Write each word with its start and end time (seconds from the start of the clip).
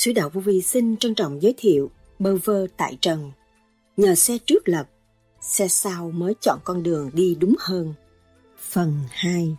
Sứ 0.00 0.12
đạo 0.12 0.28
vô 0.28 0.40
vi 0.40 0.62
xin 0.62 0.96
trân 0.96 1.14
trọng 1.14 1.42
giới 1.42 1.54
thiệu 1.58 1.90
bơ 2.18 2.36
vơ 2.44 2.66
tại 2.76 2.98
trần. 3.00 3.32
Nhờ 3.96 4.14
xe 4.14 4.38
trước 4.38 4.68
lập 4.68 4.88
xe 5.40 5.68
sau 5.68 6.10
mới 6.10 6.34
chọn 6.40 6.58
con 6.64 6.82
đường 6.82 7.10
đi 7.14 7.36
đúng 7.40 7.54
hơn. 7.58 7.94
Phần 8.58 8.94
2 9.10 9.56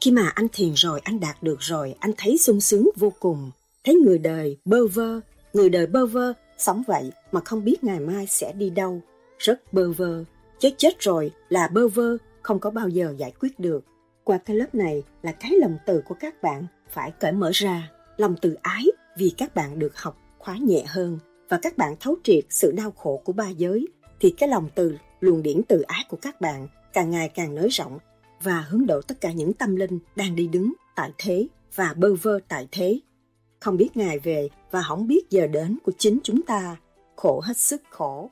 Khi 0.00 0.10
mà 0.10 0.28
anh 0.34 0.46
thiền 0.52 0.72
rồi, 0.74 1.00
anh 1.04 1.20
đạt 1.20 1.42
được 1.42 1.56
rồi, 1.60 1.94
anh 2.00 2.12
thấy 2.16 2.38
sung 2.38 2.60
sướng 2.60 2.90
vô 2.96 3.12
cùng. 3.20 3.50
Thấy 3.84 3.94
người 3.94 4.18
đời 4.18 4.56
bơ 4.64 4.86
vơ, 4.86 5.20
người 5.52 5.68
đời 5.68 5.86
bơ 5.86 6.06
vơ, 6.06 6.32
sống 6.58 6.82
vậy 6.86 7.12
mà 7.32 7.40
không 7.40 7.64
biết 7.64 7.84
ngày 7.84 8.00
mai 8.00 8.26
sẽ 8.26 8.52
đi 8.52 8.70
đâu. 8.70 9.00
Rất 9.38 9.72
bơ 9.72 9.90
vơ, 9.92 10.24
chết 10.58 10.74
chết 10.76 11.00
rồi 11.00 11.30
là 11.48 11.68
bơ 11.68 11.88
vơ, 11.88 12.16
không 12.42 12.60
có 12.60 12.70
bao 12.70 12.88
giờ 12.88 13.14
giải 13.18 13.32
quyết 13.40 13.60
được. 13.60 13.84
Qua 14.24 14.38
cái 14.38 14.56
lớp 14.56 14.74
này 14.74 15.02
là 15.22 15.32
cái 15.32 15.50
lòng 15.60 15.78
từ 15.86 16.02
của 16.08 16.14
các 16.20 16.42
bạn 16.42 16.66
phải 16.90 17.12
cởi 17.20 17.32
mở 17.32 17.50
ra, 17.54 17.90
lòng 18.20 18.34
từ 18.40 18.56
ái 18.62 18.84
vì 19.16 19.32
các 19.36 19.54
bạn 19.54 19.78
được 19.78 19.96
học 19.96 20.18
khóa 20.38 20.56
nhẹ 20.56 20.84
hơn 20.86 21.18
và 21.48 21.58
các 21.62 21.78
bạn 21.78 21.94
thấu 22.00 22.16
triệt 22.24 22.44
sự 22.50 22.72
đau 22.72 22.90
khổ 22.90 23.22
của 23.24 23.32
ba 23.32 23.48
giới 23.48 23.88
thì 24.20 24.30
cái 24.30 24.48
lòng 24.48 24.68
từ 24.74 24.96
luồng 25.20 25.42
điển 25.42 25.62
từ 25.68 25.80
ái 25.80 26.04
của 26.08 26.16
các 26.16 26.40
bạn 26.40 26.68
càng 26.92 27.10
ngày 27.10 27.28
càng 27.28 27.54
nới 27.54 27.68
rộng 27.68 27.98
và 28.42 28.60
hướng 28.60 28.86
độ 28.86 29.02
tất 29.02 29.20
cả 29.20 29.32
những 29.32 29.52
tâm 29.52 29.76
linh 29.76 29.98
đang 30.16 30.36
đi 30.36 30.46
đứng 30.46 30.72
tại 30.96 31.12
thế 31.18 31.48
và 31.74 31.94
bơ 31.96 32.14
vơ 32.14 32.38
tại 32.48 32.68
thế. 32.72 33.00
Không 33.60 33.76
biết 33.76 33.96
ngày 33.96 34.18
về 34.18 34.48
và 34.70 34.82
không 34.82 35.06
biết 35.06 35.30
giờ 35.30 35.46
đến 35.46 35.78
của 35.84 35.92
chính 35.98 36.18
chúng 36.22 36.42
ta, 36.42 36.76
khổ 37.16 37.40
hết 37.44 37.58
sức 37.58 37.82
khổ. 37.90 38.30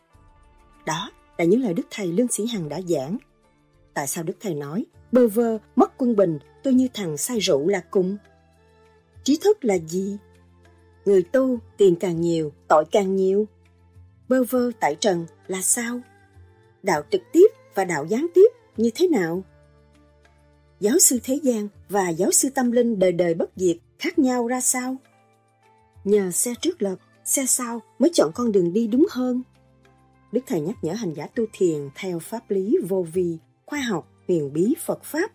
Đó 0.87 1.11
là 1.39 1.45
những 1.45 1.63
lời 1.63 1.75
Đức 1.75 1.87
Thầy 1.91 2.07
Lương 2.07 2.29
Sĩ 2.29 2.47
Hằng 2.47 2.69
đã 2.69 2.81
giảng. 2.89 3.19
Tại 3.95 4.07
sao 4.07 4.25
Đức 4.25 4.35
Thầy 4.41 4.55
nói, 4.55 4.87
bơ 5.13 5.29
vơ, 5.29 5.59
mất 5.77 5.93
quân 5.99 6.17
bình, 6.17 6.39
tôi 6.63 6.75
như 6.75 6.89
thằng 6.95 7.17
say 7.17 7.39
rượu 7.39 7.69
là 7.69 7.81
cùng? 7.91 8.17
Trí 9.29 9.37
thức 9.37 9.65
là 9.65 9.79
gì? 9.79 10.17
Người 11.05 11.23
tu, 11.23 11.59
tiền 11.77 11.97
càng 11.97 12.21
nhiều, 12.21 12.53
tội 12.69 12.85
càng 12.91 13.17
nhiều. 13.17 13.49
Bơ 14.29 14.45
vơ 14.45 14.71
tại 14.81 14.95
trần 14.95 15.27
là 15.47 15.63
sao? 15.63 16.01
Đạo 16.83 17.03
trực 17.11 17.23
tiếp 17.33 17.47
và 17.75 17.85
đạo 17.85 18.07
gián 18.09 18.27
tiếp 18.35 18.47
như 18.77 18.91
thế 18.95 19.09
nào? 19.09 19.43
Giáo 20.81 20.99
sư 20.99 21.19
thế 21.23 21.41
gian 21.43 21.69
và 21.89 22.09
giáo 22.09 22.31
sư 22.31 22.49
tâm 22.55 22.73
linh 22.73 22.99
đời 22.99 23.13
đời 23.13 23.35
bất 23.35 23.51
diệt 23.57 23.77
khác 23.99 24.19
nhau 24.19 24.47
ra 24.47 24.61
sao? 24.61 24.97
Nhờ 26.05 26.31
xe 26.31 26.55
trước 26.61 26.83
lật, 26.83 26.97
xe 27.25 27.47
sau 27.47 27.83
mới 27.99 28.11
chọn 28.15 28.31
con 28.35 28.53
đường 28.53 28.73
đi 28.73 28.87
đúng 28.87 29.07
hơn. 29.11 29.43
Đức 30.33 30.41
Thầy 30.47 30.61
nhắc 30.61 30.77
nhở 30.83 30.93
hành 30.93 31.15
giả 31.15 31.27
tu 31.27 31.45
thiền 31.53 31.89
theo 31.95 32.19
pháp 32.19 32.51
lý 32.51 32.77
vô 32.89 33.07
vi, 33.13 33.39
khoa 33.67 33.81
học, 33.81 34.13
huyền 34.29 34.53
bí 34.53 34.75
Phật 34.87 35.05
Pháp. 35.05 35.31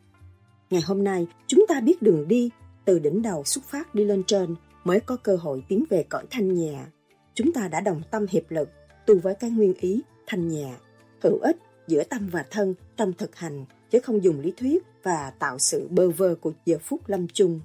Ngày 0.69 0.81
hôm 0.81 1.03
nay, 1.03 1.27
chúng 1.47 1.65
ta 1.67 1.79
biết 1.79 2.01
đường 2.01 2.27
đi, 2.27 2.49
từ 2.85 2.99
đỉnh 2.99 3.21
đầu 3.21 3.43
xuất 3.43 3.63
phát 3.63 3.95
đi 3.95 4.03
lên 4.03 4.23
trên 4.23 4.55
mới 4.83 4.99
có 4.99 5.15
cơ 5.15 5.35
hội 5.35 5.63
tiến 5.67 5.83
về 5.89 6.03
cõi 6.09 6.25
thanh 6.31 6.53
nhà. 6.53 6.87
Chúng 7.33 7.53
ta 7.53 7.67
đã 7.67 7.81
đồng 7.81 8.01
tâm 8.11 8.25
hiệp 8.29 8.51
lực, 8.51 8.69
tu 9.05 9.19
với 9.19 9.35
cái 9.35 9.49
nguyên 9.49 9.73
ý 9.73 10.01
thanh 10.27 10.47
nhà, 10.47 10.77
hữu 11.21 11.39
ích 11.39 11.57
giữa 11.87 12.03
tâm 12.03 12.29
và 12.31 12.45
thân 12.51 12.75
trong 12.97 13.13
thực 13.13 13.35
hành, 13.35 13.65
chứ 13.91 13.99
không 13.99 14.23
dùng 14.23 14.39
lý 14.39 14.53
thuyết 14.57 14.83
và 15.03 15.33
tạo 15.39 15.59
sự 15.59 15.87
bơ 15.91 16.09
vơ 16.09 16.35
của 16.35 16.51
giờ 16.65 16.77
phút 16.81 17.01
lâm 17.07 17.27
chung. 17.27 17.59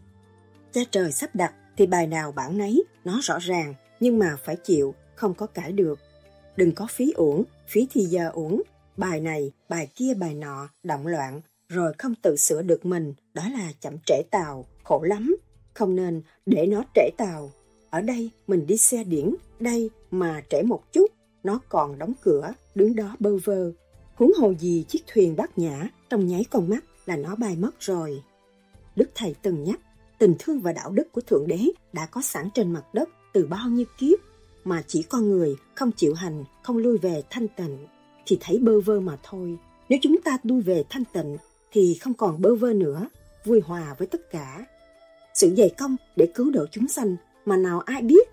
Cha 0.72 0.80
trời 0.90 1.12
sắp 1.12 1.34
đặt 1.34 1.54
thì 1.76 1.86
bài 1.86 2.06
nào 2.06 2.32
bản 2.32 2.58
nấy, 2.58 2.84
nó 3.04 3.20
rõ 3.22 3.38
ràng, 3.38 3.74
nhưng 4.00 4.18
mà 4.18 4.36
phải 4.44 4.56
chịu, 4.56 4.94
không 5.14 5.34
có 5.34 5.46
cãi 5.46 5.72
được. 5.72 5.98
Đừng 6.56 6.72
có 6.72 6.86
phí 6.90 7.12
uổng, 7.12 7.44
phí 7.68 7.88
thì 7.90 8.04
giờ 8.04 8.30
uổng, 8.32 8.62
bài 8.96 9.20
này, 9.20 9.52
bài 9.68 9.88
kia 9.94 10.14
bài 10.14 10.34
nọ, 10.34 10.68
động 10.82 11.06
loạn, 11.06 11.40
rồi 11.68 11.92
không 11.98 12.14
tự 12.22 12.36
sửa 12.36 12.62
được 12.62 12.86
mình, 12.86 13.14
đó 13.34 13.42
là 13.52 13.72
chậm 13.80 13.96
trễ 14.06 14.22
tàu, 14.30 14.64
khổ 14.88 15.02
lắm. 15.02 15.36
Không 15.74 15.96
nên 15.96 16.22
để 16.46 16.66
nó 16.66 16.82
trễ 16.94 17.10
tàu. 17.16 17.50
Ở 17.90 18.00
đây 18.00 18.30
mình 18.46 18.66
đi 18.66 18.76
xe 18.76 19.04
điển, 19.04 19.34
đây 19.60 19.90
mà 20.10 20.42
trễ 20.50 20.62
một 20.62 20.92
chút, 20.92 21.06
nó 21.42 21.60
còn 21.68 21.98
đóng 21.98 22.12
cửa, 22.22 22.52
đứng 22.74 22.96
đó 22.96 23.16
bơ 23.18 23.36
vơ. 23.44 23.72
Huống 24.14 24.32
hồ 24.38 24.54
gì 24.54 24.84
chiếc 24.88 25.02
thuyền 25.06 25.36
bát 25.36 25.58
nhã, 25.58 25.88
trong 26.10 26.26
nháy 26.26 26.44
con 26.50 26.68
mắt 26.68 26.84
là 27.06 27.16
nó 27.16 27.36
bay 27.36 27.56
mất 27.56 27.80
rồi. 27.80 28.22
Đức 28.96 29.10
Thầy 29.14 29.34
từng 29.42 29.64
nhắc, 29.64 29.80
tình 30.18 30.34
thương 30.38 30.60
và 30.60 30.72
đạo 30.72 30.90
đức 30.90 31.12
của 31.12 31.20
Thượng 31.20 31.46
Đế 31.46 31.58
đã 31.92 32.06
có 32.06 32.20
sẵn 32.22 32.48
trên 32.54 32.72
mặt 32.72 32.84
đất 32.94 33.08
từ 33.32 33.46
bao 33.46 33.68
nhiêu 33.68 33.86
kiếp, 33.98 34.18
mà 34.64 34.82
chỉ 34.86 35.02
con 35.02 35.30
người 35.30 35.56
không 35.74 35.90
chịu 35.92 36.14
hành, 36.14 36.44
không 36.62 36.76
lui 36.76 36.98
về 36.98 37.22
thanh 37.30 37.48
tịnh, 37.48 37.86
thì 38.26 38.38
thấy 38.40 38.58
bơ 38.58 38.80
vơ 38.80 39.00
mà 39.00 39.18
thôi. 39.22 39.56
Nếu 39.88 39.98
chúng 40.02 40.22
ta 40.24 40.38
lui 40.42 40.60
về 40.60 40.84
thanh 40.90 41.04
tịnh, 41.12 41.36
thì 41.72 41.98
không 42.00 42.14
còn 42.14 42.42
bơ 42.42 42.54
vơ 42.54 42.72
nữa, 42.72 43.08
vui 43.44 43.60
hòa 43.60 43.94
với 43.98 44.08
tất 44.08 44.30
cả. 44.30 44.66
Sự 45.40 45.54
dày 45.56 45.70
công 45.78 45.96
để 46.16 46.26
cứu 46.34 46.50
độ 46.50 46.66
chúng 46.70 46.88
sanh 46.88 47.16
mà 47.44 47.56
nào 47.56 47.80
ai 47.80 48.02
biết. 48.02 48.28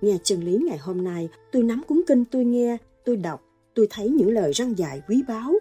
Nghe 0.00 0.18
chân 0.22 0.42
lý 0.42 0.58
ngày 0.68 0.78
hôm 0.78 1.04
nay, 1.04 1.28
tôi 1.52 1.62
nắm 1.62 1.82
cuốn 1.88 2.00
kinh 2.06 2.24
tôi 2.24 2.44
nghe, 2.44 2.76
tôi 3.04 3.16
đọc, 3.16 3.42
tôi 3.74 3.86
thấy 3.90 4.08
những 4.08 4.30
lời 4.30 4.52
răng 4.52 4.78
dạy 4.78 5.02
quý 5.08 5.22
báu. 5.28 5.54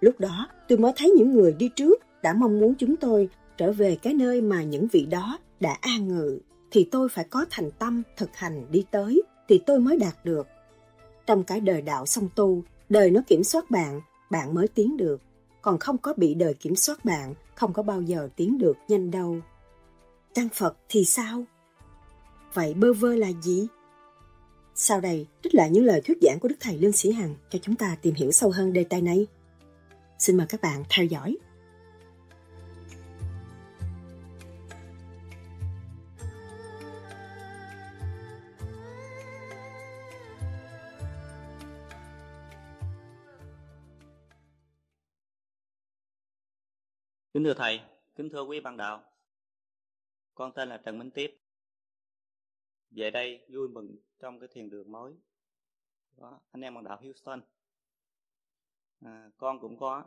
Lúc 0.00 0.20
đó, 0.20 0.48
tôi 0.68 0.78
mới 0.78 0.92
thấy 0.96 1.10
những 1.10 1.32
người 1.32 1.52
đi 1.52 1.68
trước 1.76 2.02
đã 2.22 2.34
mong 2.34 2.60
muốn 2.60 2.74
chúng 2.78 2.96
tôi 2.96 3.28
trở 3.56 3.72
về 3.72 3.96
cái 4.02 4.14
nơi 4.14 4.40
mà 4.40 4.62
những 4.62 4.86
vị 4.92 5.06
đó 5.10 5.38
đã 5.60 5.78
an 5.80 6.08
ngự, 6.08 6.38
thì 6.70 6.88
tôi 6.90 7.08
phải 7.08 7.24
có 7.24 7.46
thành 7.50 7.70
tâm 7.70 8.02
thực 8.16 8.30
hành 8.36 8.66
đi 8.70 8.84
tới, 8.90 9.22
thì 9.48 9.60
tôi 9.66 9.80
mới 9.80 9.96
đạt 9.96 10.24
được. 10.24 10.46
Trong 11.26 11.44
cái 11.44 11.60
đời 11.60 11.82
đạo 11.82 12.06
song 12.06 12.28
tu, 12.34 12.62
đời 12.88 13.10
nó 13.10 13.20
kiểm 13.26 13.44
soát 13.44 13.70
bạn, 13.70 14.00
bạn 14.30 14.54
mới 14.54 14.68
tiến 14.68 14.96
được. 14.96 15.20
Còn 15.62 15.78
không 15.78 15.98
có 15.98 16.14
bị 16.16 16.34
đời 16.34 16.54
kiểm 16.54 16.76
soát 16.76 17.04
bạn, 17.04 17.34
không 17.54 17.72
có 17.72 17.82
bao 17.82 18.02
giờ 18.02 18.28
tiến 18.36 18.58
được 18.58 18.76
nhanh 18.88 19.10
đâu. 19.10 19.36
Tăng 20.34 20.48
Phật 20.48 20.76
thì 20.88 21.04
sao? 21.04 21.44
Vậy 22.54 22.74
bơ 22.74 22.92
vơ 22.92 23.14
là 23.14 23.32
gì? 23.42 23.66
Sau 24.74 25.00
đây, 25.00 25.26
trích 25.42 25.54
lại 25.54 25.70
những 25.70 25.84
lời 25.84 26.00
thuyết 26.04 26.18
giảng 26.22 26.38
của 26.40 26.48
Đức 26.48 26.56
Thầy 26.60 26.78
Lương 26.78 26.92
Sĩ 26.92 27.12
Hằng 27.12 27.34
cho 27.50 27.58
chúng 27.62 27.74
ta 27.76 27.96
tìm 28.02 28.14
hiểu 28.14 28.32
sâu 28.32 28.50
hơn 28.50 28.72
đề 28.72 28.84
tài 28.84 29.02
này. 29.02 29.26
Xin 30.18 30.36
mời 30.36 30.46
các 30.48 30.60
bạn 30.62 30.82
theo 30.88 31.06
dõi. 31.06 31.36
Kính 47.34 47.44
thưa 47.44 47.54
Thầy, 47.54 47.80
kính 48.16 48.30
thưa 48.30 48.42
quý 48.42 48.60
bạn 48.60 48.76
đạo, 48.76 49.02
con 50.34 50.52
tên 50.52 50.68
là 50.68 50.76
Trần 50.84 50.98
Minh 50.98 51.10
Tiếp. 51.10 51.40
Về 52.90 53.10
đây 53.10 53.46
vui 53.48 53.68
mừng 53.68 53.96
trong 54.18 54.40
cái 54.40 54.48
thiền 54.52 54.70
đường 54.70 54.92
mới 54.92 55.14
đó, 56.16 56.40
anh 56.50 56.62
em 56.62 56.74
bằng 56.74 56.84
đạo 56.84 57.00
Houston. 57.02 57.40
À, 59.00 59.30
con 59.36 59.60
cũng 59.60 59.78
có 59.78 60.04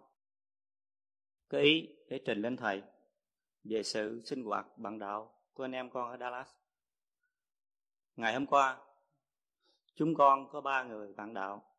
cái 1.50 1.62
ý 1.62 1.96
để 2.10 2.22
trình 2.26 2.42
lên 2.42 2.58
Thầy 2.58 2.84
về 3.64 3.84
sự 3.84 4.22
sinh 4.26 4.44
hoạt 4.44 4.78
bằng 4.78 5.00
đạo 5.00 5.42
của 5.54 5.64
anh 5.64 5.72
em 5.72 5.90
con 5.90 6.12
ở 6.12 6.18
Dallas. 6.18 6.56
Ngày 8.16 8.34
hôm 8.34 8.46
qua, 8.46 8.82
chúng 9.96 10.16
con 10.16 10.50
có 10.52 10.62
ba 10.62 10.84
người 10.84 11.14
bạn 11.14 11.34
đạo. 11.34 11.76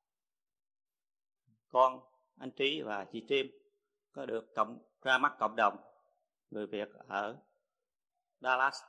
Con, 1.69 2.01
anh 2.37 2.51
Trí 2.51 2.83
và 2.83 3.07
chị 3.13 3.25
Trim 3.29 3.47
có 4.13 4.27
được 4.27 4.55
cộng 4.55 4.79
ra 5.03 5.19
mắt 5.19 5.37
cộng 5.39 5.57
đồng 5.57 5.77
người 6.51 6.67
Việt 6.67 6.89
ở 7.09 7.48
Dallas 8.41 8.83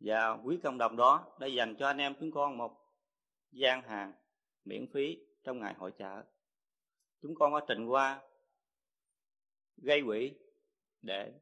và 0.00 0.32
quý 0.44 0.58
cộng 0.62 0.78
đồng 0.78 0.96
đó 0.96 1.36
đã 1.40 1.46
dành 1.46 1.76
cho 1.78 1.86
anh 1.86 1.98
em 1.98 2.14
chúng 2.20 2.30
con 2.30 2.58
một 2.58 2.72
gian 3.52 3.82
hàng 3.82 4.12
miễn 4.64 4.86
phí 4.92 5.18
trong 5.44 5.58
ngày 5.58 5.74
hội 5.78 5.92
chợ. 5.98 6.24
Chúng 7.22 7.34
con 7.34 7.52
có 7.52 7.60
trình 7.68 7.86
qua 7.86 8.22
gây 9.76 10.02
quỹ 10.06 10.32
để 11.02 11.32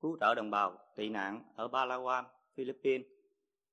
cứu 0.00 0.16
trợ 0.20 0.34
đồng 0.34 0.50
bào 0.50 0.78
tị 0.96 1.08
nạn 1.08 1.52
ở 1.56 1.68
Palawan, 1.68 2.24
Philippines 2.54 3.06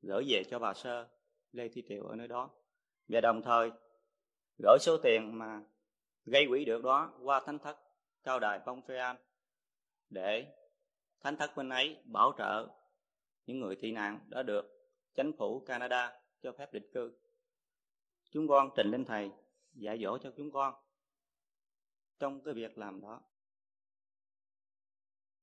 gửi 0.01 0.25
về 0.27 0.43
cho 0.49 0.59
bà 0.59 0.73
Sơ 0.73 1.07
Lê 1.51 1.69
Thị 1.69 1.83
Triệu 1.89 2.03
ở 2.03 2.15
nơi 2.15 2.27
đó 2.27 2.49
và 3.07 3.21
đồng 3.21 3.41
thời 3.41 3.71
gửi 4.57 4.77
số 4.81 4.97
tiền 5.03 5.37
mà 5.37 5.61
gây 6.25 6.45
quỹ 6.49 6.65
được 6.65 6.83
đó 6.83 7.13
qua 7.23 7.41
thánh 7.45 7.59
thất 7.59 7.77
cao 8.23 8.39
đài 8.39 8.59
Montreal 8.65 9.15
để 10.09 10.60
thánh 11.21 11.35
thất 11.35 11.57
bên 11.57 11.69
ấy 11.69 11.97
bảo 12.05 12.31
trợ 12.37 12.67
những 13.45 13.59
người 13.59 13.75
tị 13.75 13.91
nạn 13.91 14.19
đã 14.29 14.43
được 14.43 14.89
chính 15.15 15.31
phủ 15.37 15.59
Canada 15.59 16.21
cho 16.41 16.51
phép 16.51 16.73
định 16.73 16.91
cư. 16.93 17.11
Chúng 18.31 18.47
con 18.47 18.69
trình 18.75 18.87
lên 18.87 19.05
thầy 19.05 19.31
dạy 19.73 19.99
dỗ 20.03 20.17
cho 20.17 20.31
chúng 20.37 20.51
con 20.51 20.73
trong 22.19 22.41
cái 22.41 22.53
việc 22.53 22.77
làm 22.77 23.01
đó. 23.01 23.21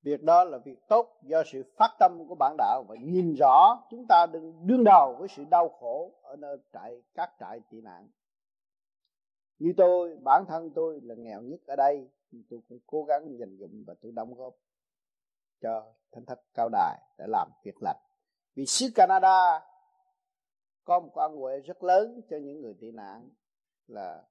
Việc 0.02 0.22
đó 0.22 0.44
là 0.44 0.58
việc 0.58 0.78
tốt 0.88 1.20
do 1.22 1.42
sự 1.46 1.62
phát 1.76 1.96
tâm 1.98 2.24
của 2.28 2.34
bản 2.34 2.56
đạo 2.58 2.84
và 2.88 2.96
nhìn 3.00 3.34
rõ 3.34 3.86
chúng 3.90 4.04
ta 4.08 4.26
đừng 4.32 4.66
đương 4.66 4.84
đầu 4.84 5.16
với 5.18 5.28
sự 5.28 5.44
đau 5.50 5.68
khổ 5.68 6.20
ở 6.22 6.36
nơi 6.36 6.56
trại 6.72 7.02
các 7.14 7.30
trại 7.40 7.60
tị 7.70 7.80
nạn. 7.80 8.08
Như 9.58 9.72
tôi, 9.76 10.16
bản 10.24 10.44
thân 10.48 10.70
tôi 10.74 11.00
là 11.02 11.14
nghèo 11.14 11.42
nhất 11.42 11.60
ở 11.66 11.76
đây, 11.76 12.08
tôi 12.50 12.60
cũng 12.68 12.78
cố 12.86 13.04
gắng 13.04 13.38
dành 13.38 13.56
dụm 13.56 13.84
và 13.86 13.94
tôi 14.00 14.12
đóng 14.12 14.34
góp 14.34 14.54
cho 15.60 15.94
thánh 16.12 16.24
thất 16.26 16.40
cao 16.54 16.68
đài 16.68 16.98
để 17.18 17.24
làm 17.28 17.50
việc 17.64 17.82
lành. 17.82 17.96
Vì 18.54 18.66
xứ 18.66 18.86
Canada 18.94 19.60
có 20.84 21.00
một 21.00 21.10
quan 21.12 21.36
huệ 21.36 21.60
rất 21.60 21.82
lớn 21.82 22.20
cho 22.30 22.36
những 22.36 22.60
người 22.60 22.74
tị 22.80 22.90
nạn 22.90 23.30
là 23.86 24.24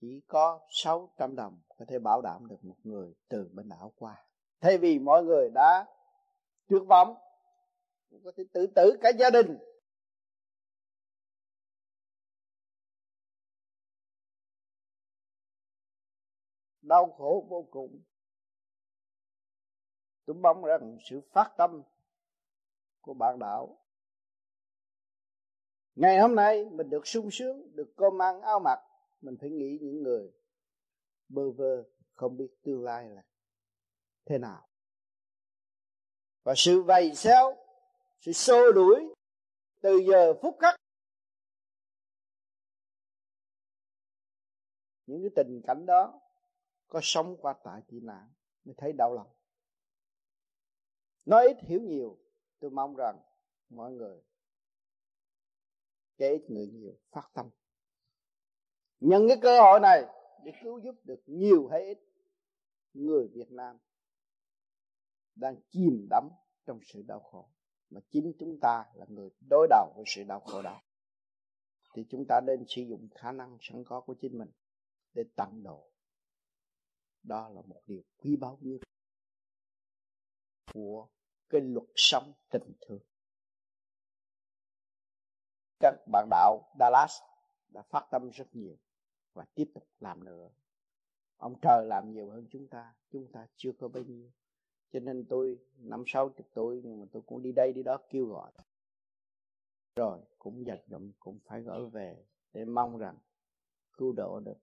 chỉ 0.00 0.20
có 0.28 0.60
600 0.68 1.36
đồng 1.36 1.60
có 1.78 1.84
thể 1.88 1.98
bảo 1.98 2.22
đảm 2.22 2.46
được 2.48 2.64
một 2.64 2.76
người 2.84 3.14
từ 3.28 3.50
bên 3.52 3.68
đảo 3.68 3.92
qua. 3.96 4.24
Thay 4.60 4.78
vì 4.78 4.98
mọi 4.98 5.24
người 5.24 5.50
đã 5.54 5.86
tuyệt 6.68 6.82
vọng 6.88 7.16
có 8.24 8.32
thể 8.36 8.44
tự 8.52 8.66
tử 8.74 8.98
cả 9.00 9.10
gia 9.18 9.30
đình. 9.30 9.58
Đau 16.82 17.06
khổ 17.06 17.46
vô 17.48 17.68
cùng 17.70 18.02
tôi 20.28 20.36
mong 20.36 20.64
rằng 20.64 20.98
sự 21.04 21.20
phát 21.32 21.54
tâm 21.56 21.82
của 23.00 23.14
bạn 23.14 23.38
đạo. 23.38 23.78
Ngày 25.94 26.18
hôm 26.18 26.34
nay 26.34 26.64
mình 26.70 26.90
được 26.90 27.06
sung 27.06 27.28
sướng, 27.30 27.76
được 27.76 27.92
cơm 27.96 28.22
ăn 28.22 28.40
áo 28.40 28.60
mặc, 28.60 28.78
mình 29.20 29.36
phải 29.40 29.50
nghĩ 29.50 29.78
những 29.80 30.02
người 30.02 30.32
bơ 31.28 31.50
vơ 31.50 31.84
không 32.14 32.36
biết 32.36 32.50
tương 32.62 32.84
lai 32.84 33.08
là 33.08 33.22
thế 34.24 34.38
nào. 34.38 34.68
Và 36.42 36.54
sự 36.56 36.82
vầy 36.82 37.14
xéo, 37.14 37.56
sự 38.20 38.32
xô 38.32 38.72
đuổi 38.72 39.14
từ 39.80 39.98
giờ 40.08 40.34
phút 40.42 40.56
khắc, 40.60 40.74
những 45.06 45.20
cái 45.22 45.30
tình 45.36 45.60
cảnh 45.66 45.86
đó 45.86 46.20
có 46.88 47.00
sống 47.02 47.36
qua 47.40 47.54
tại 47.64 47.82
tị 47.88 48.00
nạn 48.00 48.32
mới 48.64 48.74
thấy 48.78 48.92
đau 48.92 49.14
lòng 49.14 49.37
nói 51.28 51.46
ít 51.46 51.56
hiểu 51.60 51.80
nhiều, 51.80 52.18
tôi 52.58 52.70
mong 52.70 52.94
rằng 52.96 53.20
mọi 53.68 53.92
người 53.92 54.22
kể 56.16 56.30
ít 56.30 56.50
người 56.50 56.66
nhiều, 56.66 56.94
phát 57.10 57.30
tâm. 57.34 57.50
Nhân 59.00 59.28
cái 59.28 59.36
cơ 59.42 59.60
hội 59.60 59.80
này 59.80 60.02
để 60.44 60.52
cứu 60.62 60.78
giúp 60.78 60.94
được 61.04 61.22
nhiều 61.26 61.68
hay 61.68 61.84
ít 61.84 61.98
người 62.94 63.28
Việt 63.28 63.50
Nam 63.50 63.78
đang 65.34 65.56
chìm 65.70 66.06
đắm 66.10 66.28
trong 66.66 66.80
sự 66.84 67.02
đau 67.02 67.20
khổ. 67.20 67.48
Mà 67.90 68.00
chính 68.10 68.32
chúng 68.38 68.60
ta 68.60 68.84
là 68.94 69.06
người 69.08 69.30
đối 69.50 69.66
đầu 69.70 69.92
với 69.96 70.04
sự 70.06 70.24
đau 70.24 70.40
khổ 70.40 70.62
đó. 70.62 70.82
Thì 71.94 72.06
chúng 72.10 72.24
ta 72.28 72.40
nên 72.46 72.64
sử 72.68 72.82
dụng 72.82 73.08
khả 73.14 73.32
năng 73.32 73.58
sẵn 73.60 73.84
có 73.84 74.00
của 74.00 74.14
chính 74.20 74.38
mình 74.38 74.50
để 75.14 75.24
tận 75.36 75.62
độ. 75.62 75.90
Đó 77.22 77.48
là 77.48 77.62
một 77.62 77.82
điều 77.86 78.02
quý 78.16 78.36
báu 78.36 78.58
nhất 78.60 78.80
của 80.72 81.08
cái 81.48 81.60
luật 81.60 81.86
sống 81.96 82.32
tình 82.50 82.72
thương. 82.80 83.00
Các 85.80 85.94
bạn 86.12 86.28
đạo 86.30 86.74
Dallas 86.78 87.12
đã 87.68 87.82
phát 87.82 88.06
tâm 88.10 88.30
rất 88.30 88.46
nhiều 88.52 88.76
và 89.32 89.44
tiếp 89.54 89.70
tục 89.74 89.88
làm 90.00 90.24
nữa. 90.24 90.50
Ông 91.36 91.60
trời 91.62 91.86
làm 91.86 92.12
nhiều 92.12 92.30
hơn 92.30 92.46
chúng 92.50 92.68
ta 92.68 92.94
chúng 93.10 93.32
ta 93.32 93.46
chưa 93.56 93.72
có 93.72 93.88
bao 93.88 94.02
nhiêu. 94.02 94.30
Cho 94.92 95.00
nên 95.00 95.26
tôi, 95.28 95.58
năm 95.78 96.04
sáu 96.06 96.28
chục 96.28 96.46
tuổi, 96.54 96.80
nhưng 96.84 97.00
mà 97.00 97.06
tôi 97.12 97.22
cũng 97.26 97.42
đi 97.42 97.52
đây 97.52 97.72
đi 97.72 97.82
đó 97.82 97.98
kêu 98.10 98.26
gọi. 98.26 98.52
Rồi, 99.96 100.18
cũng 100.38 100.66
giật 100.66 100.82
dần 100.86 101.12
cũng 101.18 101.38
phải 101.44 101.62
gỡ 101.62 101.86
về 101.86 102.24
để 102.52 102.64
mong 102.64 102.98
rằng 102.98 103.18
cứu 103.92 104.12
độ 104.12 104.40
được. 104.40 104.58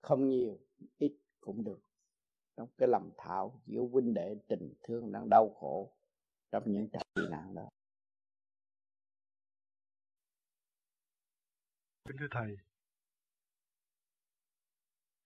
Không 0.00 0.28
nhiều, 0.28 0.58
ít 0.98 1.16
cũng 1.40 1.64
được 1.64 1.80
trong 2.58 2.68
cái 2.78 2.88
lầm 2.88 3.10
thảo 3.18 3.60
giữa 3.66 3.80
huynh 3.92 4.14
đệ 4.14 4.36
tình 4.48 4.74
thương 4.82 5.12
đang 5.12 5.28
đau 5.28 5.54
khổ 5.60 5.92
trong 6.52 6.62
những 6.66 6.88
trận 6.90 7.02
tị 7.14 7.22
nạn 7.30 7.54
đó 7.54 7.68
kính 12.08 12.16
thưa 12.20 12.26
thầy 12.30 12.56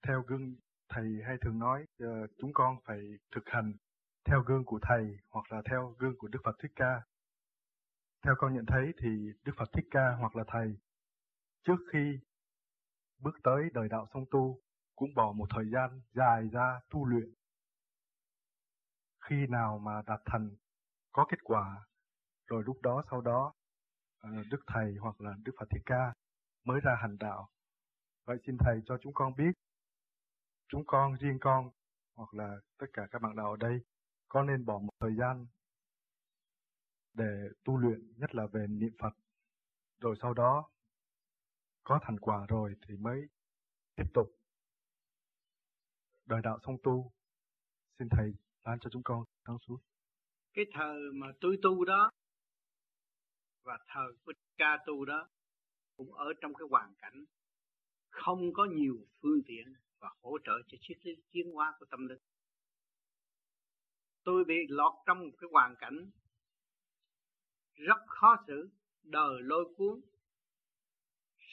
theo 0.07 0.23
gương 0.27 0.55
thầy 0.89 1.05
hay 1.27 1.37
thường 1.41 1.59
nói 1.59 1.87
uh, 2.05 2.31
chúng 2.39 2.53
con 2.55 2.77
phải 2.85 2.99
thực 3.35 3.43
hành 3.47 3.73
theo 4.25 4.43
gương 4.47 4.65
của 4.65 4.79
thầy 4.83 5.19
hoặc 5.29 5.53
là 5.53 5.63
theo 5.71 5.95
gương 5.99 6.15
của 6.19 6.29
Đức 6.29 6.39
Phật 6.45 6.57
Thích 6.63 6.73
Ca. 6.77 7.03
Theo 8.25 8.35
con 8.39 8.55
nhận 8.55 8.67
thấy 8.67 8.93
thì 8.99 9.09
Đức 9.45 9.53
Phật 9.57 9.69
Thích 9.73 9.87
Ca 9.91 10.17
hoặc 10.21 10.37
là 10.37 10.45
thầy 10.47 10.77
trước 11.65 11.77
khi 11.93 12.19
bước 13.19 13.35
tới 13.43 13.63
đời 13.75 13.89
đạo 13.89 14.07
song 14.15 14.25
tu 14.31 14.61
cũng 15.03 15.15
bỏ 15.15 15.33
một 15.33 15.47
thời 15.51 15.65
gian 15.73 16.01
dài 16.15 16.49
ra 16.53 16.81
tu 16.91 17.05
luyện. 17.05 17.35
Khi 19.21 19.47
nào 19.49 19.79
mà 19.79 20.03
đạt 20.07 20.21
thành 20.25 20.51
có 21.13 21.27
kết 21.29 21.39
quả 21.45 21.87
rồi 22.47 22.63
lúc 22.67 22.77
đó 22.83 23.03
sau 23.11 23.21
đó 23.21 23.55
ờ, 24.19 24.31
Đức 24.51 24.61
Thầy 24.67 24.97
hoặc 25.01 25.21
là 25.21 25.35
Đức 25.45 25.53
Phật 25.59 25.67
Thích 25.71 25.83
Ca 25.87 26.13
mới 26.65 26.81
ra 26.81 26.97
hành 27.01 27.17
đạo. 27.19 27.49
Vậy 28.25 28.37
xin 28.47 28.57
Thầy 28.59 28.83
cho 28.87 28.99
chúng 29.03 29.15
con 29.15 29.37
biết 29.37 29.53
chúng 30.69 30.83
con, 30.87 31.15
riêng 31.15 31.39
con 31.41 31.71
hoặc 32.17 32.35
là 32.35 32.57
tất 32.79 32.87
cả 32.93 33.07
các 33.11 33.23
bạn 33.23 33.37
đạo 33.37 33.51
ở 33.51 33.57
đây 33.57 33.81
con 34.29 34.47
nên 34.47 34.65
bỏ 34.65 34.79
một 34.79 34.93
thời 35.01 35.17
gian 35.17 35.47
để 37.15 37.49
tu 37.65 37.77
luyện 37.77 38.13
nhất 38.17 38.35
là 38.35 38.47
về 38.47 38.67
niệm 38.67 38.93
Phật 38.99 39.13
rồi 40.01 40.17
sau 40.23 40.35
đó 40.35 40.71
có 41.85 42.01
thành 42.03 42.21
quả 42.21 42.47
rồi 42.49 42.75
thì 42.89 42.97
mới 42.97 43.29
tiếp 43.97 44.07
tục 44.15 44.42
đời 46.33 46.43
đạo 46.43 46.59
song 46.67 46.77
tu. 46.83 47.13
Xin 47.99 48.09
thầy 48.11 48.33
ban 48.65 48.79
cho 48.81 48.91
chúng 48.93 49.03
con 49.03 49.25
sáng 49.47 49.57
suốt. 49.67 49.79
Cái 50.55 50.65
thời 50.75 50.99
mà 51.15 51.27
tôi 51.41 51.59
tu 51.63 51.85
đó 51.85 52.11
và 53.65 53.79
thời 53.87 54.13
của 54.25 54.33
ca 54.57 54.79
tu 54.87 55.05
đó 55.05 55.29
cũng 55.97 56.15
ở 56.15 56.33
trong 56.41 56.55
cái 56.55 56.69
hoàn 56.71 56.95
cảnh 56.99 57.25
không 58.11 58.53
có 58.53 58.65
nhiều 58.65 59.07
phương 59.23 59.41
tiện 59.47 59.75
và 59.99 60.09
hỗ 60.23 60.39
trợ 60.45 60.53
cho 60.69 60.79
triết 60.81 60.99
lý 61.03 61.13
tiến 61.31 61.53
hóa 61.53 61.75
của 61.79 61.87
tâm 61.91 62.07
linh. 62.07 62.19
Tôi 64.25 64.45
bị 64.45 64.55
lọt 64.69 64.93
trong 65.07 65.19
một 65.19 65.37
cái 65.39 65.49
hoàn 65.53 65.75
cảnh 65.79 66.11
rất 67.75 67.99
khó 68.07 68.37
xử 68.47 68.71
đời 69.03 69.43
lôi 69.43 69.75
cuốn, 69.77 70.01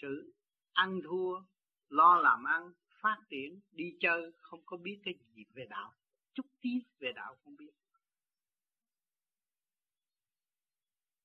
sự 0.01 0.33
ăn 0.71 0.99
thua, 1.03 1.41
lo 1.89 2.19
làm 2.19 2.43
ăn 2.43 2.71
phát 3.01 3.17
triển, 3.29 3.59
đi 3.71 3.97
chơi, 3.99 4.31
không 4.37 4.61
có 4.65 4.77
biết 4.77 5.01
cái 5.03 5.13
gì 5.35 5.45
về 5.53 5.65
đạo. 5.69 5.93
Chút 6.33 6.45
tí 6.61 6.69
về 6.99 7.11
đạo 7.15 7.35
không 7.43 7.55
biết. 7.55 7.71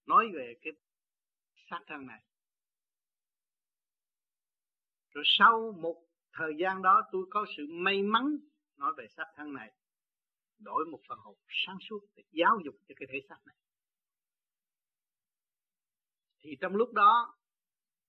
Nói 0.06 0.28
về 0.34 0.54
cái 0.62 0.72
sát 1.70 1.80
thân 1.86 2.06
này. 2.06 2.24
Rồi 5.10 5.24
sau 5.26 5.72
một 5.78 6.04
thời 6.32 6.52
gian 6.58 6.82
đó, 6.82 7.02
tôi 7.12 7.26
có 7.30 7.46
sự 7.56 7.66
may 7.70 8.02
mắn 8.02 8.36
nói 8.76 8.92
về 8.96 9.06
sát 9.16 9.26
thân 9.36 9.52
này. 9.52 9.72
Đổi 10.58 10.86
một 10.86 11.00
phần 11.08 11.18
hồn 11.18 11.36
sáng 11.48 11.78
suốt 11.80 12.00
để 12.14 12.22
giáo 12.30 12.58
dục 12.64 12.74
cho 12.88 12.94
cái 12.98 13.08
thể 13.12 13.20
xác 13.28 13.46
này. 13.46 13.56
Thì 16.40 16.56
trong 16.60 16.76
lúc 16.76 16.92
đó, 16.92 17.38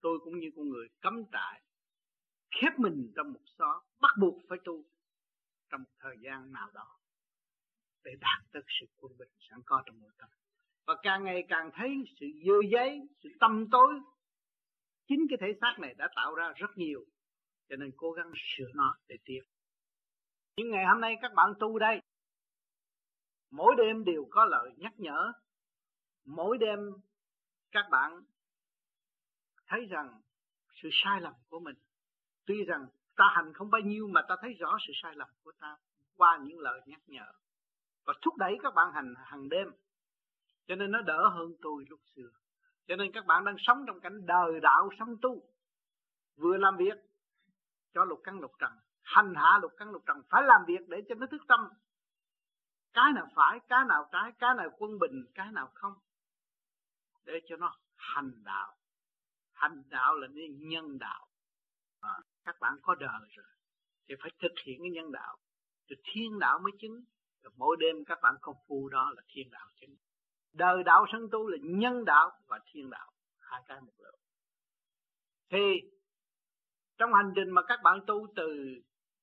tôi 0.02 0.20
cũng 0.24 0.40
như 0.40 0.52
con 0.56 0.70
người 0.70 0.88
cấm 1.02 1.24
trại 1.32 1.65
khép 2.62 2.80
mình 2.80 3.12
trong 3.16 3.34
một 3.34 3.40
xó 3.58 3.84
bắt 4.02 4.12
buộc 4.20 4.42
phải 4.50 4.58
tu 4.66 4.84
trong 5.70 5.84
một 5.84 5.90
thời 6.00 6.16
gian 6.22 6.52
nào 6.52 6.72
đó 6.74 7.00
để 8.04 8.12
đạt 8.20 8.52
tới 8.52 8.62
sự 8.80 8.86
quân 8.98 9.18
bình 9.18 9.30
sẵn 9.40 9.60
có 9.66 9.84
trong 9.86 10.00
nội 10.00 10.12
tâm. 10.18 10.30
Và 10.88 10.96
càng 11.04 11.24
ngày 11.24 11.44
càng 11.50 11.70
thấy 11.74 11.90
sự 12.20 12.26
dơ 12.46 12.54
giấy 12.72 13.02
sự 13.24 13.30
tâm 13.40 13.68
tối. 13.72 13.94
Chính 15.08 15.26
cái 15.30 15.38
thể 15.42 15.60
xác 15.62 15.76
này 15.80 15.94
đã 15.94 16.10
tạo 16.16 16.36
ra 16.36 16.54
rất 16.56 16.78
nhiều, 16.78 17.06
cho 17.70 17.76
nên 17.76 17.92
cố 17.98 18.12
gắng 18.12 18.32
sửa 18.36 18.72
nó 18.74 18.96
để 19.08 19.16
tiếp 19.26 19.42
những 20.58 20.72
ngày 20.72 20.86
hôm 20.86 21.02
nay 21.02 21.16
các 21.22 21.34
bạn 21.34 21.54
tu 21.60 21.80
đây, 21.80 22.02
mỗi 23.52 23.76
đêm 23.78 24.04
đều 24.04 24.28
có 24.30 24.46
lời 24.46 24.72
nhắc 24.78 24.94
nhở. 24.98 25.32
Mỗi 26.26 26.58
đêm 26.58 26.80
các 27.72 27.86
bạn 27.92 28.22
thấy 29.68 29.86
rằng 29.86 30.22
sự 30.82 30.90
sai 30.92 31.22
lầm 31.22 31.34
của 31.50 31.60
mình 31.60 31.76
tuy 32.46 32.64
rằng 32.64 32.88
ta 33.16 33.26
hành 33.36 33.54
không 33.54 33.72
bao 33.72 33.82
nhiêu 33.82 34.08
mà 34.08 34.22
ta 34.28 34.36
thấy 34.42 34.54
rõ 34.54 34.78
sự 34.88 34.94
sai 35.04 35.16
lầm 35.16 35.30
của 35.44 35.52
ta 35.60 35.78
qua 36.16 36.40
những 36.44 36.60
lời 36.60 36.82
nhắc 36.86 37.02
nhở. 37.08 37.32
Và 38.06 38.14
thúc 38.22 38.38
đẩy 38.38 38.58
các 38.64 38.74
bạn 38.74 38.94
hành 38.94 39.14
hàng 39.18 39.50
đêm. 39.50 39.72
Cho 40.68 40.76
nên 40.76 40.92
nó 40.92 41.02
đỡ 41.02 41.28
hơn 41.28 41.56
tôi 41.62 41.86
lúc 41.90 42.00
xưa. 42.16 42.30
Cho 42.88 42.96
nên 42.96 43.12
các 43.12 43.26
bạn 43.26 43.46
đang 43.46 43.56
sống 43.58 43.84
trong 43.88 44.00
cảnh 44.00 44.26
đời 44.26 44.60
đạo 44.62 44.90
sống 45.00 45.16
tu. 45.22 45.42
Vừa 46.36 46.58
làm 46.58 46.78
việc 46.78 46.98
cho 47.94 48.06
lục 48.06 48.22
căn 48.24 48.40
lục 48.40 48.52
trần 48.60 48.72
hành 49.06 49.34
hạ 49.36 49.60
lục 49.62 49.72
căn 49.78 49.92
lục 49.92 50.04
trần 50.06 50.22
phải 50.30 50.44
làm 50.44 50.66
việc 50.66 50.90
để 50.90 50.98
cho 51.10 51.16
nó 51.16 51.28
thức 51.32 51.42
tâm. 51.48 51.70
Cái 52.94 53.14
nào 53.16 53.28
phải 53.36 53.60
cái 53.70 53.86
nào 53.88 54.10
trái 54.12 54.32
cái 54.40 54.56
nào 54.58 54.70
quân 54.78 55.00
bình 55.00 55.26
cái 55.34 55.52
nào 55.52 55.72
không. 55.74 55.94
Để 57.24 57.34
cho 57.48 57.58
nó 57.58 57.76
hành 57.96 58.44
đạo. 58.44 58.76
Hành 59.54 59.84
đạo 59.90 60.16
là 60.16 60.28
nên 60.28 60.70
nhân 60.70 61.00
đạo. 61.00 61.28
à, 62.02 62.20
các 62.46 62.56
bạn 62.60 62.74
có 62.82 62.96
đời 62.96 63.20
rồi, 63.30 63.46
thì 64.08 64.16
phải 64.22 64.32
thực 64.42 64.52
hiện 64.66 64.80
cái 64.82 64.92
nhân 64.92 65.12
đạo. 65.12 65.38
Rồi 65.88 65.98
thiên 66.14 66.40
đạo 66.40 66.60
mới 66.60 66.72
chứng. 66.80 67.04
Rồi 67.44 67.54
mỗi 67.58 67.78
đêm 67.80 67.96
các 68.06 68.20
bạn 68.22 68.36
công 68.42 68.56
phu 68.68 68.90
đó 68.90 69.12
là 69.16 69.22
thiên 69.28 69.50
đạo 69.52 69.68
chứng. 69.82 69.96
Đời 70.54 70.84
đạo 70.84 71.06
sân 71.12 71.22
tu 71.32 71.48
là 71.48 71.58
nhân 71.62 72.06
đạo 72.06 72.32
và 72.48 72.60
thiên 72.66 72.90
đạo, 72.90 73.12
hai 73.40 73.62
cái 73.68 73.82
một 73.82 73.94
lượng 74.00 74.20
thì 75.50 75.90
trong 76.98 77.14
hành 77.14 77.32
trình 77.36 77.50
mà 77.50 77.62
các 77.68 77.80
bạn 77.84 78.00
tu 78.08 78.28
từ 78.36 78.76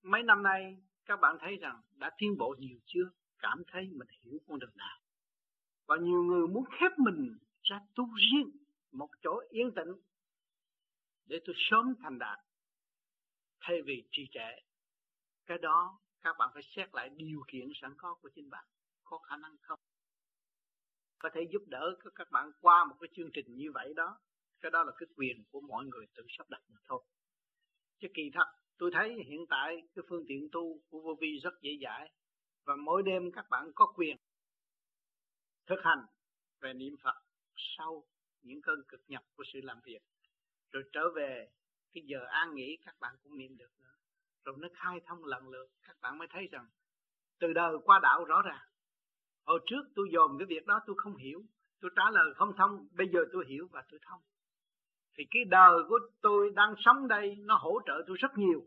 mấy 0.02 0.22
năm 0.22 0.42
nay, 0.42 0.76
các 1.04 1.20
bạn 1.20 1.36
thấy 1.40 1.56
rằng 1.56 1.82
đã 1.94 2.10
tiến 2.18 2.38
bộ 2.38 2.54
nhiều 2.58 2.78
chưa? 2.86 3.10
Cảm 3.38 3.62
thấy 3.72 3.88
mình 3.92 4.08
hiểu 4.20 4.38
con 4.48 4.58
đường 4.58 4.76
nào? 4.76 4.98
Và 5.86 5.96
nhiều 5.96 6.22
người 6.22 6.46
muốn 6.46 6.64
khép 6.80 6.92
mình 6.98 7.38
ra 7.62 7.80
tu 7.94 8.08
riêng, 8.14 8.50
một 8.92 9.08
chỗ 9.22 9.40
yên 9.50 9.70
tĩnh, 9.74 9.92
để 11.26 11.40
tôi 11.46 11.54
sớm 11.58 11.94
thành 12.02 12.18
đạt 12.18 12.38
thay 13.62 13.82
vì 13.82 14.04
trì 14.10 14.28
trệ, 14.32 14.50
cái 15.46 15.58
đó 15.58 15.98
các 16.22 16.36
bạn 16.38 16.50
phải 16.54 16.62
xét 16.62 16.94
lại 16.94 17.08
điều 17.16 17.42
kiện 17.48 17.68
sẵn 17.74 17.94
có 17.96 18.14
của 18.14 18.30
chính 18.34 18.50
bạn, 18.50 18.64
có 19.04 19.18
khả 19.18 19.36
năng 19.36 19.56
không? 19.62 19.78
Có 21.18 21.30
thể 21.34 21.40
giúp 21.52 21.62
đỡ 21.66 21.96
các 22.14 22.30
bạn 22.30 22.52
qua 22.60 22.84
một 22.84 22.96
cái 23.00 23.08
chương 23.14 23.30
trình 23.32 23.46
như 23.56 23.72
vậy 23.74 23.92
đó, 23.96 24.20
cái 24.60 24.70
đó 24.70 24.84
là 24.84 24.92
cái 24.98 25.06
quyền 25.16 25.44
của 25.50 25.60
mọi 25.60 25.84
người 25.84 26.06
tự 26.14 26.22
sắp 26.28 26.50
đặt 26.50 26.62
mà 26.68 26.80
thôi. 26.84 27.04
Chứ 27.98 28.08
kỳ 28.14 28.30
thật, 28.34 28.46
tôi 28.78 28.90
thấy 28.94 29.14
hiện 29.26 29.46
tại 29.50 29.76
cái 29.94 30.04
phương 30.08 30.24
tiện 30.28 30.48
tu 30.52 30.80
của 30.88 31.00
vô 31.00 31.14
vi 31.20 31.38
rất 31.42 31.54
dễ 31.60 31.70
dãi, 31.82 32.10
và 32.64 32.76
mỗi 32.76 33.02
đêm 33.02 33.32
các 33.32 33.46
bạn 33.50 33.70
có 33.74 33.92
quyền 33.96 34.16
thực 35.66 35.78
hành 35.84 36.06
về 36.60 36.72
niệm 36.72 36.96
Phật 37.02 37.22
sau 37.56 38.04
những 38.42 38.62
cơn 38.62 38.82
cực 38.88 39.00
nhập 39.08 39.24
của 39.34 39.44
sự 39.52 39.60
làm 39.62 39.80
việc, 39.84 40.02
rồi 40.70 40.82
trở 40.92 41.10
về 41.16 41.50
cái 41.94 42.02
giờ 42.06 42.24
an 42.28 42.54
nghỉ 42.54 42.76
các 42.84 42.94
bạn 43.00 43.14
cũng 43.22 43.38
niệm 43.38 43.56
được 43.56 43.70
nữa. 43.82 43.94
Rồi 44.44 44.56
nó 44.58 44.68
khai 44.74 45.00
thông 45.06 45.24
lần 45.24 45.48
lượt, 45.48 45.66
các 45.82 45.96
bạn 46.00 46.18
mới 46.18 46.28
thấy 46.30 46.48
rằng 46.52 46.66
từ 47.40 47.52
đời 47.52 47.74
qua 47.84 47.98
đạo 48.02 48.24
rõ 48.24 48.42
ràng. 48.42 48.66
Hồi 49.44 49.60
trước 49.66 49.82
tôi 49.94 50.08
dòm 50.12 50.38
cái 50.38 50.46
việc 50.46 50.66
đó 50.66 50.80
tôi 50.86 50.96
không 50.98 51.16
hiểu. 51.16 51.42
Tôi 51.80 51.90
trả 51.96 52.10
lời 52.10 52.34
không 52.36 52.52
thông, 52.56 52.86
bây 52.92 53.08
giờ 53.12 53.20
tôi 53.32 53.44
hiểu 53.48 53.68
và 53.72 53.84
tôi 53.90 54.00
thông. 54.02 54.20
Thì 55.14 55.24
cái 55.30 55.44
đời 55.44 55.78
của 55.88 55.98
tôi 56.20 56.50
đang 56.50 56.74
sống 56.78 57.08
đây, 57.08 57.36
nó 57.38 57.56
hỗ 57.56 57.80
trợ 57.86 58.02
tôi 58.06 58.16
rất 58.20 58.38
nhiều. 58.38 58.64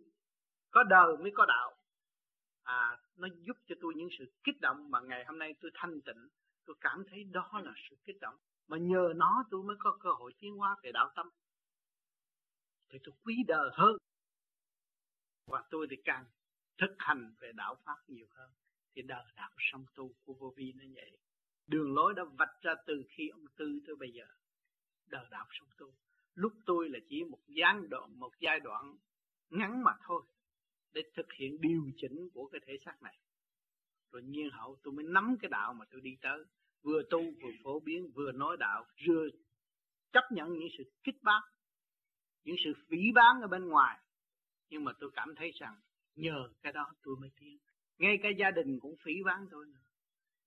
Có 0.71 0.83
đời 0.83 1.17
mới 1.17 1.31
có 1.35 1.45
đạo. 1.45 1.71
À 2.63 2.97
nó 3.15 3.27
giúp 3.41 3.57
cho 3.67 3.75
tôi 3.81 3.93
những 3.95 4.09
sự 4.19 4.25
kích 4.43 4.61
động 4.61 4.91
mà 4.91 4.99
ngày 4.99 5.25
hôm 5.25 5.39
nay 5.39 5.55
tôi 5.61 5.71
thanh 5.73 6.01
tịnh. 6.01 6.29
Tôi 6.65 6.75
cảm 6.81 7.03
thấy 7.09 7.23
đó 7.23 7.61
là 7.63 7.73
sự 7.89 7.95
kích 8.05 8.19
động. 8.21 8.35
Mà 8.67 8.77
nhờ 8.77 9.13
nó 9.15 9.45
tôi 9.51 9.63
mới 9.63 9.75
có 9.79 9.97
cơ 9.99 10.09
hội 10.11 10.33
tiến 10.39 10.55
hóa 10.55 10.75
về 10.83 10.91
đạo 10.91 11.09
tâm 11.15 11.29
thì 12.89 12.99
tôi 13.03 13.15
quý 13.23 13.43
đời 13.47 13.69
hơn. 13.73 13.97
Và 15.47 15.63
tôi 15.69 15.87
thì 15.89 15.95
càng 16.05 16.25
thực 16.77 16.95
hành 16.97 17.35
về 17.39 17.51
đạo 17.51 17.75
pháp 17.85 17.97
nhiều 18.07 18.27
hơn. 18.31 18.51
Thì 18.95 19.01
đời 19.01 19.25
đạo 19.35 19.51
song 19.57 19.85
tu, 19.95 20.13
của 20.23 20.33
vô 20.33 20.53
vi 20.57 20.73
nó 20.73 20.83
vậy. 20.95 21.17
Đường 21.67 21.93
lối 21.93 22.13
đã 22.13 22.23
vạch 22.23 22.61
ra 22.61 22.73
từ 22.87 23.03
khi 23.09 23.29
ông 23.29 23.45
tư 23.57 23.79
tới 23.87 23.95
bây 23.95 24.11
giờ. 24.11 24.25
Đời 25.05 25.25
đạo 25.31 25.45
song 25.51 25.69
tu. 25.77 25.93
Lúc 26.35 26.53
tôi 26.65 26.89
là 26.89 26.99
chỉ 27.09 27.23
một 27.23 27.41
gián 27.47 27.89
đoạn, 27.89 28.19
một 28.19 28.31
giai 28.39 28.59
đoạn 28.59 28.97
ngắn 29.49 29.83
mà 29.83 29.91
thôi, 30.07 30.23
để 30.93 31.01
thực 31.15 31.33
hiện 31.33 31.61
điều 31.61 31.91
chỉnh 31.97 32.29
của 32.33 32.49
cái 32.51 32.61
thể 32.65 32.73
xác 32.85 33.01
này. 33.01 33.17
Rồi 34.11 34.23
nhiên 34.23 34.49
hậu 34.51 34.77
tôi 34.83 34.93
mới 34.93 35.05
nắm 35.05 35.35
cái 35.41 35.49
đạo 35.49 35.73
mà 35.73 35.85
tôi 35.91 36.01
đi 36.01 36.17
tới. 36.21 36.43
Vừa 36.81 37.01
tu 37.09 37.19
vừa 37.41 37.51
phổ 37.63 37.79
biến, 37.79 38.11
vừa 38.15 38.31
nói 38.31 38.57
đạo, 38.59 38.85
vừa 39.07 39.27
chấp 40.11 40.23
nhận 40.31 40.53
những 40.53 40.69
sự 40.77 40.83
kích 41.03 41.23
bác 41.23 41.41
những 42.45 42.55
sự 42.63 42.73
phỉ 42.87 43.11
bán 43.11 43.41
ở 43.41 43.47
bên 43.47 43.67
ngoài. 43.67 43.99
Nhưng 44.69 44.83
mà 44.83 44.91
tôi 44.99 45.11
cảm 45.13 45.35
thấy 45.35 45.51
rằng 45.51 45.81
nhờ 46.15 46.49
cái 46.61 46.73
đó 46.73 46.93
tôi 47.03 47.15
mới 47.19 47.29
tiến. 47.35 47.57
Ngay 47.97 48.19
cả 48.23 48.29
gia 48.29 48.51
đình 48.51 48.79
cũng 48.79 48.95
phỉ 49.03 49.23
bán 49.23 49.47
tôi. 49.51 49.65
Nữa 49.65 49.79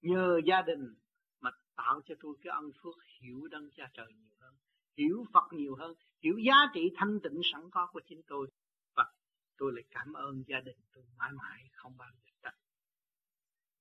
nhờ 0.02 0.40
gia 0.44 0.62
đình 0.62 0.94
mà 1.40 1.50
tạo 1.76 2.00
cho 2.04 2.14
tôi 2.20 2.34
cái 2.42 2.52
ân 2.52 2.70
phước 2.82 2.94
hiểu 3.20 3.48
đấng 3.50 3.70
cha 3.70 3.90
trời 3.94 4.12
nhiều 4.12 4.36
hơn, 4.40 4.54
hiểu 4.96 5.24
Phật 5.32 5.52
nhiều 5.52 5.76
hơn, 5.76 5.94
hiểu 6.22 6.38
giá 6.46 6.54
trị 6.74 6.90
thanh 6.96 7.20
tịnh 7.22 7.40
sẵn 7.52 7.70
có 7.70 7.86
của 7.92 8.00
chính 8.06 8.22
tôi. 8.26 8.48
Và 8.94 9.12
tôi 9.56 9.72
lại 9.72 9.84
cảm 9.90 10.12
ơn 10.12 10.44
gia 10.46 10.60
đình 10.60 10.76
tôi 10.92 11.04
mãi 11.16 11.32
mãi 11.32 11.68
không 11.72 11.96
bao 11.96 12.08
giờ 12.10 12.32
tận 12.42 12.54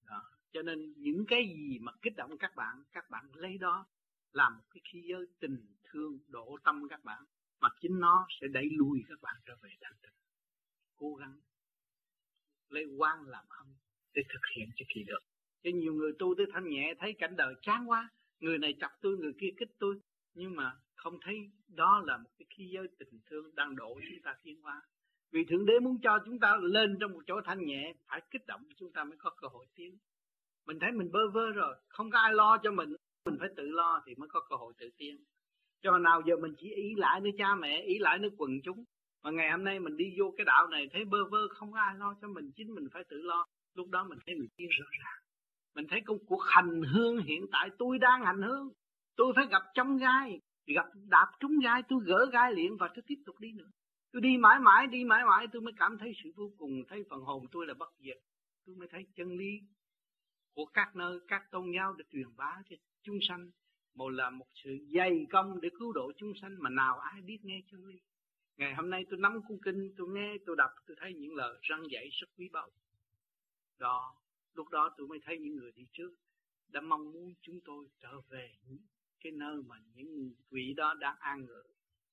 đó. 0.06 0.24
cho 0.52 0.62
nên 0.62 0.94
những 0.98 1.26
cái 1.28 1.48
gì 1.48 1.80
mà 1.80 1.92
kích 2.02 2.14
động 2.16 2.38
các 2.38 2.56
bạn 2.56 2.84
các 2.92 3.10
bạn 3.10 3.30
lấy 3.34 3.58
đó 3.58 3.88
làm 4.32 4.58
một 4.58 4.64
cái 4.70 4.82
khí 4.84 5.04
giới 5.10 5.26
tình 5.40 5.76
thương 5.84 6.20
độ 6.28 6.58
tâm 6.64 6.88
các 6.90 7.04
bạn 7.04 7.24
mà 7.60 7.70
chính 7.82 8.00
nó 8.00 8.28
sẽ 8.42 8.48
đẩy 8.48 8.70
lùi 8.72 9.00
các 9.10 9.22
bạn 9.22 9.36
trở 9.46 9.56
về 9.62 9.70
thanh 9.82 9.98
tịnh 10.02 10.12
cố 10.98 11.16
gắng 11.16 11.40
lấy 12.70 12.86
quan 12.98 13.28
làm 13.28 13.46
âm 13.50 13.68
để 14.14 14.22
thực 14.30 14.42
hiện 14.56 14.70
cho 14.76 14.86
kỳ 14.96 15.04
được. 15.04 15.20
Cho 15.64 15.70
nhiều 15.74 15.94
người 15.94 16.12
tu 16.20 16.36
tới 16.38 16.46
thanh 16.54 16.70
nhẹ, 16.70 16.94
thấy 17.00 17.14
cảnh 17.20 17.36
đời 17.36 17.54
chán 17.62 17.90
quá. 17.90 18.10
Người 18.40 18.58
này 18.58 18.74
chọc 18.82 18.92
tôi, 19.02 19.18
người 19.18 19.34
kia 19.40 19.50
kích 19.58 19.72
tôi. 19.80 20.00
Nhưng 20.34 20.56
mà 20.56 20.76
không 20.96 21.20
thấy 21.22 21.36
đó 21.68 22.04
là 22.06 22.18
một 22.18 22.30
cái 22.38 22.46
khí 22.50 22.70
giới 22.74 22.88
tình 23.00 23.20
thương 23.26 23.56
đang 23.56 23.76
độ 23.76 24.00
chúng 24.10 24.22
ta 24.24 24.36
tiến 24.44 24.62
hóa. 24.62 24.82
Vì 25.32 25.46
thượng 25.46 25.66
đế 25.66 25.80
muốn 25.80 25.98
cho 26.04 26.20
chúng 26.26 26.40
ta 26.40 26.58
lên 26.62 26.98
trong 27.00 27.12
một 27.12 27.22
chỗ 27.28 27.42
thanh 27.46 27.66
nhẹ, 27.66 27.94
phải 28.08 28.22
kích 28.32 28.46
động 28.48 28.62
chúng 28.78 28.94
ta 28.94 29.04
mới 29.04 29.18
có 29.18 29.30
cơ 29.30 29.48
hội 29.48 29.66
tiến. 29.76 29.98
Mình 30.66 30.80
thấy 30.80 30.92
mình 30.92 31.12
bơ 31.12 31.30
vơ 31.30 31.52
rồi. 31.52 31.76
Không 31.88 32.12
có 32.12 32.20
ai 32.20 32.34
lo 32.34 32.58
cho 32.64 32.72
mình. 32.72 32.96
Mình 33.26 33.38
phải 33.40 33.50
tự 33.56 33.64
lo 33.64 34.04
thì 34.06 34.16
mới 34.16 34.30
có 34.30 34.46
cơ 34.50 34.56
hội 34.56 34.74
tự 34.78 34.90
tiến 34.98 35.24
cho 35.82 35.98
nào 35.98 36.22
giờ 36.26 36.36
mình 36.38 36.54
chỉ 36.58 36.74
ý 36.74 36.96
lại 36.96 37.22
nơi 37.22 37.32
cha 37.38 37.56
mẹ, 37.56 37.82
ý 37.82 38.00
lại 38.00 38.20
nơi 38.20 38.32
quần 38.38 38.52
chúng. 38.64 38.84
Mà 39.24 39.32
ngày 39.32 39.52
hôm 39.52 39.64
nay 39.64 39.80
mình 39.80 39.98
đi 39.98 40.14
vô 40.18 40.34
cái 40.38 40.46
đạo 40.46 40.68
này, 40.68 40.90
thấy 40.94 41.06
bơ 41.06 41.18
vơ, 41.32 41.48
không 41.48 41.74
ai 41.74 41.96
lo 41.98 42.16
cho 42.22 42.28
mình, 42.28 42.52
chính 42.56 42.76
mình 42.76 42.88
phải 42.94 43.04
tự 43.10 43.22
lo. 43.22 43.46
Lúc 43.74 43.90
đó 43.90 44.04
mình 44.04 44.20
thấy 44.26 44.36
mình 44.36 44.48
tiến 44.56 44.70
rõ 44.70 44.86
ràng. 45.00 45.22
Mình 45.76 45.86
thấy 45.90 46.02
công 46.06 46.26
cuộc 46.26 46.42
hành 46.48 46.82
hương 46.84 47.18
hiện 47.18 47.46
tại, 47.52 47.70
tôi 47.78 48.00
đang 48.00 48.26
hành 48.26 48.42
hương. 48.42 48.70
Tôi 49.16 49.34
phải 49.36 49.46
gặp 49.52 49.62
trong 49.74 49.98
gai, 49.98 50.40
gặp 50.66 50.86
đạp 51.10 51.32
trúng 51.40 51.60
gai, 51.64 51.82
tôi 51.90 52.00
gỡ 52.06 52.30
gai 52.32 52.54
liền 52.54 52.78
và 52.78 52.88
tôi 52.96 53.04
tiếp 53.08 53.22
tục 53.26 53.40
đi 53.40 53.52
nữa. 53.52 53.70
Tôi 54.12 54.22
đi 54.22 54.38
mãi 54.38 54.60
mãi, 54.60 54.88
đi 54.88 55.04
mãi 55.04 55.24
mãi, 55.26 55.48
tôi 55.54 55.62
mới 55.62 55.74
cảm 55.78 55.98
thấy 55.98 56.14
sự 56.24 56.32
vô 56.36 56.52
cùng, 56.58 56.84
thấy 56.88 57.04
phần 57.10 57.22
hồn 57.22 57.46
tôi 57.52 57.68
là 57.68 57.74
bất 57.74 57.90
diệt. 58.00 58.18
Tôi 58.66 58.76
mới 58.76 58.88
thấy 58.88 59.06
chân 59.16 59.38
lý 59.38 59.62
của 60.54 60.66
các 60.66 60.96
nơi, 60.96 61.20
các 61.28 61.52
tôn 61.52 61.72
giáo 61.76 61.94
được 61.94 62.06
truyền 62.12 62.36
bá 62.36 62.62
cho 62.70 62.76
chúng 63.04 63.18
sanh 63.22 63.50
một 63.98 64.10
là 64.10 64.30
một 64.30 64.48
sự 64.64 64.78
dày 64.94 65.26
công 65.30 65.62
để 65.62 65.70
cứu 65.80 65.94
độ 65.94 66.12
chúng 66.18 66.34
sanh 66.42 66.56
mà 66.60 66.70
nào 66.70 67.00
ai 67.00 67.22
biết 67.22 67.40
nghe 67.44 67.62
chân 67.72 67.86
lý. 67.86 68.00
Ngày 68.58 68.76
hôm 68.76 68.90
nay 68.90 69.06
tôi 69.10 69.20
nắm 69.20 69.42
cuốn 69.48 69.58
kinh, 69.64 69.94
tôi 69.98 70.08
nghe, 70.10 70.36
tôi 70.46 70.56
đọc, 70.56 70.72
tôi 70.88 70.98
thấy 71.00 71.14
những 71.14 71.36
lời 71.36 71.60
răng 71.62 71.84
dạy 71.92 72.10
rất 72.12 72.28
quý 72.38 72.50
báu. 72.52 72.70
Đó, 73.80 74.16
lúc 74.54 74.70
đó 74.70 74.94
tôi 74.98 75.08
mới 75.08 75.20
thấy 75.24 75.40
những 75.40 75.56
người 75.56 75.72
đi 75.72 75.84
trước 75.92 76.16
đã 76.68 76.82
mong 76.82 77.12
muốn 77.12 77.34
chúng 77.42 77.60
tôi 77.66 77.88
trở 78.00 78.22
về 78.30 78.56
cái 79.20 79.32
nơi 79.32 79.62
mà 79.68 79.76
những 79.96 80.32
vị 80.52 80.74
đó 80.78 80.94
đang 80.94 81.16
an 81.20 81.46
ngự. 81.46 81.64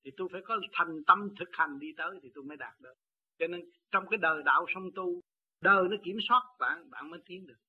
Thì 0.03 0.11
tôi 0.17 0.27
phải 0.31 0.41
có 0.45 0.59
thành 0.71 1.03
tâm 1.07 1.29
thực 1.39 1.49
hành 1.51 1.79
đi 1.79 1.93
tới 1.97 2.19
thì 2.23 2.29
tôi 2.33 2.43
mới 2.43 2.57
đạt 2.57 2.79
được. 2.79 2.93
Cho 3.39 3.47
nên 3.47 3.69
trong 3.91 4.05
cái 4.09 4.17
đời 4.17 4.43
đạo 4.45 4.65
song 4.73 4.91
tu, 4.95 5.21
đời 5.61 5.83
nó 5.89 5.97
kiểm 6.03 6.17
soát 6.27 6.43
bạn 6.59 6.89
bạn 6.89 7.09
mới 7.09 7.19
tiến 7.25 7.47
được. 7.47 7.59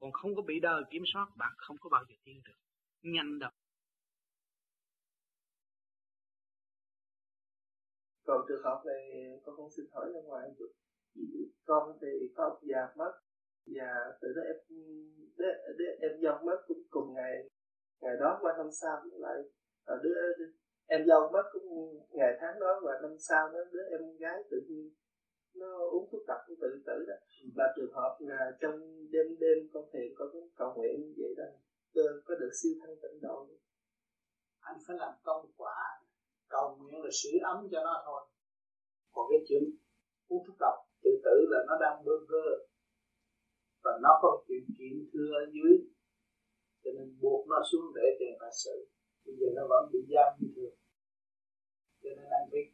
Còn 0.00 0.12
không 0.12 0.34
có 0.34 0.42
bị 0.42 0.60
đời 0.60 0.82
kiểm 0.90 1.02
soát, 1.06 1.28
bạn 1.36 1.52
không 1.56 1.76
có 1.80 1.90
bao 1.90 2.04
giờ 2.08 2.14
tiến 2.24 2.40
được. 2.44 2.58
Nhanh 3.02 3.38
đâu. 3.38 3.50
Còn 8.28 8.44
trường 8.48 8.62
hợp 8.64 8.82
này 8.86 9.00
con 9.44 9.56
không 9.56 9.70
xin 9.76 9.86
hỏi 9.92 10.06
ra 10.14 10.20
ngoài 10.20 10.48
chút 10.58 10.70
con 11.66 11.98
thì 12.00 12.08
con 12.36 12.52
già 12.62 12.82
mất 12.96 13.12
và 13.66 13.90
từ 14.20 14.28
đó 14.36 14.42
em 14.42 14.56
đứa, 15.38 15.52
đứa, 15.78 15.90
em 16.00 16.12
dâu 16.22 16.36
mất 16.46 16.58
cũng 16.68 16.82
cùng 16.90 17.14
ngày 17.14 17.48
ngày 18.00 18.16
đó 18.20 18.38
qua 18.42 18.54
năm 18.58 18.70
sau 18.72 18.96
lại 19.12 19.38
à, 19.84 19.94
đứa, 20.02 20.14
đứa 20.38 20.50
em 20.86 21.06
dâu 21.06 21.30
mất 21.32 21.42
cũng 21.52 21.68
ngày 22.10 22.36
tháng 22.40 22.60
đó 22.60 22.80
và 22.84 22.92
năm 23.02 23.16
sau 23.18 23.48
đó 23.52 23.58
đứa 23.72 23.84
em 23.90 24.16
gái 24.18 24.42
tự 24.50 24.56
nhiên 24.68 24.94
nó 25.54 25.78
uống 25.92 26.08
thuốc 26.12 26.22
độc 26.26 26.40
tự 26.48 26.82
tử 26.86 27.04
đó 27.08 27.14
ừ. 27.42 27.48
là 27.56 27.72
trường 27.76 27.92
hợp 27.92 28.16
là 28.20 28.56
trong 28.60 28.80
đêm 29.10 29.26
đêm 29.40 29.58
con 29.72 29.84
thiền 29.92 30.14
con 30.16 30.28
cũng 30.32 30.48
cầu 30.56 30.74
nguyện 30.76 31.00
như 31.00 31.12
vậy 31.18 31.34
đó 31.36 31.44
có 32.24 32.34
được 32.34 32.50
siêu 32.62 32.72
thanh 32.80 32.96
tịnh 33.02 33.20
độ 33.22 33.48
anh 34.60 34.78
phải 34.86 34.96
làm 34.96 35.12
công 35.22 35.50
quả 35.56 35.98
cầu 36.48 36.76
nguyện 36.76 37.02
là 37.04 37.10
sưởi 37.22 37.38
ấm 37.42 37.68
cho 37.72 37.80
nó 37.84 38.02
thôi. 38.06 38.22
Còn 39.12 39.26
cái 39.30 39.40
chuyện 39.48 39.62
uống 40.28 40.44
thuốc 40.46 40.56
độc, 40.60 40.74
tự 41.02 41.10
tử 41.24 41.46
là 41.50 41.58
nó 41.68 41.74
đang 41.80 42.04
bơ 42.04 42.12
vơ. 42.28 42.46
Và 43.84 43.98
nó 44.02 44.18
có 44.22 44.44
chuyện 44.48 44.64
chuyện 44.78 45.08
thưa 45.12 45.30
ở 45.42 45.44
dưới. 45.52 45.72
Cho 46.84 46.90
nên 46.96 47.18
buộc 47.20 47.48
nó 47.48 47.62
xuống 47.72 47.92
để 47.94 48.16
tiền 48.18 48.36
phạt 48.40 48.50
sự 48.64 48.88
bây 49.28 49.36
giờ 49.40 49.46
nó 49.56 49.62
vẫn 49.68 49.90
bị 49.92 49.98
giam 50.12 50.30
như 50.40 50.48
thường. 50.56 50.76
Cho 52.02 52.10
nên 52.16 52.28
anh 52.38 52.50
biết, 52.52 52.66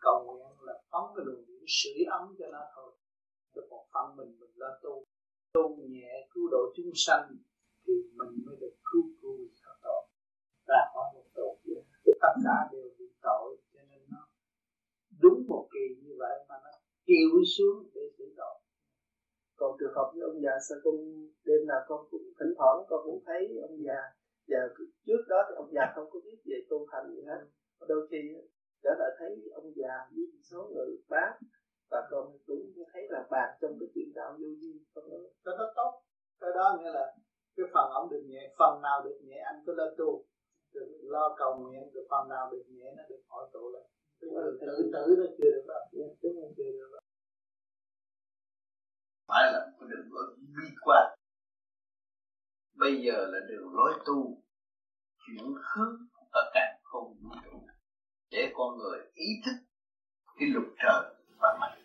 cầu 0.00 0.24
nguyện 0.24 0.46
là 0.66 0.74
phóng 0.90 1.12
cái 1.16 1.24
luồng 1.26 1.46
điện 1.46 1.64
sưởi 1.68 2.04
ấm 2.18 2.34
cho 2.38 2.46
nó 2.52 2.62
thôi. 2.74 2.92
Được 3.54 3.66
một 3.70 3.84
phần 3.92 4.16
mình 4.16 4.38
mình 4.40 4.50
lo 4.54 4.70
tu. 4.82 5.04
Tu 5.52 5.76
nhẹ, 5.76 6.28
cứu 6.30 6.48
độ 6.50 6.72
chúng 6.76 6.90
sanh, 6.94 7.36
thì 7.86 7.92
mình 8.18 8.32
mới 8.46 8.56
được 8.60 8.74
cứu 8.92 9.02
cứu 9.22 9.38
thoát 9.62 9.76
tội. 9.82 10.02
Ra 10.66 10.80
khỏi 10.94 11.04
một 11.14 11.23
tất 12.24 12.34
cả 12.46 12.56
đều 12.72 12.88
bị 12.98 13.08
tội, 13.26 13.48
cho 13.72 13.82
nên 13.90 14.00
nó 14.12 14.22
đúng 15.22 15.38
một 15.48 15.64
kỳ 15.74 15.84
như 16.02 16.14
vậy 16.22 16.36
mà 16.48 16.56
nó 16.64 16.72
chịu 17.08 17.30
xuống 17.54 17.78
để 17.94 18.04
sửa 18.16 18.30
tội. 18.40 18.56
Còn 19.60 19.70
trường 19.78 19.94
hợp 19.96 20.08
như 20.14 20.20
ông 20.30 20.38
già 20.44 20.54
sa 20.68 20.74
cung, 20.84 21.00
đêm 21.46 21.60
nào 21.70 21.80
con 21.88 22.00
cũng 22.10 22.26
thỉnh 22.38 22.52
thoảng 22.58 22.78
con 22.88 23.00
cũng 23.04 23.22
thấy 23.26 23.40
ông 23.68 23.76
già, 23.86 24.00
và 24.50 24.58
trước 25.06 25.22
đó 25.28 25.38
thì 25.48 25.54
ông 25.62 25.70
già 25.76 25.84
không 25.94 26.08
có 26.12 26.18
biết 26.24 26.38
về 26.48 26.58
tu 26.70 26.86
hành 26.92 27.06
gì 27.14 27.22
hết. 27.28 27.40
Đôi 27.88 28.08
khi 28.10 28.18
trở 28.82 28.90
lại 28.98 29.10
thấy 29.18 29.30
ông 29.54 29.72
già 29.76 29.94
với 30.14 30.24
một 30.32 30.42
số 30.50 30.70
người 30.74 30.90
bán 31.08 31.32
và 31.90 32.08
con 32.10 32.38
cũng 32.46 32.72
thấy 32.92 33.02
là 33.10 33.26
bạc 33.30 33.58
trong 33.60 33.76
cái 33.80 33.88
chuyện 33.94 34.08
đạo 34.14 34.32
vô 34.40 34.48
vi, 34.60 34.72
con 34.94 35.04
nói. 35.10 35.20
Tốt. 35.76 35.92
Cái 36.40 36.50
đó 36.54 36.78
nghĩa 36.78 36.90
là 36.90 37.14
cái 37.56 37.66
phần 37.74 37.90
ông 37.90 38.08
được 38.10 38.22
nhẹ, 38.26 38.54
phần 38.58 38.82
nào 38.82 39.02
được 39.04 39.18
nhẹ, 39.22 39.38
anh 39.44 39.62
cứ 39.66 39.74
lên 39.74 39.94
tu 39.98 40.24
cầu 41.38 41.56
nguyện 41.58 41.92
được 41.94 42.06
phần 42.10 42.28
nào 42.28 42.50
được 42.52 42.64
nhẹ 42.68 42.86
nó 42.96 43.02
được 43.08 43.22
hội 43.28 43.50
tụ 43.52 43.70
lại 43.74 43.82
tự 44.20 44.28
tự 44.60 44.90
tử 44.92 45.14
nó 45.18 45.24
chưa 45.38 45.50
được 45.50 45.64
đó 45.68 45.78
chúng 45.92 46.34
không 46.40 46.54
chưa 46.56 46.72
được 46.78 46.90
đó 46.92 46.98
phải 49.28 49.52
là 49.52 49.70
một 49.78 49.86
đường 49.90 50.08
lối 50.12 50.36
bi 50.36 50.68
quan 50.80 51.18
bây 52.74 53.02
giờ 53.02 53.26
là 53.32 53.38
đường 53.48 53.74
lối 53.74 53.92
tu, 54.06 54.42
chuyển 55.26 55.54
hướng 55.62 55.96
ở 56.30 56.50
cả 56.54 56.78
không 56.82 57.14
vũ 57.22 57.30
trụ 57.44 57.66
để 58.30 58.52
con 58.54 58.78
người 58.78 58.98
ý 59.14 59.26
thức 59.46 59.64
cái 60.38 60.48
luật 60.48 60.66
trời 60.78 61.14
và 61.38 61.56
mạnh. 61.60 61.78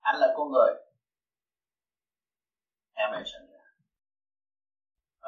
Anh 0.00 0.16
là 0.20 0.34
con 0.36 0.50
người. 0.52 0.72
Em 2.94 3.12
là 3.12 3.22
sinh 3.32 3.47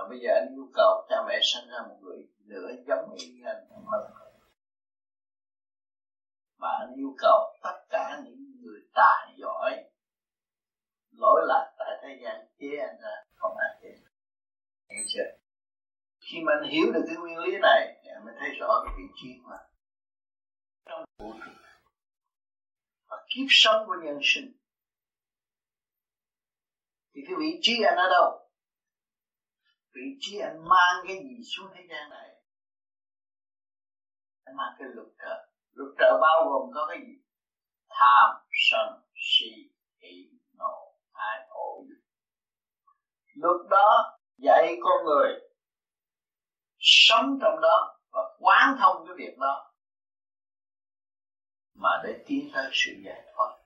và 0.00 0.06
bây 0.08 0.18
giờ 0.20 0.30
anh 0.34 0.48
yêu 0.54 0.70
cầu 0.74 1.06
cha 1.08 1.16
mẹ 1.28 1.38
sinh 1.42 1.68
ra 1.70 1.78
một 1.88 1.96
người 2.00 2.28
nữa 2.44 2.68
giống 2.86 3.14
như 3.14 3.44
anh. 3.44 3.64
Mà 6.58 6.68
anh 6.80 6.92
yêu 6.96 7.14
cầu 7.18 7.56
tất 7.62 7.86
cả 7.88 8.20
những 8.24 8.60
người 8.62 8.80
tài 8.94 9.34
giỏi, 9.36 9.84
lỗi 11.10 11.40
lạc 11.48 11.74
tại 11.78 11.98
thế 12.02 12.18
gian 12.22 12.46
chế 12.58 12.76
anh 12.78 12.96
ra 13.02 13.24
không 13.34 13.56
ai 13.56 13.78
chế. 13.82 13.88
Hiểu 14.88 15.04
chưa? 15.08 15.38
Khi 16.20 16.38
mà 16.46 16.52
anh 16.60 16.70
hiểu 16.70 16.92
được 16.92 17.04
cái 17.06 17.16
nguyên 17.16 17.38
lý 17.38 17.58
này, 17.62 18.00
thì 18.02 18.10
anh 18.14 18.24
mới 18.24 18.34
thấy 18.38 18.50
rõ 18.60 18.82
cái 18.84 18.94
vị 18.98 19.04
trí 19.22 19.28
mà 19.42 19.56
trong 20.86 21.04
vũ 21.18 21.32
trụ 21.32 21.50
và 23.08 23.16
kiếp 23.28 23.46
sống 23.48 23.86
của 23.86 23.96
nhân 24.04 24.18
sinh. 24.22 24.52
Thì 27.14 27.20
cái 27.26 27.36
vị 27.38 27.58
trí 27.62 27.82
anh 27.82 27.96
ở 27.96 28.08
đâu? 28.10 28.39
Vị 29.94 30.16
trí 30.20 30.38
anh 30.38 30.68
mang 30.68 31.04
cái 31.06 31.16
gì 31.16 31.42
xuống 31.44 31.70
thế 31.74 31.86
gian 31.90 32.10
này 32.10 32.28
anh 34.44 34.56
mang 34.56 34.74
cái 34.78 34.88
luật 34.94 35.08
trợ 35.18 35.48
luật 35.72 35.90
trợ 35.98 36.18
bao 36.20 36.48
gồm 36.48 36.70
có 36.74 36.86
cái 36.88 36.98
gì? 37.06 37.12
Tham, 37.88 38.36
sân, 38.70 39.02
si, 39.14 39.70
hỷ, 40.02 40.30
nộ 40.58 40.94
ái 41.12 41.46
ố 41.48 41.84
luật 43.34 43.70
đó 43.70 44.18
dạy 44.38 44.76
con 44.82 45.04
người 45.04 45.40
sống 46.78 47.38
trong 47.42 47.60
đó 47.60 47.98
và 48.12 48.20
quán 48.38 48.76
thông 48.80 49.06
cái 49.06 49.16
việc 49.18 49.38
đó 49.38 49.72
mà 51.74 51.90
để 52.04 52.24
tiến 52.26 52.50
tới 52.54 52.70
sự 52.72 52.92
giải 53.04 53.22
thoát. 53.34 53.56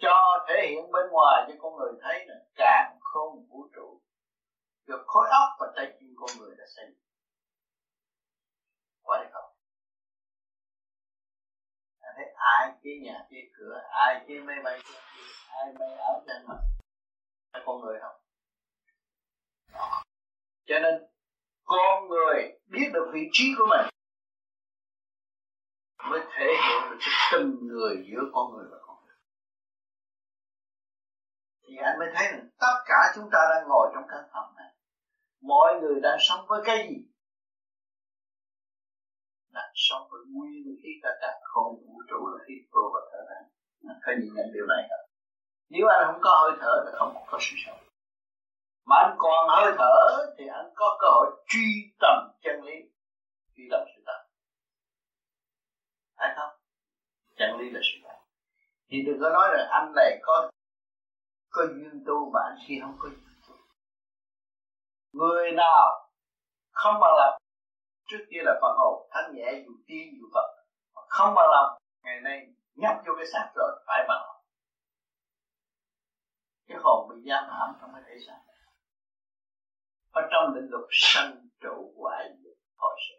Cho 0.00 0.44
thể 0.48 0.66
hiện 0.70 0.92
bên 0.92 1.04
ngoài 1.10 1.44
cho 1.48 1.54
con 1.58 1.76
người 1.76 1.92
thấy 2.02 2.26
là 2.26 2.34
càng 2.54 2.98
không 3.00 3.46
vũ 3.48 3.68
trụ 3.74 4.00
được 4.86 5.04
khối 5.16 5.28
óc 5.30 5.48
và 5.60 5.66
tay 5.76 5.86
chân 6.00 6.14
con 6.16 6.30
người 6.38 6.56
đã 6.58 6.64
xây 6.76 6.84
quá 9.02 9.18
đẹp 9.22 9.30
không 9.32 9.50
anh 12.00 12.14
thấy 12.16 12.26
ai 12.36 12.72
chế 12.82 12.90
nhà 13.04 13.26
chế 13.30 13.36
cửa, 13.58 13.80
ai 13.90 14.24
chế 14.28 14.40
máy 14.40 14.56
bay 14.64 14.80
ai 15.48 15.72
may 15.78 15.96
áo 15.96 16.24
trên 16.26 16.46
mặt 16.46 16.58
là 17.52 17.62
con 17.66 17.80
người 17.80 17.98
không? 18.02 18.20
Cho 20.66 20.78
nên 20.82 20.94
con 21.64 22.08
người 22.08 22.58
biết 22.66 22.90
được 22.94 23.10
vị 23.12 23.28
trí 23.32 23.44
của 23.58 23.66
mình 23.70 23.86
mới 26.10 26.20
thể 26.36 26.46
hiện 26.46 26.90
được 26.90 26.96
cái 27.00 27.14
tình 27.32 27.66
người 27.66 28.06
giữa 28.10 28.22
con 28.32 28.52
người 28.52 28.66
và 28.70 28.78
con 28.86 28.96
người. 29.04 29.16
Thì 31.62 31.76
anh 31.76 31.98
mới 31.98 32.08
thấy 32.14 32.26
rằng 32.32 32.48
tất 32.58 32.76
cả 32.86 33.12
chúng 33.14 33.28
ta 33.32 33.38
đang 33.50 33.68
ngồi 33.68 33.90
trong 33.94 34.04
căn 34.08 34.28
phòng 34.32 34.54
này 34.56 34.72
mọi 35.76 35.82
người 35.82 36.00
đang 36.00 36.18
sống 36.20 36.46
với 36.48 36.62
cái 36.64 36.88
gì? 36.88 36.96
Đang 39.52 39.72
sống 39.74 40.08
với 40.10 40.20
nguyên 40.32 40.76
khí 40.82 40.88
cả 41.02 41.08
cả, 41.20 41.40
không 41.42 41.74
vũ 41.86 42.02
trụ 42.10 42.28
là 42.32 42.44
khí 42.46 42.54
vô 42.72 42.90
và 42.94 43.00
thở 43.12 43.18
ra. 43.30 43.40
À, 43.88 43.94
có 44.06 44.12
nhìn 44.20 44.34
nhận 44.34 44.46
điều 44.54 44.66
này 44.66 44.82
không? 44.88 45.10
Nếu 45.68 45.86
anh 45.88 46.06
không 46.06 46.20
có 46.22 46.30
hơi 46.42 46.58
thở 46.60 46.84
thì 46.86 46.92
không 46.98 47.14
có 47.26 47.38
sự 47.40 47.56
sống. 47.66 47.78
Mà 48.86 48.96
anh 48.96 49.14
còn 49.18 49.48
hơi 49.48 49.72
thở 49.78 49.96
thì 50.38 50.44
anh 50.46 50.70
có 50.74 50.98
cơ 51.00 51.06
hội 51.10 51.44
truy 51.48 51.66
tầm 52.00 52.16
chân 52.42 52.64
lý, 52.64 52.76
truy 53.56 53.64
tầm 53.70 53.80
sự 53.96 54.02
thật. 54.06 54.20
Phải 56.16 56.28
không? 56.36 56.52
Chân 57.36 57.56
lý 57.58 57.70
là 57.70 57.80
sự 57.82 57.98
thật. 58.04 58.18
Thì 58.88 59.02
đừng 59.06 59.18
có 59.20 59.30
nói 59.30 59.48
là 59.52 59.68
anh 59.70 59.92
này 59.96 60.18
có 60.22 60.50
có 61.50 61.66
duyên 61.66 62.04
tu 62.06 62.30
mà 62.34 62.40
anh 62.48 62.58
kia 62.68 62.78
không 62.82 62.96
có 62.98 63.08
duyên 63.08 63.25
người 65.18 65.52
nào 65.52 66.10
không 66.70 66.94
bằng 67.00 67.14
lòng, 67.18 67.40
trước 68.08 68.24
kia 68.30 68.40
là 68.44 68.52
phần 68.62 68.72
hồn 68.78 69.08
thanh 69.10 69.34
nhẹ, 69.34 69.52
dù 69.66 69.72
tiên, 69.86 70.06
dù 70.20 70.26
phật 70.34 70.46
không 71.08 71.34
bằng 71.34 71.50
lòng, 71.50 71.78
ngày 72.02 72.20
nay 72.20 72.46
nhắc 72.74 72.96
vô 73.06 73.12
cái 73.16 73.26
xác 73.32 73.52
rồi 73.54 73.82
phải 73.86 74.04
bằng 74.08 74.22
lòng. 74.26 74.42
Cái 76.68 76.78
hồn 76.82 77.08
bị 77.08 77.30
giam 77.30 77.44
hãm 77.50 77.76
trong 77.80 77.90
cái 77.94 78.02
thể 78.06 78.14
xác 78.26 78.38
ở 80.16 80.22
trong 80.32 80.54
lĩnh 80.54 80.68
vực 80.72 80.88
sanh 80.90 81.48
trụ 81.60 81.94
hoại 81.98 82.28
dục 82.44 82.58
hồi 82.76 82.96
sự. 83.08 83.16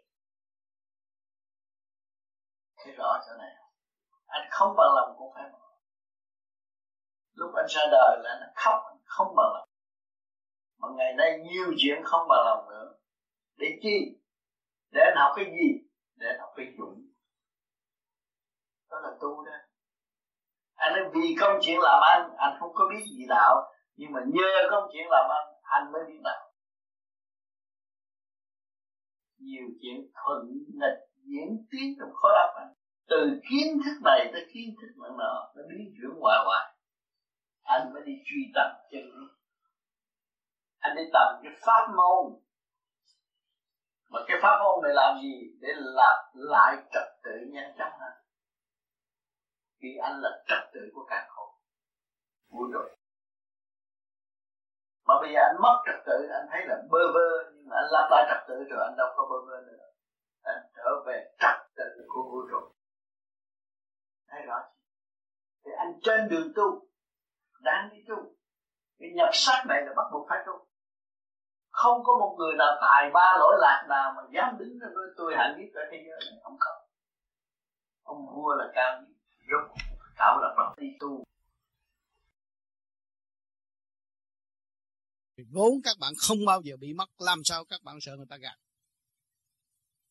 Thấy 2.76 2.94
rõ 2.98 3.20
chỗ 3.26 3.32
này 3.38 3.50
không? 3.58 3.72
Anh 4.26 4.48
không 4.50 4.74
bằng 4.76 4.92
lòng 4.96 5.14
cũng 5.18 5.32
phải 5.34 5.42
bằng 5.42 5.60
lòng. 5.60 5.80
Lúc 7.32 7.50
anh 7.56 7.66
ra 7.68 7.82
đời 7.90 8.18
là 8.22 8.30
anh 8.30 8.52
khóc, 8.56 8.82
anh 8.88 8.98
không 9.04 9.34
bằng 9.36 9.50
lòng 9.54 9.67
mà 10.78 10.88
ngày 10.96 11.14
nay 11.16 11.38
nhiều 11.38 11.72
chuyện 11.78 12.02
không 12.04 12.28
bằng 12.28 12.44
lòng 12.46 12.68
nữa. 12.68 12.94
Để 13.56 13.78
chi? 13.82 14.18
Để 14.90 15.00
anh 15.04 15.16
học 15.16 15.32
cái 15.36 15.44
gì? 15.44 15.88
Để 16.16 16.26
anh 16.26 16.40
học 16.40 16.50
cái 16.56 16.66
dũng. 16.78 17.06
Đó 18.90 19.00
là 19.02 19.10
tu 19.20 19.44
đó. 19.44 19.52
Anh 20.74 20.92
ấy 20.92 21.02
vì 21.14 21.36
công 21.40 21.58
chuyện 21.62 21.78
làm 21.80 22.02
ăn, 22.02 22.30
anh 22.36 22.56
không 22.60 22.72
có 22.74 22.88
biết 22.90 23.04
gì 23.04 23.26
đạo. 23.28 23.72
Nhưng 23.96 24.12
mà 24.12 24.20
nhờ 24.26 24.68
công 24.70 24.88
chuyện 24.92 25.06
làm 25.10 25.30
ăn, 25.30 25.44
anh 25.62 25.92
mới 25.92 26.02
biết 26.08 26.20
đạo. 26.24 26.52
Nhiều 29.38 29.66
chuyện 29.82 30.10
thuận 30.14 30.46
nghịch, 30.68 30.98
diễn 31.24 31.66
tiến 31.70 31.94
trong 31.98 32.10
khối 32.14 32.32
óc 32.32 32.50
anh. 32.56 32.72
Từ 33.08 33.40
kiến 33.50 33.78
thức 33.84 33.96
này 34.04 34.30
tới 34.32 34.46
kiến 34.54 34.74
thức 34.80 34.88
nọ 34.96 35.08
nọ, 35.08 35.52
nó 35.56 35.62
biến 35.68 35.94
chuyển 35.96 36.20
hoài 36.20 36.38
hoài. 36.44 36.74
Anh 37.62 37.92
mới 37.92 38.02
đi 38.06 38.12
truy 38.24 38.40
tầm 38.54 38.70
chân 38.90 39.02
lý 39.02 39.37
anh 40.78 40.96
đi 40.96 41.02
tập 41.12 41.40
cái 41.42 41.52
pháp 41.66 41.88
môn. 41.96 42.40
Mà 44.10 44.20
cái 44.28 44.36
pháp 44.42 44.58
môn 44.62 44.82
này 44.82 44.92
làm 44.94 45.18
gì? 45.22 45.34
Để 45.60 45.68
làm 45.76 46.16
lại 46.34 46.76
trật 46.92 47.08
tự 47.24 47.30
nhanh 47.52 47.74
chóng 47.78 47.92
hơn 48.00 48.12
vì 49.80 49.96
anh 50.02 50.20
là 50.20 50.30
trật 50.48 50.62
tự 50.72 50.80
của 50.94 51.06
cả 51.10 51.26
khổ 51.28 51.54
vũ 52.48 52.60
trụ 52.72 52.80
mà 55.06 55.14
bây 55.20 55.32
giờ 55.32 55.40
anh 55.40 55.56
mất 55.62 55.82
trật 55.86 56.04
tự, 56.06 56.28
anh 56.32 56.46
thấy 56.50 56.66
là 56.66 56.76
bơ 56.90 56.98
vơ, 57.14 57.50
nhưng 57.54 57.68
mà 57.68 57.76
anh 57.76 57.88
lặp 57.90 58.10
lại 58.10 58.24
trật 58.30 58.48
tự 58.48 58.54
rồi 58.70 58.84
anh 58.84 58.96
đâu 58.96 59.08
có 59.16 59.26
bơ 59.30 59.36
vơ 59.46 59.60
nữa. 59.66 59.86
Anh 60.42 60.56
trở 60.76 61.04
về 61.06 61.34
trật 61.38 61.56
tự 61.76 61.84
của 62.08 62.22
vũ 62.22 62.38
trụ 62.50 62.74
thấy 64.28 64.42
rõ 64.42 64.58
thì 65.64 65.70
anh 65.78 65.92
trên 66.02 66.28
đường 66.28 66.52
tu, 66.56 66.88
đang 67.60 67.88
đi 67.92 67.98
tu. 68.08 68.16
Cái 68.98 69.10
nhập 69.14 69.28
sắc 69.32 69.64
này 69.68 69.82
là 69.86 69.92
bắt 69.96 70.04
buộc 70.12 70.26
phải 70.28 70.38
tu 70.46 70.67
không 71.82 72.04
có 72.04 72.12
một 72.20 72.34
người 72.38 72.54
nào 72.58 72.72
tài 72.80 73.10
ba 73.14 73.36
lỗi 73.40 73.54
lạc 73.60 73.86
nào 73.88 74.12
mà 74.16 74.22
dám 74.34 74.58
đứng 74.58 74.78
ra 74.78 74.86
nói 74.94 75.04
tôi 75.16 75.34
hạnh 75.36 75.54
nhất 75.58 75.70
ở 75.74 75.82
thế 75.90 75.98
giới 76.06 76.30
này. 76.30 76.40
Không 76.42 76.56
có. 76.60 76.70
Ông 78.02 78.26
vua 78.34 78.54
là 78.54 78.64
cao 78.74 79.02
nhất. 79.02 79.14
Rốt 79.50 79.78
tạo 80.16 80.40
lập 80.42 80.54
ra 80.58 80.64
đi 80.76 80.86
tu. 81.00 81.24
Vốn 85.50 85.72
các 85.84 85.96
bạn 86.00 86.12
không 86.18 86.38
bao 86.46 86.60
giờ 86.60 86.76
bị 86.76 86.92
mất 86.92 87.10
làm 87.18 87.38
sao 87.44 87.64
các 87.64 87.82
bạn 87.82 87.98
sợ 88.00 88.16
người 88.16 88.26
ta 88.30 88.36
gạt? 88.36 88.58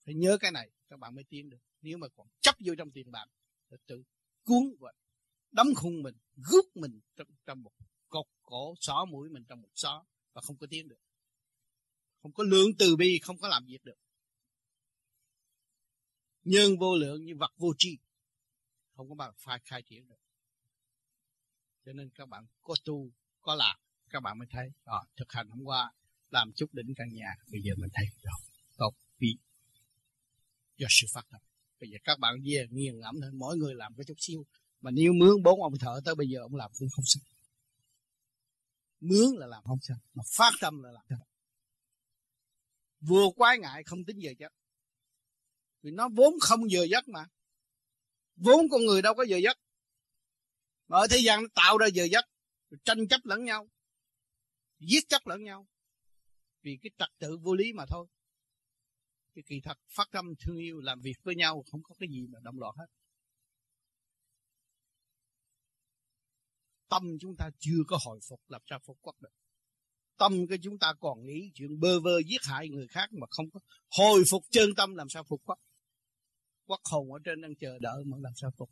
Phải 0.05 0.15
nhớ 0.15 0.37
cái 0.39 0.51
này 0.51 0.69
các 0.89 0.99
bạn 0.99 1.15
mới 1.15 1.23
tiến 1.29 1.49
được. 1.49 1.61
Nếu 1.81 1.97
mà 1.97 2.07
còn 2.17 2.27
chấp 2.41 2.55
vô 2.65 2.73
trong 2.77 2.91
tiền 2.91 3.11
bạc 3.11 3.25
thì 3.69 3.77
tự 3.87 4.03
cuốn 4.45 4.63
và 4.79 4.91
đấm 5.51 5.67
khung 5.75 6.03
mình 6.03 6.15
rút 6.35 6.65
mình 6.75 6.99
trong, 7.15 7.27
trong 7.45 7.63
một 7.63 7.71
cột 8.09 8.25
cổ 8.43 8.73
xó 8.79 9.05
mũi 9.05 9.29
mình 9.29 9.43
trong 9.49 9.61
một 9.61 9.69
xó 9.75 10.05
và 10.33 10.41
không 10.41 10.57
có 10.57 10.67
tiến 10.69 10.87
được 10.87 10.99
không 12.21 12.33
có 12.33 12.43
lượng 12.43 12.69
từ 12.79 12.95
bi 12.95 13.19
không 13.21 13.37
có 13.37 13.47
làm 13.47 13.65
việc 13.65 13.83
được. 13.83 13.97
Nhân 16.43 16.77
vô 16.79 16.95
lượng 16.95 17.25
như 17.25 17.33
vật 17.39 17.51
vô 17.57 17.73
tri. 17.77 17.97
Không 18.95 19.09
có 19.09 19.15
bạn 19.15 19.33
phải 19.37 19.59
khai 19.65 19.81
triển 19.89 20.07
được. 20.07 20.19
Cho 21.85 21.93
nên 21.93 22.09
các 22.09 22.29
bạn 22.29 22.45
có 22.61 22.75
tu 22.85 23.11
có 23.41 23.55
làm 23.55 23.77
các 24.09 24.19
bạn 24.19 24.39
mới 24.39 24.47
thấy. 24.51 24.71
À, 24.83 24.97
thực 25.15 25.31
hành 25.31 25.49
hôm 25.49 25.63
qua 25.63 25.91
làm 26.29 26.51
chút 26.55 26.73
đỉnh 26.73 26.93
căn 26.95 27.13
nhà. 27.13 27.35
Bây 27.51 27.61
giờ 27.61 27.73
mình 27.77 27.89
thấy 27.93 28.05
rồi 28.21 28.33
tốt 28.77 28.93
vì 29.19 29.37
do 30.77 30.87
sự 30.89 31.07
phát 31.13 31.25
tâm. 31.31 31.41
Bây 31.79 31.89
giờ 31.89 31.97
các 32.03 32.19
bạn 32.19 32.35
về 32.45 32.67
nghiền 32.69 32.99
ngẫm 32.99 33.15
thôi. 33.21 33.31
Mỗi 33.33 33.57
người 33.57 33.75
làm 33.75 33.95
cái 33.95 34.05
chút 34.07 34.17
xíu. 34.17 34.45
Mà 34.81 34.91
nếu 34.91 35.13
mướn 35.13 35.43
bốn 35.43 35.63
ông 35.63 35.77
thợ 35.79 36.01
tới 36.05 36.15
bây 36.15 36.27
giờ 36.27 36.39
ông 36.41 36.55
làm 36.55 36.71
cũng 36.79 36.89
không 36.89 37.05
xong 37.05 37.23
mướn 38.99 39.35
là 39.35 39.47
làm 39.47 39.63
không 39.63 39.79
xong 39.81 39.97
mà 40.13 40.23
phát 40.37 40.51
tâm 40.61 40.83
là 40.83 40.91
làm 40.91 41.05
xong 41.09 41.19
vừa 42.99 43.25
quái 43.35 43.59
ngại 43.59 43.83
không 43.83 44.05
tính 44.05 44.19
giờ 44.19 44.31
giấc. 44.39 44.53
Vì 45.81 45.91
nó 45.91 46.09
vốn 46.09 46.33
không 46.41 46.71
giờ 46.71 46.87
giấc 46.89 47.07
mà. 47.07 47.25
Vốn 48.35 48.69
con 48.71 48.85
người 48.85 49.01
đâu 49.01 49.13
có 49.13 49.23
giờ 49.23 49.37
giấc. 49.37 49.57
Mà 50.87 50.97
ở 50.97 51.07
thế 51.09 51.17
gian 51.23 51.41
nó 51.41 51.47
tạo 51.55 51.77
ra 51.77 51.87
giờ 51.93 52.07
giấc 52.11 52.25
tranh 52.83 53.07
chấp 53.09 53.21
lẫn 53.23 53.45
nhau, 53.45 53.69
giết 54.79 55.09
chóc 55.09 55.27
lẫn 55.27 55.43
nhau. 55.43 55.67
Vì 56.61 56.77
cái 56.83 56.91
trật 56.97 57.09
tự 57.19 57.37
vô 57.37 57.55
lý 57.55 57.73
mà 57.73 57.85
thôi. 57.89 58.07
Cái 59.35 59.43
kỳ 59.47 59.61
thật 59.63 59.77
phát 59.87 60.07
tâm 60.11 60.25
thương 60.39 60.57
yêu 60.57 60.79
làm 60.79 61.01
việc 61.01 61.15
với 61.23 61.35
nhau 61.35 61.63
không 61.71 61.83
có 61.83 61.95
cái 61.99 62.09
gì 62.09 62.27
mà 62.29 62.39
động 62.43 62.59
loạn 62.59 62.75
hết. 62.77 62.85
Tâm 66.89 67.03
chúng 67.21 67.35
ta 67.37 67.49
chưa 67.59 67.83
có 67.87 67.97
hồi 68.05 68.19
phục 68.29 68.41
làm 68.47 68.61
sao 68.69 68.79
phục 68.85 68.97
quốc 69.01 69.21
được 69.21 69.33
tâm 70.17 70.47
cái 70.49 70.57
chúng 70.63 70.79
ta 70.79 70.93
còn 70.99 71.25
nghĩ 71.25 71.51
chuyện 71.53 71.79
bơ 71.79 71.99
vơ 71.99 72.21
giết 72.25 72.41
hại 72.43 72.69
người 72.69 72.87
khác 72.87 73.13
mà 73.13 73.27
không 73.29 73.49
có 73.51 73.59
hồi 73.89 74.23
phục 74.31 74.43
chân 74.49 74.69
tâm, 74.77 74.95
làm 74.95 75.09
sao 75.09 75.23
phục 75.23 75.41
quốc? 75.45 75.59
Quốc 76.65 76.81
hồn 76.91 77.13
ở 77.13 77.19
trên 77.25 77.41
đang 77.41 77.55
chờ 77.55 77.79
đợi 77.79 78.03
mà 78.05 78.17
làm 78.21 78.33
sao 78.35 78.51
phục? 78.57 78.69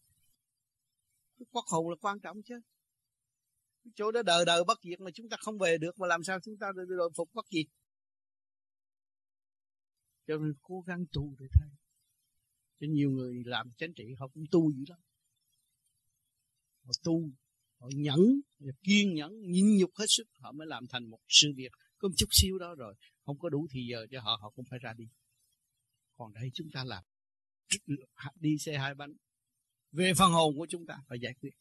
Quốc 1.52 1.66
hồn 1.68 1.90
là 1.90 1.96
quan 2.02 2.20
trọng 2.20 2.44
chứ. 2.44 2.60
Cái 3.84 3.92
chỗ 3.96 4.12
đó 4.12 4.22
đời 4.22 4.46
đời 4.46 4.64
bất 4.64 4.80
diệt 4.84 5.02
mà 5.02 5.12
chúng 5.14 5.30
ta 5.30 5.38
không 5.40 5.58
về 5.58 5.78
được 5.78 6.00
mà 6.00 6.08
làm 6.08 6.24
sao 6.24 6.40
chúng 6.40 6.58
ta 6.58 6.68
được 6.88 7.10
phục 7.16 7.30
quốc 7.34 7.46
gì? 7.50 7.66
Cho 10.28 10.38
nên 10.38 10.54
cố 10.62 10.82
gắng 10.88 11.06
tu 11.14 11.36
để 11.40 11.46
thay 11.54 11.70
cho 12.80 12.88
nhiều 12.90 13.12
người 13.12 13.44
làm 13.46 13.72
chánh 13.78 13.94
trị 13.94 14.04
họ 14.20 14.28
cũng 14.28 14.44
tu 14.52 14.72
dữ 14.72 14.84
lắm. 14.88 15.00
Họ 16.84 16.92
tu 17.04 17.30
họ 17.86 17.92
nhẫn, 17.96 18.20
kiên 18.84 19.14
nhẫn, 19.14 19.32
nhịn 19.42 19.78
nhục 19.78 19.90
hết 19.96 20.06
sức. 20.08 20.28
Họ 20.40 20.52
mới 20.52 20.68
làm 20.68 20.88
thành 20.88 21.10
một 21.10 21.20
sự 21.28 21.54
việc 21.56 21.72
có 21.98 22.08
một 22.08 22.14
chút 22.18 22.28
xíu 22.32 22.58
đó 22.60 22.76
rồi. 22.76 22.96
Không 23.26 23.40
có 23.40 23.50
đủ 23.50 23.68
thì 23.72 23.88
giờ 23.92 24.06
cho 24.12 24.22
họ 24.22 24.38
họ 24.42 24.50
cũng 24.50 24.66
phải 24.70 24.80
ra 24.80 24.94
đi. 24.94 25.06
Còn 26.16 26.34
đây 26.34 26.52
chúng 26.54 26.68
ta 26.74 26.84
làm. 26.84 27.04
Đi 28.36 28.58
xe 28.58 28.78
hai 28.78 28.96
bánh. 28.96 29.14
Về 29.92 30.14
phần 30.18 30.32
hồn 30.32 30.58
của 30.58 30.68
chúng 30.70 30.86
ta, 30.86 30.98
phải 31.08 31.20
giải 31.20 31.34
quyết. 31.42 31.52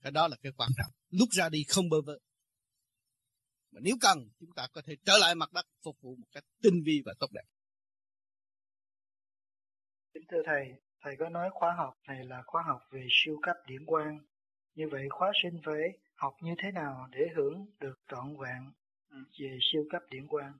Cái 0.00 0.12
đó 0.12 0.28
là 0.28 0.36
cái 0.42 0.52
quan 0.56 0.70
trọng. 0.76 0.92
Lúc 1.10 1.28
ra 1.30 1.48
đi 1.48 1.64
không 1.68 1.88
bơ 1.88 2.00
vơ. 2.00 2.18
Mà 3.70 3.80
nếu 3.84 3.96
cần, 4.00 4.18
chúng 4.40 4.50
ta 4.56 4.68
có 4.72 4.82
thể 4.84 4.96
trở 5.04 5.18
lại 5.20 5.34
mặt 5.34 5.52
đất 5.52 5.66
phục 5.82 6.00
vụ 6.00 6.16
một 6.16 6.26
cách 6.32 6.44
tinh 6.62 6.82
vi 6.84 7.02
và 7.04 7.14
tốt 7.18 7.30
đẹp. 7.32 7.44
Kính 10.14 10.22
thưa 10.30 10.42
thầy 10.46 10.72
thầy 11.00 11.14
có 11.18 11.28
nói 11.28 11.48
khóa 11.52 11.74
học 11.78 11.94
này 12.08 12.24
là 12.24 12.42
khóa 12.46 12.62
học 12.66 12.80
về 12.90 13.06
siêu 13.10 13.38
cấp 13.42 13.56
điển 13.66 13.86
quang 13.86 14.18
như 14.78 14.88
vậy 14.90 15.06
khóa 15.10 15.32
sinh 15.42 15.60
phải 15.64 15.82
học 16.16 16.34
như 16.40 16.54
thế 16.58 16.72
nào 16.72 17.08
để 17.10 17.28
hưởng 17.36 17.66
được 17.80 17.94
trọn 18.08 18.36
vẹn 18.40 18.72
về 19.10 19.58
siêu 19.60 19.82
cấp 19.90 20.02
điển 20.10 20.26
quang? 20.26 20.52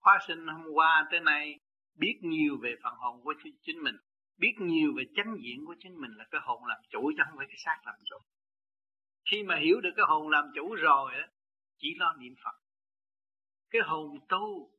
Khóa 0.00 0.18
sinh 0.26 0.46
hôm 0.46 0.72
qua 0.74 1.08
tới 1.10 1.20
nay 1.20 1.60
biết 1.98 2.18
nhiều 2.22 2.56
về 2.62 2.74
phần 2.82 2.94
hồn 2.96 3.20
của 3.24 3.34
chính 3.62 3.82
mình, 3.82 3.94
biết 4.38 4.54
nhiều 4.58 4.92
về 4.96 5.04
chánh 5.16 5.36
diện 5.42 5.66
của 5.66 5.74
chính 5.78 6.00
mình 6.00 6.10
là 6.10 6.24
cái 6.30 6.40
hồn 6.44 6.64
làm 6.66 6.78
chủ 6.90 7.12
chứ 7.16 7.22
không 7.26 7.36
phải 7.36 7.46
cái 7.48 7.56
xác 7.64 7.80
làm 7.86 7.94
chủ. 8.04 8.16
Khi 9.30 9.42
mà 9.42 9.56
hiểu 9.56 9.80
được 9.80 9.92
cái 9.96 10.04
hồn 10.08 10.28
làm 10.28 10.44
chủ 10.54 10.74
rồi 10.74 11.14
á, 11.14 11.28
chỉ 11.78 11.94
lo 11.98 12.14
niệm 12.18 12.34
phật. 12.44 12.56
Cái 13.70 13.82
hồn 13.84 14.18
tu 14.28 14.70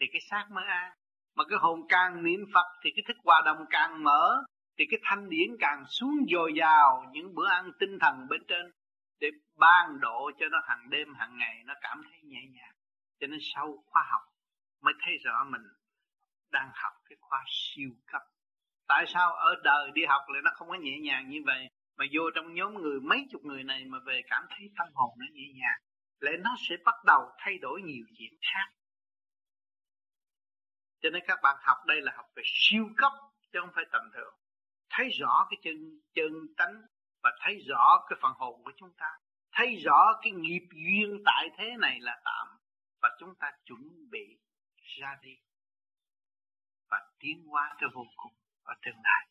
thì 0.00 0.06
cái 0.12 0.20
xác 0.30 0.46
mới 0.50 0.64
an, 0.64 0.92
mà 1.34 1.44
cái 1.50 1.58
hồn 1.58 1.80
càng 1.88 2.22
niệm 2.22 2.40
phật 2.54 2.66
thì 2.84 2.90
cái 2.96 3.02
thức 3.08 3.16
hòa 3.24 3.42
đồng 3.44 3.64
càng 3.70 4.04
mở 4.04 4.44
thì 4.78 4.84
cái 4.90 5.00
thanh 5.02 5.28
điển 5.28 5.56
càng 5.60 5.84
xuống 5.88 6.26
dồi 6.32 6.52
dào 6.56 7.10
những 7.12 7.34
bữa 7.34 7.48
ăn 7.48 7.72
tinh 7.80 7.98
thần 8.00 8.28
bên 8.28 8.42
trên 8.48 8.72
để 9.20 9.28
ban 9.56 10.00
độ 10.00 10.30
cho 10.38 10.46
nó 10.48 10.58
hàng 10.68 10.90
đêm, 10.90 11.14
hàng 11.14 11.36
ngày, 11.36 11.62
nó 11.64 11.74
cảm 11.80 12.02
thấy 12.10 12.20
nhẹ 12.22 12.40
nhàng. 12.50 12.74
Cho 13.20 13.26
nên 13.26 13.38
sau 13.54 13.84
khoa 13.86 14.02
học 14.10 14.22
mới 14.80 14.94
thấy 15.00 15.16
rõ 15.24 15.44
mình 15.44 15.62
đang 16.50 16.70
học 16.74 16.92
cái 17.08 17.16
khoa 17.20 17.44
siêu 17.48 17.90
cấp. 18.06 18.22
Tại 18.88 19.04
sao 19.06 19.32
ở 19.32 19.60
đời 19.64 19.90
đi 19.94 20.04
học 20.04 20.22
lại 20.28 20.42
nó 20.44 20.50
không 20.54 20.68
có 20.68 20.74
nhẹ 20.74 20.98
nhàng 21.02 21.28
như 21.28 21.42
vậy? 21.46 21.68
Mà 21.96 22.04
vô 22.12 22.22
trong 22.34 22.54
nhóm 22.54 22.74
người, 22.74 23.00
mấy 23.00 23.26
chục 23.30 23.44
người 23.44 23.64
này 23.64 23.84
mà 23.84 23.98
về 24.06 24.22
cảm 24.30 24.46
thấy 24.50 24.70
tâm 24.78 24.88
hồn 24.94 25.10
nó 25.18 25.26
nhẹ 25.32 25.52
nhàng, 25.54 25.80
lại 26.20 26.34
nó 26.44 26.54
sẽ 26.68 26.76
bắt 26.84 26.94
đầu 27.06 27.30
thay 27.38 27.58
đổi 27.58 27.82
nhiều 27.82 28.04
chuyện 28.18 28.32
khác. 28.40 28.72
Cho 31.02 31.10
nên 31.10 31.22
các 31.26 31.38
bạn 31.42 31.56
học 31.60 31.78
đây 31.86 32.00
là 32.00 32.12
học 32.16 32.26
về 32.36 32.42
siêu 32.46 32.88
cấp, 32.96 33.12
chứ 33.52 33.58
không 33.60 33.70
phải 33.74 33.84
tầm 33.92 34.02
thường 34.14 34.34
thấy 34.90 35.08
rõ 35.08 35.46
cái 35.50 35.58
chân 35.62 36.00
chân 36.14 36.32
tánh 36.56 36.82
và 37.22 37.30
thấy 37.40 37.58
rõ 37.68 38.06
cái 38.08 38.18
phần 38.22 38.32
hồn 38.32 38.64
của 38.64 38.72
chúng 38.76 38.92
ta. 38.96 39.18
Thấy 39.52 39.76
rõ 39.84 40.18
cái 40.22 40.32
nghiệp 40.32 40.68
duyên 40.72 41.22
tại 41.24 41.48
thế 41.58 41.76
này 41.78 42.00
là 42.00 42.20
tạm 42.24 42.58
và 43.02 43.16
chúng 43.20 43.34
ta 43.34 43.52
chuẩn 43.64 44.10
bị 44.10 44.38
ra 44.80 45.18
đi 45.22 45.36
và 46.88 47.10
tiến 47.18 47.46
hóa 47.46 47.76
tới 47.80 47.90
vô 47.92 48.06
cùng 48.16 48.32
ở 48.62 48.74
tương 48.82 49.02
lai. 49.04 49.28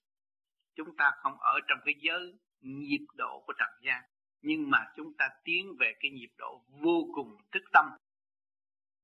Chúng 0.76 0.98
ta 0.98 1.12
không 1.16 1.40
ở 1.40 1.60
trong 1.68 1.80
cái 1.86 1.94
giới 2.00 2.40
nhịp 2.62 3.06
độ 3.14 3.44
của 3.48 3.54
trần 3.60 3.70
gian, 3.82 4.04
nhưng 4.42 4.70
mà 4.70 4.86
chúng 4.96 5.14
ta 5.18 5.30
tiến 5.44 5.76
về 5.80 5.94
cái 6.00 6.12
nhịp 6.12 6.32
độ 6.38 6.64
vô 6.70 7.08
cùng 7.16 7.38
thức 7.52 7.64
tâm. 7.74 7.86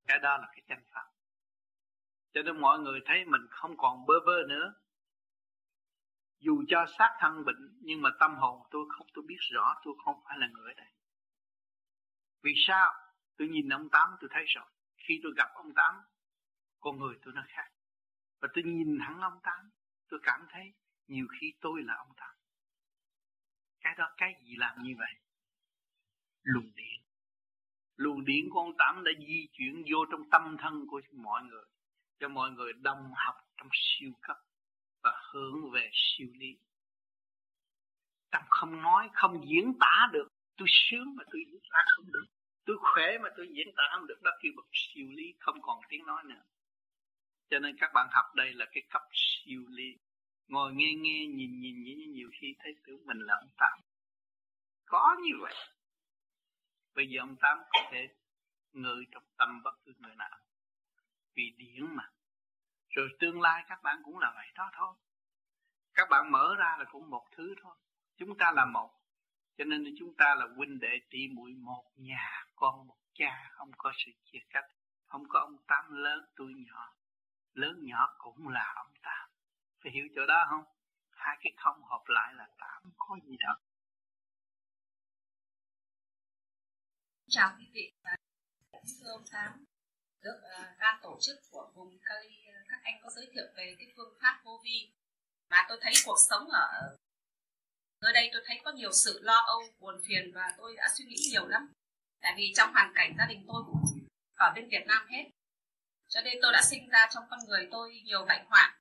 Cái 0.06 0.18
đó 0.18 0.36
là 0.36 0.46
cái 0.52 0.62
chân 0.68 0.78
pháp. 0.90 1.06
Cho 2.32 2.42
nên 2.42 2.60
mọi 2.60 2.78
người 2.78 3.00
thấy 3.04 3.24
mình 3.24 3.46
không 3.50 3.76
còn 3.76 4.06
bơ 4.06 4.14
vơ 4.26 4.42
nữa 4.48 4.74
dù 6.38 6.64
cho 6.68 6.86
xác 6.98 7.16
thân 7.20 7.44
bệnh, 7.44 7.78
nhưng 7.80 8.02
mà 8.02 8.10
tâm 8.20 8.34
hồn 8.34 8.62
tôi 8.70 8.84
không, 8.88 9.06
tôi 9.14 9.24
biết 9.28 9.38
rõ, 9.52 9.74
tôi 9.84 9.94
không 10.04 10.20
phải 10.24 10.38
là 10.38 10.46
người 10.46 10.72
ở 10.72 10.74
đây. 10.76 10.92
Vì 12.42 12.52
sao? 12.56 12.94
Tôi 13.36 13.48
nhìn 13.48 13.68
ông 13.68 13.88
tám, 13.92 14.10
tôi 14.20 14.30
thấy 14.32 14.44
rồi 14.46 14.66
khi 14.96 15.20
tôi 15.22 15.32
gặp 15.36 15.48
ông 15.54 15.74
tám, 15.74 15.94
con 16.80 16.98
người 16.98 17.16
tôi 17.24 17.34
nó 17.34 17.44
khác. 17.48 17.70
Và 18.40 18.48
tôi 18.54 18.64
nhìn 18.64 18.98
thẳng 18.98 19.20
ông 19.20 19.40
tám, 19.42 19.70
tôi 20.08 20.20
cảm 20.22 20.46
thấy 20.50 20.72
nhiều 21.06 21.26
khi 21.40 21.52
tôi 21.60 21.82
là 21.82 21.94
ông 21.94 22.14
tám. 22.16 22.34
Cái 23.80 23.94
đó, 23.98 24.10
cái 24.16 24.34
gì 24.44 24.56
làm 24.56 24.82
như 24.82 24.94
vậy? 24.98 25.12
Luồng 26.42 26.74
điện. 26.74 27.02
Luồng 27.96 28.24
điện 28.24 28.48
của 28.50 28.60
ông 28.60 28.76
tám 28.78 29.04
đã 29.04 29.10
di 29.18 29.48
chuyển 29.52 29.84
vô 29.92 30.04
trong 30.10 30.30
tâm 30.30 30.56
thân 30.60 30.86
của 30.90 31.00
mọi 31.12 31.42
người, 31.42 31.64
cho 32.18 32.28
mọi 32.28 32.50
người 32.50 32.72
đồng 32.72 33.12
học 33.14 33.34
trong 33.56 33.68
siêu 33.72 34.12
cấp 34.22 34.36
hướng 35.32 35.70
về 35.70 35.90
siêu 35.92 36.28
lý. 36.34 36.58
Tâm 38.30 38.42
không 38.48 38.82
nói, 38.82 39.08
không 39.12 39.48
diễn 39.48 39.72
tả 39.80 40.08
được. 40.12 40.28
Tôi 40.56 40.68
sướng 40.70 41.16
mà 41.16 41.24
tôi 41.32 41.42
diễn 41.46 41.60
tả 41.70 41.84
không 41.96 42.12
được. 42.12 42.26
Tôi 42.64 42.76
khỏe 42.80 43.18
mà 43.18 43.28
tôi 43.36 43.48
diễn 43.52 43.68
tả 43.76 43.82
không 43.94 44.06
được. 44.06 44.22
Đó 44.22 44.30
kêu 44.42 44.52
bậc 44.56 44.66
siêu 44.72 45.06
lý, 45.10 45.34
không 45.38 45.62
còn 45.62 45.80
tiếng 45.88 46.06
nói 46.06 46.22
nữa. 46.24 46.42
Cho 47.50 47.58
nên 47.58 47.76
các 47.80 47.90
bạn 47.94 48.08
học 48.12 48.24
đây 48.34 48.54
là 48.54 48.66
cái 48.72 48.82
cấp 48.90 49.02
siêu 49.12 49.64
lý. 49.68 49.98
Ngồi 50.48 50.74
nghe 50.74 50.94
nghe 50.94 51.26
nhìn 51.26 51.60
nhìn 51.60 51.82
nhìn, 51.82 52.12
nhiều 52.12 52.30
khi 52.40 52.54
thấy 52.58 52.74
tưởng 52.84 53.06
mình 53.06 53.18
là 53.18 53.34
ông 53.34 53.50
tám. 53.56 53.78
Có 54.84 55.16
như 55.22 55.32
vậy. 55.40 55.54
Bây 56.94 57.08
giờ 57.08 57.20
ông 57.20 57.36
tám 57.40 57.58
có 57.70 57.80
thể 57.90 58.08
ngự 58.72 59.04
trong 59.12 59.24
tâm 59.36 59.62
bất 59.62 59.74
cứ 59.84 59.92
người 59.98 60.14
nào. 60.14 60.38
Vì 61.34 61.50
điển 61.56 61.96
mà. 61.96 62.10
Rồi 62.88 63.08
tương 63.18 63.40
lai 63.40 63.64
các 63.68 63.82
bạn 63.82 63.98
cũng 64.04 64.18
là 64.18 64.32
vậy 64.36 64.46
đó 64.54 64.70
thôi 64.72 64.94
các 65.96 66.08
bạn 66.10 66.32
mở 66.32 66.54
ra 66.58 66.76
là 66.78 66.84
cũng 66.92 67.10
một 67.10 67.26
thứ 67.36 67.54
thôi. 67.62 67.76
Chúng 68.16 68.38
ta 68.38 68.52
là 68.52 68.64
một. 68.64 68.90
Cho 69.58 69.64
nên 69.64 69.84
chúng 69.98 70.14
ta 70.18 70.34
là 70.34 70.46
huynh 70.56 70.78
đệ 70.80 71.00
tỷ 71.10 71.28
muội 71.28 71.50
một 71.52 71.84
nhà 71.96 72.44
con 72.56 72.86
một 72.86 72.96
cha 73.14 73.50
không 73.52 73.70
có 73.78 73.92
sự 73.96 74.12
chia 74.24 74.38
cách. 74.50 74.64
Không 75.06 75.22
có 75.28 75.40
ông 75.40 75.56
tám 75.66 75.84
lớn 75.92 76.24
tôi 76.36 76.52
nhỏ. 76.66 76.94
Lớn 77.52 77.80
nhỏ 77.82 78.14
cũng 78.18 78.48
là 78.48 78.72
ông 78.76 78.92
tám. 79.02 79.30
Phải 79.82 79.92
hiểu 79.92 80.08
chỗ 80.14 80.26
đó 80.26 80.46
không? 80.50 80.64
Hai 81.10 81.36
cái 81.40 81.52
không 81.56 81.82
hợp 81.84 82.02
lại 82.06 82.34
là 82.34 82.48
tám 82.58 82.82
có 82.96 83.16
gì 83.24 83.36
đâu. 83.38 83.54
Chào 87.28 87.56
quý 87.58 87.64
vị 87.72 87.92
và 88.02 88.16
thưa 88.72 89.10
ông 89.10 89.24
tám. 89.32 89.64
Được 90.22 90.40
uh, 90.42 90.78
ban 90.80 91.00
tổ 91.02 91.18
chức 91.20 91.36
của 91.50 91.72
vùng 91.74 91.98
Cali 92.02 92.46
à, 92.46 92.64
các 92.68 92.80
anh 92.82 92.94
có 93.02 93.10
giới 93.10 93.26
thiệu 93.32 93.46
về 93.56 93.74
cái 93.78 93.92
phương 93.96 94.14
pháp 94.22 94.40
vô 94.44 94.60
vi 94.64 94.92
mà 95.50 95.66
tôi 95.68 95.78
thấy 95.82 95.92
cuộc 96.04 96.16
sống 96.30 96.48
ở 96.48 96.96
nơi 98.00 98.12
đây 98.12 98.30
tôi 98.32 98.42
thấy 98.46 98.60
có 98.64 98.72
nhiều 98.72 98.92
sự 98.92 99.20
lo 99.22 99.36
âu 99.46 99.62
buồn 99.78 100.00
phiền 100.08 100.32
và 100.34 100.54
tôi 100.58 100.76
đã 100.76 100.88
suy 100.98 101.04
nghĩ 101.04 101.16
nhiều 101.30 101.46
lắm. 101.46 101.72
Tại 102.20 102.34
vì 102.36 102.52
trong 102.56 102.72
hoàn 102.72 102.92
cảnh 102.94 103.14
gia 103.18 103.26
đình 103.26 103.44
tôi 103.48 103.62
cũng 103.66 104.06
ở 104.34 104.52
bên 104.54 104.68
Việt 104.68 104.86
Nam 104.86 105.06
hết. 105.10 105.24
Cho 106.08 106.20
nên 106.20 106.38
tôi 106.42 106.52
đã 106.52 106.62
sinh 106.62 106.88
ra 106.88 107.08
trong 107.14 107.24
con 107.30 107.38
người 107.46 107.68
tôi 107.70 108.02
nhiều 108.04 108.24
bệnh 108.24 108.44
hoạn. 108.46 108.78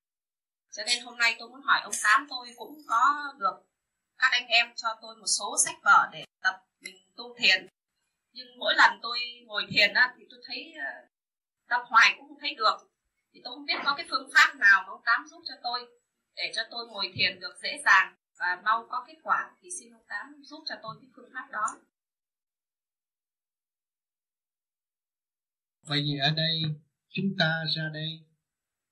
Cho 0.72 0.84
nên 0.88 1.04
hôm 1.04 1.18
nay 1.18 1.36
tôi 1.40 1.50
muốn 1.50 1.62
hỏi 1.62 1.82
ông 1.84 1.94
tám 2.04 2.28
tôi 2.30 2.54
cũng 2.56 2.78
có 2.88 3.34
được 3.38 3.56
các 4.18 4.32
anh 4.32 4.48
em 4.48 4.74
cho 4.76 4.90
tôi 5.02 5.16
một 5.16 5.28
số 5.28 5.56
sách 5.66 5.76
vở 5.84 6.10
để 6.12 6.26
tập 6.42 6.56
mình 6.82 6.96
tu 7.16 7.36
thiền. 7.38 7.68
Nhưng 8.32 8.48
mỗi 8.60 8.74
lần 8.78 9.00
tôi 9.02 9.20
ngồi 9.46 9.66
thiền 9.70 9.94
á, 9.94 10.14
thì 10.18 10.26
tôi 10.30 10.40
thấy 10.48 10.74
ờ, 10.86 10.92
tập 11.68 11.84
hoài 11.88 12.16
cũng 12.18 12.28
không 12.28 12.40
thấy 12.42 12.56
được. 12.56 12.78
Thì 13.34 13.42
tôi 13.44 13.54
không 13.54 13.66
biết 13.66 13.80
có 13.86 13.94
cái 13.98 14.06
phương 14.10 14.30
pháp 14.34 14.56
nào 14.56 14.84
mà 14.88 14.90
ông 14.90 15.02
tám 15.06 15.26
giúp 15.28 15.42
cho 15.46 15.54
tôi 15.64 15.88
để 16.36 16.52
cho 16.56 16.62
tôi 16.72 16.88
ngồi 16.88 17.12
thiền 17.14 17.40
được 17.40 17.54
dễ 17.64 17.82
dàng 17.86 18.16
và 18.40 18.62
mau 18.66 18.88
có 18.90 19.04
kết 19.08 19.18
quả 19.24 19.56
thì 19.62 19.70
xin 19.80 19.94
ông 19.94 20.06
tám 20.08 20.42
giúp 20.44 20.64
cho 20.66 20.76
tôi 20.84 20.96
cái 21.02 21.10
phương 21.16 21.30
pháp 21.34 21.50
đó. 21.52 21.66
Vậy 25.82 26.02
vì 26.04 26.18
ở 26.18 26.30
đây 26.36 26.62
chúng 27.10 27.36
ta 27.40 27.64
ra 27.76 27.90
đây, 27.94 28.26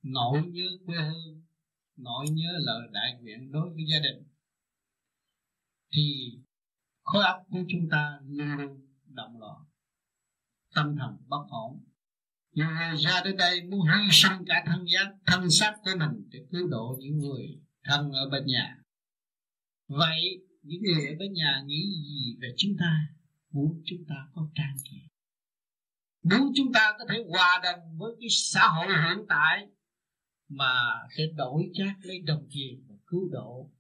nỗi 0.02 0.42
nhớ 0.46 0.66
quê 0.86 0.98
hương, 0.98 1.44
nỗi 1.96 2.26
nhớ 2.30 2.52
lời 2.60 2.88
đại 2.92 3.18
nguyện 3.22 3.52
đối 3.52 3.70
với 3.70 3.86
gia 3.92 4.00
đình, 4.00 4.24
thì 5.92 6.38
khối 7.04 7.24
óc 7.24 7.44
của 7.50 7.64
chúng 7.70 7.90
ta 7.92 8.20
luôn 8.24 8.58
luôn 8.58 8.88
động 9.06 9.40
loạn, 9.40 9.66
tâm 10.76 10.96
thần 11.00 11.18
bất 11.28 11.46
ổn 11.50 11.84
nhưng 12.54 12.68
người 12.68 12.98
ra 12.98 13.22
đến 13.26 13.38
đây 13.38 13.64
muốn 13.64 13.82
hy 13.82 14.10
sinh 14.12 14.46
cả 14.48 14.64
thân 14.66 14.86
giác, 14.94 15.14
thân 15.26 15.50
xác 15.50 15.74
của 15.84 15.92
mình 16.00 16.30
để 16.32 16.40
cứu 16.52 16.68
độ 16.68 16.98
những 17.00 17.18
người 17.18 17.60
thân 17.84 18.12
ở 18.12 18.30
bên 18.30 18.46
nhà. 18.46 18.78
Vậy, 19.88 20.40
những 20.62 20.82
người 20.84 21.08
ở 21.08 21.14
bên 21.20 21.34
nhà 21.34 21.64
nghĩ 21.66 21.82
gì 22.04 22.38
về 22.42 22.54
chúng 22.58 22.78
ta? 22.80 23.08
Muốn 23.52 23.82
chúng 23.86 24.06
ta 24.10 24.16
có 24.34 24.50
trang 24.56 24.78
kiện 24.84 25.14
muốn 26.24 26.52
chúng 26.56 26.74
ta 26.74 26.96
có 27.00 27.06
thể 27.10 27.24
hòa 27.30 27.60
đồng 27.64 27.98
với 27.98 28.12
cái 28.20 28.30
xã 28.30 28.68
hội 28.68 28.88
hiện 28.88 29.26
tại 29.30 29.68
mà 30.50 30.74
sẽ 31.18 31.24
đổi 31.36 31.72
chác 31.74 31.96
lấy 32.02 32.20
đồng 32.20 32.48
tiền 32.54 32.86
và 32.90 32.96
cứu 33.08 33.30
độ 33.32 33.72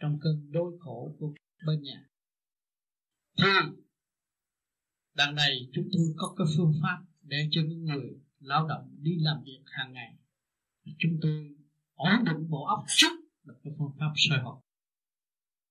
trong 0.00 0.18
cơn 0.20 0.52
đôi 0.52 0.78
khổ 0.80 1.16
của 1.18 1.34
bên 1.66 1.82
nhà. 1.82 2.04
Thì, 3.38 3.48
đằng 5.14 5.34
này 5.34 5.68
chúng 5.72 5.88
tôi 5.92 6.02
có 6.16 6.34
cái 6.38 6.46
phương 6.56 6.74
pháp 6.82 6.98
để 7.22 7.48
cho 7.50 7.60
những 7.68 7.84
người 7.84 8.20
lao 8.38 8.66
động 8.66 8.96
đi 8.98 9.16
làm 9.18 9.42
việc 9.44 9.62
hàng 9.66 9.92
ngày. 9.92 10.16
Chúng 10.98 11.18
tôi 11.22 11.56
ổn 11.94 12.24
định 12.24 12.50
bộ 12.50 12.64
óc 12.64 12.84
chút 12.96 13.12
là 13.44 13.54
cái 13.62 13.72
phương 13.78 13.92
pháp 13.98 14.12
soi 14.16 14.38
hồn 14.38 14.62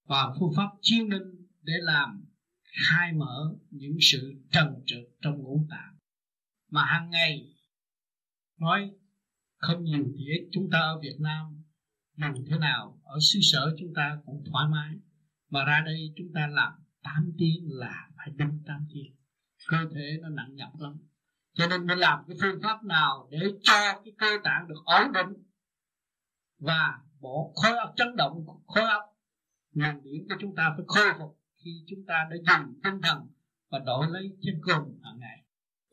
và 0.05 0.33
phương 0.39 0.51
pháp 0.55 0.69
chiêu 0.81 1.07
ninh 1.07 1.47
để 1.61 1.73
làm 1.81 2.25
khai 2.63 3.13
mở 3.13 3.55
những 3.69 3.97
sự 4.01 4.33
trần 4.51 4.83
trượt 4.85 5.03
trong 5.21 5.37
ngũ 5.37 5.65
tạng. 5.69 5.97
Mà 6.69 6.85
hàng 6.85 7.09
ngày, 7.09 7.53
nói 8.59 8.91
không 9.57 9.83
nhiều 9.83 10.05
thì 10.17 10.25
ít, 10.25 10.49
chúng 10.51 10.69
ta 10.71 10.79
ở 10.79 10.99
Việt 10.99 11.17
Nam 11.19 11.63
làm 12.15 12.33
thế 12.49 12.57
nào, 12.57 13.01
ở 13.03 13.17
xứ 13.21 13.39
sở 13.41 13.75
chúng 13.79 13.93
ta 13.95 14.17
cũng 14.25 14.43
thoải 14.45 14.69
mái. 14.69 14.95
Mà 15.49 15.65
ra 15.65 15.81
đây 15.85 16.13
chúng 16.15 16.27
ta 16.33 16.47
làm 16.47 16.73
8 17.03 17.31
tiếng 17.37 17.67
là 17.69 18.09
phải 18.17 18.29
đứng 18.35 18.63
8 18.65 18.87
tiếng. 18.93 19.15
Cơ 19.67 19.77
thể 19.95 20.17
nó 20.21 20.29
nặng 20.29 20.55
nhọc 20.55 20.79
lắm 20.79 20.97
cho 21.53 21.67
nên 21.67 21.87
phải 21.87 21.95
làm 21.95 22.19
cái 22.27 22.37
phương 22.41 22.59
pháp 22.63 22.83
nào 22.83 23.27
để 23.31 23.39
cho 23.61 24.01
cái 24.03 24.13
cơ 24.17 24.37
tạng 24.43 24.67
được 24.67 24.81
ổn 24.85 25.11
định 25.13 25.43
và 26.59 26.99
bộ 27.19 27.53
khối 27.55 27.77
óc 27.77 27.93
chấn 27.95 28.15
động, 28.15 28.45
khối 28.65 28.83
óc 28.83 29.03
nguồn 29.73 30.03
điển 30.03 30.27
của 30.29 30.35
chúng 30.39 30.55
ta 30.55 30.73
phải 30.77 30.85
khôi 30.87 31.13
phục. 31.19 31.37
Khi 31.63 31.71
chúng 31.87 32.05
ta 32.07 32.27
đã 32.29 32.35
dùng 32.47 32.81
tinh 32.83 33.01
thần 33.01 33.27
và 33.69 33.79
đổi 33.79 34.07
lấy 34.09 34.37
chân 34.41 34.61
cùng 34.61 34.99
hàng 35.03 35.19
ngày, 35.19 35.45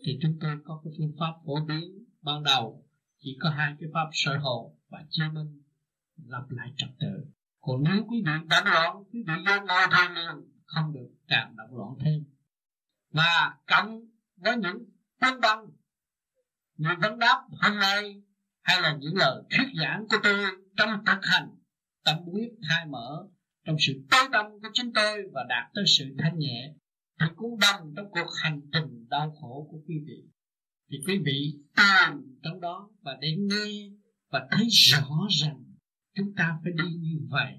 thì 0.05 0.19
chúng 0.23 0.39
tôi 0.41 0.57
có 0.65 0.81
cái 0.85 0.93
phương 0.99 1.13
pháp 1.21 1.33
phổ 1.47 1.65
biến. 1.65 2.05
Ban 2.23 2.43
đầu 2.43 2.85
chỉ 3.19 3.39
có 3.41 3.51
hai 3.51 3.75
cái 3.81 3.89
pháp 3.95 4.09
sở 4.13 4.39
hộ 4.39 4.77
và 4.89 5.05
chia 5.11 5.25
minh 5.33 5.63
lặp 6.27 6.51
lại 6.51 6.73
trật 6.77 6.89
tự. 7.01 7.25
Còn 7.61 7.83
nếu 7.83 8.05
quý 8.09 8.23
vị 8.27 8.33
đánh 8.49 8.65
loạn, 8.65 8.97
quý 9.13 9.25
vị 9.27 9.33
vô 9.47 9.67
ngồi 9.67 9.87
thôi 9.91 10.07
liền, 10.15 10.53
không 10.65 10.93
được 10.93 11.09
càng 11.29 11.57
động 11.57 11.77
loạn 11.77 11.95
thêm. 12.05 12.25
Và 13.11 13.57
cộng 13.67 14.01
với 14.37 14.57
những 14.57 14.85
phân 15.21 15.41
băng 15.41 15.67
người 16.79 16.97
vấn 17.03 17.19
đáp 17.19 17.43
hôm 17.51 17.79
nay 17.79 18.23
hay 18.63 18.83
là 18.83 18.97
những 19.01 19.17
lời 19.17 19.43
thuyết 19.51 19.67
giảng 19.81 20.05
của 20.09 20.17
tôi 20.23 20.45
trong 20.77 20.91
thực 21.07 21.19
hành. 21.23 21.49
Tâm 22.05 22.17
quyết 22.33 22.49
khai 22.69 22.87
mở 22.87 23.27
trong 23.67 23.77
sự 23.87 23.93
tối 24.11 24.29
tâm 24.33 24.47
của 24.63 24.69
chính 24.73 24.93
tôi 24.95 25.23
và 25.33 25.45
đạt 25.49 25.71
tới 25.75 25.85
sự 25.87 26.05
thanh 26.19 26.39
nhẹ. 26.39 26.75
Thì 27.21 27.27
cũng 27.37 27.59
đồng 27.61 27.93
trong 27.97 28.11
cuộc 28.11 28.31
hành 28.43 28.61
trình 28.73 29.09
đau 29.09 29.31
khổ 29.41 29.69
của 29.71 29.79
quý 29.89 29.95
vị. 30.07 30.23
Thì 30.91 30.99
quý 31.07 31.19
vị 31.25 31.55
tàn 31.77 32.23
trong 32.43 32.61
đó 32.61 32.91
và 33.01 33.19
để 33.21 33.37
nghe 33.39 33.91
và 34.31 34.49
thấy 34.51 34.67
rõ 34.71 35.27
rằng 35.43 35.65
chúng 36.15 36.35
ta 36.37 36.59
phải 36.65 36.73
đi 36.73 36.95
như 36.95 37.19
vậy 37.31 37.53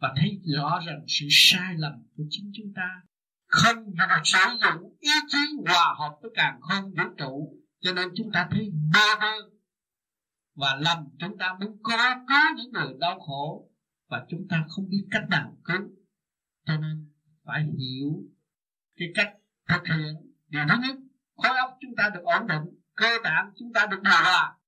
và 0.00 0.14
thấy 0.16 0.40
rõ 0.56 0.80
rằng 0.86 1.04
sự 1.08 1.26
sai 1.30 1.74
lầm 1.78 1.92
của 2.16 2.24
chính 2.30 2.50
chúng 2.54 2.72
ta 2.76 3.02
không 3.52 3.94
được 3.96 4.22
sử 4.24 4.38
dụng 4.62 4.96
ý 5.00 5.10
chí 5.28 5.38
hòa 5.66 5.94
hợp 5.98 6.18
với 6.22 6.30
càng 6.34 6.60
không 6.60 6.84
vũ 6.84 7.04
trụ. 7.18 7.58
Cho 7.80 7.92
nên 7.92 8.08
chúng 8.16 8.30
ta 8.32 8.48
thấy 8.50 8.70
bơ 8.92 9.20
vơ 9.20 9.50
và 10.54 10.76
lầm, 10.80 10.98
chúng 11.18 11.38
ta 11.38 11.56
muốn 11.60 11.78
có 11.82 12.14
cứu 12.28 12.56
những 12.56 12.72
người 12.72 12.94
đau 13.00 13.20
khổ 13.20 13.70
và 14.08 14.26
chúng 14.28 14.46
ta 14.48 14.64
không 14.68 14.88
biết 14.88 15.06
cách 15.10 15.22
nào 15.30 15.56
cứu 15.64 15.88
cho 16.66 16.76
nên 16.76 17.10
phải 17.44 17.64
hiểu 17.78 18.10
cái 18.96 19.08
cách 19.14 19.34
thực 19.68 19.82
hiện 19.94 20.14
điều 20.48 20.62
thứ 20.68 20.74
nhất. 20.82 20.96
Khối 21.36 21.56
óc 21.56 21.76
chúng 21.80 21.94
ta 21.96 22.10
được 22.14 22.22
ổn 22.22 22.46
định, 22.46 22.80
cơ 22.94 23.08
tạng 23.24 23.52
chúng 23.58 23.72
ta 23.72 23.86
được 23.86 24.02
điều 24.02 24.12
hòa. 24.12 24.58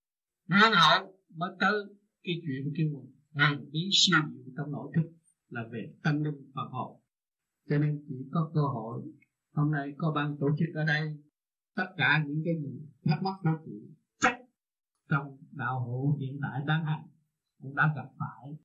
Nguyên 0.48 0.72
hậu 0.72 1.18
mới 1.34 1.50
tới 1.60 1.74
cái 2.22 2.34
chuyện 2.42 2.72
kêu 2.76 2.88
huyền 3.32 3.70
bí 3.72 3.80
siêu 3.92 4.18
diệu 4.34 4.52
trong 4.56 4.72
nội 4.72 4.92
thức 4.94 5.10
là 5.48 5.60
về 5.72 5.92
tâm 6.02 6.24
linh 6.24 6.52
Phật 6.54 6.68
hồn 6.70 7.03
cho 7.68 7.78
nên 7.78 8.04
chỉ 8.08 8.14
có 8.32 8.50
cơ 8.54 8.60
hội, 8.60 9.02
hôm 9.54 9.70
nay 9.70 9.94
có 9.98 10.12
ban 10.12 10.36
tổ 10.40 10.48
chức 10.58 10.68
ở 10.74 10.84
đây, 10.84 11.22
tất 11.76 11.86
cả 11.96 12.24
những 12.26 12.42
cái 12.44 12.54
gì 12.62 12.80
thắc 13.04 13.22
mắc 13.22 13.34
của 13.42 13.50
chị 13.66 13.72
chắc 14.20 14.36
trong 15.10 15.38
đạo 15.50 15.86
hữu 15.86 16.16
hiện 16.16 16.38
tại 16.42 16.62
đang 16.66 16.84
hành 16.84 17.06
cũng 17.62 17.74
đã 17.74 17.92
gặp 17.96 18.08
phải, 18.18 18.56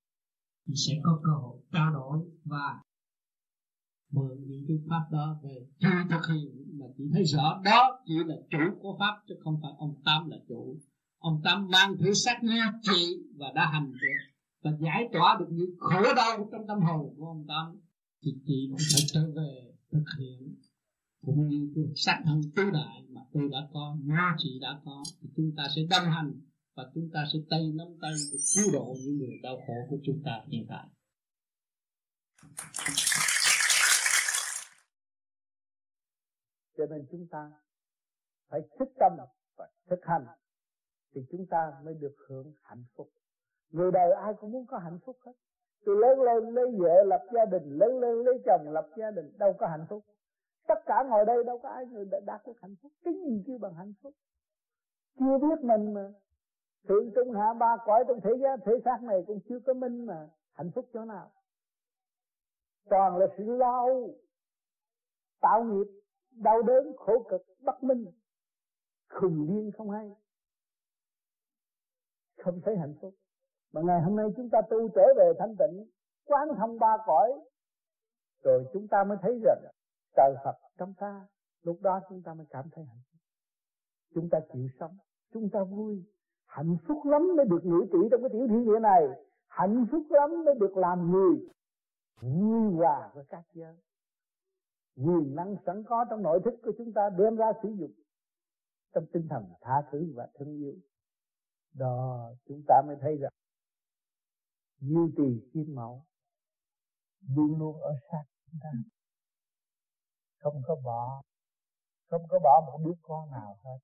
thì 0.68 0.74
sẽ 0.88 0.94
có 1.04 1.22
cơ 1.24 1.32
hội 1.32 1.58
trao 1.72 1.94
đổi 1.94 2.20
và 2.44 2.82
mượn 4.12 4.46
những 4.48 4.66
cái 4.68 4.78
pháp 4.90 5.08
đó 5.12 5.40
về 5.44 5.68
tra 5.80 6.08
thực 6.10 6.34
hiện. 6.34 6.80
Mà 6.80 6.86
chỉ 6.98 7.04
thấy 7.14 7.24
rõ 7.24 7.62
đó 7.66 8.00
chỉ 8.06 8.14
là 8.26 8.36
chủ 8.50 8.80
của 8.82 8.98
pháp, 9.00 9.22
chứ 9.28 9.36
không 9.44 9.60
phải 9.62 9.72
ông 9.78 10.02
tam 10.06 10.30
là 10.30 10.38
chủ. 10.48 10.80
Ông 11.18 11.42
tam 11.44 11.68
mang 11.70 11.96
thứ 12.00 12.14
xác 12.14 12.44
như 12.44 12.62
chị 12.82 13.28
và 13.38 13.48
đã 13.56 13.70
hành 13.72 13.92
được 13.92 14.30
và 14.64 14.72
giải 14.80 15.10
tỏa 15.14 15.38
được 15.40 15.48
những 15.50 15.70
khổ 15.78 16.04
đau 16.16 16.50
trong 16.52 16.68
tâm 16.68 16.80
hồn 16.82 17.16
của 17.18 17.26
ông 17.26 17.46
tam 17.48 17.80
thì 18.22 18.32
chị 18.46 18.68
cũng 18.70 18.80
phải 18.94 19.02
trở 19.08 19.32
về 19.36 19.74
thực 19.92 20.06
hiện. 20.20 20.56
Cũng 21.26 21.48
như 21.48 21.72
cái 21.76 21.84
sát 21.96 22.22
thân 22.26 22.42
tứ 22.56 22.64
đại 22.74 23.04
mà 23.10 23.22
tôi 23.34 23.50
đã 23.52 23.58
có 23.74 23.98
như 24.04 24.14
chị 24.38 24.60
đã 24.62 24.82
có, 24.86 25.04
thì 25.22 25.30
chúng 25.36 25.52
ta 25.58 25.68
sẽ 25.76 25.82
đồng 25.90 26.06
hành 26.06 26.42
và 26.76 26.92
chúng 26.94 27.10
ta 27.14 27.26
sẽ 27.34 27.40
tay 27.50 27.72
nắm 27.76 27.88
tay 28.02 28.12
để 28.32 28.38
cứu 28.56 28.74
độ 28.74 28.96
những 29.06 29.18
người 29.18 29.40
đau 29.44 29.58
khổ 29.68 29.74
của 29.90 29.98
chúng 30.04 30.22
ta 30.26 30.42
hiện 30.48 30.66
tại. 30.70 30.88
Cho 36.78 36.86
nên 36.90 37.08
chúng 37.12 37.28
ta 37.32 37.52
phải 38.50 38.60
thức 38.80 38.90
tâm 39.00 39.12
và 39.58 39.70
thực 39.90 40.00
hành 40.06 40.26
thì 41.16 41.22
chúng 41.32 41.46
ta 41.50 41.58
mới 41.86 41.94
được 41.94 42.16
hưởng 42.30 42.54
hạnh 42.64 42.86
phúc. 42.96 43.12
Người 43.70 43.92
đời 43.94 44.12
ai 44.24 44.34
cũng 44.40 44.52
muốn 44.52 44.68
có 44.68 44.78
hạnh 44.78 45.00
phúc 45.06 45.18
hết 45.26 45.32
tôi 45.86 45.96
lớn 45.96 46.22
lên 46.22 46.56
lấy 46.56 46.66
vợ, 46.78 47.04
lập 47.04 47.26
gia 47.34 47.46
đình, 47.46 47.78
lớn 47.78 48.00
lên 48.00 48.26
lấy 48.26 48.42
chồng, 48.46 48.66
lập 48.72 48.88
gia 48.96 49.12
đình, 49.12 49.32
đâu 49.38 49.54
có 49.60 49.68
hạnh 49.68 49.86
phúc. 49.90 50.04
Tất 50.68 50.80
cả 50.86 51.04
ngồi 51.10 51.26
đây 51.26 51.44
đâu 51.44 51.60
có 51.60 51.70
ai 51.70 51.86
người 51.86 52.06
đã 52.06 52.20
đạt 52.26 52.42
được 52.48 52.62
hạnh 52.62 52.76
phúc. 52.82 52.92
Cái 53.04 53.14
gì 53.14 53.44
chưa 53.48 53.58
bằng 53.58 53.74
hạnh 53.74 53.94
phúc? 54.02 54.14
Chưa 55.20 55.38
biết 55.38 55.64
mình 55.64 55.94
mà. 55.94 56.14
Thượng 56.88 57.12
trung 57.16 57.34
hạ 57.34 57.54
ba 57.60 57.78
cõi 57.86 58.04
trong 58.08 58.22
thế 58.22 58.32
giới 58.42 58.58
thể 58.66 58.72
xác 58.86 59.04
này 59.04 59.24
cũng 59.28 59.40
chưa 59.50 59.60
có 59.60 59.74
minh 59.74 60.06
mà. 60.06 60.30
Hạnh 60.54 60.72
phúc 60.76 60.86
chỗ 60.94 61.06
nào? 61.06 61.32
Toàn 62.90 63.18
là 63.18 63.26
sự 63.38 63.44
lo 63.44 63.86
tạo 65.42 65.64
nghiệp, 65.64 66.02
đau 66.32 66.62
đớn, 66.62 66.94
khổ 66.98 67.26
cực, 67.30 67.42
bất 67.60 67.84
minh. 67.84 68.06
Khùng 69.10 69.48
điên 69.48 69.72
không 69.78 69.90
hay. 69.90 70.16
Không 72.38 72.62
thấy 72.62 72.78
hạnh 72.78 72.96
phúc 73.02 73.14
mà 73.74 73.82
ngày 73.82 74.02
hôm 74.02 74.16
nay 74.16 74.26
chúng 74.38 74.50
ta 74.50 74.62
tu 74.70 74.90
trở 74.96 75.04
về 75.18 75.34
thanh 75.40 75.56
tịnh, 75.60 75.86
quán 76.26 76.48
thông 76.58 76.80
ba 76.80 76.98
cõi, 77.06 77.32
rồi 78.44 78.66
chúng 78.74 78.88
ta 78.88 79.04
mới 79.04 79.18
thấy 79.22 79.40
rằng 79.44 79.62
trời 80.16 80.36
Phật 80.44 80.56
trong 80.78 80.94
ta, 80.94 81.28
lúc 81.64 81.78
đó 81.82 82.00
chúng 82.10 82.22
ta 82.22 82.34
mới 82.34 82.46
cảm 82.50 82.70
thấy 82.72 82.84
hạnh 82.86 83.02
phúc. 83.12 83.20
Chúng 84.14 84.30
ta 84.30 84.40
chịu 84.54 84.68
sống, 84.80 84.98
chúng 85.34 85.50
ta 85.50 85.64
vui. 85.64 86.04
Hạnh 86.46 86.78
phúc 86.88 86.98
lắm 87.06 87.36
mới 87.38 87.46
được 87.46 87.66
ngữ 87.66 87.86
trị 87.92 87.98
trong 88.12 88.22
cái 88.22 88.30
tiểu 88.30 88.48
thiên 88.48 88.66
địa 88.66 88.80
này. 88.80 89.04
Hạnh 89.48 89.86
phúc 89.92 90.04
lắm 90.10 90.46
mới 90.46 90.56
được 90.56 90.78
làm 90.78 91.12
người. 91.12 91.48
Vui 92.22 92.74
hòa 92.74 93.12
với 93.14 93.26
các 93.30 93.44
giới. 93.54 93.76
Quyền 94.98 95.36
năng 95.36 95.56
sẵn 95.66 95.84
có 95.84 96.06
trong 96.10 96.22
nội 96.22 96.40
thức 96.46 96.54
của 96.64 96.72
chúng 96.78 96.94
ta 96.94 97.10
đem 97.18 97.36
ra 97.36 97.52
sử 97.64 97.70
dụng. 97.70 97.92
Trong 98.94 99.06
tinh 99.14 99.28
thần 99.30 99.44
tha 99.62 99.84
thứ 99.92 100.14
và 100.16 100.28
thương 100.34 100.58
yêu. 100.58 100.74
Đó, 101.74 102.32
chúng 102.46 102.62
ta 102.68 102.82
mới 102.88 102.96
thấy 103.02 103.18
rằng 103.18 103.32
duy 104.82 105.02
trì 105.18 105.50
kim 105.54 105.76
mẫu 105.76 106.04
luôn 107.36 107.60
luôn 107.60 107.82
ở 107.82 107.94
sát 108.12 108.24
chúng 108.46 108.60
ta. 108.64 108.72
Không 110.42 110.62
có 110.68 110.76
bỏ 110.84 111.22
không 112.10 112.22
có 112.30 112.40
bỏ 112.40 112.62
một 112.68 112.80
đứa 112.86 112.94
con 113.02 113.32
nào 113.32 113.58
hết. 113.64 113.78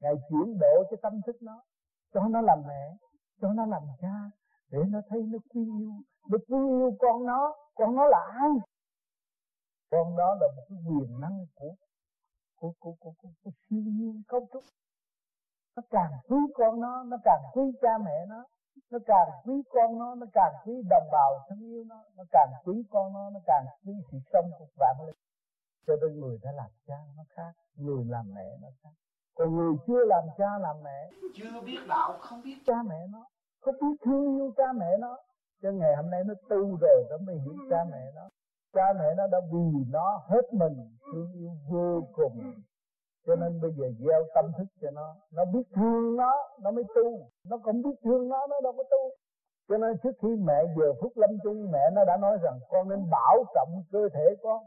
Ngài 0.00 0.14
chuyển 0.28 0.58
độ 0.60 0.84
cho 0.90 0.96
tâm 1.02 1.20
thức 1.26 1.36
nó 1.42 1.62
cho 2.14 2.28
nó 2.28 2.40
làm 2.40 2.58
mẹ 2.66 2.96
cho 3.40 3.52
nó 3.52 3.66
làm 3.66 3.82
cha 4.00 4.30
để 4.70 4.78
nó 4.88 5.00
thấy 5.08 5.22
nó 5.22 5.38
quý 5.48 5.60
yêu. 5.78 5.92
Nó 6.30 6.38
quý 6.48 6.58
yêu 6.78 6.96
con 6.98 7.26
nó 7.26 7.54
con 7.74 7.96
nó 7.96 8.08
là 8.08 8.18
ai? 8.40 8.50
Con 9.90 10.16
đó 10.16 10.34
là 10.40 10.46
một 10.56 10.62
cái 10.68 10.78
quyền 10.86 11.20
năng 11.20 11.46
của 11.54 11.74
của 12.56 12.72
của 12.78 12.94
của, 13.00 13.12
của, 13.18 13.28
của 13.42 13.50
siêu 13.68 13.82
nhiên 13.86 14.22
cấu 14.28 14.48
trúc. 14.52 14.64
Nó 15.76 15.82
càng 15.90 16.12
quý 16.28 16.36
con 16.54 16.80
nó 16.80 17.02
nó 17.02 17.16
càng 17.24 17.42
quý 17.52 17.62
cha 17.82 17.98
mẹ 18.04 18.26
nó 18.28 18.44
nó 18.90 18.98
càng 19.06 19.28
quý 19.44 19.54
con 19.72 19.98
nó 19.98 20.14
nó 20.14 20.26
càng 20.32 20.54
quý 20.64 20.74
đồng 20.90 21.08
bào 21.12 21.30
thân 21.48 21.60
yêu 21.60 21.84
nó 21.88 22.04
nó 22.16 22.24
càng 22.32 22.52
quý 22.64 22.82
con 22.90 23.12
nó 23.12 23.30
nó 23.30 23.40
càng 23.46 23.64
quý 23.86 23.92
sự 24.12 24.18
sống 24.32 24.50
của 24.58 24.66
vạn 24.76 24.96
linh. 25.06 25.16
Cho 25.86 25.96
nên 26.02 26.20
người 26.20 26.38
đã 26.42 26.52
làm 26.52 26.70
cha 26.86 26.98
nó 27.16 27.22
khác 27.28 27.52
người 27.76 28.04
làm 28.04 28.34
mẹ 28.34 28.56
nó 28.62 28.68
khác. 28.82 28.90
Còn 29.34 29.56
người 29.56 29.72
chưa 29.86 30.04
làm 30.04 30.24
cha 30.38 30.58
làm 30.60 30.76
mẹ 30.82 31.10
chưa 31.34 31.60
biết 31.66 31.78
đạo 31.88 32.18
không 32.20 32.42
biết. 32.44 32.56
cha 32.66 32.82
mẹ 32.88 33.06
nó 33.12 33.26
không 33.60 33.74
biết 33.80 33.96
thương 34.04 34.36
yêu 34.36 34.52
cha 34.56 34.72
mẹ 34.72 34.96
nó. 35.00 35.18
Cho 35.62 35.70
ngày 35.72 35.96
hôm 35.96 36.10
nay 36.10 36.24
nó 36.24 36.34
tu 36.48 36.76
rồi 36.80 37.04
nó 37.10 37.16
mới 37.26 37.38
hiểu 37.38 37.54
cha 37.70 37.84
mẹ 37.92 38.12
nó. 38.14 38.28
Cha 38.72 38.92
mẹ 38.98 39.14
nó 39.16 39.26
đã 39.26 39.38
vì 39.52 39.84
nó 39.90 40.22
hết 40.28 40.52
mình 40.52 40.96
thương 41.12 41.32
yêu 41.32 41.50
vô 41.70 42.08
cùng 42.14 42.62
cho 43.26 43.34
nên 43.36 43.60
bây 43.60 43.72
giờ 43.72 43.86
gieo 44.00 44.22
tâm 44.34 44.52
thức 44.58 44.68
cho 44.80 44.90
nó. 44.90 45.16
Nó 45.32 45.44
biết 45.44 45.66
thương 45.74 46.16
nó 46.16 46.32
nó 46.62 46.70
mới 46.70 46.84
tu. 46.94 47.30
Nó 47.44 47.58
không 47.64 47.82
biết 47.82 47.96
thương 48.04 48.28
nó 48.28 48.46
nó 48.46 48.60
đâu 48.60 48.72
có 48.76 48.84
tu. 48.90 49.02
Cho 49.68 49.78
nên 49.78 49.98
trước 50.02 50.12
khi 50.22 50.28
mẹ 50.28 50.58
giờ 50.76 50.92
phút 51.00 51.12
lâm 51.16 51.30
chung, 51.42 51.70
mẹ 51.72 51.90
nó 51.92 52.04
đã 52.04 52.16
nói 52.16 52.38
rằng, 52.42 52.58
con 52.68 52.88
nên 52.88 53.10
bảo 53.10 53.44
trọng 53.54 53.82
cơ 53.92 54.08
thể 54.14 54.36
con. 54.42 54.62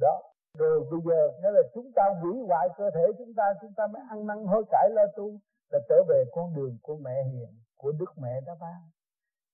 Đó. 0.00 0.22
Rồi 0.58 0.86
bây 0.90 1.00
giờ, 1.04 1.28
nghĩa 1.40 1.50
là 1.50 1.62
chúng 1.74 1.92
ta 1.96 2.02
hủy 2.22 2.32
hoại 2.48 2.68
cơ 2.76 2.90
thể 2.90 3.04
chúng 3.18 3.34
ta 3.36 3.44
chúng 3.60 3.72
ta 3.76 3.86
mới 3.86 4.02
ăn 4.10 4.26
năn 4.26 4.46
hối 4.46 4.64
cải 4.70 4.90
lo 4.90 5.02
tu, 5.16 5.38
là 5.70 5.78
trở 5.88 6.02
về 6.08 6.24
con 6.32 6.54
đường 6.54 6.78
của 6.82 6.96
mẹ 6.96 7.24
hiền, 7.24 7.60
của 7.76 7.92
đức 7.92 8.12
mẹ 8.16 8.40
đã 8.46 8.54
ban. 8.60 8.80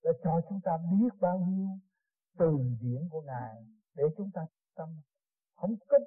Là 0.01 0.11
cho 0.23 0.41
chúng 0.49 0.59
ta 0.63 0.71
biết 0.91 1.09
bao 1.21 1.37
nhiêu 1.37 1.67
từ 2.37 2.57
điển 2.81 3.09
của 3.11 3.21
ngài 3.21 3.65
để 3.95 4.03
chúng 4.17 4.29
ta 4.33 4.45
tâm. 4.75 4.89
Không 5.55 5.75
có 5.87 5.97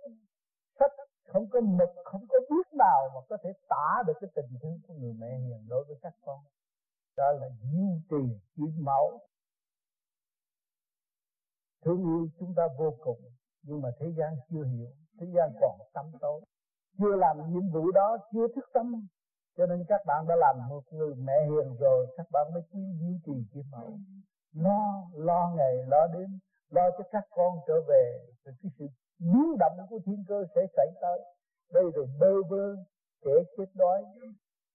sách 0.78 0.92
không 1.26 1.48
có 1.50 1.60
mực, 1.60 1.88
không 2.04 2.26
có 2.28 2.38
biết 2.50 2.66
nào 2.72 3.10
mà 3.14 3.20
có 3.28 3.36
thể 3.42 3.52
tả 3.68 4.02
được 4.06 4.12
cái 4.20 4.30
tình 4.34 4.58
thương 4.62 4.80
của 4.88 4.94
người 4.94 5.12
mẹ 5.12 5.38
hiền 5.38 5.66
đối 5.68 5.84
với 5.84 5.96
các 6.02 6.14
con. 6.24 6.40
Đó 7.16 7.32
là 7.32 7.48
duy 7.62 7.86
trì 8.10 8.38
kim 8.56 8.84
mẫu 8.84 9.20
thương 11.84 12.04
yêu 12.04 12.28
chúng 12.38 12.54
ta 12.56 12.62
vô 12.78 12.94
cùng, 13.00 13.20
nhưng 13.62 13.80
mà 13.82 13.88
thế 13.98 14.06
gian 14.18 14.36
chưa 14.50 14.64
hiểu, 14.64 14.90
thế 15.20 15.26
gian 15.34 15.52
còn 15.60 15.78
tâm 15.94 16.06
tối. 16.20 16.40
Chưa 16.98 17.16
làm 17.16 17.36
nhiệm 17.52 17.70
vụ 17.72 17.90
đó, 17.90 18.16
chưa 18.32 18.46
thức 18.54 18.64
tâm. 18.74 19.06
Cho 19.56 19.66
nên 19.66 19.84
các 19.88 20.00
bạn 20.06 20.26
đã 20.28 20.36
làm 20.36 20.68
một 20.68 20.82
người 20.90 21.14
mẹ 21.14 21.44
hiền 21.44 21.76
rồi, 21.76 22.06
các 22.16 22.26
bạn 22.32 22.46
mới 22.54 22.62
quý 22.70 22.80
duy 23.00 23.18
trì 23.26 23.32
kim 23.52 23.64
mẫu 23.70 23.98
lo 24.56 25.08
lo 25.12 25.52
ngày, 25.56 25.74
lo 25.86 26.06
đêm, 26.06 26.38
lo 26.70 26.90
cho 26.98 27.04
các 27.10 27.24
con 27.30 27.58
trở 27.66 27.74
về 27.88 28.26
từ 28.44 28.52
cái 28.62 28.70
sự 28.78 28.86
biến 29.18 29.56
động 29.58 29.86
của 29.90 30.00
thiên 30.06 30.24
cơ 30.28 30.44
sẽ 30.54 30.60
xảy 30.76 30.86
tới. 31.00 31.18
Đây 31.72 31.84
rồi 31.94 32.06
bơ 32.20 32.42
vơ 32.50 32.76
kẻ 33.20 33.30
chết 33.56 33.66
đói, 33.74 34.04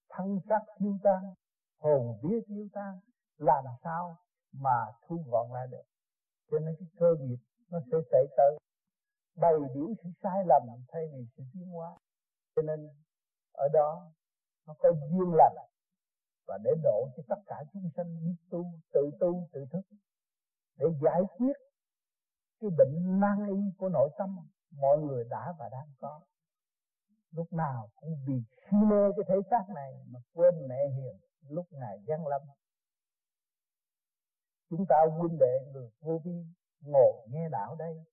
thân 0.10 0.40
xác 0.50 0.62
tiêu 0.80 0.98
tan, 1.04 1.34
hồn 1.80 2.20
vía 2.24 2.40
tiêu 2.48 2.68
tan. 2.74 3.00
Làm 3.38 3.64
sao 3.84 4.18
mà 4.52 4.86
thu 5.08 5.24
gọn 5.28 5.52
lại 5.54 5.68
được? 5.72 5.84
Cho 6.52 6.60
nên 6.60 6.76
cái 6.80 6.88
cơ 7.00 7.16
nghiệp 7.20 7.40
nó 7.70 7.80
sẽ 7.92 7.98
xảy 8.12 8.26
tới. 8.38 8.58
Bày 9.36 9.54
biểu 9.74 9.88
sự 10.04 10.10
sai 10.24 10.46
lầm 10.46 10.62
thay 10.88 11.08
vì 11.14 11.26
sự 11.38 11.44
tiến 11.54 11.66
hóa. 11.72 11.98
Cho 12.56 12.62
nên 12.62 12.90
ở 13.52 13.68
đó 13.74 14.12
nó 14.68 14.76
có 14.80 14.90
duyên 14.92 15.34
lành 15.34 15.56
và 16.48 16.58
để 16.64 16.72
độ 16.84 17.08
cho 17.18 17.24
tất 17.30 17.42
cả 17.48 17.56
chúng 17.74 17.90
sanh 17.96 18.26
biết 18.26 18.36
tu, 18.50 18.66
tự 18.94 19.12
tu, 19.20 19.48
tự 19.54 19.66
thức 19.72 19.82
để 20.78 20.86
giải 21.02 21.22
quyết 21.38 21.54
cái 22.62 22.69
bệnh 22.78 23.19
nan 23.19 23.47
y 23.47 23.71
của 23.78 23.89
nội 23.89 24.10
tâm, 24.17 24.38
mọi 24.71 24.97
người 24.97 25.24
đã 25.30 25.54
và 25.60 25.69
đang 25.69 25.88
có. 26.00 26.21
Lúc 27.32 27.54
nào 27.54 27.89
cũng 27.95 28.15
vì 28.28 28.43
si 28.56 28.78
mê 28.89 29.12
cái 29.15 29.26
thể 29.28 29.36
xác 29.52 29.69
này 29.76 29.93
mà 30.08 30.19
quên 30.34 30.67
mẹ 30.67 30.89
hiền, 30.95 31.17
lúc 31.50 31.65
ngài 31.71 32.00
giáng 32.08 32.28
lâm. 32.28 32.41
Chúng 34.69 34.86
ta 34.89 34.95
huynh 35.17 35.38
đệ 35.39 35.60
người 35.71 35.89
vô 36.02 36.21
vi 36.24 36.45
ngồi 36.82 37.28
nghe 37.28 37.50
đạo 37.50 37.76
đây 37.76 38.04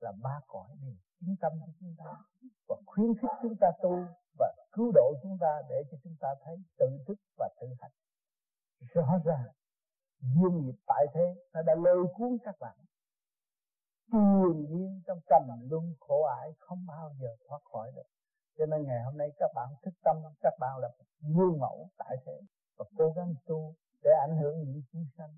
là 0.00 0.12
ba 0.22 0.40
cõi 0.46 0.68
đều 0.82 0.94
chính 1.20 1.36
tâm 1.40 1.52
của 1.60 1.72
chúng 1.80 1.94
ta 1.98 2.12
và 2.68 2.76
khuyến 2.86 3.14
khích 3.22 3.30
chúng 3.42 3.56
ta 3.60 3.68
tu 3.82 3.96
và 4.38 4.54
cứu 4.72 4.92
độ 4.94 5.14
chúng 5.22 5.38
ta 5.40 5.62
để 5.68 5.82
cho 5.90 5.98
chúng 6.04 6.16
ta 6.20 6.28
thấy 6.44 6.56
tự 6.78 6.86
thức 7.06 7.18
và 7.38 7.48
tự 7.60 7.66
hành. 7.80 7.92
Rõ 8.80 9.18
ràng, 9.24 9.48
duyên 10.20 10.60
nghiệp 10.60 10.76
tại 10.86 11.06
thế, 11.14 11.34
nó 11.52 11.62
đã 11.62 11.74
lôi 11.74 12.06
cuốn 12.16 12.38
các 12.44 12.56
bạn 12.60 12.76
triền 14.12 14.66
nhiên 14.70 15.02
trong 15.06 15.18
trầm 15.28 15.42
luân 15.70 15.94
khổ 16.00 16.22
ải, 16.22 16.52
không 16.58 16.86
bao 16.86 17.12
giờ 17.20 17.28
thoát 17.48 17.58
khỏi 17.72 17.92
được. 17.96 18.08
Cho 18.58 18.66
nên 18.66 18.86
ngày 18.86 19.02
hôm 19.04 19.16
nay 19.18 19.28
các 19.38 19.50
bạn 19.54 19.68
thức 19.82 19.94
tâm, 20.04 20.16
các 20.40 20.52
bạn 20.60 20.78
là 20.78 20.88
gương 21.36 21.58
mẫu 21.58 21.88
tại 21.98 22.16
thế. 22.26 22.40
Và 22.78 22.84
cố 22.98 23.12
gắng 23.16 23.34
tu 23.46 23.74
để 24.02 24.10
ảnh 24.28 24.36
hưởng 24.40 24.58
những 24.58 24.82
chúng 24.92 25.06
sanh 25.18 25.34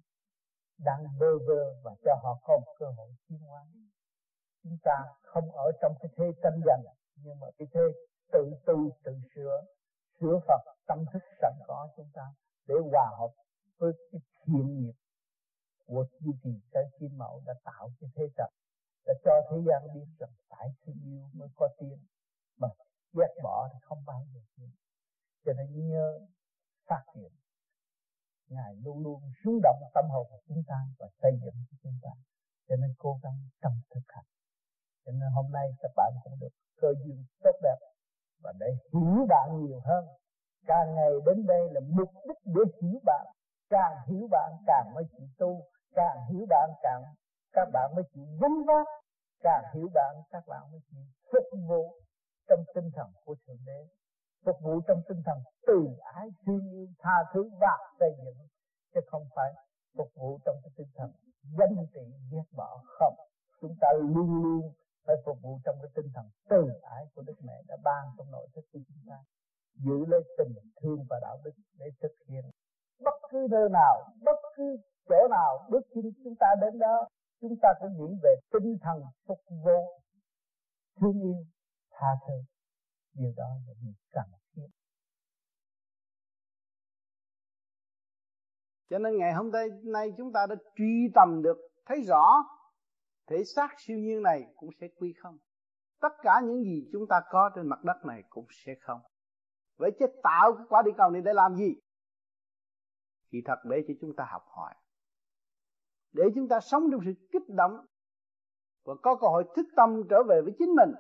đang 0.79 1.05
bơ 1.21 1.39
vơ 1.49 1.75
và 1.85 1.95
cho 2.05 2.15
họ 2.23 2.39
có 2.43 2.57
một 2.57 2.75
cơ 2.79 2.87
hội 2.97 3.09
tiến 3.29 3.39
hóa. 3.39 3.67
Chúng 4.63 4.77
ta 4.83 5.05
không 5.23 5.53
ở 5.53 5.73
trong 5.81 5.95
cái 6.01 6.09
thế 6.17 6.25
tranh 6.43 6.61
giành, 6.67 6.83
nhưng 7.25 7.41
mà 7.41 7.47
cái 7.59 7.69
thế 7.73 7.81
tự 8.33 8.53
tu, 8.67 8.91
tự 9.05 9.13
sửa 9.35 9.65
sửa 10.21 10.41
Phật 10.49 10.61
tâm 10.87 11.05
thức 11.13 11.23
sẵn 11.41 11.53
có 11.67 11.89
chúng 11.97 12.11
ta 12.15 12.23
để 12.69 12.75
hòa 12.93 13.11
hợp 13.19 13.31
với 13.79 13.93
cái 14.13 14.21
thiện 14.45 14.81
nghiệp 14.81 14.93
của 15.89 16.05
chu 16.21 16.31
kỳ 16.43 16.55
cái 16.73 16.85
kim 16.99 17.19
mẫu 17.19 17.43
đã 17.47 17.55
tạo 17.65 17.85
cái 18.01 18.11
thế 18.17 18.25
trận 18.37 18.51
đã 19.07 19.15
cho 19.25 19.33
thế 19.51 19.57
gian 19.67 19.81
biết 19.95 20.09
rằng 20.19 20.35
tại 20.49 20.69
thương 20.81 21.01
yêu 21.05 21.25
mới 21.33 21.49
có 21.57 21.69
tiền 21.79 21.99
mà 22.61 22.69
ghét 23.19 23.33
bỏ 23.43 23.69
thì 23.73 23.79
không 23.83 24.05
bao 24.07 24.21
giờ 24.33 24.41
tiến 24.57 24.71
cho 25.45 25.53
nên 25.53 25.89
nhớ, 25.89 26.21
phát 26.89 27.03
triển 27.15 27.33
ngài 28.49 28.75
luôn 28.85 29.03
luôn 29.05 29.21
rung 29.45 29.61
động 29.63 29.81
tâm 29.95 30.05
hồn 30.11 30.27
của 30.31 30.41
chúng 30.49 30.63
ta 30.69 30.79
và 30.99 31.07
xây 31.23 31.33
dựng 31.45 31.55
cho 31.71 31.77
chúng 31.83 31.99
ta. 32.03 32.11
Cho 32.69 32.77
nên 32.77 32.91
cố 32.99 33.21
gắng 33.23 33.39
tâm 33.61 33.73
thực 33.95 34.07
hành. 34.09 34.25
Cho 35.05 35.13
nên 35.13 35.29
hôm 35.35 35.53
nay 35.53 35.67
các 35.81 35.91
bạn 35.97 36.13
cũng 36.25 36.39
được 36.41 36.55
cơ 36.81 36.89
duyên 37.05 37.25
tốt 37.45 37.57
đẹp 37.63 37.79
và 38.43 38.53
để 38.61 38.67
hiểu 38.93 39.27
bạn 39.29 39.49
nhiều 39.63 39.81
hơn. 39.85 40.05
Càng 40.67 40.95
ngày 40.95 41.11
đến 41.27 41.47
đây 41.47 41.63
là 41.73 41.81
mục 41.81 42.11
đích 42.29 42.41
để 42.45 42.63
hiểu 42.83 43.01
bạn, 43.05 43.27
càng 43.69 43.97
hiểu 44.07 44.29
bạn 44.31 44.53
càng 44.67 44.87
mới 44.95 45.05
chịu 45.11 45.29
tu 45.39 45.63
càng 45.99 46.19
hiểu 46.29 46.47
bạn 46.49 46.71
càng, 46.83 47.03
các 47.53 47.69
bạn 47.73 47.95
mới 47.95 48.05
chịu 48.15 48.27
gánh 48.41 48.59
vác. 48.67 48.87
Càng 49.43 49.65
hiểu 49.75 49.89
bạn, 49.95 50.13
các 50.31 50.45
bạn 50.47 50.63
mới 50.73 50.81
chịu 50.91 51.05
phục 51.33 51.61
vụ 51.69 51.95
trong 52.49 52.63
tinh 52.75 52.91
thần 52.95 53.09
của 53.25 53.35
thượng 53.47 53.63
đế. 53.67 53.81
Phục 54.45 54.57
vụ 54.63 54.81
trong 54.87 55.01
tinh 55.09 55.23
thần 55.27 55.39
từ 55.67 55.79
ái 56.15 56.29
thương 56.47 56.71
yêu 56.71 56.87
tha 56.99 57.17
thứ 57.33 57.51
và 57.61 57.79
xây 57.99 58.11
dựng. 58.25 58.47
Chứ 58.95 59.01
không 59.07 59.25
phải 59.37 59.53
phục 59.97 60.11
vụ 60.15 60.39
trong 60.45 60.57
cái 60.63 60.71
tinh 60.77 60.91
thần 60.97 61.11
danh 61.59 61.87
trị 61.95 62.01
ghét 62.33 62.49
bỏ. 62.57 62.83
Không. 62.99 63.15
Chúng 63.61 63.75
ta 63.81 63.89
luôn 63.99 64.43
luôn 64.43 64.73
phải 65.07 65.17
phục 65.25 65.39
vụ 65.43 65.59
trong 65.65 65.77
cái 65.83 65.91
tinh 65.95 66.11
thần 66.15 66.27
từ 66.49 66.69
ái 66.83 67.05
của 67.15 67.23
Đức 67.23 67.37
Mẹ 67.43 67.63
đã 67.69 67.77
ban 67.85 68.05
trong 68.19 68.31
nội 68.31 68.47
thức 68.55 68.65
của 68.73 68.81
chúng 68.89 69.03
ta. 69.09 69.19
Giữ 69.75 70.05
lấy 70.09 70.21
tình 70.39 70.55
thương 70.81 71.07
và 71.11 71.19
đạo 71.23 71.39
đức 71.45 71.53
để 71.79 71.87
thực 72.03 72.13
hiện 72.29 72.51
bất 73.05 73.15
cứ 73.31 73.47
nơi 73.51 73.69
nào, 73.73 73.95
bất 74.25 74.39
cứ 74.57 74.77
chỗ 75.09 75.29
nào 75.31 75.69
bước 75.71 75.81
chân 75.95 76.05
chúng 76.25 76.35
ta 76.41 76.47
đến 76.61 76.79
đó 76.79 77.09
chúng 77.41 77.57
ta 77.63 77.69
cũng 77.81 77.93
nghĩ 77.93 78.19
về 78.23 78.35
tinh 78.53 78.79
thần 78.83 79.03
phục 79.27 79.39
vụ 79.65 80.01
thương 81.01 81.21
yêu 81.23 81.45
tha 81.91 82.07
thứ. 82.27 82.35
Điều 83.15 83.33
đó 83.37 83.45
là 83.67 83.75
điều 83.83 83.93
cần 84.13 84.25
thiết. 84.55 84.69
Cho 88.91 88.99
nên 88.99 89.19
ngày 89.19 89.33
hôm 89.33 89.51
nay, 89.51 89.69
nay 89.85 90.13
chúng 90.17 90.33
ta 90.33 90.47
đã 90.49 90.55
truy 90.77 91.11
tầm 91.15 91.43
được 91.43 91.57
thấy 91.87 92.03
rõ 92.03 92.45
thể 93.27 93.45
xác 93.45 93.69
siêu 93.79 93.99
nhiên 93.99 94.23
này 94.23 94.43
cũng 94.57 94.71
sẽ 94.81 94.89
quy 94.97 95.15
không. 95.23 95.39
Tất 96.01 96.13
cả 96.23 96.41
những 96.45 96.63
gì 96.63 96.89
chúng 96.93 97.07
ta 97.09 97.21
có 97.31 97.51
trên 97.57 97.67
mặt 97.67 97.85
đất 97.85 98.05
này 98.05 98.23
cũng 98.29 98.47
sẽ 98.51 98.73
không. 98.81 99.01
Vậy 99.77 99.91
chứ 99.99 100.07
tạo 100.23 100.53
cái 100.57 100.67
quả 100.69 100.83
địa 100.85 100.93
cầu 100.97 101.11
này 101.11 101.23
để 101.25 101.33
làm 101.35 101.57
gì? 101.57 101.75
Kỳ 103.31 103.39
thật 103.45 103.59
để 103.65 103.77
cho 103.89 103.95
chúng 104.01 104.17
ta 104.17 104.25
học 104.31 104.43
hỏi 104.47 104.75
để 106.19 106.25
chúng 106.35 106.49
ta 106.49 106.61
sống 106.61 106.83
trong 106.93 107.01
sự 107.05 107.13
kích 107.33 107.49
động 107.49 107.87
và 108.85 108.95
có 109.03 109.17
cơ 109.21 109.27
hội 109.27 109.45
thức 109.57 109.67
tâm 109.77 110.03
trở 110.11 110.23
về 110.29 110.41
với 110.45 110.55
chính 110.59 110.69
mình. 110.69 110.91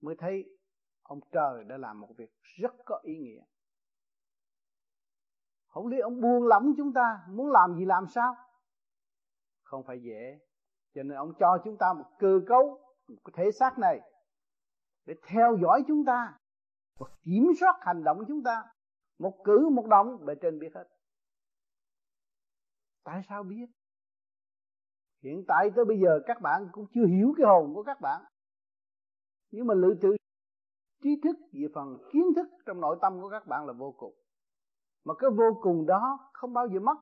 Mới 0.00 0.14
thấy 0.18 0.44
ông 1.02 1.20
trời 1.32 1.64
đã 1.64 1.76
làm 1.76 2.00
một 2.00 2.08
việc 2.16 2.30
rất 2.42 2.74
có 2.84 3.00
ý 3.02 3.16
nghĩa. 3.16 3.44
Không 5.66 5.86
lý 5.86 5.98
ông 5.98 6.20
buông 6.20 6.46
lỏng 6.46 6.72
chúng 6.76 6.92
ta, 6.92 7.20
muốn 7.28 7.50
làm 7.50 7.74
gì 7.78 7.84
làm 7.84 8.06
sao? 8.14 8.34
Không 9.62 9.84
phải 9.86 10.00
dễ, 10.02 10.38
cho 10.94 11.02
nên 11.02 11.16
ông 11.16 11.32
cho 11.40 11.58
chúng 11.64 11.76
ta 11.76 11.92
một 11.92 12.10
cơ 12.18 12.40
cấu, 12.46 12.80
một 13.08 13.20
cái 13.24 13.32
thể 13.36 13.50
xác 13.52 13.78
này 13.78 14.00
để 15.06 15.14
theo 15.26 15.56
dõi 15.62 15.84
chúng 15.88 16.04
ta 16.04 16.38
và 16.98 17.06
kiểm 17.22 17.46
soát 17.60 17.78
hành 17.80 18.04
động 18.04 18.18
chúng 18.28 18.42
ta. 18.42 18.64
Một 19.18 19.34
cử, 19.44 19.68
một 19.72 19.86
động, 19.86 20.24
bề 20.26 20.34
trên 20.42 20.58
biết 20.58 20.70
hết 20.74 20.84
tại 23.08 23.22
sao 23.28 23.42
biết? 23.42 23.66
Hiện 25.22 25.44
tại 25.48 25.70
tới 25.76 25.84
bây 25.84 25.98
giờ 26.00 26.20
các 26.26 26.40
bạn 26.42 26.68
cũng 26.72 26.86
chưa 26.94 27.06
hiểu 27.06 27.34
cái 27.36 27.46
hồn 27.46 27.74
của 27.74 27.82
các 27.82 28.00
bạn. 28.00 28.22
Nhưng 29.50 29.66
mà 29.66 29.74
lựa 29.74 29.94
tự 30.02 30.16
trí 31.02 31.20
thức 31.24 31.36
về 31.52 31.66
phần 31.74 31.98
kiến 32.12 32.22
thức 32.36 32.48
trong 32.66 32.80
nội 32.80 32.98
tâm 33.02 33.20
của 33.20 33.30
các 33.30 33.46
bạn 33.46 33.66
là 33.66 33.72
vô 33.72 33.94
cùng. 33.98 34.14
Mà 35.04 35.14
cái 35.18 35.30
vô 35.30 35.58
cùng 35.62 35.86
đó 35.86 36.30
không 36.32 36.52
bao 36.52 36.66
giờ 36.68 36.80
mất. 36.80 36.96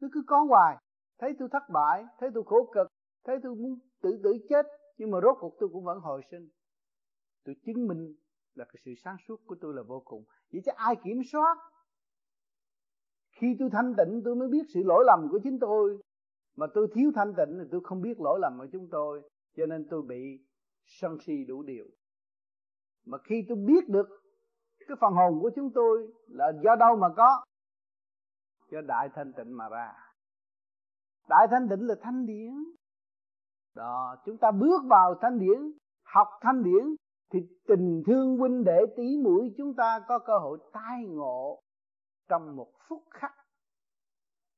Nó 0.00 0.08
cứ 0.12 0.22
có 0.26 0.44
hoài. 0.48 0.76
Thấy 1.18 1.30
tôi 1.38 1.48
thất 1.52 1.62
bại, 1.72 2.04
thấy 2.18 2.30
tôi 2.34 2.42
khổ 2.46 2.70
cực, 2.74 2.86
thấy 3.24 3.36
tôi 3.42 3.54
muốn 3.54 3.78
tự 4.02 4.20
tử 4.24 4.32
chết, 4.48 4.66
nhưng 4.98 5.10
mà 5.10 5.18
rốt 5.22 5.36
cuộc 5.40 5.56
tôi 5.60 5.68
cũng 5.72 5.84
vẫn 5.84 5.98
hồi 6.00 6.22
sinh. 6.30 6.48
Tôi 7.44 7.54
chứng 7.66 7.86
minh 7.88 8.14
là 8.54 8.64
cái 8.64 8.80
sự 8.84 8.90
sáng 9.04 9.16
suốt 9.28 9.36
của 9.46 9.56
tôi 9.60 9.74
là 9.74 9.82
vô 9.82 10.02
cùng. 10.04 10.24
Vậy 10.52 10.62
chứ 10.64 10.72
ai 10.76 10.96
kiểm 11.04 11.22
soát? 11.32 11.56
Khi 13.42 13.56
tôi 13.58 13.70
thanh 13.72 13.94
tịnh, 13.98 14.22
tôi 14.24 14.34
mới 14.34 14.48
biết 14.48 14.62
sự 14.68 14.82
lỗi 14.84 15.04
lầm 15.06 15.28
của 15.30 15.38
chính 15.44 15.58
tôi. 15.58 15.98
Mà 16.56 16.66
tôi 16.74 16.88
thiếu 16.94 17.12
thanh 17.14 17.34
tịnh 17.36 17.58
thì 17.58 17.64
tôi 17.70 17.80
không 17.84 18.02
biết 18.02 18.20
lỗi 18.20 18.38
lầm 18.42 18.58
của 18.58 18.66
chúng 18.72 18.88
tôi, 18.90 19.22
cho 19.56 19.66
nên 19.66 19.86
tôi 19.90 20.02
bị 20.02 20.38
sân 20.84 21.18
si 21.20 21.44
đủ 21.48 21.62
điều. 21.62 21.86
Mà 23.06 23.18
khi 23.18 23.44
tôi 23.48 23.56
biết 23.56 23.88
được 23.88 24.08
cái 24.88 24.96
phần 25.00 25.12
hồn 25.12 25.38
của 25.42 25.50
chúng 25.56 25.70
tôi 25.74 26.08
là 26.28 26.52
do 26.64 26.76
đâu 26.76 26.96
mà 26.96 27.08
có? 27.16 27.44
Do 28.70 28.80
đại 28.80 29.08
thanh 29.14 29.32
tịnh 29.32 29.56
mà 29.56 29.68
ra. 29.68 29.92
Đại 31.28 31.46
thanh 31.50 31.68
tịnh 31.68 31.86
là 31.86 31.94
thanh 32.02 32.26
điển. 32.26 32.52
Đó, 33.74 34.16
chúng 34.24 34.38
ta 34.38 34.50
bước 34.50 34.82
vào 34.90 35.14
thanh 35.20 35.38
điển, 35.38 35.72
học 36.02 36.28
thanh 36.40 36.62
điển, 36.62 36.94
thì 37.30 37.40
tình 37.66 38.02
thương 38.06 38.36
huynh 38.38 38.64
đệ 38.64 38.86
tí 38.96 39.18
mũi 39.22 39.54
chúng 39.56 39.74
ta 39.74 40.00
có 40.08 40.18
cơ 40.18 40.38
hội 40.38 40.58
tai 40.72 41.04
ngộ 41.04 41.62
trong 42.32 42.56
một 42.56 42.68
phút 42.88 43.02
khắc, 43.10 43.32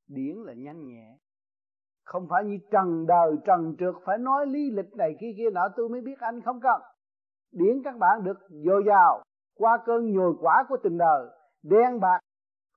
điển 0.09 0.37
là 0.37 0.53
nhanh 0.53 0.87
nhẹ. 0.87 1.17
Không 2.05 2.27
phải 2.31 2.45
như 2.45 2.59
trần 2.71 3.07
đời, 3.07 3.37
trần 3.47 3.77
trượt, 3.79 3.95
phải 4.05 4.19
nói 4.19 4.47
lý 4.47 4.71
lịch 4.71 4.97
này 4.97 5.17
kia 5.21 5.35
kia 5.37 5.51
nọ, 5.53 5.69
tôi 5.77 5.89
mới 5.89 6.01
biết 6.01 6.19
anh 6.21 6.41
không 6.41 6.61
cần. 6.61 6.81
Điển 7.53 7.83
các 7.85 7.97
bạn 7.99 8.25
được 8.25 8.39
dồi 8.51 8.83
dào, 8.87 9.23
qua 9.55 9.79
cơn 9.87 10.13
nhồi 10.13 10.35
quả 10.41 10.65
của 10.69 10.77
tình 10.83 10.99
đời, 10.99 11.27
đen 11.63 12.01
bạc, 12.01 12.19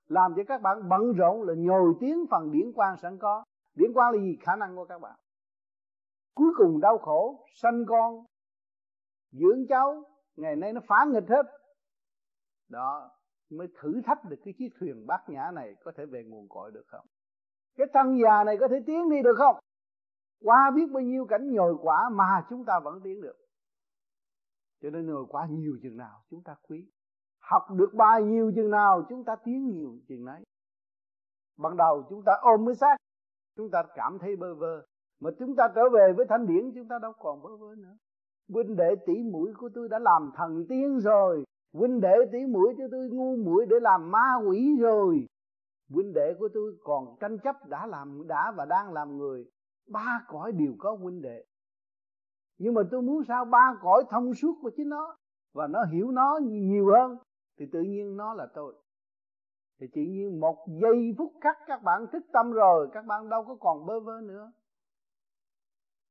làm 0.07 0.33
cho 0.35 0.43
các 0.47 0.61
bạn 0.61 0.89
bận 0.89 1.13
rộn 1.17 1.41
là 1.41 1.53
nhồi 1.57 1.93
tiếng 1.99 2.25
phần 2.31 2.51
điển 2.51 2.71
quan 2.75 2.97
sẵn 2.97 3.17
có. 3.17 3.43
Điển 3.75 3.91
quan 3.93 4.13
là 4.13 4.19
gì? 4.19 4.37
Khả 4.41 4.55
năng 4.55 4.75
của 4.75 4.85
các 4.85 5.01
bạn. 5.01 5.15
Cuối 6.35 6.49
cùng 6.57 6.79
đau 6.79 6.97
khổ, 6.97 7.45
sanh 7.53 7.85
con, 7.87 8.25
dưỡng 9.31 9.67
cháu, 9.69 10.03
ngày 10.35 10.55
nay 10.55 10.73
nó 10.73 10.81
phá 10.87 11.05
nghịch 11.11 11.29
hết. 11.29 11.45
Đó 12.69 13.16
mới 13.49 13.67
thử 13.81 14.01
thách 14.05 14.23
được 14.29 14.37
cái 14.45 14.53
chiếc 14.57 14.69
thuyền 14.79 15.07
bát 15.07 15.29
nhã 15.29 15.51
này 15.53 15.75
có 15.83 15.91
thể 15.97 16.05
về 16.05 16.23
nguồn 16.23 16.49
cội 16.49 16.71
được 16.71 16.85
không? 16.87 17.05
Cái 17.77 17.87
thân 17.93 18.17
già 18.23 18.43
này 18.43 18.57
có 18.59 18.67
thể 18.67 18.75
tiến 18.85 19.09
đi 19.09 19.21
được 19.23 19.35
không? 19.37 19.55
Qua 20.43 20.71
biết 20.75 20.91
bao 20.93 21.03
nhiêu 21.03 21.25
cảnh 21.25 21.51
nhồi 21.51 21.75
quả 21.81 22.09
mà 22.09 22.45
chúng 22.49 22.65
ta 22.65 22.79
vẫn 22.83 22.99
tiến 23.03 23.21
được. 23.21 23.37
Cho 24.81 24.89
nên 24.89 25.07
nhồi 25.07 25.25
quả 25.29 25.47
nhiều 25.49 25.77
chừng 25.81 25.97
nào 25.97 26.23
chúng 26.29 26.43
ta 26.43 26.55
quý. 26.61 26.91
Học 27.39 27.63
được 27.75 27.93
bao 27.93 28.21
nhiêu 28.21 28.51
chừng 28.55 28.71
nào 28.71 29.05
chúng 29.09 29.23
ta 29.23 29.35
tiến 29.35 29.67
nhiều 29.67 29.99
chừng 30.07 30.25
nấy. 30.25 30.43
ban 31.57 31.77
đầu 31.77 32.05
chúng 32.09 32.23
ta 32.25 32.31
ôm 32.41 32.65
mới 32.65 32.75
xác, 32.75 32.97
chúng 33.55 33.69
ta 33.71 33.83
cảm 33.95 34.17
thấy 34.19 34.35
bơ 34.35 34.55
vơ. 34.55 34.85
Mà 35.19 35.29
chúng 35.39 35.55
ta 35.55 35.67
trở 35.75 35.89
về 35.89 36.13
với 36.17 36.25
thanh 36.29 36.47
điển, 36.47 36.71
chúng 36.75 36.87
ta 36.87 36.99
đâu 37.01 37.13
còn 37.19 37.41
bơ 37.41 37.57
vơ 37.57 37.75
nữa. 37.75 37.97
Huynh 38.49 38.75
đệ 38.75 38.95
tỷ 39.05 39.13
mũi 39.31 39.53
của 39.57 39.69
tôi 39.75 39.89
đã 39.89 39.99
làm 39.99 40.31
thần 40.35 40.65
tiên 40.69 40.99
rồi 40.99 41.43
huynh 41.73 42.01
đệ 42.01 42.15
tỷ 42.31 42.45
mũi 42.45 42.75
cho 42.77 42.83
tôi 42.91 43.09
ngu 43.09 43.35
muội 43.35 43.65
để 43.65 43.75
làm 43.81 44.11
ma 44.11 44.35
quỷ 44.47 44.77
rồi. 44.79 45.27
Huynh 45.89 46.13
đệ 46.13 46.33
của 46.39 46.49
tôi 46.53 46.77
còn 46.83 47.15
tranh 47.19 47.37
chấp 47.43 47.55
đã 47.67 47.87
làm, 47.87 48.27
đã 48.27 48.53
và 48.57 48.65
đang 48.65 48.93
làm 48.93 49.17
người. 49.17 49.45
Ba 49.87 50.25
cõi 50.27 50.51
đều 50.51 50.73
có 50.77 50.97
huynh 51.01 51.21
đệ. 51.21 51.43
Nhưng 52.57 52.73
mà 52.73 52.81
tôi 52.91 53.01
muốn 53.01 53.23
sao 53.27 53.45
ba 53.45 53.75
cõi 53.81 54.03
thông 54.09 54.33
suốt 54.33 54.55
của 54.61 54.71
chính 54.77 54.89
nó? 54.89 55.17
Và 55.53 55.67
nó 55.67 55.83
hiểu 55.83 56.11
nó 56.11 56.39
nhiều 56.43 56.91
hơn, 56.91 57.17
thì 57.59 57.65
tự 57.71 57.81
nhiên 57.81 58.17
nó 58.17 58.33
là 58.33 58.47
tôi. 58.53 58.73
Thì 59.79 59.87
chỉ 59.93 60.07
nhiên 60.07 60.39
một 60.39 60.65
giây 60.81 61.15
phút 61.17 61.33
khắc 61.41 61.57
các 61.67 61.83
bạn 61.83 62.05
thức 62.11 62.23
tâm 62.33 62.51
rồi, 62.51 62.89
các 62.93 63.05
bạn 63.05 63.29
đâu 63.29 63.43
có 63.43 63.55
còn 63.59 63.85
bơ 63.85 63.99
vơ 63.99 64.21
nữa 64.21 64.51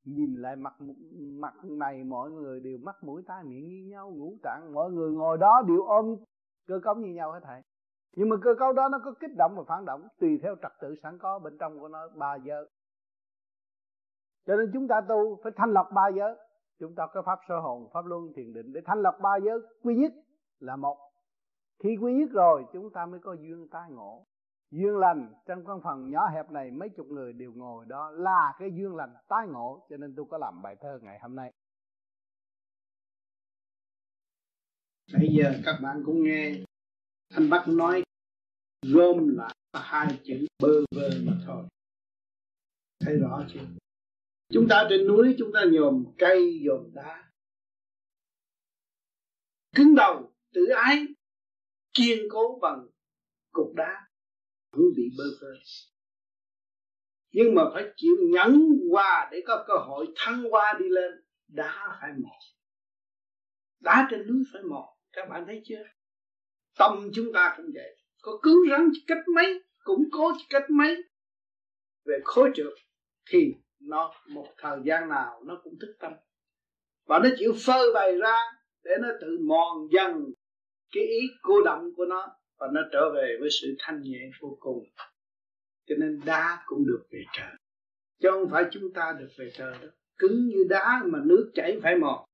nhìn 0.07 0.35
lại 0.35 0.57
mặt 0.57 0.75
mặt 1.41 1.55
này 1.65 2.05
mọi 2.05 2.31
người 2.31 2.61
đều 2.61 2.79
mắt 2.79 2.97
mũi 3.05 3.23
tai 3.27 3.45
miệng 3.45 3.69
như 3.69 3.91
nhau, 3.91 4.11
ngũ 4.11 4.37
tạng, 4.43 4.75
mọi 4.75 4.91
người 4.91 5.13
ngồi 5.13 5.39
đó 5.39 5.63
đều 5.69 5.83
ôm 5.83 6.17
cơ 6.67 6.81
cấu 6.83 6.95
như 6.95 7.15
nhau 7.15 7.33
hết 7.33 7.41
thảy. 7.43 7.63
Nhưng 8.17 8.29
mà 8.29 8.37
cơ 8.43 8.55
cấu 8.59 8.73
đó 8.73 8.89
nó 8.89 8.99
có 9.05 9.15
kích 9.21 9.37
động 9.37 9.55
và 9.57 9.63
phản 9.69 9.85
động, 9.85 10.09
tùy 10.21 10.39
theo 10.43 10.57
trật 10.63 10.73
tự 10.81 10.95
sẵn 11.03 11.19
có 11.19 11.39
bên 11.39 11.59
trong 11.59 11.81
của 11.81 11.89
nó, 11.89 12.09
ba 12.15 12.35
giới. 12.35 12.69
Cho 14.47 14.57
nên 14.57 14.71
chúng 14.73 14.89
ta 14.89 15.01
tu 15.09 15.37
phải 15.43 15.53
thanh 15.57 15.71
lọc 15.71 15.87
ba 15.95 16.09
giới. 16.09 16.37
Chúng 16.79 16.95
ta 16.95 17.07
có 17.15 17.23
pháp 17.23 17.39
sơ 17.49 17.59
hồn, 17.59 17.89
pháp 17.93 18.07
luân, 18.07 18.33
thiền 18.37 18.53
định. 18.53 18.73
Để 18.73 18.81
thanh 18.85 19.03
lọc 19.03 19.15
ba 19.23 19.37
giới, 19.45 19.59
quy 19.83 19.97
nhất 19.97 20.13
là 20.59 20.77
một. 20.77 20.97
Khi 21.83 21.97
quy 22.01 22.13
nhất 22.15 22.29
rồi, 22.33 22.65
chúng 22.73 22.91
ta 22.91 23.07
mới 23.07 23.21
có 23.21 23.33
duyên 23.33 23.69
tai 23.71 23.91
ngộ 23.91 24.27
duyên 24.71 24.97
lành, 24.97 25.35
trong 25.47 25.67
căn 25.67 25.81
phòng 25.85 26.11
nhỏ 26.11 26.29
hẹp 26.35 26.51
này 26.51 26.71
mấy 26.71 26.89
chục 26.89 27.07
người 27.07 27.33
đều 27.33 27.53
ngồi 27.53 27.85
đó 27.89 28.11
là 28.11 28.55
cái 28.59 28.71
duyên 28.75 28.97
lành, 28.97 29.15
tái 29.29 29.47
ngộ, 29.49 29.87
cho 29.91 29.97
nên 29.97 30.15
tôi 30.17 30.27
có 30.31 30.39
làm 30.39 30.63
bài 30.63 30.77
thơ 30.81 30.99
ngày 31.03 31.19
hôm 31.23 31.37
nay. 31.37 31.53
Bây 35.13 35.29
giờ 35.39 35.53
các 35.65 35.79
bạn 35.83 36.03
cũng 36.07 36.23
nghe 36.25 36.53
anh 37.29 37.51
Bắc 37.51 37.65
nói, 37.69 38.03
gom 38.83 39.29
lại 39.29 39.55
hai 39.73 40.21
chữ 40.25 40.47
bơ 40.63 40.69
vơ 40.97 41.11
mà 41.27 41.33
thôi. 41.47 41.65
Thấy 43.01 43.19
rõ 43.19 43.45
chưa? 43.49 43.61
Chúng 44.49 44.67
ta 44.71 44.87
trên 44.91 45.07
núi, 45.07 45.35
chúng 45.39 45.51
ta 45.55 45.61
nhòm 45.73 46.05
cây, 46.19 46.61
nhòm 46.65 46.95
đá. 46.95 47.31
Cứng 49.75 49.95
đầu 49.95 50.33
tự 50.53 50.67
ái, 50.67 51.07
kiên 51.95 52.19
cố 52.31 52.59
bằng 52.63 52.87
cục 53.53 53.75
đá 53.75 54.06
không 54.77 54.93
bị 54.97 55.03
bơ 55.19 55.25
vơ. 55.41 55.49
Nhưng 57.33 57.55
mà 57.55 57.63
phải 57.75 57.85
chịu 57.97 58.17
nhẫn 58.33 58.69
qua 58.91 59.29
để 59.33 59.43
có 59.47 59.65
cơ 59.69 59.75
hội 59.75 60.07
thăng 60.17 60.45
qua 60.51 60.77
đi 60.79 60.89
lên, 60.89 61.13
đá 61.49 61.99
phải 62.01 62.11
mòn. 62.13 62.39
Đá 63.81 64.09
trên 64.11 64.27
núi 64.27 64.43
phải 64.53 64.63
mòn, 64.63 64.85
các 65.13 65.29
bạn 65.31 65.45
thấy 65.47 65.63
chưa? 65.65 65.85
Tâm 66.79 67.11
chúng 67.15 67.33
ta 67.35 67.55
cũng 67.57 67.67
vậy. 67.75 67.97
Có 68.23 68.39
cứng 68.43 68.59
rắn 68.71 68.89
cách 69.07 69.29
mấy 69.35 69.63
cũng 69.85 70.05
cố 70.13 70.33
cách 70.51 70.71
mấy. 70.71 70.97
Về 72.05 72.21
khối 72.25 72.51
trượt 72.55 72.73
thì 73.31 73.55
nó, 73.81 74.15
một 74.29 74.47
thời 74.59 74.79
gian 74.85 75.09
nào 75.09 75.43
nó 75.47 75.61
cũng 75.65 75.75
thức 75.81 75.97
tâm. 76.01 76.13
Và 77.07 77.19
nó 77.19 77.29
chịu 77.39 77.55
phơi 77.67 77.93
bày 77.95 78.17
ra 78.17 78.41
để 78.85 78.91
nó 79.03 79.09
tự 79.21 79.39
mòn 79.49 79.89
dần 79.93 80.13
cái 80.93 81.05
ý 81.05 81.21
cô 81.43 81.63
động 81.63 81.91
của 81.97 82.05
nó 82.05 82.37
và 82.59 82.67
nó 82.73 82.81
trở 82.93 83.13
về 83.15 83.37
với 83.41 83.49
sự 83.61 83.77
thanh 83.79 84.03
nhẹ 84.03 84.31
vô 84.41 84.57
cùng. 84.61 84.85
Cho 85.87 85.95
nên 85.99 86.21
đá 86.27 86.63
cũng 86.67 86.87
được 86.87 87.07
về 87.11 87.23
trời. 87.33 87.55
Chứ 88.23 88.29
không 88.33 88.49
phải 88.51 88.65
chúng 88.71 88.93
ta 88.95 89.17
được 89.19 89.29
về 89.39 89.51
trời 89.55 89.73
đó 89.83 89.89
cứng 90.19 90.47
như 90.49 90.65
đá 90.69 91.03
mà 91.05 91.19
nước 91.25 91.51
chảy 91.55 91.79
phải 91.83 91.97
mòn. 91.97 92.29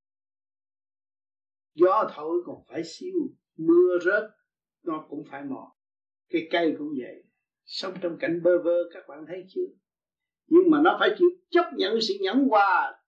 Gió 1.75 2.11
thổi 2.15 2.43
còn 2.47 2.57
phải 2.69 2.83
siêu 2.85 3.15
mưa 3.57 3.99
rớt, 4.05 4.31
nó 4.85 5.07
cũng 5.09 5.25
phải 5.31 5.43
mòn. 5.45 5.69
Cái 6.29 6.49
cây 6.51 6.75
cũng 6.79 6.89
vậy. 6.99 7.25
Sống 7.65 7.95
trong 8.01 8.17
cảnh 8.21 8.43
bơ 8.43 8.63
vơ, 8.63 8.91
các 8.93 9.05
bạn 9.09 9.25
thấy 9.27 9.45
chưa? 9.49 9.67
Nhưng 10.47 10.71
mà 10.71 10.81
nó 10.85 10.97
phải 11.01 11.11
chịu 11.19 11.29
chấp 11.51 11.71
nhận 11.77 12.01
sự 12.01 12.15
nhẫn 12.21 12.49
hòa 12.49 13.03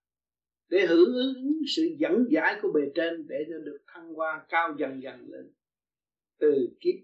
để 0.69 0.87
hưởng 0.87 1.15
ứng 1.15 1.35
sự 1.77 1.83
dẫn 1.99 2.25
giải 2.31 2.59
của 2.63 2.73
bề 2.75 2.81
trên 2.95 3.27
để 3.29 3.37
cho 3.49 3.59
được 3.65 3.79
thăng 3.87 4.15
hoa 4.15 4.47
cao 4.49 4.75
dần 4.79 5.03
dần 5.03 5.21
lên 5.29 5.53
từ 6.39 6.69
kiếp. 6.81 6.95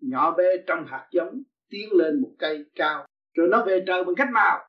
Nhỏ 0.00 0.34
bé 0.36 0.44
trong 0.66 0.84
hạt 0.86 1.08
giống 1.12 1.42
tiến 1.68 1.92
lên 1.92 2.22
một 2.22 2.34
cây 2.38 2.64
cao 2.74 3.06
rồi 3.34 3.48
nó 3.50 3.64
về 3.66 3.84
trời 3.86 4.04
bằng 4.04 4.14
cách 4.16 4.28
nào? 4.34 4.68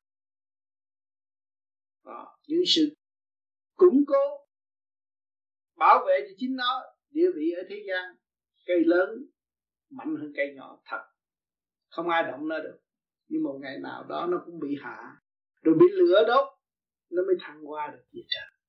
Đó, 2.06 2.38
những 2.48 2.64
sự 2.68 2.96
củng 3.76 4.04
cố 4.08 4.48
bảo 5.76 6.06
vệ 6.08 6.26
cho 6.28 6.34
chính 6.38 6.56
nó 6.56 6.84
địa 7.10 7.32
vị 7.36 7.52
ở 7.58 7.64
thế 7.70 7.84
gian 7.88 8.16
cây 8.66 8.84
lớn 8.86 9.10
mạnh 9.90 10.16
hơn 10.16 10.34
cây 10.36 10.54
nhỏ 10.56 10.80
thật. 10.86 11.02
Không 11.90 12.10
ai 12.10 12.24
động 12.24 12.48
nó 12.48 12.60
được 12.60 12.80
nhưng 13.30 13.44
một 13.44 13.60
ngày 13.62 13.78
nào 13.80 14.04
đó 14.04 14.28
nó 14.30 14.42
cũng 14.46 14.60
bị 14.60 14.78
hạ 14.82 15.16
rồi 15.62 15.76
bị 15.80 15.86
lửa 15.92 16.24
đốt 16.28 16.46
nó 17.10 17.22
mới 17.28 17.36
thăng 17.42 17.70
qua 17.70 17.88
được 17.88 18.04
về 18.14 18.22
trời. 18.28 18.60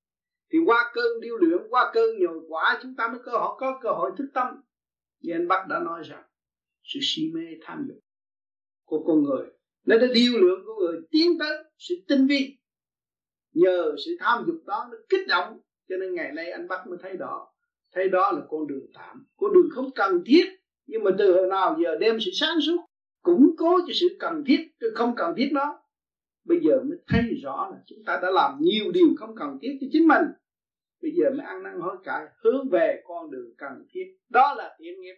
Thì 0.52 0.58
qua 0.66 0.90
cơn 0.94 1.20
điêu 1.20 1.36
luyện 1.36 1.60
qua 1.70 1.90
cơn 1.94 2.18
nhồi 2.18 2.40
quả 2.48 2.78
chúng 2.82 2.94
ta 2.96 3.08
mới 3.08 3.20
cơ 3.24 3.32
hội 3.32 3.56
có 3.58 3.78
cơ 3.82 3.90
hội 3.90 4.10
thức 4.18 4.30
tâm 4.34 4.62
như 5.20 5.32
anh 5.32 5.48
Bắc 5.48 5.66
đã 5.68 5.78
nói 5.78 6.02
rằng, 6.04 6.24
sự 6.84 6.98
si 7.02 7.30
mê 7.34 7.40
tham 7.62 7.84
dục 7.88 7.98
của 8.84 9.04
con 9.06 9.22
người, 9.22 9.46
nó 9.86 9.98
đã 9.98 10.06
điêu 10.14 10.32
luyện 10.32 10.58
con 10.66 10.76
người 10.78 11.00
tiến 11.10 11.38
tới 11.38 11.64
sự 11.78 11.94
tinh 12.08 12.26
vi. 12.26 12.56
Nhờ 13.54 13.94
sự 14.04 14.16
tham 14.20 14.44
dục 14.46 14.56
đó 14.66 14.88
nó 14.90 14.96
kích 15.08 15.28
động, 15.28 15.60
cho 15.88 15.96
nên 15.96 16.14
ngày 16.14 16.32
nay 16.32 16.50
anh 16.50 16.68
Bắc 16.68 16.86
mới 16.88 16.98
thấy 17.02 17.16
đó. 17.16 17.52
Thấy 17.92 18.08
đó 18.08 18.32
là 18.32 18.40
con 18.48 18.66
đường 18.66 18.86
tạm, 18.94 19.26
con 19.36 19.52
đường 19.52 19.68
không 19.70 19.90
cần 19.94 20.22
thiết. 20.26 20.44
Nhưng 20.86 21.04
mà 21.04 21.10
từ 21.18 21.32
hồi 21.32 21.46
nào 21.48 21.78
giờ 21.84 21.96
đem 22.00 22.20
sự 22.20 22.30
sáng 22.34 22.60
suốt, 22.66 22.84
củng 23.22 23.54
cố 23.58 23.78
cho 23.86 23.92
sự 24.00 24.16
cần 24.18 24.44
thiết 24.46 24.60
không 24.94 25.14
cần 25.16 25.34
thiết 25.36 25.50
đó 25.52 25.80
bây 26.44 26.60
giờ 26.60 26.82
mới 26.88 26.98
thấy 27.08 27.22
rõ 27.42 27.68
là 27.72 27.76
chúng 27.86 27.98
ta 28.06 28.18
đã 28.22 28.30
làm 28.30 28.58
nhiều 28.60 28.92
điều 28.92 29.08
không 29.16 29.34
cần 29.36 29.58
thiết 29.62 29.78
cho 29.80 29.86
chính 29.92 30.08
mình 30.08 30.24
bây 31.02 31.10
giờ 31.10 31.30
mới 31.30 31.46
ăn 31.46 31.62
năn 31.62 31.80
hối 31.80 31.96
cải, 32.04 32.26
hướng 32.44 32.68
về 32.72 33.02
con 33.04 33.30
đường 33.30 33.54
cần 33.58 33.86
thiết. 33.90 34.16
Đó 34.28 34.54
là 34.58 34.76
thiện 34.78 35.00
nghiệp. 35.00 35.16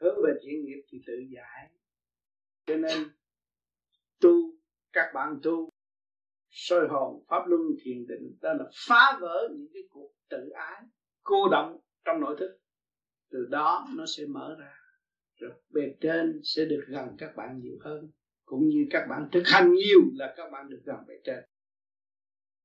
Hướng 0.00 0.16
về 0.24 0.32
thiện 0.42 0.64
nghiệp 0.64 0.82
thì 0.88 0.98
tự 1.06 1.14
giải. 1.34 1.70
Cho 2.66 2.76
nên, 2.76 3.08
tu, 4.20 4.30
các 4.92 5.10
bạn 5.14 5.40
tu, 5.42 5.68
soi 6.50 6.88
hồn, 6.88 7.24
pháp 7.28 7.46
luân, 7.46 7.60
thiền 7.84 8.06
định, 8.06 8.38
đó 8.40 8.52
là 8.52 8.64
phá 8.88 9.18
vỡ 9.20 9.48
những 9.52 9.68
cái 9.74 9.82
cuộc 9.90 10.12
tự 10.28 10.48
ái, 10.48 10.82
cô 11.22 11.48
động 11.50 11.80
trong 12.04 12.20
nội 12.20 12.36
thức. 12.38 12.58
Từ 13.30 13.46
đó 13.50 13.86
nó 13.96 14.04
sẽ 14.16 14.24
mở 14.28 14.56
ra. 14.58 14.72
Rồi 15.36 15.50
bề 15.70 15.82
trên 16.00 16.40
sẽ 16.42 16.64
được 16.64 16.84
gần 16.88 17.08
các 17.18 17.36
bạn 17.36 17.58
nhiều 17.58 17.78
hơn. 17.80 18.10
Cũng 18.44 18.68
như 18.68 18.86
các 18.90 19.06
bạn 19.10 19.28
thực 19.32 19.42
hành 19.44 19.72
nhiều 19.72 20.00
là 20.14 20.34
các 20.36 20.50
bạn 20.52 20.68
được 20.68 20.80
gần 20.84 20.96
bề 21.08 21.14
trên 21.24 21.44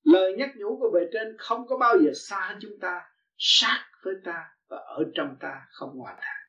lời 0.04 0.34
nhắc 0.38 0.50
nhủ 0.56 0.78
của 0.80 0.92
bề 0.94 1.02
trên 1.14 1.36
không 1.38 1.68
có 1.68 1.78
bao 1.78 1.98
giờ 2.04 2.12
xa 2.16 2.58
chúng 2.62 2.80
ta, 2.82 3.02
sát 3.38 3.86
với 4.04 4.14
ta 4.24 4.56
và 4.70 4.78
ở 4.78 5.04
trong 5.16 5.36
ta 5.40 5.68
không 5.70 5.98
ngoài 5.98 6.16
ta 6.18 6.42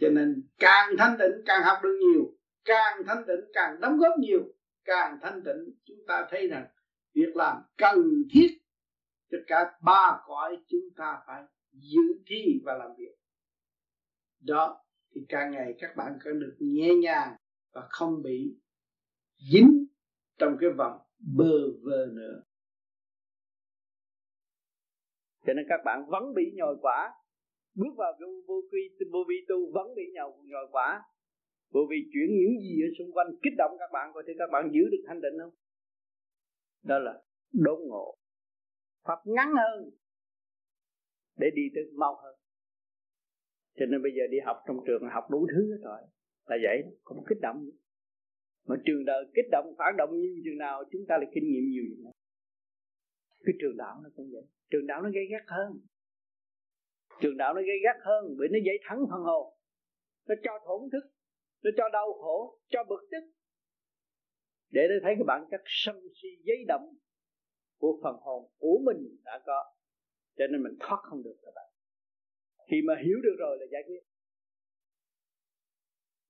cho 0.00 0.08
nên 0.08 0.42
càng 0.58 0.90
thanh 0.98 1.16
tịnh 1.18 1.42
càng 1.46 1.62
học 1.64 1.78
được 1.82 1.98
nhiều, 2.00 2.24
càng 2.64 3.02
thanh 3.06 3.24
tịnh 3.26 3.50
càng 3.52 3.80
đóng 3.80 3.98
góp 3.98 4.18
nhiều, 4.18 4.40
càng 4.84 5.18
thanh 5.22 5.42
tịnh 5.44 5.74
chúng 5.84 5.98
ta 6.08 6.26
thấy 6.30 6.48
rằng 6.48 6.66
việc 7.14 7.36
làm 7.36 7.62
cần 7.76 8.12
thiết 8.30 8.48
cho 9.30 9.38
cả 9.46 9.72
ba 9.82 10.20
cõi 10.26 10.56
chúng 10.68 10.88
ta 10.96 11.18
phải 11.26 11.42
giữ 11.72 12.00
thi 12.26 12.60
và 12.64 12.74
làm 12.74 12.90
việc. 12.98 13.14
Đó 14.40 14.84
thì 15.14 15.20
càng 15.28 15.50
ngày 15.50 15.74
các 15.78 15.96
bạn 15.96 16.18
càng 16.24 16.40
được 16.40 16.56
nhẹ 16.58 16.94
nhàng 16.94 17.36
và 17.72 17.86
không 17.90 18.22
bị 18.22 18.58
dính 19.52 19.86
trong 20.38 20.56
cái 20.60 20.70
vòng 20.78 20.98
bơ 21.18 21.52
vơ 21.82 22.06
nữa 22.14 22.42
cho 25.46 25.52
nên 25.52 25.66
các 25.68 25.80
bạn 25.84 26.06
vẫn 26.08 26.34
bị 26.34 26.52
nhồi 26.54 26.76
quả. 26.82 27.12
Bước 27.74 27.94
vào 27.96 28.12
vô 28.20 28.26
vô 28.46 28.54
vi 28.72 29.06
vô 29.12 29.18
vi 29.28 29.34
tu 29.48 29.72
vẫn 29.72 29.94
bị 29.96 30.02
nhồi 30.14 30.30
nhồi 30.44 30.66
quả. 30.72 31.02
Bởi 31.72 31.82
vì 31.90 31.96
chuyển 32.12 32.28
những 32.40 32.60
gì 32.60 32.74
ở 32.86 32.88
xung 32.98 33.12
quanh 33.12 33.26
kích 33.42 33.52
động 33.58 33.76
các 33.78 33.90
bạn, 33.92 34.10
coi 34.14 34.22
thì 34.26 34.32
các 34.38 34.48
bạn 34.52 34.70
giữ 34.74 34.80
được 34.90 35.02
thanh 35.06 35.20
định 35.20 35.34
không? 35.42 35.54
Đó 36.82 36.98
là 36.98 37.22
đốn 37.52 37.80
ngộ. 37.88 38.18
Pháp 39.04 39.18
ngắn 39.24 39.48
hơn 39.56 39.90
để 41.38 41.46
đi 41.54 41.62
tới 41.74 41.84
mau 41.96 42.14
hơn. 42.22 42.34
Cho 43.76 43.86
nên 43.86 44.02
bây 44.02 44.12
giờ 44.12 44.22
đi 44.30 44.38
học 44.44 44.56
trong 44.68 44.76
trường 44.86 45.02
học 45.14 45.24
đủ 45.30 45.46
thứ 45.52 45.70
hết 45.70 45.80
rồi. 45.84 46.00
Là 46.46 46.56
vậy, 46.62 46.98
không 47.04 47.24
kích 47.28 47.38
động 47.42 47.64
nữa 47.66 47.76
mà 48.66 48.76
trường 48.86 49.04
đời 49.04 49.24
kích 49.34 49.48
động, 49.52 49.74
phản 49.78 49.96
động 49.98 50.10
nhiều 50.20 50.36
chừng 50.44 50.58
nào, 50.58 50.84
chúng 50.92 51.06
ta 51.08 51.18
lại 51.18 51.30
kinh 51.34 51.44
nghiệm 51.44 51.64
nhiều 51.70 51.84
chừng 51.90 52.04
nào 52.04 52.12
cái 53.46 53.54
trường 53.60 53.76
đạo 53.76 54.00
nó 54.04 54.10
cũng 54.16 54.28
vậy. 54.32 54.42
Trường 54.70 54.86
đạo 54.86 55.02
nó 55.02 55.10
gây 55.14 55.26
gắt 55.30 55.42
hơn. 55.46 55.80
Trường 57.20 57.36
đạo 57.36 57.54
nó 57.54 57.60
gây 57.60 57.78
gắt 57.84 57.96
hơn 58.00 58.24
bởi 58.38 58.48
nó 58.52 58.58
dây 58.66 58.78
thắng 58.82 58.98
phần 59.10 59.22
hồn. 59.22 59.54
Nó 60.28 60.34
cho 60.42 60.52
thổn 60.66 60.90
thức, 60.92 61.04
nó 61.62 61.70
cho 61.76 61.88
đau 61.92 62.12
khổ, 62.12 62.58
cho 62.68 62.84
bực 62.88 63.02
tức. 63.10 63.24
Để 64.70 64.82
nó 64.88 64.94
thấy 65.02 65.14
cái 65.14 65.24
bản 65.26 65.44
chất 65.50 65.60
sân 65.64 65.96
si 66.22 66.28
giấy 66.42 66.64
động 66.68 66.94
của 67.78 68.00
phần 68.02 68.16
hồn 68.20 68.50
của 68.58 68.78
mình 68.84 69.16
đã 69.24 69.42
có, 69.46 69.64
cho 70.36 70.46
nên 70.46 70.62
mình 70.62 70.76
thoát 70.80 70.98
không 71.02 71.22
được 71.22 71.36
các 71.42 71.52
bạn. 71.54 71.70
Khi 72.70 72.76
mà 72.86 72.94
hiểu 73.04 73.18
được 73.22 73.36
rồi 73.38 73.58
là 73.60 73.66
giải 73.72 73.82
quyết. 73.86 74.00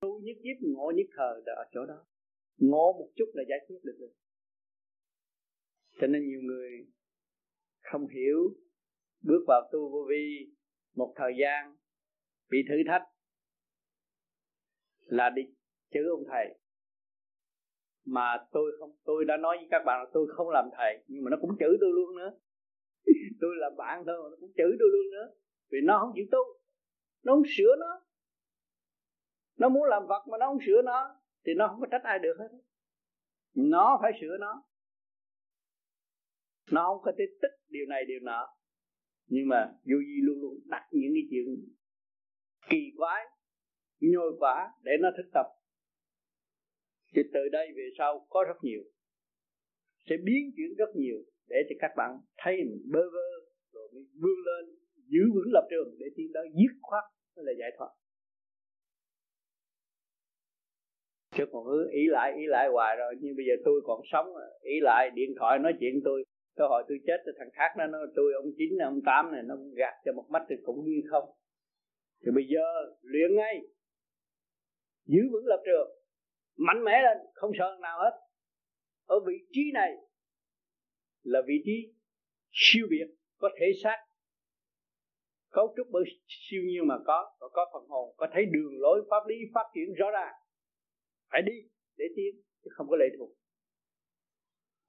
Tu 0.01 0.21
nhất 0.21 0.37
kiếp, 0.43 0.57
ngộ 0.61 0.91
nhất 0.95 1.07
thờ 1.17 1.41
là 1.45 1.53
ở 1.53 1.65
chỗ 1.71 1.85
đó 1.85 2.05
ngộ 2.57 2.93
một 2.99 3.09
chút 3.15 3.31
là 3.33 3.43
giải 3.49 3.59
quyết 3.67 3.79
được 3.83 3.97
rồi. 3.99 4.09
Cho 6.01 6.07
nên 6.07 6.27
nhiều 6.27 6.41
người 6.43 6.87
không 7.79 8.07
hiểu, 8.07 8.39
bước 9.21 9.43
vào 9.47 9.69
tu 9.71 9.89
vô 9.91 10.05
vi 10.09 10.53
một 10.95 11.13
thời 11.15 11.31
gian, 11.41 11.75
bị 12.49 12.57
thử 12.69 12.75
thách, 12.87 13.03
là 14.99 15.29
đi 15.29 15.41
chữ 15.93 15.99
ông 16.09 16.23
thầy. 16.31 16.59
Mà 18.05 18.37
tôi 18.51 18.71
không, 18.79 18.95
tôi 19.03 19.25
đã 19.25 19.37
nói 19.37 19.57
với 19.57 19.67
các 19.71 19.83
bạn 19.85 20.03
là 20.03 20.09
tôi 20.13 20.27
không 20.35 20.49
làm 20.49 20.65
thầy, 20.77 21.03
nhưng 21.07 21.23
mà 21.23 21.29
nó 21.31 21.37
cũng 21.41 21.51
chữ 21.59 21.77
tôi 21.81 21.89
luôn 21.93 22.15
nữa. 22.17 22.39
Tôi 23.41 23.55
là 23.55 23.69
bạn 23.77 24.03
thôi 24.05 24.15
mà 24.23 24.29
nó 24.29 24.37
cũng 24.39 24.51
chữ 24.57 24.75
tôi 24.79 24.89
luôn 24.91 25.11
nữa. 25.11 25.33
Vì 25.71 25.77
nó 25.83 25.99
không 25.99 26.11
chịu 26.15 26.25
tu, 26.31 26.39
nó 27.23 27.33
không 27.33 27.43
sửa 27.57 27.75
nó. 27.79 28.01
Nó 29.57 29.69
muốn 29.69 29.83
làm 29.83 30.07
vật 30.07 30.25
mà 30.31 30.37
nó 30.37 30.45
không 30.45 30.57
sửa 30.65 30.81
nó 30.81 31.16
thì 31.47 31.53
nó 31.53 31.67
không 31.67 31.79
có 31.81 31.87
trách 31.91 32.03
ai 32.03 32.19
được 32.19 32.35
hết. 32.39 32.49
Nó 33.55 33.99
phải 34.01 34.11
sửa 34.21 34.37
nó. 34.39 34.63
Nó 36.71 36.83
không 36.83 37.01
có 37.03 37.11
thể 37.17 37.25
tích 37.41 37.55
điều 37.69 37.85
này, 37.89 38.05
điều 38.07 38.19
nọ. 38.21 38.47
Nhưng 39.27 39.47
mà 39.47 39.71
vô 39.73 39.97
vi 40.07 40.17
luôn 40.23 40.41
luôn 40.41 40.59
đặt 40.65 40.83
những 40.91 41.11
cái 41.13 41.23
chuyện 41.31 41.45
kỳ 42.69 42.91
quái, 42.97 43.25
nhồi 43.99 44.31
quả 44.39 44.71
để 44.83 44.91
nó 45.01 45.09
thức 45.17 45.29
tập. 45.33 45.45
Thì 47.15 47.21
từ 47.33 47.39
đây 47.51 47.67
về 47.75 47.89
sau 47.97 48.27
có 48.29 48.43
rất 48.47 48.57
nhiều. 48.61 48.83
Sẽ 50.09 50.15
biến 50.23 50.51
chuyển 50.55 50.75
rất 50.77 50.89
nhiều 50.95 51.17
để 51.49 51.57
cho 51.69 51.75
các 51.79 51.91
bạn 51.97 52.11
thấy 52.37 52.55
mình 52.57 52.91
bơ 52.93 53.01
vơ, 53.13 53.29
rồi 53.73 53.89
mình 53.93 54.07
vươn 54.21 54.39
lên, 54.45 54.75
giữ 54.95 55.21
vững 55.33 55.51
lập 55.53 55.67
trường 55.69 55.95
để 55.99 56.05
tiến 56.15 56.27
tới 56.33 56.47
dứt 56.53 56.77
khoát 56.81 57.03
là 57.35 57.53
giải 57.59 57.71
thoát. 57.77 57.89
Chứ 61.37 61.45
còn 61.51 61.65
cứ 61.65 61.89
ý 61.91 62.07
lại 62.07 62.33
ý 62.37 62.45
lại 62.47 62.67
hoài 62.71 62.95
rồi. 62.97 63.15
Nhưng 63.21 63.35
bây 63.37 63.45
giờ 63.45 63.53
tôi 63.65 63.81
còn 63.83 64.01
sống, 64.11 64.27
ý 64.61 64.79
lại, 64.81 65.09
điện 65.13 65.29
thoại 65.39 65.59
nói 65.59 65.73
chuyện 65.79 66.01
tôi. 66.05 66.23
Cơ 66.55 66.67
hội 66.67 66.83
tôi 66.87 66.97
chết 67.07 67.17
thì 67.25 67.31
thằng 67.37 67.49
khác 67.53 67.69
nó 67.77 67.87
nói, 67.87 68.07
tôi, 68.15 68.33
ông 68.33 68.51
chín, 68.57 68.77
ông 68.77 68.99
tám 69.05 69.31
này, 69.31 69.41
nó 69.45 69.55
gạt 69.75 69.93
cho 70.05 70.13
một 70.13 70.25
mắt 70.29 70.43
thì 70.49 70.55
cũng 70.63 70.83
như 70.83 71.01
không. 71.09 71.23
Thì 72.25 72.31
bây 72.35 72.43
giờ 72.47 72.65
luyện 73.01 73.35
ngay. 73.35 73.61
Giữ 75.05 75.21
vững 75.31 75.45
lập 75.45 75.61
trường. 75.65 75.89
Mạnh 76.57 76.83
mẽ 76.83 77.01
lên, 77.03 77.17
không 77.33 77.51
sợ 77.59 77.77
nào 77.81 77.99
hết. 77.99 78.11
Ở 79.05 79.19
vị 79.27 79.33
trí 79.51 79.61
này 79.73 79.91
là 81.23 81.41
vị 81.47 81.61
trí 81.65 81.93
siêu 82.51 82.87
biệt 82.89 83.07
có 83.37 83.49
thể 83.59 83.65
xác 83.83 83.97
cấu 85.51 85.73
trúc 85.77 85.87
bởi 85.91 86.03
siêu 86.27 86.61
nhiên 86.65 86.87
mà 86.87 86.95
có, 87.05 87.31
và 87.41 87.47
có 87.53 87.65
phần 87.73 87.83
hồn. 87.89 88.15
Có 88.17 88.27
thấy 88.33 88.45
đường 88.45 88.81
lối 88.81 89.07
pháp 89.09 89.27
lý 89.27 89.35
phát 89.53 89.65
triển 89.75 89.93
rõ 89.93 90.11
ràng 90.11 90.33
phải 91.31 91.41
đi 91.41 91.69
để 91.97 92.05
tiến, 92.15 92.41
chứ 92.63 92.69
không 92.73 92.87
có 92.89 92.95
lệ 92.95 93.05
thuộc. 93.17 93.29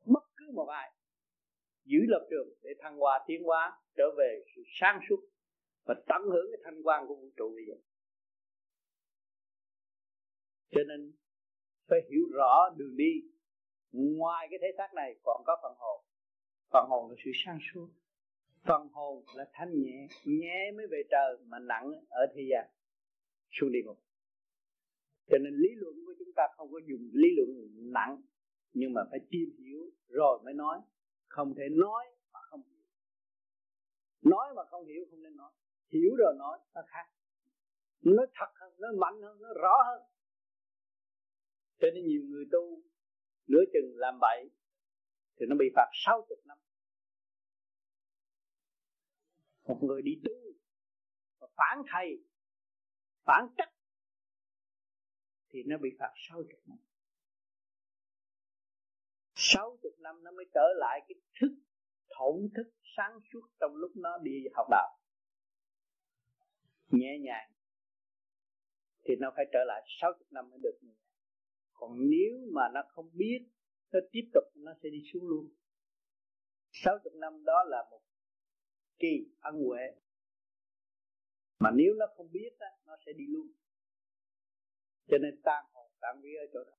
Bất 0.06 0.22
cứ 0.36 0.50
một 0.54 0.68
ai 0.68 0.92
giữ 1.84 1.98
lập 2.08 2.26
trường 2.30 2.48
để 2.62 2.70
thăng 2.78 2.96
hoa, 2.96 3.24
tiến 3.26 3.42
hóa, 3.42 3.80
trở 3.96 4.04
về 4.18 4.44
sự 4.56 4.62
sáng 4.80 5.00
suốt 5.08 5.20
và 5.84 5.94
tận 6.06 6.22
hưởng 6.22 6.46
cái 6.52 6.60
thanh 6.64 6.82
quan 6.82 7.06
của 7.08 7.14
vũ 7.14 7.30
trụ 7.36 7.52
bây 7.54 7.64
giờ. 7.66 7.74
Cho 10.70 10.80
nên 10.88 11.12
phải 11.88 11.98
hiểu 12.10 12.22
rõ 12.32 12.74
đường 12.76 12.96
đi. 12.96 13.12
Ngoài 13.92 14.46
cái 14.50 14.58
thể 14.62 14.68
xác 14.78 14.94
này 14.94 15.14
còn 15.22 15.42
có 15.46 15.56
phần 15.62 15.72
hồn. 15.78 16.04
Phần 16.72 16.86
hồn 16.88 17.10
là 17.10 17.16
sự 17.24 17.30
sáng 17.44 17.58
suốt. 17.72 17.88
Phần 18.62 18.88
hồn 18.92 19.24
là 19.34 19.50
thanh 19.52 19.82
nhẹ 19.82 20.08
nhẹ 20.24 20.72
mới 20.76 20.86
về 20.90 21.02
trời 21.10 21.36
mà 21.46 21.58
nặng 21.58 21.92
ở 22.08 22.26
thế 22.34 22.42
gian. 22.50 22.68
Xuống 23.50 23.72
địa 23.72 23.82
ngục. 23.84 23.98
Cho 25.26 25.38
nên 25.38 25.54
lý 25.54 25.68
luận 25.74 25.94
ta 26.38 26.44
không 26.56 26.72
có 26.72 26.78
dùng 26.88 27.10
lý 27.12 27.28
luận 27.36 27.48
nặng, 27.92 28.22
nhưng 28.72 28.92
mà 28.92 29.02
phải 29.10 29.20
tìm 29.30 29.48
hiểu 29.58 29.90
rồi 30.08 30.38
mới 30.44 30.54
nói. 30.54 30.80
Không 31.28 31.54
thể 31.54 31.64
nói 31.70 32.04
mà 32.32 32.40
không 32.42 32.62
hiểu. 32.62 32.84
Nói 34.22 34.54
mà 34.56 34.62
không 34.70 34.86
hiểu 34.86 35.04
không 35.10 35.22
nên 35.22 35.36
nói. 35.36 35.52
Hiểu 35.92 36.10
rồi 36.18 36.34
nói, 36.38 36.58
nó 36.74 36.82
khác. 36.86 37.06
Nó 38.00 38.22
thật 38.34 38.50
hơn, 38.54 38.72
nó 38.78 38.88
mạnh 38.98 39.22
hơn, 39.22 39.38
nó 39.40 39.48
rõ 39.62 39.76
hơn. 39.86 40.02
Cho 41.80 41.88
nên 41.94 42.06
nhiều 42.06 42.22
người 42.24 42.44
tu, 42.52 42.82
nửa 43.46 43.64
chừng 43.72 43.92
làm 43.96 44.18
bậy, 44.20 44.50
thì 45.40 45.46
nó 45.48 45.56
bị 45.58 45.66
phạt 45.74 45.90
60 45.92 46.38
năm. 46.44 46.58
Một 49.64 49.78
người 49.82 50.02
đi 50.02 50.12
tu 50.24 50.32
và 51.38 51.48
phản 51.56 51.82
thầy, 51.92 52.24
phản 53.24 53.48
trách 53.56 53.77
thì 55.50 55.62
nó 55.66 55.78
bị 55.78 55.90
phạt 55.98 56.12
60 56.16 56.44
năm. 56.66 56.78
60 59.34 59.92
năm 59.98 60.24
nó 60.24 60.30
mới 60.30 60.44
trở 60.54 60.68
lại 60.76 61.00
cái 61.08 61.14
thức 61.40 61.54
thổn 62.18 62.48
thức 62.56 62.72
sáng 62.96 63.20
suốt 63.32 63.48
trong 63.60 63.76
lúc 63.76 63.92
nó 63.96 64.18
đi 64.18 64.44
học 64.54 64.66
đạo. 64.70 64.98
Nhẹ 66.90 67.18
nhàng 67.18 67.50
thì 69.04 69.16
nó 69.16 69.32
phải 69.36 69.44
trở 69.52 69.64
lại 69.66 69.82
60 70.00 70.26
năm 70.30 70.50
mới 70.50 70.58
được. 70.62 70.78
Nhẹ 70.82 70.94
còn 71.72 72.10
nếu 72.10 72.32
mà 72.52 72.68
nó 72.74 72.82
không 72.88 73.10
biết 73.12 73.48
nó 73.92 74.00
tiếp 74.12 74.30
tục 74.34 74.44
nó 74.54 74.72
sẽ 74.82 74.88
đi 74.90 75.02
xuống 75.12 75.28
luôn. 75.28 75.54
60 76.70 77.12
năm 77.16 77.44
đó 77.44 77.64
là 77.66 77.86
một 77.90 78.00
kỳ 78.98 79.26
ân 79.40 79.54
huệ. 79.54 79.94
Mà 81.58 81.70
nếu 81.74 81.94
nó 81.94 82.06
không 82.16 82.32
biết 82.32 82.56
đó, 82.58 82.66
nó 82.86 82.96
sẽ 83.06 83.12
đi 83.12 83.24
luôn 83.28 83.46
cho 85.08 85.18
nên 85.18 85.40
tan 85.44 85.64
hồn 85.72 85.90
tan 86.00 86.20
vía 86.22 86.36
ở 86.44 86.46
chỗ 86.52 86.60
đó. 86.64 86.76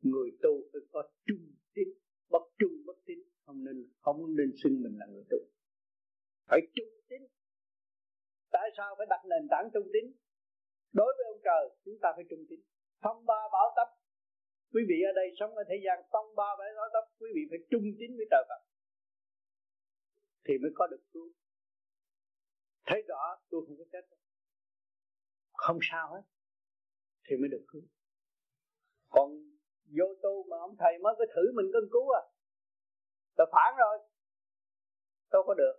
Người 0.00 0.30
tu 0.42 0.52
phải 0.72 0.82
có 0.92 1.00
trung 1.26 1.44
tín, 1.74 1.88
bất 2.28 2.44
trung 2.58 2.76
bất 2.86 2.96
tín. 3.06 3.18
Không 3.44 3.64
nên 3.64 3.76
không 4.00 4.36
nên 4.36 4.50
xưng 4.62 4.82
mình 4.82 4.94
là 5.00 5.06
người 5.06 5.24
tu. 5.30 5.38
Phải 6.48 6.60
trung 6.74 6.92
tín. 7.08 7.22
Tại 8.50 8.70
sao 8.76 8.94
phải 8.98 9.06
đặt 9.10 9.22
nền 9.30 9.48
tảng 9.50 9.70
trung 9.74 9.88
tín? 9.94 10.04
Đối 10.92 11.10
với 11.16 11.24
ông 11.32 11.40
trời, 11.44 11.64
chúng 11.84 11.98
ta 12.02 12.08
phải 12.16 12.24
trung 12.30 12.44
tín. 12.48 12.60
Phong 13.02 13.26
ba 13.26 13.40
bảo 13.52 13.68
tấp 13.76 13.88
quý 14.72 14.82
vị 14.88 14.98
ở 15.10 15.12
đây 15.20 15.28
sống 15.38 15.54
ở 15.54 15.64
thế 15.68 15.76
gian, 15.84 15.98
phong 16.12 16.28
ba 16.36 16.48
bảo 16.58 16.88
tấp 16.92 17.04
quý 17.20 17.28
vị 17.34 17.42
phải 17.50 17.58
trung 17.70 17.86
tín 17.98 18.10
với 18.16 18.26
trời 18.30 18.44
Phật. 18.48 18.62
Thì 20.44 20.54
mới 20.62 20.70
có 20.74 20.86
được 20.86 21.02
cứu. 21.12 21.32
Thấy 22.86 23.02
rõ, 23.08 23.22
tôi 23.50 23.64
không 23.66 23.76
có 23.78 23.84
chết. 23.92 24.04
Không 25.52 25.78
sao 25.90 26.14
hết 26.14 26.22
thì 27.24 27.36
mới 27.36 27.48
được 27.48 27.64
cứu. 27.68 27.82
Còn 29.08 29.28
vô 29.98 30.04
tu 30.22 30.44
mà 30.50 30.56
ông 30.56 30.76
thầy 30.78 30.98
mới 30.98 31.14
có 31.18 31.24
thử 31.34 31.42
mình 31.54 31.66
cân 31.72 31.82
cứu 31.92 32.10
à. 32.10 32.22
Tôi 33.36 33.46
phản 33.52 33.76
rồi. 33.78 33.98
Đâu 35.32 35.42
có 35.46 35.54
được. 35.54 35.74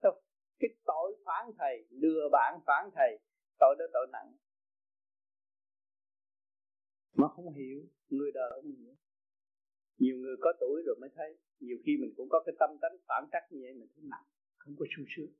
Tôi, 0.00 0.22
cái 0.58 0.70
tội 0.84 1.16
phản 1.24 1.50
thầy 1.58 1.86
lừa 1.90 2.28
bạn 2.32 2.60
phản 2.66 2.90
thầy 2.94 3.18
tội 3.58 3.74
đó 3.78 3.84
tội 3.92 4.06
nặng. 4.12 4.32
Mà 7.14 7.28
không 7.28 7.52
hiểu 7.52 7.80
người 8.08 8.30
đời 8.34 8.50
không 8.54 8.72
hiểu 8.72 8.94
nhiều 10.02 10.16
người 10.16 10.36
có 10.40 10.52
tuổi 10.60 10.82
rồi 10.86 10.96
mới 11.00 11.10
thấy 11.16 11.38
nhiều 11.60 11.78
khi 11.84 11.92
mình 12.00 12.12
cũng 12.16 12.28
có 12.30 12.42
cái 12.46 12.54
tâm 12.58 12.70
tánh 12.82 12.96
phản 13.08 13.28
trắc 13.32 13.42
như 13.50 13.58
vậy 13.62 13.72
mình 13.72 13.88
thấy 13.94 14.04
nặng 14.10 14.24
không 14.56 14.74
có 14.78 14.86
sung 14.96 15.06
sướng. 15.16 15.32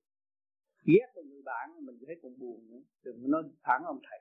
Ghét 0.84 1.06
một 1.14 1.22
người 1.24 1.42
bạn 1.42 1.86
mình 1.86 1.98
thấy 2.06 2.16
cũng 2.22 2.38
buồn 2.38 2.70
nữa. 2.70 2.82
Đừng 3.02 3.22
có 3.22 3.28
nói 3.28 3.42
phản 3.62 3.82
ông 3.86 4.00
thầy 4.10 4.20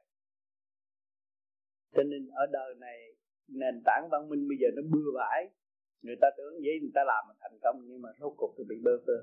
cho 1.96 2.04
nên 2.04 2.28
ở 2.28 2.46
đời 2.52 2.76
này 2.80 2.98
nền 3.48 3.82
tảng 3.86 4.08
văn 4.12 4.30
minh 4.30 4.48
bây 4.48 4.58
giờ 4.62 4.68
nó 4.76 4.82
bừa 4.94 5.12
bãi. 5.18 5.50
Người 6.02 6.16
ta 6.22 6.28
tưởng 6.38 6.54
vậy 6.64 6.80
người 6.82 6.92
ta 6.94 7.04
làm 7.04 7.26
mà 7.28 7.34
thành 7.42 7.58
công 7.64 7.78
nhưng 7.88 8.02
mà 8.02 8.10
rốt 8.20 8.34
cuộc 8.38 8.54
thì 8.58 8.64
bị 8.70 8.76
bơ 8.84 8.92
vơ. 9.08 9.18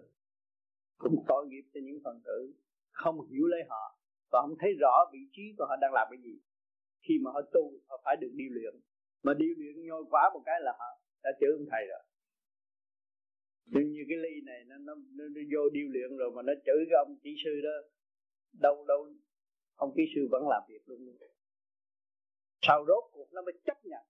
Cũng 0.98 1.24
tội 1.28 1.46
nghiệp 1.46 1.64
cho 1.74 1.80
những 1.84 2.00
phần 2.04 2.20
tử 2.24 2.54
không 2.90 3.26
hiểu 3.30 3.46
lấy 3.46 3.60
họ 3.68 3.98
và 4.32 4.38
không 4.42 4.56
thấy 4.60 4.72
rõ 4.80 4.94
vị 5.12 5.18
trí 5.32 5.42
của 5.58 5.66
họ 5.68 5.76
đang 5.80 5.92
làm 5.92 6.06
cái 6.10 6.20
gì. 6.22 6.34
Khi 7.08 7.14
mà 7.22 7.30
họ 7.30 7.40
tu 7.52 7.72
họ 7.88 8.00
phải 8.04 8.16
được 8.20 8.32
điều 8.34 8.50
luyện. 8.50 8.74
Mà 9.22 9.34
điều 9.34 9.54
luyện 9.58 9.86
nhồi 9.86 10.04
quá 10.10 10.30
một 10.34 10.42
cái 10.44 10.60
là 10.60 10.72
họ 10.78 10.90
đã 11.22 11.30
chữ 11.40 11.46
ông 11.58 11.66
thầy 11.70 11.86
rồi. 11.86 12.02
Nhưng 13.66 13.92
như 13.92 14.02
cái 14.08 14.18
ly 14.24 14.40
này 14.46 14.64
nó, 14.66 14.76
nó, 14.76 14.94
nó, 15.16 15.24
nó 15.34 15.40
vô 15.52 15.68
điều 15.72 15.88
luyện 15.88 16.16
rồi 16.16 16.30
mà 16.36 16.42
nó 16.42 16.52
chửi 16.66 16.80
cái 16.90 16.96
ông 17.06 17.16
kỹ 17.22 17.30
sư 17.44 17.60
đó. 17.62 17.76
Đâu 18.60 18.84
đâu 18.88 19.08
ông 19.76 19.92
kỹ 19.96 20.02
sư 20.14 20.28
vẫn 20.30 20.48
làm 20.48 20.62
việc 20.68 20.82
luôn 20.86 20.98
sau 22.62 22.84
rốt 22.88 23.04
cuộc 23.12 23.32
nó 23.32 23.42
mới 23.42 23.54
chấp 23.66 23.84
nhận. 23.84 24.04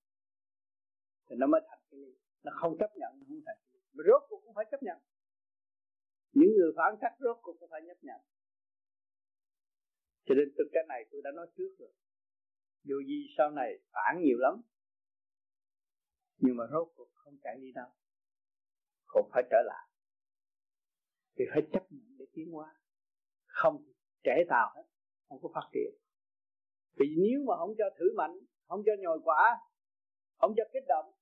Thì 1.29 1.37
nó 1.39 1.47
mới 1.47 1.61
thành 1.69 1.79
cái 1.91 2.01
ly. 2.01 2.19
Nó 2.43 2.53
không 2.61 2.77
chấp 2.79 2.91
nhận, 2.97 3.13
nó 3.19 3.25
không 3.29 3.41
thành 3.47 3.57
mà 3.93 4.05
rốt 4.07 4.23
cuộc 4.29 4.41
cũng 4.45 4.55
phải 4.55 4.65
chấp 4.71 4.83
nhận. 4.83 4.99
Những 6.33 6.51
người 6.57 6.73
phản 6.77 6.95
cách 7.01 7.13
rốt 7.19 7.37
cuộc 7.43 7.57
cũng 7.61 7.71
phải 7.71 7.81
chấp 7.87 8.05
nhận. 8.05 8.21
Cho 10.25 10.35
nên 10.35 10.49
từ 10.59 10.65
cái 10.73 10.83
này 10.89 11.05
tôi 11.11 11.23
đã 11.25 11.31
nói 11.31 11.47
trước 11.57 11.77
rồi. 11.79 11.93
Dù 12.85 12.97
gì 13.07 13.27
sau 13.39 13.51
này 13.51 13.79
phản 13.93 14.23
nhiều 14.23 14.39
lắm, 14.39 14.63
nhưng 16.37 16.57
mà 16.57 16.65
rốt 16.73 16.89
cuộc 16.95 17.09
không 17.15 17.39
chạy 17.43 17.57
đi 17.61 17.73
đâu. 17.73 17.89
Cũng 19.07 19.31
phải 19.33 19.43
trở 19.51 19.63
lại. 19.67 19.89
Thì 21.37 21.45
phải 21.53 21.63
chấp 21.73 21.93
nhận 21.93 22.17
để 22.19 22.27
tiến 22.33 22.53
hóa. 22.53 22.75
Không 23.47 23.85
trẻ 24.23 24.45
tạo 24.49 24.73
hết, 24.77 24.85
không 25.29 25.39
có 25.43 25.49
phát 25.55 25.69
triển 25.73 25.95
vì 26.99 27.07
nếu 27.17 27.39
mà 27.47 27.57
không 27.57 27.75
cho 27.79 27.85
thử 27.99 28.07
mạnh, 28.17 28.39
không 28.69 28.83
cho 28.87 28.93
nhồi 28.99 29.19
quả, 29.25 29.57
không 30.39 30.55
cho 30.57 30.65
kích 30.73 30.85
động, 30.89 31.13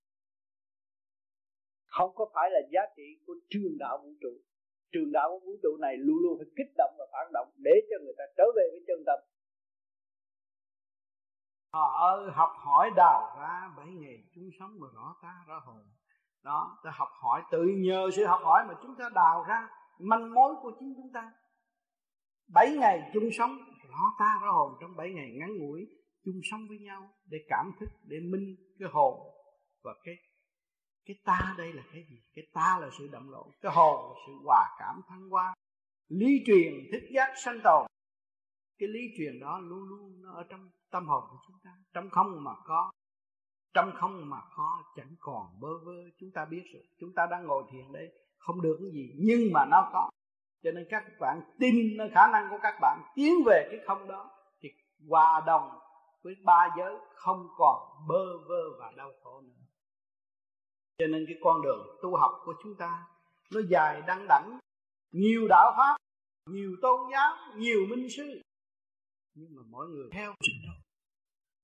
không 1.86 2.10
có 2.14 2.30
phải 2.34 2.50
là 2.50 2.60
giá 2.72 2.80
trị 2.96 3.08
của 3.26 3.34
trường 3.50 3.78
đạo 3.78 3.98
vũ 4.02 4.10
trụ. 4.20 4.32
Trường 4.92 5.12
đạo 5.12 5.30
của 5.30 5.46
vũ 5.46 5.52
trụ 5.62 5.76
này 5.80 5.96
luôn 5.96 6.16
luôn 6.22 6.38
phải 6.38 6.46
kích 6.56 6.72
động 6.76 6.94
và 6.98 7.04
phản 7.12 7.32
động 7.32 7.48
để 7.56 7.72
cho 7.90 7.96
người 8.04 8.14
ta 8.18 8.24
trở 8.36 8.44
về 8.56 8.62
với 8.72 8.80
chân 8.86 9.02
tâm. 9.06 9.18
Họ 11.72 12.18
học 12.32 12.50
hỏi 12.56 12.90
đào 12.96 13.36
ra 13.40 13.74
bảy 13.76 13.86
ngày 13.86 14.24
chúng 14.34 14.50
sống 14.60 14.70
mà 14.80 14.86
rõ 14.94 15.16
ta 15.22 15.44
rõ 15.48 15.58
hồn. 15.66 15.84
Đó, 16.44 16.78
ta 16.84 16.90
học 16.94 17.08
hỏi 17.22 17.42
tự 17.50 17.62
nhờ 17.76 18.10
sự 18.16 18.24
học 18.24 18.40
hỏi 18.44 18.64
mà 18.68 18.74
chúng 18.82 18.94
ta 18.98 19.08
đào 19.14 19.44
ra 19.48 19.68
manh 19.98 20.34
mối 20.34 20.54
của 20.62 20.72
chính 20.80 20.94
chúng 20.96 21.12
ta 21.12 21.32
bảy 22.48 22.76
ngày 22.76 23.10
chung 23.14 23.28
sống, 23.38 23.56
rõ 23.88 24.00
ta 24.18 24.38
rõ 24.42 24.52
hồn, 24.52 24.78
trong 24.80 24.96
bảy 24.96 25.10
ngày 25.10 25.30
ngắn 25.38 25.58
ngủi 25.58 25.86
chung 26.24 26.40
sống 26.50 26.60
với 26.68 26.78
nhau 26.78 27.10
để 27.26 27.38
cảm 27.48 27.72
thức, 27.80 27.88
để 28.04 28.16
minh 28.20 28.56
cái 28.78 28.88
hồn. 28.92 29.32
Và 29.82 29.92
cái 30.04 30.14
cái 31.06 31.16
ta 31.24 31.54
đây 31.58 31.72
là 31.72 31.82
cái 31.92 32.02
gì? 32.10 32.16
Cái 32.34 32.44
ta 32.52 32.78
là 32.80 32.90
sự 32.98 33.08
động 33.12 33.30
lộ, 33.30 33.50
cái 33.60 33.72
hồn 33.74 34.08
là 34.08 34.14
sự 34.26 34.32
hòa 34.44 34.76
cảm 34.78 35.00
thăng 35.08 35.28
hoa. 35.30 35.54
Lý 36.08 36.42
truyền 36.46 36.72
thức 36.92 37.06
giác 37.14 37.32
sanh 37.44 37.60
tồn. 37.64 37.86
Cái 38.78 38.88
lý 38.88 39.00
truyền 39.18 39.40
đó 39.40 39.58
luôn 39.58 39.88
luôn 39.88 40.22
nó 40.22 40.32
ở 40.32 40.44
trong 40.48 40.70
tâm 40.90 41.08
hồn 41.08 41.24
của 41.30 41.38
chúng 41.46 41.56
ta. 41.64 41.70
Trong 41.94 42.10
không 42.10 42.44
mà 42.44 42.50
có, 42.64 42.90
trong 43.74 43.90
không 43.94 44.30
mà 44.30 44.40
có 44.56 44.82
chẳng 44.96 45.14
còn 45.18 45.60
bơ 45.60 45.68
vơ. 45.84 46.10
Chúng 46.20 46.30
ta 46.34 46.44
biết 46.44 46.62
rồi, 46.74 46.82
chúng 47.00 47.10
ta 47.16 47.26
đang 47.30 47.46
ngồi 47.46 47.62
thiền 47.72 47.92
đây, 47.92 48.08
không 48.38 48.62
được 48.62 48.76
cái 48.80 48.90
gì, 48.92 49.12
nhưng 49.16 49.52
mà 49.52 49.64
nó 49.70 49.90
có 49.92 50.10
cho 50.62 50.70
nên 50.70 50.86
các 50.90 51.04
bạn 51.20 51.40
tin 51.58 51.96
nơi 51.96 52.10
khả 52.14 52.26
năng 52.32 52.50
của 52.50 52.58
các 52.62 52.74
bạn 52.80 53.00
tiến 53.14 53.34
về 53.46 53.68
cái 53.70 53.80
không 53.86 54.08
đó 54.08 54.30
thì 54.60 54.68
hòa 55.08 55.42
đồng 55.46 55.70
với 56.22 56.34
ba 56.44 56.74
giới 56.78 56.94
không 57.14 57.48
còn 57.56 58.06
bơ 58.08 58.38
vơ 58.48 58.62
và 58.78 58.92
đau 58.96 59.12
khổ 59.22 59.40
nữa. 59.40 59.62
Cho 60.98 61.06
nên 61.06 61.24
cái 61.26 61.36
con 61.42 61.62
đường 61.62 61.86
tu 62.02 62.16
học 62.16 62.32
của 62.44 62.54
chúng 62.62 62.74
ta, 62.78 63.06
nó 63.52 63.60
dài 63.70 64.02
đăng 64.06 64.26
đẳng, 64.28 64.58
nhiều 65.12 65.46
đạo 65.48 65.74
pháp, 65.76 65.96
nhiều 66.50 66.76
tôn 66.82 67.00
giáo, 67.12 67.36
nhiều 67.56 67.80
minh 67.88 68.08
sư. 68.16 68.40
Nhưng 69.34 69.48
mà 69.56 69.62
mỗi 69.70 69.86
người 69.88 70.08
theo 70.12 70.34
trình 70.40 70.56
độ. 70.66 70.72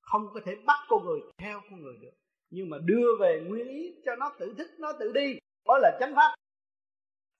Không 0.02 0.28
có 0.34 0.40
thể 0.44 0.56
bắt 0.66 0.78
con 0.88 1.04
người 1.04 1.20
theo 1.38 1.60
con 1.70 1.82
người 1.82 1.94
được. 2.00 2.12
Nhưng 2.50 2.70
mà 2.70 2.78
đưa 2.84 3.16
về 3.20 3.44
nguyên 3.48 3.68
ý 3.68 4.02
cho 4.04 4.16
nó 4.16 4.32
tự 4.38 4.54
thích 4.58 4.70
nó 4.78 4.92
tự 5.00 5.12
đi, 5.12 5.38
đó 5.66 5.78
là 5.78 5.96
chánh 6.00 6.14
pháp 6.16 6.34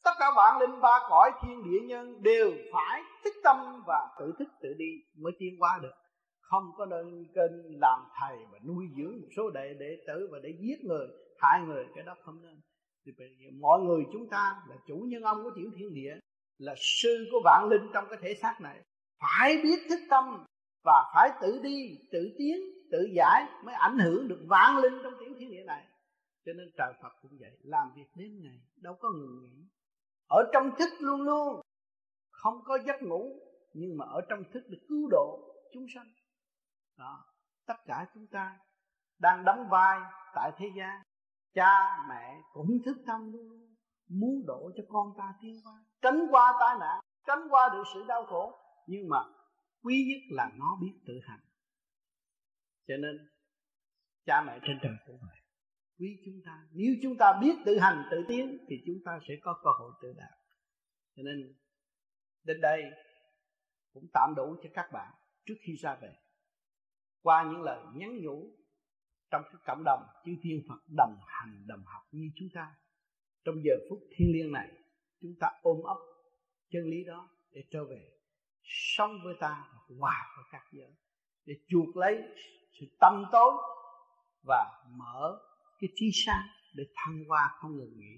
tất 0.05 0.11
cả 0.19 0.27
bạn 0.37 0.61
linh 0.61 0.81
ba 0.81 0.99
cõi 1.09 1.31
thiên 1.43 1.63
địa 1.65 1.81
nhân 1.87 2.23
đều 2.23 2.53
phải 2.73 3.03
thức 3.25 3.35
tâm 3.45 3.83
và 3.87 4.09
tự 4.19 4.33
thức 4.39 4.49
tự 4.61 4.75
đi 4.79 4.91
mới 5.19 5.33
tiến 5.39 5.55
qua 5.59 5.79
được. 5.83 5.95
Không 6.41 6.65
có 6.77 6.87
nên 6.87 7.27
kênh 7.35 7.81
làm 7.81 8.01
thầy 8.21 8.37
và 8.53 8.59
nuôi 8.67 8.85
dưỡng 8.97 9.21
một 9.21 9.29
số 9.37 9.51
đệ 9.51 9.75
đệ 9.81 9.97
tử 10.07 10.29
và 10.33 10.39
để 10.43 10.59
giết 10.61 10.85
người, 10.85 11.09
hại 11.39 11.61
người, 11.61 11.87
cái 11.95 12.05
đó 12.05 12.15
không 12.25 12.43
nên. 12.43 12.61
Thì 13.07 13.13
mọi 13.61 13.81
người 13.81 14.05
chúng 14.13 14.29
ta 14.29 14.63
là 14.69 14.77
chủ 14.87 14.97
nhân 15.09 15.23
ông 15.23 15.43
của 15.43 15.51
tiểu 15.57 15.71
thiên 15.77 15.95
địa, 15.95 16.15
là 16.59 16.75
sư 16.77 17.29
của 17.33 17.41
vạn 17.45 17.69
linh 17.71 17.91
trong 17.95 18.05
cái 18.11 18.19
thể 18.23 18.35
xác 18.35 18.61
này. 18.61 18.83
Phải 19.21 19.57
biết 19.63 19.87
thức 19.89 20.01
tâm 20.11 20.45
và 20.85 21.11
phải 21.15 21.31
tự 21.43 21.61
đi, 21.63 21.99
tự 22.13 22.35
tiến, 22.39 22.57
tự 22.91 23.09
giải 23.17 23.47
mới 23.65 23.75
ảnh 23.75 23.99
hưởng 23.99 24.29
được 24.29 24.45
vạn 24.49 24.79
linh 24.79 24.95
trong 25.03 25.15
tiểu 25.21 25.35
thiên 25.39 25.51
địa 25.51 25.65
này. 25.67 25.87
Cho 26.47 26.53
nên 26.53 26.71
trời 26.79 26.93
Phật 27.03 27.13
cũng 27.23 27.31
vậy, 27.41 27.51
làm 27.63 27.93
việc 27.97 28.07
đến 28.15 28.41
ngày, 28.43 28.61
đâu 28.77 28.95
có 29.01 29.09
ngừng 29.11 29.43
nghỉ 29.43 29.69
ở 30.39 30.51
trong 30.53 30.71
thức 30.79 30.91
luôn 31.01 31.23
luôn. 31.23 31.61
Không 32.31 32.55
có 32.65 32.79
giấc 32.87 33.03
ngủ, 33.03 33.41
nhưng 33.73 33.99
mà 33.99 34.05
ở 34.07 34.21
trong 34.29 34.43
thức 34.53 34.63
được 34.69 34.79
cứu 34.89 35.09
độ 35.11 35.55
chúng 35.73 35.87
sanh. 35.95 36.07
Đó, 36.99 37.25
tất 37.67 37.75
cả 37.87 38.07
chúng 38.15 38.27
ta 38.27 38.59
đang 39.19 39.45
đóng 39.45 39.69
vai 39.71 40.01
tại 40.35 40.53
thế 40.57 40.67
gian. 40.77 41.03
Cha, 41.55 41.99
mẹ 42.09 42.41
cũng 42.53 42.69
thức 42.85 42.97
tâm 43.07 43.33
luôn 43.33 43.51
luôn, 43.51 43.75
muốn 44.09 44.47
độ 44.47 44.71
cho 44.77 44.83
con 44.89 45.07
ta 45.19 45.35
tiến 45.43 45.61
qua 45.65 45.85
tránh 46.03 46.27
qua 46.31 46.53
tai 46.61 46.77
nạn, 46.81 47.01
tránh 47.27 47.49
qua 47.51 47.69
được 47.73 47.85
sự 47.95 48.05
đau 48.09 48.27
khổ. 48.27 48.53
Nhưng 48.87 49.09
mà 49.09 49.19
quý 49.83 50.05
nhất 50.09 50.37
là 50.37 50.51
nó 50.59 50.79
biết 50.81 50.93
tự 51.07 51.15
hành. 51.29 51.41
Cho 52.89 52.95
nên, 52.97 53.29
cha 54.27 54.43
mẹ 54.47 54.59
trên 54.63 54.79
trời 54.83 54.93
cũng 55.07 55.19
vậy 55.21 55.42
quý 56.03 56.23
chúng 56.25 56.41
ta. 56.45 56.67
Nếu 56.73 56.95
chúng 57.03 57.17
ta 57.19 57.39
biết 57.41 57.55
tự 57.67 57.79
hành, 57.79 58.05
tự 58.11 58.17
tiến, 58.29 58.59
thì 58.69 58.77
chúng 58.87 58.99
ta 59.05 59.19
sẽ 59.29 59.35
có 59.43 59.61
cơ 59.65 59.71
hội 59.79 59.93
tự 60.03 60.13
đạt. 60.17 60.39
Cho 61.17 61.23
nên, 61.23 61.55
đến 62.45 62.61
đây 62.61 62.83
cũng 63.93 64.07
tạm 64.13 64.35
đủ 64.37 64.57
cho 64.63 64.69
các 64.75 64.93
bạn 64.93 65.13
trước 65.47 65.55
khi 65.61 65.77
ra 65.77 65.99
về. 66.03 66.15
Qua 67.23 67.43
những 67.51 67.63
lời 67.63 67.85
nhắn 67.95 68.19
nhủ 68.23 68.51
trong 69.31 69.43
cái 69.45 69.61
cộng 69.67 69.85
đồng, 69.85 70.03
chư 70.25 70.33
thiên 70.43 70.63
Phật 70.69 70.81
đồng 70.97 71.17
hành, 71.27 71.65
đồng 71.67 71.83
học 71.87 72.03
như 72.11 72.31
chúng 72.37 72.49
ta, 72.55 72.75
trong 73.45 73.55
giờ 73.65 73.75
phút 73.91 73.99
thiêng 74.17 74.33
liêng 74.33 74.53
này, 74.53 74.69
chúng 75.21 75.35
ta 75.41 75.49
ôm 75.63 75.83
ấp 75.83 75.97
chân 76.71 76.83
lý 76.85 77.05
đó 77.05 77.29
để 77.51 77.65
trở 77.71 77.85
về 77.85 78.09
sống 78.65 79.19
với 79.25 79.35
ta 79.41 79.65
và 79.73 79.97
hòa 79.99 80.35
với 80.37 80.45
các 80.53 80.63
giới, 80.73 80.95
để 81.45 81.55
chuộc 81.69 81.97
lấy 81.97 82.23
sự 82.81 82.87
tâm 83.01 83.25
tối 83.33 83.53
và 84.43 84.85
mở 84.99 85.52
cái 85.83 85.91
trí 85.95 86.11
sáng 86.27 86.47
để 86.75 86.85
thăng 86.95 87.25
hoa 87.29 87.51
không 87.61 87.77
ngừng 87.77 87.99
nghỉ. 87.99 88.15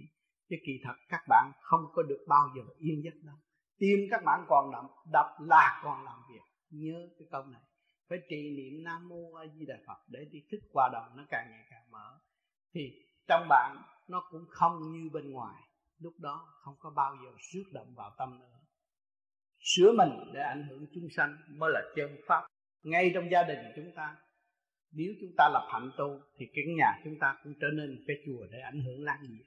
Chứ 0.49 0.57
kỳ 0.67 0.73
thật 0.85 0.95
các 1.09 1.21
bạn 1.29 1.53
không 1.61 1.81
có 1.95 2.03
được 2.03 2.25
bao 2.29 2.49
giờ 2.57 2.63
yên 2.79 3.03
giấc 3.05 3.15
đâu. 3.23 3.37
Tim 3.79 3.99
các 4.11 4.23
bạn 4.25 4.45
còn 4.49 4.71
đập 4.73 4.85
đập 5.13 5.27
là 5.41 5.81
còn 5.85 6.05
làm 6.05 6.19
việc. 6.31 6.45
Nhớ 6.71 7.09
cái 7.19 7.29
câu 7.31 7.43
này. 7.47 7.63
Phải 8.09 8.19
trì 8.29 8.57
niệm 8.57 8.85
nam 8.85 9.09
mô 9.09 9.35
a 9.35 9.45
di 9.47 9.67
đà 9.67 9.75
phật 9.87 9.99
để 10.09 10.21
đi 10.33 10.39
thức 10.51 10.59
qua 10.73 10.91
đầu 10.93 11.03
nó 11.17 11.25
càng 11.31 11.47
ngày 11.51 11.65
càng 11.71 11.91
mở. 11.91 12.21
Thì 12.75 12.81
trong 13.29 13.47
bạn 13.49 13.83
nó 14.09 14.27
cũng 14.31 14.45
không 14.49 14.93
như 14.93 15.11
bên 15.13 15.31
ngoài. 15.31 15.63
Lúc 15.99 16.15
đó 16.19 16.47
không 16.65 16.75
có 16.79 16.91
bao 16.91 17.17
giờ 17.25 17.31
rước 17.53 17.65
động 17.73 17.95
vào 17.97 18.11
tâm 18.19 18.41
nữa. 18.41 18.59
Sửa 19.59 19.93
mình 19.93 20.33
để 20.35 20.41
ảnh 20.41 20.67
hưởng 20.71 20.87
chúng 20.95 21.09
sanh 21.17 21.37
mới 21.49 21.71
là 21.75 21.81
chân 21.97 22.17
pháp. 22.29 22.47
Ngay 22.83 23.11
trong 23.15 23.31
gia 23.31 23.43
đình 23.43 23.59
chúng 23.77 23.93
ta 23.97 24.17
nếu 24.95 25.15
chúng 25.21 25.31
ta 25.37 25.49
lập 25.49 25.69
hạnh 25.73 25.91
tu, 25.97 26.21
thì 26.37 26.47
cái 26.55 26.65
nhà 26.79 27.01
chúng 27.05 27.19
ta 27.19 27.37
cũng 27.45 27.55
trở 27.61 27.67
nên 27.73 28.05
cái 28.07 28.17
chùa 28.27 28.47
để 28.51 28.59
ảnh 28.61 28.81
hưởng 28.81 29.05
lan 29.05 29.19
nhiệt. 29.23 29.47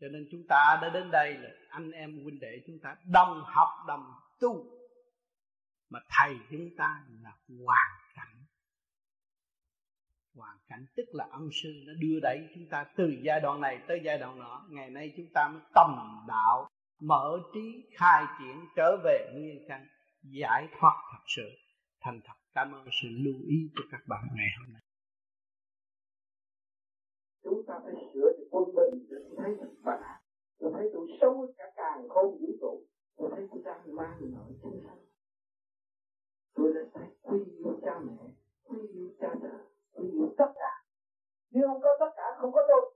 Cho 0.00 0.08
nên 0.08 0.28
chúng 0.30 0.46
ta 0.48 0.78
đã 0.82 0.90
đến 0.94 1.10
đây 1.10 1.34
là 1.34 1.50
anh 1.68 1.90
em 1.90 2.22
huynh 2.22 2.40
đệ 2.40 2.62
chúng 2.66 2.78
ta 2.82 2.96
đồng 3.12 3.42
học, 3.44 3.68
đồng 3.86 4.12
tu. 4.40 4.64
Mà 5.90 6.00
thầy 6.08 6.36
chúng 6.50 6.68
ta 6.76 7.04
là 7.22 7.30
hoàn 7.64 7.90
cảnh. 8.14 8.44
Hoàn 10.34 10.58
cảnh 10.68 10.86
tức 10.96 11.04
là 11.12 11.28
ân 11.30 11.48
sư 11.62 11.84
nó 11.86 11.92
đưa 12.00 12.18
đẩy 12.22 12.48
chúng 12.54 12.66
ta 12.70 12.86
từ 12.96 13.16
giai 13.22 13.40
đoạn 13.40 13.60
này 13.60 13.78
tới 13.88 14.00
giai 14.04 14.18
đoạn 14.18 14.38
nọ. 14.38 14.66
Ngày 14.70 14.90
nay 14.90 15.12
chúng 15.16 15.26
ta 15.34 15.48
mới 15.48 15.62
tầm 15.74 16.24
đạo, 16.28 16.68
mở 17.00 17.38
trí, 17.54 17.84
khai 17.96 18.24
triển, 18.38 18.64
trở 18.76 18.96
về 19.04 19.32
nguyên 19.34 19.64
căn, 19.68 19.86
giải 20.22 20.68
thoát 20.78 20.94
thật 21.12 21.24
sự, 21.26 21.50
thành 22.00 22.20
thật 22.24 22.34
cảm 22.58 22.74
ơn 22.74 22.84
sự 23.02 23.08
lưu 23.24 23.34
ý 23.46 23.70
của 23.76 23.82
các 23.90 24.00
bạn 24.08 24.24
ngày 24.36 24.50
hôm 24.58 24.72
nay. 24.72 24.82
Chúng 27.42 27.62
ta 27.66 27.74
phải 27.84 27.94
sửa 28.14 28.32
cho 28.36 28.44
quân 28.50 28.64
bình 28.76 29.06
để 29.10 29.16
thấy 29.36 29.56
thật 29.60 29.70
bạc 29.84 30.20
tôi 30.58 30.72
thấy 30.74 30.90
tôi 30.94 31.06
sống 31.20 31.52
cả 31.56 31.64
càng 31.76 32.08
không 32.08 32.38
vũ 32.40 32.48
trụ 32.60 32.82
tôi 33.16 33.30
thấy 33.34 33.48
tôi 33.50 33.62
đang 33.64 33.96
mang 33.96 34.18
nợ 34.20 34.44
chúng 34.62 34.80
sanh 34.86 34.98
tôi 36.54 36.72
đã 36.74 36.80
thấy 36.94 37.06
quy 37.22 37.38
yêu 37.58 37.80
cha 37.82 37.98
mẹ, 37.98 38.12
quy 38.64 38.78
yêu 38.92 39.08
cha 39.20 39.28
trời 39.42 39.60
quy 39.92 40.10
yêu 40.10 40.34
tất 40.38 40.52
cả. 40.54 40.84
Nếu 41.50 41.68
không 41.68 41.80
có 41.82 41.96
tất 42.00 42.10
cả, 42.16 42.36
không 42.40 42.52
có 42.52 42.62
tôi. 42.68 42.94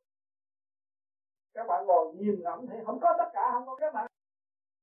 Các 1.54 1.66
bạn 1.68 1.86
ngồi 1.86 2.14
nhìn 2.14 2.42
ngẫm 2.42 2.66
thấy 2.66 2.80
không 2.86 2.98
có 3.00 3.14
tất 3.18 3.30
cả, 3.32 3.50
không 3.52 3.66
có 3.66 3.76
các 3.80 3.94
bạn. 3.94 4.10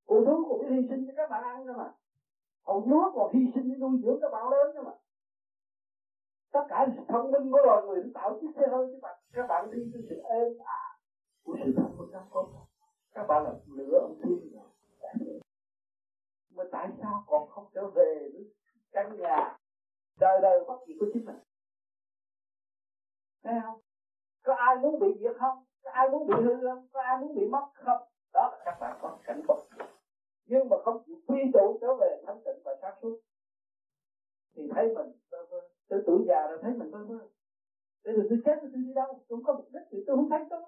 Cụ 0.05 0.25
thú 0.25 0.45
cũng 0.49 0.71
hy 0.71 0.87
sinh 0.89 1.07
cho 1.07 1.13
các 1.17 1.29
bạn 1.29 1.43
ăn 1.43 1.67
đó 1.67 1.73
mà 1.77 1.93
hầu 2.69 2.85
nước 2.85 3.11
còn 3.15 3.33
hy 3.33 3.39
sinh 3.55 3.69
để 3.69 3.75
nuôi 3.79 3.99
dưỡng 4.03 4.19
các 4.21 4.31
bạn 4.31 4.49
lớn 4.49 4.75
nữa 4.75 4.81
mà. 4.85 4.91
Tất 6.51 6.65
cả 6.69 6.87
sự 6.95 7.01
thông 7.07 7.31
minh 7.31 7.51
của 7.51 7.57
loài 7.65 7.85
người 7.85 8.03
tạo 8.13 8.37
chiếc 8.41 8.47
xe 8.55 8.67
hơi 8.71 8.87
cho 8.91 8.99
bạn. 9.01 9.19
Các 9.33 9.47
bạn 9.47 9.71
đi 9.71 9.91
cho 9.93 9.99
sự 10.09 10.15
êm 10.23 10.47
ả 10.65 10.81
của 11.43 11.55
sự 11.63 11.73
thông 11.77 11.97
minh 11.97 12.09
trong 12.13 12.27
con. 12.31 12.45
Các 13.13 13.27
bạn 13.27 13.43
là 13.43 13.53
lửa 13.67 13.99
ông 14.01 14.15
thiên 14.23 14.51
rồi 14.53 14.63
mà 16.55 16.63
tại 16.71 16.89
sao 17.01 17.23
còn 17.27 17.49
không 17.49 17.65
trở 17.73 17.89
về 17.89 18.29
với 18.33 18.53
căn 18.91 19.17
nhà 19.17 19.57
đời 20.19 20.39
đời 20.41 20.63
bất 20.67 20.77
diệt 20.87 20.97
của 20.99 21.05
chính 21.13 21.25
mình? 21.25 21.39
Thấy 23.43 23.53
không? 23.63 23.79
Có 24.43 24.53
ai 24.53 24.75
muốn 24.75 24.99
bị 24.99 25.07
diệt 25.19 25.35
không? 25.39 25.63
Có 25.83 25.91
ai 25.91 26.09
muốn 26.09 26.27
bị 26.27 26.33
hư 26.43 26.55
không? 26.63 26.87
Có 26.93 27.01
ai 27.01 27.17
muốn 27.17 27.35
bị 27.35 27.47
mất 27.47 27.67
không? 27.73 28.01
Đó 28.33 28.49
là 28.51 28.61
các 28.65 28.77
bạn 28.79 28.97
có 29.01 29.17
cảnh 29.23 29.41
vật 29.47 29.59
nhưng 30.49 30.69
mà 30.69 30.77
không 30.85 31.03
chịu 31.05 31.15
quy 31.27 31.37
tụ 31.53 31.77
trở 31.81 31.95
về 31.95 32.21
thánh 32.25 32.41
tịnh 32.45 32.58
sáng 32.89 32.99
suốt 33.01 33.19
thì 34.55 34.63
thấy 34.75 34.87
mình 34.95 35.11
bơ 35.31 35.45
vơ 35.45 35.69
tới 35.87 35.99
tuổi 36.05 36.25
già 36.27 36.47
rồi 36.47 36.59
thấy 36.61 36.73
mình 36.77 36.91
vơ 36.91 37.05
vơ 37.05 37.27
Thế 38.05 38.11
rồi 38.11 38.25
tôi 38.29 38.39
chết 38.45 38.55
tôi 38.61 38.71
đi 38.73 38.93
đâu? 38.93 39.23
Tôi 39.27 39.37
không 39.37 39.43
có 39.43 39.53
mục 39.53 39.69
đích 39.73 39.83
thì 39.91 40.03
tôi 40.07 40.15
không 40.15 40.29
thấy 40.29 40.39
tôi. 40.49 40.61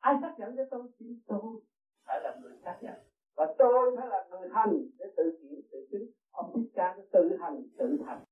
Ai 0.00 0.14
xác 0.20 0.34
nhận 0.38 0.56
cho 0.56 0.62
tôi? 0.70 0.82
Chỉ 0.98 1.16
tôi 1.26 1.60
phải 2.06 2.20
là 2.22 2.36
người 2.42 2.52
xác 2.64 2.78
nhận. 2.80 2.94
Và 3.34 3.54
tôi 3.58 3.96
phải 3.96 4.06
là 4.08 4.26
người 4.30 4.48
hành 4.52 4.88
để 4.98 5.06
tự 5.16 5.38
kiểm, 5.42 5.60
tự 5.70 5.86
chứng. 5.90 6.06
Ông 6.30 6.52
thích 6.54 6.70
ca 6.74 6.96
tự 7.12 7.36
hành, 7.40 7.62
tự 7.78 7.96
thành 8.06 8.24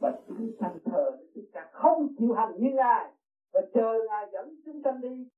và 0.00 0.20
chúng 0.26 0.52
sanh 0.60 0.78
thờ 0.84 1.18
thích 1.34 1.50
ca 1.52 1.70
không 1.72 2.14
chịu 2.18 2.32
hành 2.32 2.52
như 2.58 2.70
ngài. 2.74 3.12
Và 3.52 3.60
chờ 3.74 3.98
ngài 4.08 4.26
dẫn 4.32 4.60
chúng 4.64 4.82
sanh 4.84 5.00
đi, 5.00 5.28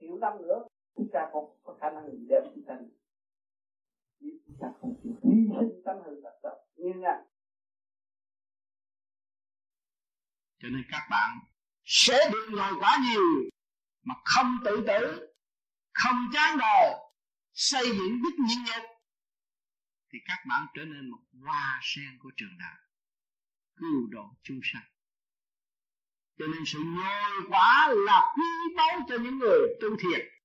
triệu 0.00 0.16
năm 0.16 0.42
nữa 0.42 0.62
chúng 0.96 1.08
ta 1.12 1.28
không 1.32 1.50
có 1.62 1.74
khả 1.80 1.90
năng 1.90 2.28
đem 2.28 2.42
chúng 2.54 2.64
sanh 2.66 2.88
nếu 4.20 4.34
chúng 4.46 4.56
ta 4.60 4.68
không 4.80 4.94
chịu. 5.02 5.12
Hy 5.24 5.30
sinh 5.48 5.82
tâm 5.84 5.96
hư 6.04 6.20
tập 6.24 6.34
tập 6.42 6.56
như 6.76 6.92
ngài 6.96 7.22
cho 10.60 10.68
nên 10.68 10.84
các 10.90 11.06
bạn 11.10 11.38
sẽ 11.84 12.30
được 12.32 12.48
ngồi 12.50 12.72
quá 12.80 12.98
nhiều 13.08 13.50
mà 14.02 14.14
không 14.24 14.58
tự 14.64 14.84
tử 14.86 15.28
không 15.92 16.16
chán 16.32 16.58
đời 16.58 16.94
xây 17.52 17.86
dựng 17.86 18.22
đức 18.22 18.34
nhịn 18.38 18.58
nhục 18.58 18.98
thì 20.12 20.18
các 20.24 20.38
bạn 20.48 20.66
trở 20.74 20.84
nên 20.84 21.10
một 21.10 21.18
hoa 21.44 21.80
sen 21.82 22.18
của 22.18 22.30
trường 22.36 22.58
đạo, 22.58 22.76
cứu 23.76 24.06
độ 24.10 24.24
chúng 24.42 24.60
sanh. 24.62 24.82
Cho 26.38 26.46
nên 26.46 26.62
sự 26.66 26.78
nhồi 26.78 27.48
quả 27.48 27.88
là 28.06 28.34
quý 28.36 28.74
báu 28.76 29.06
cho 29.08 29.16
những 29.22 29.38
người 29.38 29.60
tu 29.80 29.88
thiệt 29.96 30.37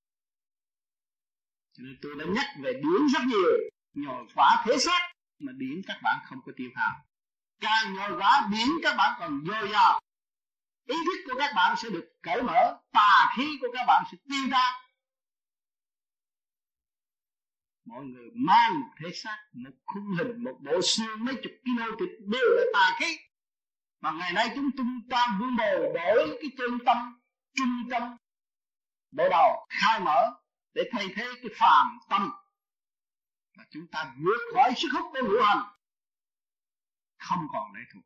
cho 1.73 1.83
nên 1.83 1.97
tôi 2.01 2.15
đã 2.19 2.25
nhắc 2.27 2.45
về 2.61 2.73
điển 2.73 3.07
rất 3.13 3.19
nhiều 3.27 3.69
nhồi 3.93 4.25
quả 4.35 4.63
thế 4.65 4.77
xác 4.77 5.13
mà 5.39 5.51
điển 5.55 5.81
các 5.87 5.99
bạn 6.03 6.19
không 6.25 6.39
có 6.45 6.51
tiêu 6.55 6.69
hao 6.75 7.05
càng 7.59 7.93
nhồi 7.93 8.17
quả 8.19 8.47
điển 8.51 8.67
các 8.83 8.95
bạn 8.97 9.15
còn 9.19 9.43
dồi 9.47 9.69
dào. 9.71 9.99
Ý 10.87 10.95
thức 11.05 11.23
của 11.25 11.39
các 11.39 11.51
bạn 11.55 11.77
sẽ 11.77 11.89
được 11.89 12.05
cởi 12.21 12.41
mở, 12.43 12.79
tà 12.91 13.33
khí 13.37 13.57
của 13.61 13.67
các 13.73 13.85
bạn 13.87 14.03
sẽ 14.11 14.17
tiêu 14.29 14.49
ra 14.51 14.83
mọi 17.85 18.05
người 18.05 18.29
mang 18.35 18.79
một 18.79 18.87
thể 18.99 19.11
xác, 19.13 19.37
một 19.53 19.71
khung 19.85 20.15
hình, 20.17 20.43
một 20.43 20.57
bộ 20.61 20.81
xương 20.81 21.25
mấy 21.25 21.35
chục 21.43 21.51
kg 21.63 21.99
thịt 21.99 22.09
đều 22.19 22.49
là 22.55 22.63
tà 22.73 22.97
khí. 22.99 23.17
Mà 24.01 24.11
ngày 24.11 24.33
nay 24.33 24.51
chúng 24.55 24.69
tung 24.77 24.99
ta 25.09 25.37
vương 25.39 25.55
bồ 25.55 25.93
đổi 25.93 26.37
cái 26.41 26.51
chân 26.57 26.79
tâm, 26.85 26.97
trung 27.55 27.89
tâm, 27.91 28.17
bộ 29.11 29.29
đầu 29.29 29.67
khai 29.69 29.99
mở 29.99 30.42
để 30.73 30.89
thay 30.91 31.07
thế 31.15 31.29
cái 31.41 31.51
phàm 31.59 31.99
tâm. 32.09 32.31
Và 33.57 33.63
chúng 33.71 33.87
ta 33.87 34.13
vượt 34.17 34.53
khỏi 34.53 34.73
sức 34.77 34.89
hút 34.93 35.05
của 35.13 35.27
ngũ 35.27 35.43
hành, 35.43 35.63
không 37.17 37.47
còn 37.53 37.73
lệ 37.73 37.81
thuộc. 37.93 38.03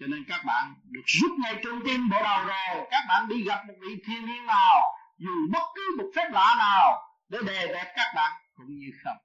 Cho 0.00 0.06
nên 0.06 0.24
các 0.28 0.42
bạn 0.46 0.74
được 0.84 1.02
rút 1.06 1.30
ngay 1.38 1.60
trung 1.64 1.80
tim 1.84 2.08
bộ 2.10 2.16
đầu 2.22 2.44
rồi. 2.44 2.86
Các 2.90 3.04
bạn 3.08 3.28
đi 3.28 3.42
gặp 3.42 3.64
một 3.68 3.74
vị 3.80 4.02
thiên 4.06 4.26
nhiên 4.26 4.46
nào, 4.46 4.80
dù 5.18 5.30
bất 5.52 5.62
cứ 5.74 5.96
một 5.98 6.10
phép 6.16 6.28
lạ 6.32 6.54
nào, 6.58 7.12
để 7.28 7.38
đề 7.46 7.66
đẹp 7.66 7.92
các 7.96 8.12
bạn 8.16 8.42
cũng 8.54 8.78
như 8.78 8.90
không. 9.04 9.16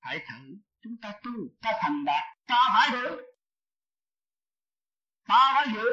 Hãy 0.00 0.18
thử, 0.18 0.56
chúng 0.82 0.96
ta 1.02 1.12
tu, 1.22 1.30
ta 1.62 1.72
thành 1.82 2.04
đạt, 2.04 2.24
ta 2.46 2.68
phải 2.72 2.90
thử. 2.90 3.22
Ta 5.26 5.52
phải 5.54 5.66
giữ. 5.74 5.88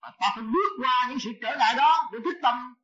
Và 0.00 0.12
ta 0.20 0.32
phải 0.34 0.44
bước 0.44 0.70
qua 0.78 1.06
những 1.08 1.18
sự 1.18 1.32
trở 1.42 1.56
ngại 1.58 1.74
đó 1.76 2.08
để 2.12 2.18
thức 2.24 2.38
tâm 2.42 2.74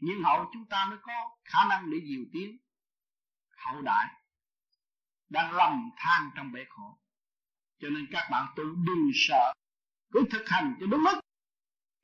nhưng 0.00 0.22
hậu 0.22 0.50
chúng 0.52 0.64
ta 0.66 0.86
mới 0.86 0.98
có 1.02 1.36
khả 1.44 1.64
năng 1.68 1.90
để 1.90 1.98
diều 2.04 2.24
tiến. 2.32 2.58
Hậu 3.56 3.82
đại 3.82 4.06
đang 5.28 5.52
lầm 5.52 5.90
than 5.96 6.30
trong 6.36 6.52
bể 6.52 6.64
khổ. 6.68 6.98
Cho 7.78 7.88
nên 7.88 8.06
các 8.12 8.28
bạn 8.30 8.46
tu 8.56 8.64
đừng 8.64 9.10
sợ. 9.14 9.52
Cứ 10.12 10.24
thực 10.30 10.48
hành 10.48 10.76
cho 10.80 10.86
đúng 10.86 11.02
mức. 11.02 11.20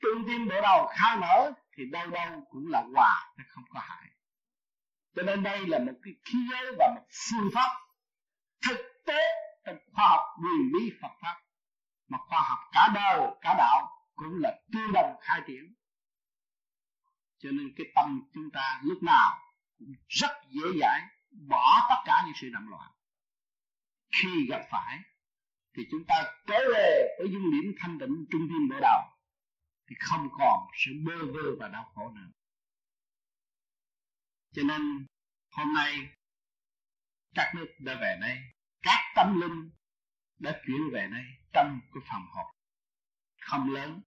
Trung 0.00 0.24
tim 0.26 0.48
bộ 0.48 0.60
đầu 0.62 0.86
khai 0.86 1.16
mở 1.16 1.52
thì 1.76 1.84
đâu 1.90 2.10
đâu 2.10 2.46
cũng 2.50 2.66
là 2.68 2.84
hòa, 2.94 3.32
chứ 3.36 3.42
không 3.48 3.64
có 3.68 3.80
hại. 3.80 4.10
Cho 5.16 5.22
nên 5.22 5.42
đây 5.42 5.66
là 5.66 5.78
một 5.78 5.92
cái 6.02 6.14
khí 6.24 6.38
giới 6.50 6.74
và 6.78 6.94
một 6.94 7.06
phương 7.30 7.50
pháp 7.54 7.70
thực 8.68 9.02
tế 9.06 9.18
trong 9.64 9.76
khoa 9.92 10.08
học 10.08 10.20
quyền 10.42 10.72
bí 10.72 10.92
Phật 11.02 11.12
pháp. 11.22 11.42
Mà 12.08 12.18
khoa 12.18 12.42
học 12.48 12.58
cả 12.72 12.88
đời, 12.94 13.20
cả 13.40 13.54
đạo 13.58 13.88
cũng 14.16 14.38
là 14.42 14.60
tương 14.72 14.92
đồng 14.92 15.16
khai 15.20 15.40
triển 15.46 15.74
cho 17.38 17.50
nên 17.50 17.72
cái 17.76 17.86
tâm 17.94 18.22
chúng 18.34 18.50
ta 18.50 18.80
lúc 18.84 19.02
nào 19.02 19.38
cũng 19.78 19.92
rất 20.08 20.30
dễ 20.50 20.62
dãi 20.80 21.00
bỏ 21.30 21.86
tất 21.88 22.02
cả 22.04 22.22
những 22.26 22.34
sự 22.40 22.50
động 22.52 22.68
loạn. 22.68 22.90
Khi 24.12 24.46
gặp 24.48 24.62
phải, 24.70 24.98
thì 25.74 25.82
chúng 25.90 26.04
ta 26.08 26.14
trở 26.46 26.58
về 26.74 27.16
với 27.18 27.28
dung 27.32 27.50
điểm 27.50 27.74
thanh 27.78 27.98
tịnh 27.98 28.26
trung 28.30 28.48
tâm 28.48 28.68
bộ 28.70 28.76
đầu 28.80 29.02
thì 29.88 29.96
không 30.00 30.28
còn 30.38 30.68
sự 30.86 30.92
bơ 31.04 31.26
vơ 31.26 31.56
và 31.60 31.68
đau 31.68 31.92
khổ 31.94 32.10
nữa. 32.10 32.30
Cho 34.52 34.62
nên, 34.62 35.06
hôm 35.50 35.74
nay, 35.74 36.08
các 37.34 37.52
nước 37.54 37.66
đã 37.78 37.94
về 37.94 38.18
đây, 38.20 38.38
các 38.82 39.12
tâm 39.16 39.40
linh 39.40 39.70
đã 40.38 40.60
chuyển 40.66 40.90
về 40.92 41.08
đây 41.12 41.24
trong 41.52 41.80
cái 41.94 42.02
phòng 42.10 42.26
họp. 42.34 42.46
Không 43.40 43.70
lớn, 43.70 44.00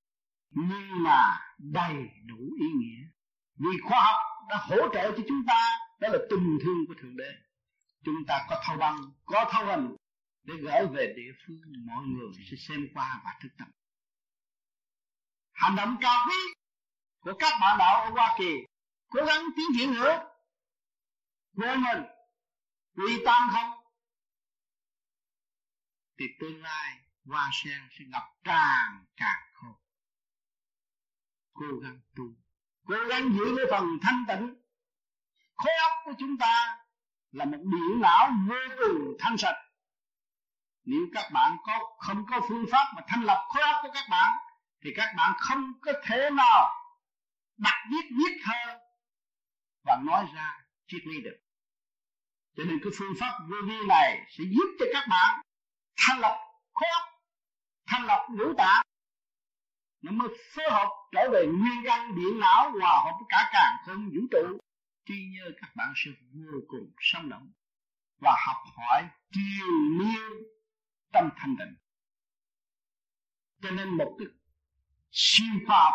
nhưng 0.49 1.03
mà 1.03 1.39
đầy 1.57 2.09
đủ 2.25 2.37
ý 2.59 2.67
nghĩa 2.75 3.18
vì 3.59 3.77
khoa 3.83 4.03
học 4.03 4.19
đã 4.49 4.57
hỗ 4.57 4.75
trợ 4.93 5.11
cho 5.17 5.23
chúng 5.27 5.45
ta, 5.47 5.77
đó 5.99 6.07
là 6.09 6.19
tình 6.29 6.57
thương 6.63 6.85
của 6.87 6.93
thượng 7.01 7.17
đế. 7.17 7.31
Chúng 8.05 8.25
ta 8.27 8.45
có 8.49 8.61
thâu 8.65 8.77
băng, 8.77 8.97
có 9.25 9.49
thâu 9.51 9.65
hành 9.65 9.95
để 10.43 10.53
gửi 10.61 10.87
về 10.93 11.13
địa 11.17 11.31
phương 11.47 11.61
mọi 11.85 12.05
người 12.05 12.31
sẽ 12.51 12.57
xem 12.67 12.87
qua 12.93 13.21
và 13.25 13.31
thức 13.41 13.49
tâm 13.57 13.67
hành 15.59 15.75
động 15.75 15.97
cao 16.01 16.25
quý 16.27 16.53
của 17.19 17.33
các 17.39 17.53
bạn 17.61 17.77
đạo 17.77 18.03
ở 18.03 18.09
Hoa 18.09 18.35
Kỳ, 18.39 18.53
cố 19.07 19.25
gắng 19.25 19.43
tiến 19.55 19.65
triển 19.77 19.93
nữa. 19.93 20.25
Quên 21.55 21.81
mình 21.81 22.03
quy 22.95 23.21
tam 23.25 23.49
không? 23.53 23.83
Thì 26.19 26.25
tương 26.39 26.61
lai 26.61 26.99
hoa 27.25 27.49
sen 27.53 27.89
sẽ 27.91 28.05
ngập 28.07 28.23
tràn 28.43 29.05
càng 29.15 29.43
khô 29.53 29.67
cố 31.53 31.79
gắng 31.83 31.99
tu 32.15 32.23
cố 32.89 32.95
gắng 33.09 33.33
giữ 33.33 33.55
cái 33.57 33.65
phần 33.71 33.97
thanh 34.01 34.25
tịnh. 34.27 34.55
Khối 35.55 35.73
óc 35.81 35.91
của 36.05 36.13
chúng 36.19 36.37
ta 36.37 36.77
là 37.31 37.45
một 37.45 37.57
điện 37.57 38.01
não 38.01 38.29
vô 38.47 38.55
cùng 38.79 39.15
thanh 39.19 39.37
sạch. 39.37 39.55
Nếu 40.85 41.01
các 41.13 41.29
bạn 41.33 41.57
có, 41.63 41.95
không 41.99 42.25
có 42.29 42.41
phương 42.49 42.65
pháp 42.71 42.93
mà 42.95 43.01
thanh 43.07 43.23
lập 43.23 43.47
khối 43.49 43.63
óc 43.63 43.75
của 43.81 43.89
các 43.93 44.03
bạn, 44.09 44.37
thì 44.83 44.89
các 44.95 45.13
bạn 45.17 45.33
không 45.37 45.73
có 45.81 45.91
thể 46.03 46.29
nào 46.29 46.69
đặt 47.57 47.85
viết 47.91 48.09
viết 48.17 48.41
thơ 48.43 48.79
và 49.83 49.97
nói 50.03 50.25
ra 50.35 50.59
triết 50.87 51.01
lý 51.05 51.21
được. 51.21 51.37
Cho 52.57 52.63
nên 52.63 52.79
cái 52.83 52.91
phương 52.97 53.13
pháp 53.19 53.39
vô 53.49 53.55
vi 53.67 53.87
này 53.87 54.25
sẽ 54.29 54.43
giúp 54.43 54.75
cho 54.79 54.85
các 54.93 55.07
bạn 55.09 55.41
thanh 55.97 56.19
lập 56.19 56.37
khối 56.73 56.89
óc, 56.89 57.03
thanh 57.87 58.05
lọc 58.05 58.29
ngũ 58.29 58.53
tạng 58.57 58.81
nó 60.01 60.11
mới 60.11 60.27
phối 60.55 60.65
hợp 60.71 60.89
trở 61.11 61.29
về 61.31 61.45
nguyên 61.45 61.83
căn 61.85 62.15
điện 62.15 62.39
não, 62.39 62.71
hòa 62.81 63.01
hợp 63.05 63.11
với 63.19 63.27
cả 63.29 63.49
càng 63.53 63.75
không 63.85 64.09
vũ 64.09 64.21
trụ. 64.31 64.59
Tuy 65.05 65.15
nhiên 65.15 65.53
các 65.61 65.75
bạn 65.75 65.93
sẽ 65.95 66.11
vô 66.33 66.59
cùng 66.67 66.91
sống 66.99 67.29
động 67.29 67.51
và 68.21 68.35
học 68.47 68.57
hỏi 68.77 69.09
triều 69.31 69.67
miên 69.97 70.43
tâm 71.11 71.29
thanh 71.37 71.55
định 71.57 71.75
cho 73.61 73.71
nên 73.71 73.89
một 73.89 74.15
cái 74.19 74.27
siêu 75.11 75.53
khoa 75.67 75.83
học 75.83 75.93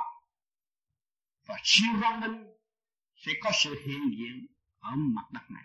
và 1.46 1.56
siêu 1.62 1.92
văn 2.00 2.20
minh 2.20 2.46
sẽ 3.16 3.32
có 3.42 3.50
sự 3.54 3.82
hiện 3.86 4.10
diện 4.18 4.46
ở 4.78 4.90
mặt 4.96 5.24
đất 5.32 5.50
này. 5.50 5.64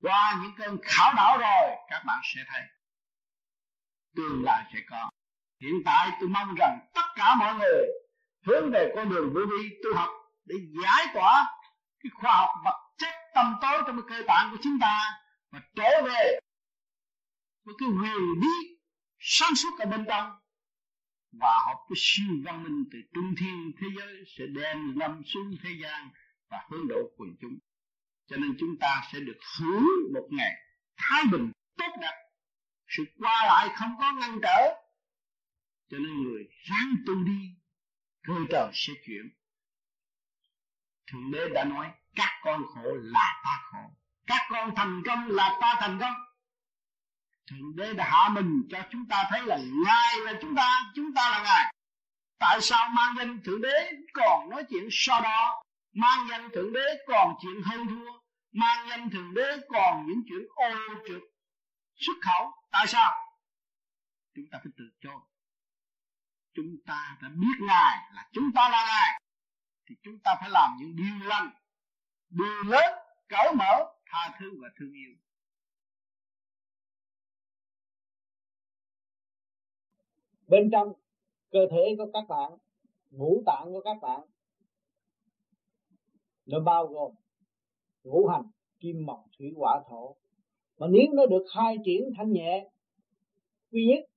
Qua 0.00 0.40
những 0.42 0.52
cơn 0.56 0.78
khảo 0.82 1.14
đảo 1.14 1.38
rồi, 1.38 1.76
các 1.88 2.02
bạn 2.06 2.20
sẽ 2.24 2.40
thấy 2.46 2.62
tương 4.16 4.44
lai 4.44 4.70
sẽ 4.72 4.80
có 4.88 5.10
hiện 5.60 5.82
tại 5.84 6.16
tôi 6.20 6.28
mong 6.28 6.54
rằng 6.58 6.78
tất 6.94 7.06
cả 7.16 7.34
mọi 7.38 7.54
người 7.54 7.86
hướng 8.46 8.70
về 8.70 8.92
con 8.96 9.10
đường 9.10 9.32
vô 9.34 9.40
vi 9.40 9.68
tu 9.84 9.94
học 9.94 10.08
để 10.44 10.54
giải 10.82 11.06
tỏa 11.14 11.46
cái 12.02 12.10
khoa 12.14 12.32
học 12.32 12.50
vật 12.64 12.80
chất 12.98 13.14
tâm 13.34 13.54
tối 13.62 13.82
trong 13.86 14.02
cái 14.02 14.18
cơ 14.18 14.24
bản 14.26 14.50
của 14.50 14.56
chúng 14.62 14.78
ta 14.80 15.00
và 15.50 15.60
trở 15.76 16.02
về 16.04 16.40
với 17.64 17.74
cái 17.78 17.88
huyền 17.88 18.40
bí 18.40 18.48
sáng 19.18 19.54
suốt 19.56 19.78
ở 19.78 19.86
bên 19.86 20.04
trong. 20.08 20.30
Và 21.32 21.58
học 21.66 21.78
cái 21.88 21.96
siêu 21.96 22.26
văn 22.44 22.62
minh 22.62 22.84
từ 22.92 22.98
trung 23.14 23.34
thiên 23.38 23.72
thế 23.80 23.86
giới 23.98 24.24
sẽ 24.38 24.44
đem 24.46 24.98
lâm 24.98 25.22
xuống 25.26 25.56
thế 25.62 25.70
gian 25.82 26.08
và 26.50 26.58
hướng 26.70 26.88
độ 26.88 27.10
quần 27.16 27.30
chúng. 27.40 27.58
Cho 28.26 28.36
nên 28.36 28.56
chúng 28.60 28.76
ta 28.80 29.02
sẽ 29.12 29.20
được 29.20 29.38
hưởng 29.58 29.84
một 30.14 30.28
ngày 30.30 30.52
thái 30.96 31.22
bình 31.32 31.52
tốt 31.76 31.92
đẹp. 32.00 32.16
Sự 32.88 33.04
qua 33.18 33.44
lại 33.46 33.68
không 33.76 33.96
có 33.98 34.12
ngăn 34.12 34.38
trở 34.42 34.79
cho 35.90 35.98
nên 35.98 36.22
người 36.22 36.48
ráng 36.64 36.96
tu 37.06 37.14
đi 37.24 37.54
cơ 38.22 38.34
trời 38.50 38.70
sẽ 38.72 38.92
chuyển. 39.06 39.30
Thượng 41.12 41.30
đế 41.30 41.48
đã 41.54 41.64
nói, 41.64 41.90
các 42.14 42.40
con 42.42 42.62
khổ 42.74 42.82
là 43.02 43.40
ta 43.44 43.62
khổ, 43.70 43.90
các 44.26 44.40
con 44.50 44.74
thành 44.76 45.02
công 45.06 45.30
là 45.30 45.58
ta 45.60 45.74
thành 45.80 45.98
công. 46.00 46.14
Thượng 47.50 47.76
đế 47.76 47.92
đã 47.94 48.10
hạ 48.10 48.28
mình 48.28 48.62
cho 48.70 48.78
chúng 48.90 49.08
ta 49.08 49.24
thấy 49.30 49.42
là 49.46 49.58
ngài 49.84 50.16
là 50.24 50.38
chúng 50.42 50.56
ta 50.56 50.92
chúng 50.94 51.14
ta 51.14 51.30
là 51.30 51.42
ngài. 51.42 51.74
Tại 52.38 52.60
sao 52.60 52.88
mang 52.88 53.14
danh 53.18 53.42
thượng 53.44 53.62
đế 53.62 53.92
còn 54.12 54.50
nói 54.50 54.64
chuyện 54.70 54.88
so 54.90 55.20
đo? 55.20 55.62
Mang 55.92 56.26
danh 56.30 56.50
thượng 56.54 56.72
đế 56.72 57.04
còn 57.06 57.34
chuyện 57.42 57.62
hơn 57.62 57.86
thua. 57.86 58.12
Mang 58.52 58.88
danh 58.88 59.10
thượng 59.10 59.34
đế 59.34 59.56
còn 59.68 60.06
những 60.06 60.22
chuyện 60.28 60.46
ô 60.54 60.70
trượt, 61.08 61.22
xuất 61.96 62.16
khẩu. 62.20 62.52
Tại 62.70 62.86
sao? 62.86 63.12
Chúng 64.34 64.44
ta 64.52 64.58
phải 64.62 64.72
tự 64.78 64.84
chối 65.00 65.29
chúng 66.62 66.76
ta 66.86 67.18
đã 67.22 67.28
biết 67.28 67.66
ngài 67.66 68.12
là 68.14 68.28
chúng 68.32 68.44
ta 68.54 68.68
là 68.72 68.84
ngài, 68.86 69.22
thì 69.86 69.94
chúng 70.02 70.18
ta 70.24 70.30
phải 70.40 70.50
làm 70.50 70.70
những 70.80 70.96
điều 70.96 71.28
lành, 71.28 71.50
điều 72.30 72.62
lớn, 72.66 72.94
cởi 73.28 73.54
mở, 73.58 73.92
tha 74.06 74.36
thứ 74.38 74.46
và 74.62 74.68
thương 74.78 74.92
yêu. 74.92 75.16
Bên 80.46 80.68
trong 80.72 80.92
cơ 81.50 81.58
thể 81.70 81.94
của 81.98 82.10
các 82.12 82.24
bạn, 82.28 82.52
ngũ 83.10 83.42
tạng 83.46 83.64
của 83.64 83.82
các 83.84 83.96
bạn, 84.02 84.20
nó 86.46 86.60
bao 86.60 86.86
gồm 86.86 87.14
ngũ 88.02 88.28
hành, 88.28 88.50
kim, 88.80 89.06
mộc, 89.06 89.24
thủy, 89.38 89.52
hỏa, 89.56 89.82
thổ. 89.88 90.16
Mà 90.78 90.86
nếu 90.90 91.06
nó 91.12 91.26
được 91.26 91.44
khai 91.54 91.76
triển 91.84 92.02
thanh 92.16 92.32
nhẹ, 92.32 92.70
quy 93.70 93.86
nhất 93.86 94.09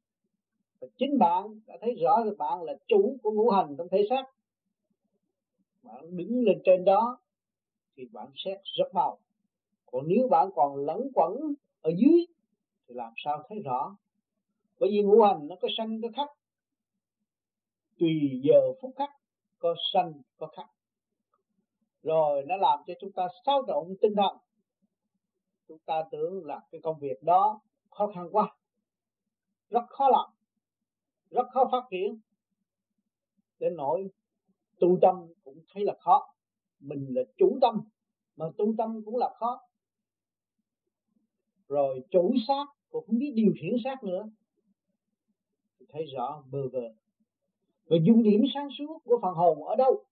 và 0.83 0.89
chính 0.97 1.19
bạn 1.19 1.59
đã 1.65 1.77
thấy 1.81 1.95
rõ 2.03 2.23
là 2.25 2.31
bạn 2.37 2.63
là 2.63 2.73
chủ 2.87 3.17
của 3.23 3.31
ngũ 3.31 3.49
hành 3.49 3.75
trong 3.77 3.87
thể 3.91 4.05
xác. 4.09 4.23
Bạn 5.83 6.17
đứng 6.17 6.43
lên 6.43 6.61
trên 6.65 6.85
đó 6.85 7.17
thì 7.95 8.05
bạn 8.05 8.27
xét 8.35 8.57
rất 8.63 8.93
mau. 8.93 9.19
Còn 9.91 10.03
nếu 10.07 10.27
bạn 10.27 10.49
còn 10.55 10.75
lẫn 10.75 11.07
quẩn 11.13 11.53
ở 11.81 11.91
dưới 11.97 12.25
thì 12.87 12.95
làm 12.95 13.13
sao 13.25 13.43
thấy 13.49 13.59
rõ? 13.59 13.97
Bởi 14.79 14.89
vì 14.89 15.01
ngũ 15.01 15.21
hành 15.21 15.47
nó 15.47 15.55
có 15.61 15.67
sanh, 15.77 16.01
có 16.01 16.07
khắc. 16.15 16.29
Tùy 17.99 18.41
giờ 18.43 18.73
phút 18.81 18.91
khắc, 18.95 19.09
có 19.59 19.75
sanh, 19.93 20.13
có 20.37 20.47
khắc. 20.47 20.65
Rồi 22.03 22.43
nó 22.47 22.55
làm 22.55 22.79
cho 22.87 22.93
chúng 22.99 23.11
ta 23.11 23.27
xáo 23.45 23.63
trộn 23.67 23.95
tinh 24.01 24.15
thần. 24.15 24.37
Chúng 25.67 25.79
ta 25.85 26.03
tưởng 26.11 26.45
là 26.45 26.61
cái 26.71 26.81
công 26.81 26.99
việc 26.99 27.23
đó 27.23 27.61
khó 27.91 28.11
khăn 28.15 28.29
quá, 28.31 28.55
rất 29.69 29.83
khó 29.89 30.09
làm 30.09 30.42
rất 31.33 31.47
khó 31.51 31.69
phát 31.71 31.83
triển. 31.91 32.19
Đến 33.59 33.75
nỗi 33.75 34.09
tu 34.79 34.97
tâm 35.01 35.33
cũng 35.43 35.59
thấy 35.73 35.83
là 35.83 35.93
khó. 35.99 36.33
Mình 36.79 37.07
là 37.09 37.21
chủ 37.37 37.57
tâm, 37.61 37.81
mà 38.35 38.45
tu 38.57 38.73
tâm 38.77 39.01
cũng 39.05 39.17
là 39.17 39.33
khó. 39.39 39.61
Rồi 41.67 42.01
chủ 42.11 42.33
xác 42.47 42.65
cũng 42.89 43.05
không 43.07 43.19
biết 43.19 43.31
điều 43.35 43.53
khiển 43.61 43.75
xác 43.83 44.03
nữa. 44.03 44.29
Thấy 45.89 46.05
rõ 46.05 46.43
bơ 46.51 46.67
vơ 46.67 46.93
và 47.85 47.97
dung 48.03 48.23
điểm 48.23 48.43
sáng 48.53 48.67
suốt 48.77 48.99
của 49.05 49.19
phần 49.21 49.33
hồn 49.33 49.63
ở 49.63 49.75
đâu? 49.75 50.05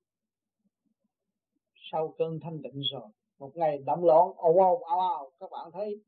Sau 1.91 2.15
cơn 2.17 2.39
thanh 2.39 2.61
tịnh 2.63 2.81
rồi. 2.91 3.09
Một 3.39 3.51
ngày 3.55 3.77
động 3.85 4.05
loạn 4.05 4.27
ồn 4.37 4.57
ồn 4.57 4.83
ào 4.83 4.99
ào 4.99 5.31
các 5.39 5.51
bạn 5.51 5.71
thấy. 5.71 6.01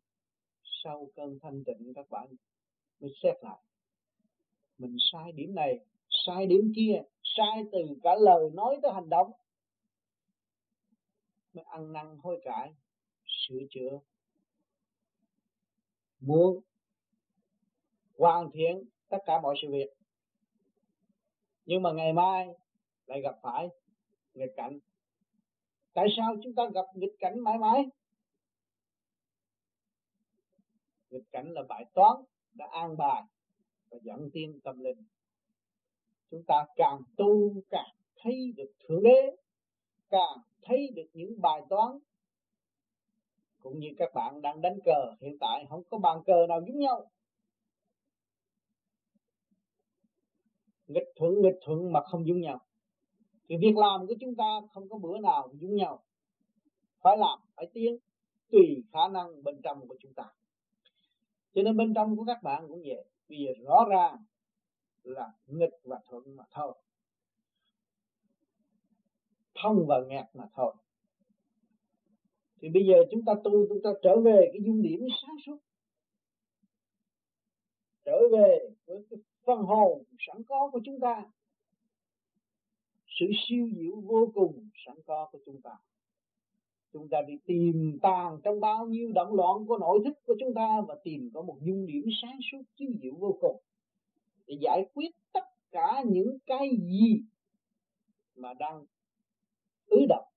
Sau 0.83 1.07
cơn 1.15 1.39
thanh 1.41 1.63
tịnh, 1.63 1.93
các 1.95 2.09
bạn 2.09 2.27
mới 2.99 3.11
xét 3.23 3.35
lại 3.41 3.57
mình 4.83 4.97
sai 5.11 5.31
điểm 5.31 5.55
này, 5.55 5.79
sai 6.09 6.47
điểm 6.47 6.73
kia, 6.75 7.01
sai 7.23 7.63
từ 7.71 7.79
cả 8.03 8.15
lời 8.19 8.49
nói 8.53 8.79
tới 8.81 8.91
hành 8.93 9.09
động. 9.09 9.31
Mới 11.53 11.63
ăn 11.63 11.93
năn 11.93 12.17
hối 12.17 12.41
cải, 12.43 12.73
sửa 13.25 13.59
chữa. 13.69 13.99
Muốn 16.19 16.59
hoàn 18.17 18.51
thiện 18.51 18.83
tất 19.09 19.17
cả 19.25 19.41
mọi 19.41 19.55
sự 19.61 19.67
việc. 19.71 19.89
Nhưng 21.65 21.81
mà 21.81 21.91
ngày 21.91 22.13
mai 22.13 22.47
lại 23.05 23.21
gặp 23.21 23.35
phải 23.43 23.69
nghịch 24.33 24.53
cảnh. 24.55 24.79
Tại 25.93 26.07
sao 26.17 26.35
chúng 26.43 26.55
ta 26.55 26.63
gặp 26.73 26.85
nghịch 26.95 27.15
cảnh 27.19 27.39
mãi 27.39 27.57
mãi? 27.57 27.85
Nghịch 31.09 31.31
cảnh 31.31 31.51
là 31.51 31.63
bài 31.69 31.85
toán 31.93 32.17
đã 32.53 32.67
an 32.71 32.97
bài 32.97 33.23
và 33.93 33.99
dẫn 34.03 34.29
tiến 34.33 34.59
tâm 34.63 34.79
linh. 34.79 35.03
Chúng 36.31 36.43
ta 36.47 36.65
càng 36.75 37.01
tu, 37.17 37.61
càng 37.69 37.95
thấy 38.15 38.53
được 38.57 38.71
thượng 38.79 39.03
đế, 39.03 39.35
càng 40.09 40.37
thấy 40.61 40.91
được 40.95 41.07
những 41.13 41.41
bài 41.41 41.61
toán. 41.69 41.97
Cũng 43.59 43.79
như 43.79 43.89
các 43.97 44.09
bạn 44.13 44.41
đang 44.41 44.61
đánh 44.61 44.79
cờ, 44.85 45.15
hiện 45.21 45.37
tại 45.39 45.65
không 45.69 45.83
có 45.89 45.97
bàn 45.97 46.23
cờ 46.25 46.47
nào 46.49 46.61
giống 46.67 46.79
nhau. 46.79 47.11
Nghịch 50.87 51.07
thuận 51.15 51.41
nghịch 51.41 51.59
thuận 51.65 51.93
mà 51.93 51.99
không 52.01 52.27
giống 52.27 52.41
nhau. 52.41 52.59
Thì 53.49 53.55
việc 53.61 53.77
làm 53.77 54.07
của 54.07 54.13
chúng 54.19 54.35
ta 54.35 54.61
không 54.73 54.89
có 54.89 54.97
bữa 54.97 55.17
nào 55.17 55.49
giống 55.53 55.75
nhau. 55.75 56.03
Phải 57.01 57.17
làm, 57.17 57.39
phải 57.55 57.69
tiến, 57.73 57.97
tùy 58.51 58.83
khả 58.91 59.07
năng 59.07 59.43
bên 59.43 59.61
trong 59.63 59.87
của 59.87 59.95
chúng 59.99 60.13
ta. 60.13 60.23
Cho 61.53 61.61
nên 61.61 61.77
bên 61.77 61.93
trong 61.93 62.17
của 62.17 62.23
các 62.27 62.43
bạn 62.43 62.67
cũng 62.67 62.81
vậy 62.85 63.05
bây 63.33 63.53
rõ 63.65 63.85
ràng 63.89 64.23
là 65.03 65.33
nghịch 65.47 65.79
và 65.83 65.99
thuận 66.09 66.35
mà 66.35 66.43
thôi. 66.51 66.73
Thông 69.55 69.85
và 69.87 70.01
nghẹt 70.07 70.25
mà 70.33 70.43
thôi. 70.53 70.73
Thì 72.61 72.69
bây 72.69 72.85
giờ 72.85 72.93
chúng 73.11 73.25
ta 73.25 73.33
tu, 73.43 73.67
chúng 73.69 73.81
ta 73.83 73.89
trở 74.03 74.21
về 74.21 74.49
cái 74.53 74.61
dung 74.65 74.81
điểm 74.81 74.99
sáng 75.21 75.35
suốt. 75.45 75.57
Trở 78.05 78.19
về 78.31 78.59
với 78.85 79.05
cái 79.09 79.19
phần 79.45 79.59
hồn 79.59 80.03
sẵn 80.27 80.43
có 80.47 80.69
của 80.71 80.79
chúng 80.85 80.99
ta. 80.99 81.25
Sự 83.07 83.25
siêu 83.47 83.69
diệu 83.75 84.01
vô 84.01 84.31
cùng 84.33 84.69
sẵn 84.85 84.95
có 85.05 85.29
của 85.31 85.39
chúng 85.45 85.61
ta 85.61 85.77
chúng 86.93 87.07
ta 87.09 87.21
đi 87.27 87.33
tìm 87.45 87.99
tàng 88.01 88.39
trong 88.43 88.59
bao 88.59 88.85
nhiêu 88.85 89.11
động 89.15 89.33
loạn 89.33 89.65
của 89.67 89.77
nội 89.77 89.99
thức 90.05 90.13
của 90.25 90.35
chúng 90.39 90.53
ta 90.53 90.81
và 90.87 90.95
tìm 91.03 91.29
có 91.33 91.41
một 91.41 91.57
dung 91.61 91.85
điểm 91.85 92.03
sáng 92.21 92.39
suốt 92.51 92.61
chiếu 92.75 92.89
diệu 93.01 93.13
vô 93.19 93.37
cùng. 93.41 93.61
Để 94.47 94.57
giải 94.61 94.85
quyết 94.93 95.09
tất 95.33 95.43
cả 95.71 96.03
những 96.05 96.37
cái 96.45 96.69
gì 96.81 97.23
mà 98.35 98.53
đang 98.53 98.85
ứ 99.85 100.05
động 100.09 100.27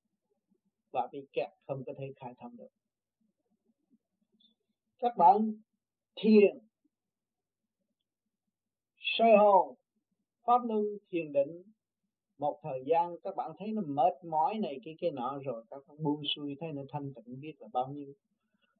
và 0.90 1.08
bị 1.12 1.26
kẹt, 1.32 1.50
không 1.66 1.84
có 1.86 1.92
thể 1.98 2.12
khai 2.16 2.34
thông 2.38 2.56
được. 2.56 2.68
Các 4.98 5.16
bạn 5.16 5.52
thiền, 6.16 6.58
soi 8.96 9.36
hồn, 9.36 9.74
pháp 10.44 10.64
luân, 10.64 10.84
thiền 11.10 11.32
định 11.32 11.62
một 12.38 12.58
thời 12.62 12.82
gian 12.86 13.16
các 13.24 13.36
bạn 13.36 13.50
thấy 13.58 13.72
nó 13.72 13.82
mệt 13.86 14.24
mỏi 14.24 14.58
này, 14.58 14.80
cái 14.84 14.96
cái 15.00 15.10
nọ 15.10 15.38
rồi, 15.44 15.64
các 15.70 15.82
bạn 15.88 15.96
buông 16.02 16.22
xuôi, 16.36 16.56
thấy 16.60 16.72
nó 16.72 16.82
thanh 16.88 17.14
tịnh 17.14 17.40
biết 17.40 17.54
là 17.58 17.68
bao 17.72 17.88
nhiêu. 17.88 18.12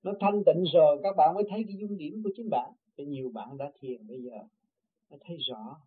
Nó 0.02 0.12
thanh 0.20 0.42
tịnh 0.46 0.64
rồi, 0.72 1.00
các 1.02 1.16
bạn 1.16 1.34
mới 1.34 1.44
thấy 1.50 1.64
cái 1.68 1.76
dung 1.80 1.96
điểm 1.96 2.22
của 2.24 2.30
chính 2.36 2.48
bạn. 2.50 2.72
Thì 2.96 3.04
nhiều 3.04 3.30
bạn 3.34 3.57
đã 3.59 3.72
thiền 3.80 4.07
bây 4.07 4.22
giờ 4.22 4.38
nó 5.11 5.16
thấy 5.20 5.36
rõ. 5.36 5.80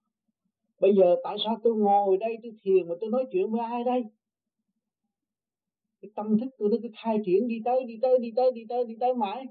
Bây 0.80 0.96
giờ 0.96 1.16
tại 1.24 1.38
sao 1.46 1.58
tôi 1.64 1.76
ngồi 1.76 2.18
đây 2.18 2.38
tôi 2.44 2.52
thiền 2.62 2.88
mà 2.88 2.96
tôi 3.02 3.10
nói 3.10 3.26
chuyện 3.32 3.52
với 3.52 3.62
ai 3.62 3.84
đây? 3.84 4.04
Cái 6.02 6.12
tâm 6.16 6.40
thức 6.40 6.50
tôi 6.58 6.70
nó 6.70 6.78
cứ 6.84 6.90
khai 7.04 7.18
triển, 7.26 7.48
đi 7.48 7.62
tới 7.66 7.84
đi 7.84 8.00
tới 8.02 8.20
đi 8.20 8.32
tới 8.36 8.52
đi 8.52 8.66
tới 8.70 8.86
đi 8.86 8.96
tới 9.00 9.14
mãi. 9.14 9.46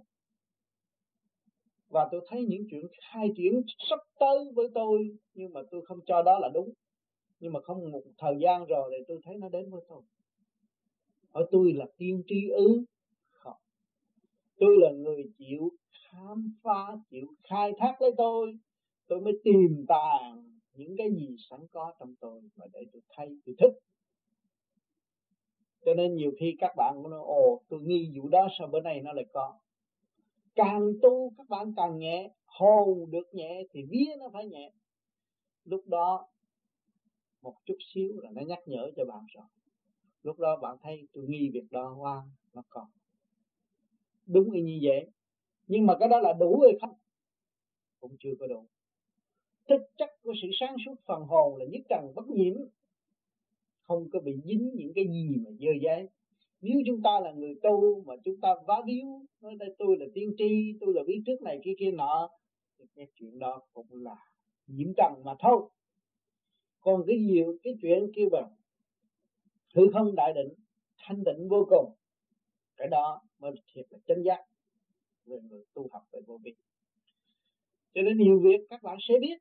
Và 1.89 2.09
tôi 2.11 2.21
thấy 2.29 2.45
những 2.45 2.65
chuyện 2.71 2.87
khai 3.01 3.33
triển 3.37 3.63
sắp 3.91 3.99
tới 4.19 4.39
với 4.55 4.69
tôi, 4.75 5.17
nhưng 5.35 5.53
mà 5.53 5.61
tôi 5.71 5.85
không 5.87 5.99
cho 6.07 6.23
đó 6.23 6.39
là 6.39 6.49
đúng 6.55 6.73
nhưng 7.41 7.53
mà 7.53 7.61
không, 7.61 7.91
một 7.91 8.03
thời 8.19 8.35
gian 8.41 8.65
rồi 8.67 8.91
thì 8.99 9.05
tôi 9.09 9.21
thấy 9.25 9.37
nó 9.37 9.49
đến 9.49 9.71
với 9.71 9.81
tôi. 9.89 10.03
Hỏi 11.31 11.47
tôi 11.51 11.73
là 11.73 11.87
tiên 11.97 12.23
tri 12.27 12.49
ư? 12.49 12.85
Không. 13.31 13.57
Tôi 14.59 14.77
là 14.81 14.93
người 14.93 15.25
chịu 15.39 15.71
khám 15.93 16.53
phá, 16.63 16.97
chịu 17.11 17.27
khai 17.43 17.73
thác 17.79 18.03
lấy 18.03 18.11
tôi. 18.17 18.59
Tôi 19.07 19.21
mới 19.21 19.33
tìm 19.45 19.85
tàng 19.89 20.59
những 20.75 20.95
cái 20.99 21.09
gì 21.11 21.37
sẵn 21.51 21.61
có 21.73 21.93
trong 22.01 22.15
tôi 22.21 22.41
mà 22.57 22.67
để 22.73 22.81
tôi 22.93 23.03
thay, 23.09 23.29
tôi 23.47 23.55
thức. 23.59 23.79
Cho 25.85 25.95
nên 25.95 26.15
nhiều 26.15 26.33
khi 26.41 26.57
các 26.59 26.73
bạn 26.77 26.95
cũng 27.03 27.11
nói, 27.11 27.21
ồ, 27.25 27.63
tôi 27.69 27.81
nghi 27.81 28.11
vụ 28.17 28.29
đó 28.29 28.49
sao 28.59 28.69
bữa 28.73 28.81
nay 28.81 29.01
nó 29.01 29.13
lại 29.13 29.25
có? 29.33 29.59
Càng 30.55 30.93
tu, 31.03 31.33
các 31.39 31.49
bạn 31.49 31.73
càng 31.77 31.99
nhẹ. 31.99 32.31
Hồn 32.47 33.11
được 33.11 33.35
nhẹ 33.35 33.63
thì 33.71 33.81
vía 33.91 34.17
nó 34.19 34.27
phải 34.33 34.47
nhẹ. 34.47 34.73
Lúc 35.65 35.87
đó 35.87 36.29
một 37.43 37.55
chút 37.65 37.77
xíu 37.95 38.21
là 38.23 38.31
nó 38.31 38.43
nhắc 38.43 38.59
nhở 38.67 38.91
cho 38.97 39.05
bạn 39.05 39.25
rồi 39.35 39.45
lúc 40.23 40.39
đó 40.39 40.57
bạn 40.63 40.77
thấy 40.83 41.09
tôi 41.13 41.25
nghi 41.29 41.51
việc 41.53 41.67
đó 41.71 41.97
qua 41.99 42.23
nó 42.55 42.63
còn 42.69 42.87
đúng 44.27 44.65
như 44.65 44.79
vậy. 44.83 45.07
Nhưng 45.67 45.87
mà 45.87 45.97
cái 46.01 46.09
đó 46.09 46.21
là 46.21 46.33
đủ 46.33 46.61
hay 46.61 46.73
không? 46.81 46.95
Cũng 48.01 48.17
chưa 48.21 48.35
có 48.41 48.47
đủ. 48.47 48.67
Thực 49.69 49.81
chất 49.97 50.11
của 50.23 50.33
sự 50.43 50.49
sáng 50.61 50.77
suốt 50.87 50.95
phần 51.07 51.23
hồn 51.23 51.57
là 51.57 51.65
nhất 51.65 51.81
trần 51.89 52.13
bất 52.15 52.29
nhiễm. 52.29 52.55
Không 53.83 54.09
có 54.13 54.21
bị 54.21 54.33
dính 54.45 54.71
những 54.75 54.93
cái 54.95 55.05
gì 55.05 55.37
mà 55.45 55.51
dơ 55.51 55.71
giấy 55.83 56.09
nếu 56.61 56.83
chúng 56.87 57.03
ta 57.03 57.21
là 57.21 57.33
người 57.33 57.55
tu 57.63 58.03
mà 58.07 58.15
chúng 58.25 58.41
ta 58.41 58.49
vá 58.67 58.75
víu, 58.87 59.27
nói 59.41 59.55
đây 59.59 59.75
tôi 59.79 59.97
là 60.01 60.07
tiên 60.15 60.35
tri, 60.39 60.73
tôi 60.81 60.95
là 60.95 61.03
biết 61.07 61.23
trước 61.27 61.43
này 61.43 61.61
kia 61.65 61.75
kia 61.79 61.91
nọ, 61.91 62.31
thì 62.79 62.85
cái 62.95 63.07
chuyện 63.15 63.39
đó 63.39 63.63
cũng 63.73 63.87
là 63.91 64.17
nhiễm 64.67 64.89
trần 64.97 65.13
mà 65.25 65.35
thôi 65.39 65.69
còn 66.81 67.05
cái 67.07 67.19
gì, 67.19 67.43
cái 67.63 67.75
chuyện 67.83 68.11
kêu 68.15 68.29
bằng, 68.33 68.51
hư 69.75 69.83
không 69.93 70.15
đại 70.15 70.33
định, 70.33 70.49
thanh 70.99 71.25
định 71.25 71.49
vô 71.49 71.67
cùng, 71.71 71.93
cái 72.77 72.89
đó 72.89 73.23
mới 73.39 73.53
thiệt 73.73 73.87
là 73.91 73.99
chân 74.07 74.23
giác 74.23 74.45
về 75.27 75.37
người 75.41 75.65
tu 75.75 75.89
học 75.93 76.03
về 76.13 76.21
vô 76.27 76.39
vi. 76.43 76.55
Cho 77.95 78.03
nên 78.03 78.19
nhiều 78.19 78.41
việc 78.41 78.67
các 78.71 78.83
bạn 78.83 78.99
sẽ 79.09 79.15
biết. 79.21 79.39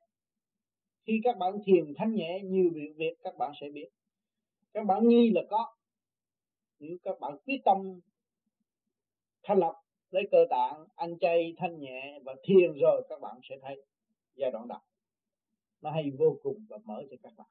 Khi 1.06 1.20
các 1.24 1.38
bạn 1.38 1.58
thiền 1.64 1.94
thanh 1.96 2.14
nhẹ, 2.14 2.40
nhiều 2.44 2.70
việc 2.74 2.92
việc 2.96 3.14
các 3.22 3.36
bạn 3.38 3.52
sẽ 3.60 3.68
biết. 3.68 3.88
Các 4.72 4.86
bạn 4.86 5.08
nghi 5.08 5.30
là 5.30 5.42
có. 5.50 5.74
Nếu 6.78 6.96
các 7.02 7.20
bạn 7.20 7.38
quyết 7.46 7.60
tâm 7.64 8.00
thanh 9.42 9.58
lập 9.58 9.74
lấy 10.10 10.28
cơ 10.30 10.46
tạng, 10.50 10.86
ăn 10.94 11.18
chay 11.18 11.54
thanh 11.56 11.80
nhẹ 11.80 12.18
và 12.24 12.34
thiền 12.42 12.72
rồi, 12.72 13.06
các 13.08 13.20
bạn 13.20 13.40
sẽ 13.48 13.56
thấy 13.62 13.82
giai 14.34 14.50
đoạn 14.50 14.68
đầu 14.68 14.78
nó 15.80 15.90
hay 15.90 16.12
vô 16.18 16.38
cùng 16.42 16.66
và 16.68 16.76
mở 16.84 17.02
cho 17.10 17.16
các 17.22 17.32
bạn. 17.36 17.46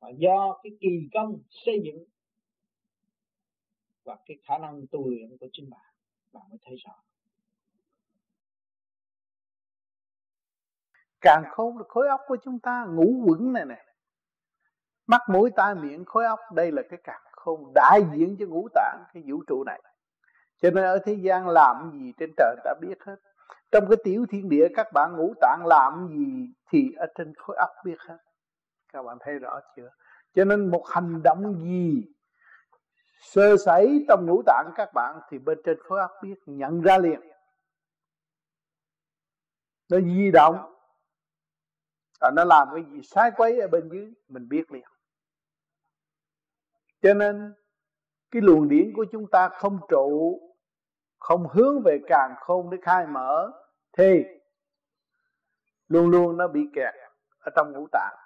Và 0.00 0.08
do 0.08 0.60
cái 0.62 0.72
kỳ 0.80 1.08
công 1.14 1.38
xây 1.50 1.80
dựng 1.84 2.04
và 4.04 4.16
cái 4.26 4.36
khả 4.44 4.58
năng 4.58 4.86
tu 4.90 5.10
luyện 5.10 5.36
của 5.40 5.48
chính 5.52 5.70
bạn 5.70 5.94
bạn 6.32 6.42
mới 6.50 6.58
thấy 6.62 6.76
rõ. 6.76 6.92
Càng 11.20 11.42
khôn 11.50 11.78
là 11.78 11.84
khối 11.88 12.08
óc 12.08 12.20
của 12.26 12.36
chúng 12.44 12.58
ta 12.58 12.84
ngủ 12.84 13.22
quẩn 13.26 13.52
này 13.52 13.64
này 13.64 13.84
mắt, 15.06 15.20
mũi, 15.28 15.50
tai, 15.56 15.74
miệng, 15.74 16.04
khối 16.04 16.24
óc, 16.24 16.40
đây 16.54 16.72
là 16.72 16.82
cái 16.90 17.00
càng 17.04 17.22
khôn 17.32 17.72
đại 17.74 18.00
diện 18.14 18.36
cho 18.38 18.46
ngũ 18.46 18.68
tạng, 18.74 19.04
cái 19.12 19.22
vũ 19.26 19.42
trụ 19.46 19.64
này. 19.64 19.82
Cho 20.62 20.70
nên 20.70 20.84
ở 20.84 20.98
thế 21.04 21.14
gian 21.14 21.48
làm 21.48 21.90
gì 21.92 22.12
trên 22.18 22.30
trời 22.36 22.56
ta 22.64 22.74
biết 22.80 22.94
hết 23.00 23.16
trong 23.70 23.88
cái 23.88 23.96
tiểu 24.04 24.26
thiên 24.30 24.48
địa, 24.48 24.68
các 24.74 24.86
bạn 24.92 25.16
ngũ 25.16 25.34
tạng 25.40 25.66
làm 25.66 26.08
gì 26.08 26.52
thì 26.70 26.92
ở 26.96 27.06
trên 27.18 27.34
khối 27.34 27.56
óc 27.56 27.70
biết 27.84 28.00
hết. 28.00 28.18
Các 28.92 29.02
bạn 29.02 29.18
thấy 29.20 29.38
rõ 29.38 29.60
chưa? 29.76 29.90
Cho 30.34 30.44
nên 30.44 30.70
một 30.70 30.84
hành 30.88 31.22
động 31.22 31.54
gì 31.62 32.04
sơ 33.20 33.56
sẩy 33.64 34.04
trong 34.08 34.26
ngũ 34.26 34.42
tạng 34.46 34.72
các 34.76 34.88
bạn 34.94 35.20
thì 35.30 35.38
bên 35.38 35.58
trên 35.64 35.78
khối 35.82 36.00
óc 36.00 36.10
biết, 36.22 36.34
nhận 36.46 36.80
ra 36.80 36.98
liền. 36.98 37.20
Nó 39.90 40.00
di 40.00 40.30
động. 40.32 40.74
Và 42.20 42.30
nó 42.30 42.44
làm 42.44 42.68
cái 42.74 42.84
gì 42.92 43.00
sai 43.02 43.30
quấy 43.36 43.60
ở 43.60 43.68
bên 43.68 43.88
dưới, 43.92 44.12
mình 44.28 44.48
biết 44.48 44.72
liền. 44.72 44.84
Cho 47.02 47.14
nên, 47.14 47.54
cái 48.30 48.42
luồng 48.42 48.68
điển 48.68 48.92
của 48.96 49.06
chúng 49.12 49.30
ta 49.30 49.48
không 49.48 49.78
trụ 49.88 50.40
không 51.18 51.48
hướng 51.52 51.82
về 51.82 51.98
càng 52.06 52.34
khôn 52.40 52.70
để 52.70 52.78
khai 52.82 53.06
mở, 53.06 53.50
thì 53.92 54.24
luôn 55.88 56.10
luôn 56.10 56.36
nó 56.36 56.48
bị 56.48 56.68
kẹt 56.74 56.94
ở 57.38 57.50
trong 57.56 57.72
ngũ 57.72 57.86
tạng. 57.92 58.16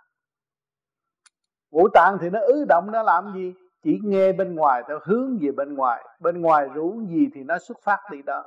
Ngũ 1.70 1.88
tạng 1.88 2.18
thì 2.20 2.30
nó 2.30 2.40
ứ 2.40 2.64
động, 2.68 2.90
nó 2.93 3.03
làm 3.03 3.32
gì? 3.34 3.55
Chỉ 3.82 3.99
nghe 4.03 4.32
bên 4.32 4.55
ngoài 4.55 4.82
theo 4.88 4.99
hướng 5.03 5.38
về 5.40 5.53
bên 5.53 5.74
ngoài. 5.74 6.05
Bên 6.20 6.40
ngoài 6.40 6.68
rủ 6.74 7.03
gì 7.09 7.28
thì 7.34 7.45
nó 7.45 7.59
xuất 7.59 7.78
phát 7.82 7.99
đi 8.11 8.22
đó. 8.22 8.45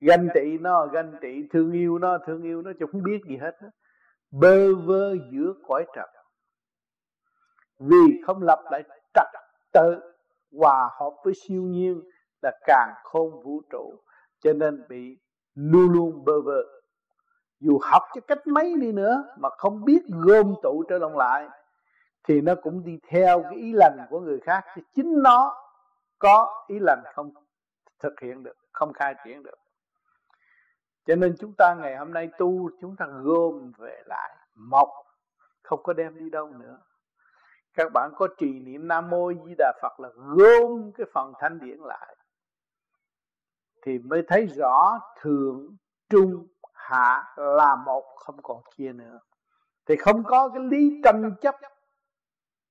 Ganh 0.00 0.28
tị 0.34 0.58
nó, 0.58 0.86
ganh 0.86 1.12
tị, 1.20 1.48
thương 1.50 1.72
yêu 1.72 1.98
nó, 1.98 2.18
thương 2.26 2.42
yêu 2.42 2.62
nó, 2.62 2.70
chứ 2.80 2.86
không 2.92 3.02
biết 3.02 3.20
gì 3.28 3.36
hết 3.36 3.56
bơ 4.30 4.74
vơ 4.74 5.14
giữa 5.32 5.52
cõi 5.68 5.86
trần. 5.94 6.08
Vì 7.78 8.22
không 8.26 8.42
lập 8.42 8.64
lại 8.70 8.82
trật 9.14 9.26
tự 9.72 10.00
hòa 10.58 10.90
hợp 11.00 11.12
với 11.24 11.34
siêu 11.34 11.62
nhiên 11.62 12.02
là 12.42 12.52
càng 12.64 12.94
khôn 13.04 13.42
vũ 13.42 13.62
trụ, 13.70 13.94
cho 14.40 14.52
nên 14.52 14.84
bị 14.88 15.18
luôn 15.54 15.92
luôn 15.92 16.24
bơ 16.24 16.40
vơ. 16.40 16.62
Dù 17.60 17.78
học 17.82 18.02
cho 18.14 18.20
cách 18.20 18.46
mấy 18.46 18.74
đi 18.80 18.92
nữa 18.92 19.24
mà 19.38 19.48
không 19.58 19.84
biết 19.84 20.02
gom 20.08 20.54
tụ 20.62 20.84
trở 20.88 20.98
lòng 20.98 21.16
lại, 21.16 21.48
thì 22.24 22.40
nó 22.40 22.54
cũng 22.62 22.84
đi 22.84 22.98
theo 23.08 23.42
cái 23.42 23.54
ý 23.54 23.72
lành 23.72 24.06
của 24.10 24.20
người 24.20 24.40
khác 24.40 24.64
thì 24.74 24.82
chính 24.94 25.22
nó 25.22 25.56
có 26.18 26.64
ý 26.68 26.78
lành 26.80 27.02
không 27.14 27.30
thực 27.98 28.20
hiện 28.20 28.42
được, 28.42 28.56
không 28.72 28.92
khai 28.92 29.14
triển 29.24 29.42
được. 29.42 29.58
Cho 31.06 31.16
nên 31.16 31.34
chúng 31.38 31.52
ta 31.58 31.74
ngày 31.74 31.96
hôm 31.96 32.12
nay 32.12 32.28
tu, 32.38 32.70
chúng 32.80 32.96
ta 32.96 33.06
gom 33.06 33.72
về 33.78 34.02
lại, 34.06 34.36
mọc, 34.54 34.88
không 35.62 35.82
có 35.82 35.92
đem 35.92 36.18
đi 36.18 36.30
đâu 36.30 36.46
nữa. 36.46 36.78
Các 37.74 37.92
bạn 37.92 38.10
có 38.16 38.28
trì 38.38 38.60
niệm 38.60 38.88
nam 38.88 39.10
mô 39.10 39.32
di 39.32 39.54
đà 39.58 39.72
phật 39.82 40.00
là 40.00 40.08
gom 40.14 40.92
cái 40.92 41.06
phần 41.12 41.32
thanh 41.38 41.58
điển 41.58 41.78
lại 41.78 42.16
thì 43.82 43.98
mới 43.98 44.22
thấy 44.28 44.46
rõ 44.46 45.00
thượng, 45.20 45.76
trung, 46.08 46.46
hạ 46.72 47.34
là 47.36 47.76
một, 47.86 48.04
không 48.16 48.42
còn 48.42 48.62
chia 48.76 48.92
nữa. 48.92 49.20
Thì 49.86 49.96
không 49.96 50.22
có 50.24 50.48
cái 50.48 50.62
lý 50.70 51.00
tranh 51.04 51.34
chấp 51.40 51.54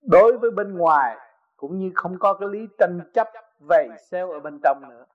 đối 0.02 0.38
với 0.38 0.52
bên 0.52 0.74
ngoài, 0.74 1.18
cũng 1.56 1.78
như 1.80 1.92
không 1.96 2.16
có 2.20 2.38
cái 2.40 2.50
lý 2.52 2.60
tranh 2.78 3.00
chấp 3.14 3.28
về 3.70 3.88
xeo 4.10 4.32
ở 4.32 4.40
bên 4.40 4.60
trong 4.64 4.82
nữa. 4.90 5.06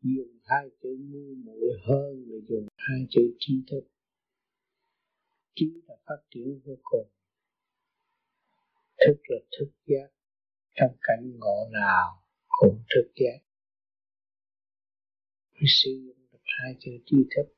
Dùng 0.00 0.38
hai 0.44 0.70
chữ 0.82 0.96
ngu 1.00 1.34
muội 1.44 1.70
hơn 1.88 2.24
là 2.26 2.36
dùng 2.48 2.66
hai 2.76 3.06
chữ 3.10 3.20
trí 3.38 3.64
thức. 3.70 3.80
Trí 5.54 5.82
là 5.88 5.94
phát 6.06 6.22
triển 6.30 6.60
vô 6.64 6.74
cùng. 6.82 7.08
Thức 9.06 9.16
là 9.28 9.38
thức 9.58 9.70
giác 9.86 10.15
trong 10.76 10.96
cảnh 11.00 11.38
ngộ 11.38 11.68
nào 11.72 12.22
cũng 12.48 12.82
thức 12.94 13.12
giác. 13.16 13.38
Phải 15.52 15.66
sử 15.66 15.90
dụng 16.06 16.26
được 16.32 16.38
hai 16.44 16.76
chữ 16.80 16.90
trí 17.06 17.16
thức. 17.36 17.52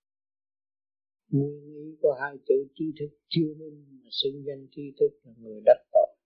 Nguyên 1.29 1.75
ý 1.75 1.97
của 2.03 2.17
hai 2.21 2.37
chữ 2.49 2.55
trí 2.75 2.85
thức 2.99 3.17
chưa 3.29 3.55
minh 3.59 3.87
mà 4.03 4.09
xưng 4.11 4.45
danh 4.47 4.67
trí 4.71 4.83
thức 5.01 5.11
là 5.25 5.33
người 5.39 5.61
đắc 5.67 5.79
tội. 5.93 6.17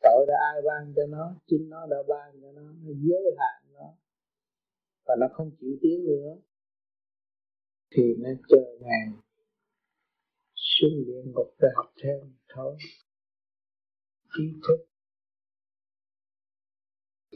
Tội 0.00 0.26
đã 0.28 0.34
ai 0.52 0.62
ban 0.66 0.92
cho 0.96 1.02
nó? 1.06 1.40
Chính 1.46 1.68
nó 1.68 1.86
đã 1.86 1.96
ban 2.08 2.40
cho 2.42 2.52
nó 2.52 2.62
nó 2.62 2.92
giới 3.02 3.34
hạn 3.38 3.72
nó. 3.72 3.94
Và 5.06 5.16
nó 5.20 5.26
không 5.32 5.50
chịu 5.60 5.78
tiến 5.82 6.04
nữa. 6.04 6.36
Thì 7.90 8.02
nó 8.18 8.30
chờ 8.48 8.78
ngàn 8.80 9.20
xuống 10.54 11.04
địa 11.06 11.22
ngục 11.24 11.54
để 11.60 11.68
học 11.76 11.92
thêm 12.02 12.34
thôi. 12.48 12.76
Trí 14.36 14.44
thức 14.68 14.87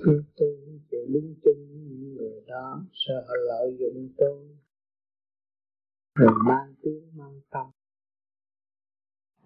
khi 0.04 0.12
tôi 0.36 0.80
chịu 0.90 1.06
đứng 1.08 1.34
chung 1.44 1.68
những 1.70 2.14
người 2.14 2.40
đó, 2.46 2.84
sợ 2.92 3.24
họ 3.28 3.34
lợi 3.46 3.76
dụng 3.80 4.08
tôi. 4.16 4.56
Rồi 6.14 6.30
mang 6.46 6.74
tiếng 6.82 7.16
mang 7.16 7.40
tâm. 7.50 7.66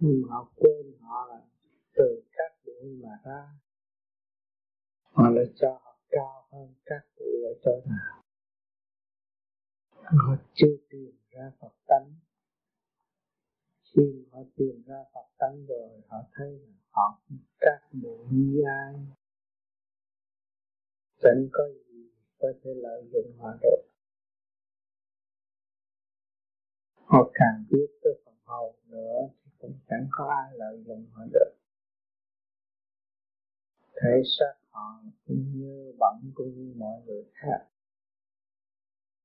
Nhưng 0.00 0.22
mà 0.22 0.34
họ 0.34 0.52
quên 0.56 0.92
họ 1.00 1.26
là 1.28 1.40
từ 1.94 2.22
các 2.32 2.52
bụi 2.66 3.00
mà 3.02 3.10
ra. 3.24 3.48
Họ 5.02 5.30
lại 5.30 5.44
cho 5.56 5.78
họ 5.82 5.98
cao 6.08 6.48
hơn 6.52 6.74
các 6.84 7.06
bụi 7.18 7.42
ở 7.44 7.54
chỗ 7.64 7.80
nào. 7.86 8.22
Họ 9.90 10.36
chưa 10.54 10.76
tìm 10.90 11.18
ra 11.30 11.52
Phật 11.60 11.74
tánh. 11.86 12.14
Khi 13.94 14.24
họ 14.30 14.38
tìm 14.56 14.82
ra 14.86 15.04
Phật 15.14 15.28
tánh 15.38 15.66
rồi, 15.66 16.02
họ 16.08 16.18
thấy 16.32 16.50
là 16.50 16.74
họ 16.90 17.20
các 17.60 17.80
bộ 17.92 18.26
như 18.30 18.62
ai 18.66 18.94
chẳng 21.22 21.48
có 21.52 21.64
gì 21.68 22.10
có 22.38 22.48
thể 22.62 22.70
lợi 22.74 23.04
dụng 23.12 23.32
họ 23.38 23.48
được. 23.62 23.82
Họ 26.94 27.30
càng 27.34 27.64
biết 27.70 27.86
tới 28.02 28.12
phần 28.24 28.34
hầu 28.44 28.76
nữa 28.86 29.18
thì 29.44 29.50
cũng 29.58 29.78
chẳng 29.88 30.06
có 30.10 30.24
ai 30.24 30.58
lợi 30.58 30.82
dụng 30.86 31.06
họ 31.12 31.22
được. 31.32 31.52
Thể 34.02 34.22
xác 34.38 34.54
họ 34.70 35.02
cũng 35.26 35.44
như 35.54 35.92
bận 35.98 36.32
cũng 36.34 36.54
như 36.54 36.74
mọi 36.76 37.02
người 37.06 37.24
khác. 37.32 37.66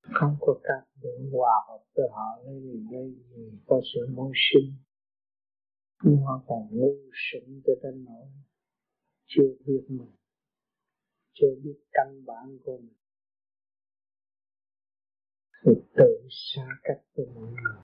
Không 0.02 0.38
có 0.40 0.60
các 0.64 0.88
để 1.02 1.10
hòa 1.32 1.66
hợp 1.68 1.84
với 1.96 2.06
họ 2.12 2.42
lấy 2.46 2.62
gì 2.62 2.86
lấy 2.92 3.16
gì, 3.30 3.52
có 3.68 3.82
sự 3.94 4.08
mưu 4.10 4.32
sinh. 4.36 4.74
Nhưng 6.04 6.18
họ 6.18 6.44
còn 6.48 6.68
ngu 6.72 6.96
sững 7.14 7.62
tới 7.66 7.76
đến 7.84 8.06
nỗi 8.06 8.28
chưa 9.28 9.56
biết 9.66 9.86
mình 9.88 10.12
chưa 11.34 11.56
biết 11.64 11.80
căn 11.92 12.26
bản 12.26 12.58
của 12.66 12.78
mình. 12.78 12.98
Thì 15.66 15.72
tự 15.96 16.28
xa 16.30 16.68
cách 16.84 17.02
với 17.16 17.26
mọi 17.36 17.52
người. 17.52 17.82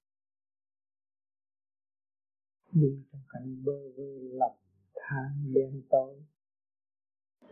Đi 2.71 3.03
trong 3.11 3.21
cảnh 3.29 3.63
bơ 3.65 3.89
vơ 3.97 4.03
lầm 4.21 4.51
than 4.95 5.53
đen 5.53 5.81
tối. 5.89 6.15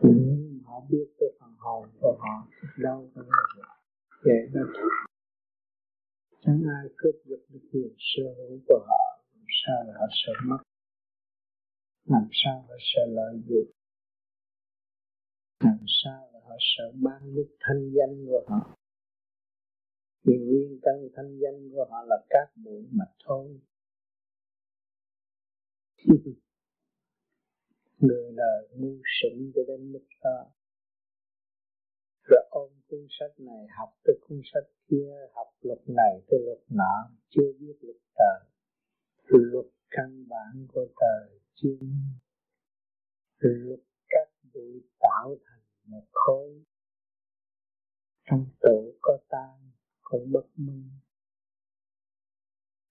Nhưng 0.02 0.60
họ 0.64 0.86
biết 0.90 1.14
tôi 1.18 1.28
phần 1.40 1.54
hồn 1.58 1.88
của 2.00 2.18
họ 2.20 2.48
đâu 2.78 3.10
có 3.14 3.22
được 3.22 3.66
vậy 4.24 4.48
đó 4.54 4.60
chẳng 6.46 6.62
ai 6.80 6.88
cướp 6.96 7.14
giật 7.24 7.42
được 7.48 7.60
quyền 7.72 7.94
sở 7.98 8.22
hữu 8.36 8.58
của 8.68 8.86
họ, 8.88 9.24
làm 9.34 9.46
sao 9.66 9.84
là 9.86 9.94
họ 9.98 10.06
sợ 10.10 10.32
mất? 10.46 10.58
Làm 12.04 12.28
sao 12.32 12.64
họ 12.68 12.74
sợ 12.78 13.00
lợi 13.08 13.34
dụng? 13.48 13.75
Làm 15.60 15.78
sao 16.04 16.30
là 16.32 16.40
họ 16.44 16.56
sợ 16.60 16.92
ban 17.02 17.34
đức 17.34 17.56
thanh 17.60 17.90
danh 17.94 18.26
của 18.26 18.44
họ? 18.48 18.76
Vì 20.24 20.34
nguyên 20.38 20.78
căn 20.82 21.08
thanh 21.16 21.38
danh 21.38 21.70
của 21.72 21.86
họ 21.90 22.02
là 22.06 22.16
các 22.30 22.48
bụi 22.64 22.86
mà 22.92 23.04
thôi. 23.24 23.60
Người 27.98 28.32
đời 28.36 28.68
ngu 28.76 28.96
sững 29.04 29.52
cho 29.54 29.62
đến 29.68 29.92
mức 29.92 30.04
đó. 30.24 30.50
Rồi 32.22 32.46
ôm 32.50 32.70
cuốn 32.88 33.06
sách 33.10 33.40
này, 33.40 33.66
học 33.78 33.88
tới 34.04 34.18
cuốn 34.20 34.40
sách 34.54 34.64
kia, 34.88 35.12
học 35.32 35.46
luật 35.60 35.78
này 35.86 36.20
tới 36.28 36.40
luật 36.44 36.58
nọ, 36.68 37.10
chưa 37.28 37.52
biết 37.60 37.74
luật 37.80 37.96
trời. 38.18 38.50
Luật 39.26 39.66
căn 39.90 40.28
bản 40.28 40.66
của 40.72 40.86
trời 41.00 41.40
chưa 41.54 41.78
luật 43.38 43.80
bụi 44.56 44.82
tạo 45.00 45.36
thành 45.46 45.62
một 45.84 46.06
khối. 46.12 46.64
Trong 48.24 48.46
tổ 48.60 48.92
có 49.00 49.18
tan, 49.28 49.70
có 50.02 50.18
bất 50.32 50.46
minh. 50.56 50.90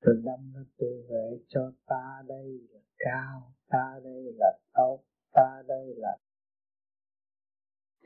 Rồi 0.02 0.22
đâm 0.24 0.54
nó 0.54 0.60
tự 0.78 1.06
vệ 1.10 1.40
cho 1.48 1.72
ta 1.86 2.24
đây 2.28 2.68
là 2.70 2.80
cao, 2.98 3.54
ta 3.68 4.00
đây 4.04 4.34
là 4.38 4.60
tốt, 4.74 5.04
ta 5.32 5.64
đây 5.68 5.96
là, 5.98 6.18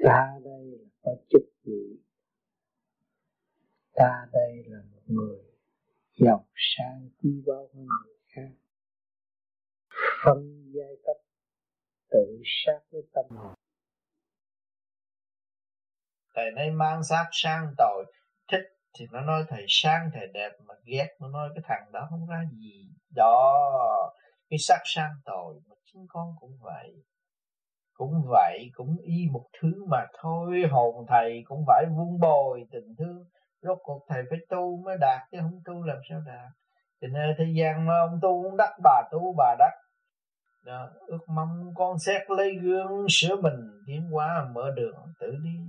ta 0.03 0.39
đây 0.43 0.65
là 0.65 0.89
có 1.01 1.11
chức 1.29 1.41
vị. 1.63 1.99
Ta 3.93 4.27
đây 4.33 4.63
là 4.67 4.83
một 4.91 5.01
người 5.05 5.39
giàu 6.19 6.47
sang 6.55 7.09
quý 7.17 7.43
báu 7.45 7.69
hơn 7.73 7.87
người 8.05 8.17
khác. 8.27 8.51
Phân 10.25 10.71
giai 10.73 10.95
cấp 11.03 11.28
tự 12.11 12.41
sát 12.45 12.79
với 12.91 13.01
tâm 13.13 13.25
hồn. 13.37 13.53
Thầy 16.35 16.51
nay 16.55 16.71
mang 16.71 17.03
sát 17.03 17.25
sang 17.31 17.73
tội, 17.77 18.05
thích 18.51 18.63
thì 18.99 19.05
nó 19.11 19.21
nói 19.21 19.43
thầy 19.47 19.65
sang, 19.67 20.09
thầy 20.13 20.27
đẹp 20.33 20.51
mà 20.65 20.73
ghét 20.83 21.07
nó 21.19 21.27
nói 21.27 21.49
cái 21.55 21.63
thằng 21.67 21.91
đó 21.91 22.07
không 22.09 22.27
ra 22.27 22.43
gì. 22.51 22.89
Đó, 23.15 24.13
cái 24.49 24.57
sát 24.59 24.79
sang 24.85 25.11
tội 25.25 25.55
mà 25.67 25.75
chính 25.85 26.05
con 26.09 26.35
cũng 26.39 26.57
vậy. 26.61 27.03
Cũng 27.93 28.13
vậy, 28.25 28.69
cũng 28.73 28.97
y 29.03 29.27
một 29.31 29.45
thứ 29.61 29.85
mà 29.87 30.05
thôi, 30.19 30.61
hồn 30.71 31.05
thầy 31.09 31.43
cũng 31.45 31.63
phải 31.67 31.85
vun 31.97 32.19
bồi 32.19 32.65
tình 32.71 32.95
thương. 32.97 33.25
Rốt 33.61 33.77
cuộc 33.81 34.05
thầy 34.09 34.23
phải 34.29 34.39
tu 34.49 34.81
mới 34.85 34.97
đạt, 35.01 35.21
chứ 35.31 35.37
không 35.41 35.61
tu 35.65 35.83
làm 35.83 35.97
sao 36.09 36.21
đạt. 36.25 36.51
Cho 37.01 37.07
nên 37.07 37.35
thế 37.37 37.45
gian 37.57 37.85
mà 37.85 37.93
ông 37.99 38.19
tu 38.21 38.43
cũng 38.43 38.57
đắc 38.57 38.73
bà, 38.83 39.01
tu 39.11 39.33
bà 39.37 39.55
đắc 39.59 39.71
đó, 40.65 40.89
ước 41.07 41.29
mong 41.29 41.73
con 41.75 41.99
xét 41.99 42.21
lấy 42.29 42.55
gương 42.61 43.05
sửa 43.09 43.35
mình 43.35 43.83
tiến 43.87 44.01
hóa 44.11 44.49
mở 44.53 44.71
đường 44.75 44.95
tự 45.19 45.35
đi. 45.43 45.59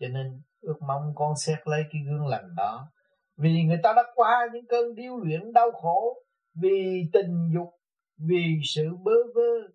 Cho 0.00 0.08
nên 0.08 0.40
ước 0.60 0.82
mong 0.82 1.12
con 1.14 1.36
xét 1.36 1.58
lấy 1.64 1.84
cái 1.92 2.02
gương 2.06 2.26
lành 2.26 2.54
đó. 2.56 2.88
Vì 3.36 3.62
người 3.62 3.78
ta 3.82 3.92
đã 3.96 4.02
qua 4.14 4.46
những 4.52 4.66
cơn 4.66 4.94
điêu 4.94 5.16
luyện 5.16 5.52
đau 5.52 5.70
khổ 5.72 6.22
vì 6.54 7.02
tình 7.12 7.50
dục 7.54 7.68
vì 8.18 8.60
sự 8.64 8.96
bơ 9.02 9.12
vơ 9.34 9.68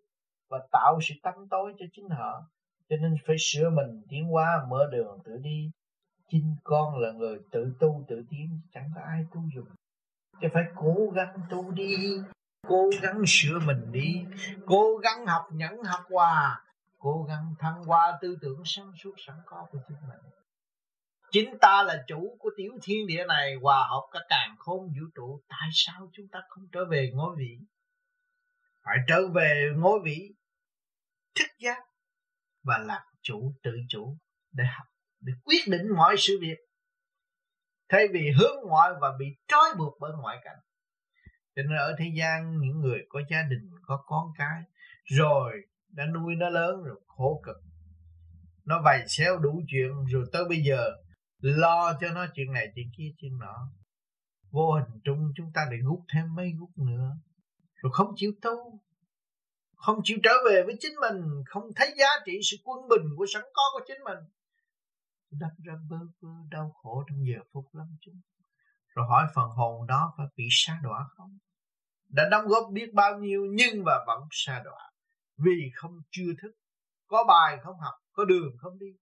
và 0.50 0.60
tạo 0.72 1.00
sự 1.02 1.16
tăm 1.24 1.34
tối 1.50 1.74
cho 1.80 1.86
chính 1.94 2.10
họ. 2.10 2.44
Cho 2.90 2.96
nên 2.96 3.16
phải 3.26 3.36
sửa 3.40 3.70
mình 3.70 4.02
tiến 4.10 4.26
hóa 4.26 4.66
mở 4.70 4.90
đường 4.92 5.20
tự 5.26 5.38
đi. 5.38 5.72
Chính 6.32 6.56
con 6.64 7.00
là 7.00 7.12
người 7.12 7.38
tự 7.52 7.74
tu 7.80 8.06
tự 8.08 8.24
tiến 8.30 8.60
chẳng 8.74 8.92
có 8.96 9.02
ai 9.02 9.26
tu 9.34 9.42
dùng. 9.56 9.68
Chứ 10.42 10.48
phải 10.54 10.64
cố 10.76 10.96
gắng 11.16 11.34
tu 11.50 11.72
đi 11.72 11.96
cố 12.68 12.90
gắng 13.02 13.24
sửa 13.28 13.60
mình 13.60 13.92
đi, 13.92 14.26
cố 14.66 14.98
gắng 15.04 15.26
học 15.26 15.48
nhẫn 15.52 15.84
học 15.84 16.02
hòa 16.10 16.62
cố 17.00 17.26
gắng 17.30 17.56
thăng 17.60 17.84
hoa 17.84 18.18
tư 18.22 18.38
tưởng 18.42 18.62
sáng 18.66 18.92
suốt 19.04 19.14
sẵn 19.18 19.36
có 19.46 19.68
của 19.72 19.80
chính 19.88 19.98
mình. 20.08 20.32
Chính 21.32 21.58
ta 21.62 21.84
là 21.84 22.04
chủ 22.08 22.38
của 22.40 22.50
tiểu 22.58 22.72
thiên 22.84 23.08
địa 23.08 23.26
này, 23.28 23.56
hòa 23.62 23.88
hợp 23.90 24.08
cả 24.12 24.20
càng 24.30 24.56
khôn 24.60 24.88
vũ 24.88 25.06
trụ. 25.16 25.42
Tại 25.48 25.70
sao 25.74 26.10
chúng 26.14 26.28
ta 26.28 26.40
không 26.50 26.68
trở 26.72 26.86
về 26.86 27.12
ngôi 27.14 27.36
vị? 27.38 27.58
Phải 28.84 28.98
trở 29.08 29.28
về 29.28 29.72
ngôi 29.76 30.00
vị 30.06 30.36
thức 31.36 31.48
giác 31.60 31.84
và 32.64 32.78
làm 32.78 33.02
chủ, 33.22 33.54
tự 33.64 33.72
chủ 33.90 34.18
để 34.52 34.64
học, 34.78 34.88
để 35.20 35.34
quyết 35.44 35.62
định 35.68 35.96
mọi 35.96 36.16
sự 36.18 36.38
việc. 36.42 36.58
Thay 37.90 38.08
vì 38.14 38.32
hướng 38.40 38.56
ngoại 38.68 38.92
và 39.02 39.10
bị 39.20 39.26
trói 39.48 39.76
buộc 39.78 39.98
bởi 40.00 40.12
ngoại 40.22 40.38
cảnh 40.44 40.58
cho 41.60 41.64
nên 41.70 41.78
ở 41.78 41.96
thế 41.98 42.12
gian 42.16 42.60
những 42.60 42.80
người 42.80 43.06
có 43.10 43.22
gia 43.30 43.44
đình, 43.44 43.70
có 43.82 44.04
con 44.06 44.32
cái, 44.38 44.64
rồi 45.04 45.52
đã 45.90 46.06
nuôi 46.06 46.36
nó 46.36 46.50
lớn 46.50 46.84
rồi, 46.84 47.02
khổ 47.08 47.42
cực. 47.44 47.58
Nó 48.66 48.82
vầy 48.86 49.04
xéo 49.08 49.38
đủ 49.38 49.62
chuyện, 49.68 50.06
rồi 50.06 50.26
tới 50.32 50.46
bây 50.50 50.64
giờ 50.64 50.92
lo 51.40 51.94
cho 52.02 52.10
nó 52.10 52.26
chuyện 52.34 52.54
này, 52.54 52.72
chuyện 52.76 52.90
kia, 52.98 53.12
chuyện 53.18 53.38
nọ. 53.38 53.72
Vô 54.52 54.72
hình 54.72 55.00
trung 55.04 55.32
chúng 55.36 55.52
ta 55.54 55.66
lại 55.70 55.80
hút 55.80 56.00
thêm 56.14 56.36
mấy 56.36 56.52
hút 56.52 56.70
nữa. 56.78 57.18
Rồi 57.76 57.92
không 57.94 58.14
chịu 58.16 58.32
tu, 58.42 58.80
không 59.76 60.00
chịu 60.04 60.18
trở 60.24 60.34
về 60.50 60.64
với 60.66 60.76
chính 60.80 60.94
mình, 61.02 61.44
không 61.46 61.64
thấy 61.76 61.96
giá 61.98 62.10
trị 62.26 62.40
sự 62.44 62.58
quân 62.64 62.88
bình 62.90 63.16
của 63.18 63.26
sẵn 63.34 63.44
có 63.54 63.64
của 63.74 63.86
chính 63.88 64.04
mình. 64.04 64.20
Đâm 65.32 65.52
ra 65.64 65.74
bơ 65.90 65.98
vơ 66.20 66.30
đau 66.52 66.72
khổ 66.82 67.04
trong 67.10 67.26
giờ 67.26 67.40
phút 67.54 67.66
lắm 67.74 67.88
chúng 68.02 68.22
rồi 69.00 69.08
hỏi 69.08 69.28
phần 69.36 69.50
hồn 69.50 69.88
đó 69.88 70.14
phải 70.18 70.28
bị 70.36 70.48
sa 70.52 70.80
đọa 70.84 71.06
không? 71.16 71.38
Đã 72.10 72.30
đóng 72.32 72.48
góp 72.48 72.72
biết 72.72 72.94
bao 72.94 73.20
nhiêu 73.20 73.46
nhưng 73.50 73.84
mà 73.84 73.94
vẫn 74.08 74.28
xa 74.32 74.62
đọa. 74.66 74.92
Vì 75.38 75.72
không 75.76 76.02
chưa 76.12 76.34
thức, 76.42 76.52
có 77.08 77.24
bài 77.28 77.58
không 77.64 77.80
học, 77.80 77.94
có 78.12 78.26
đường 78.26 78.58
không 78.58 78.80
đi. 78.80 78.94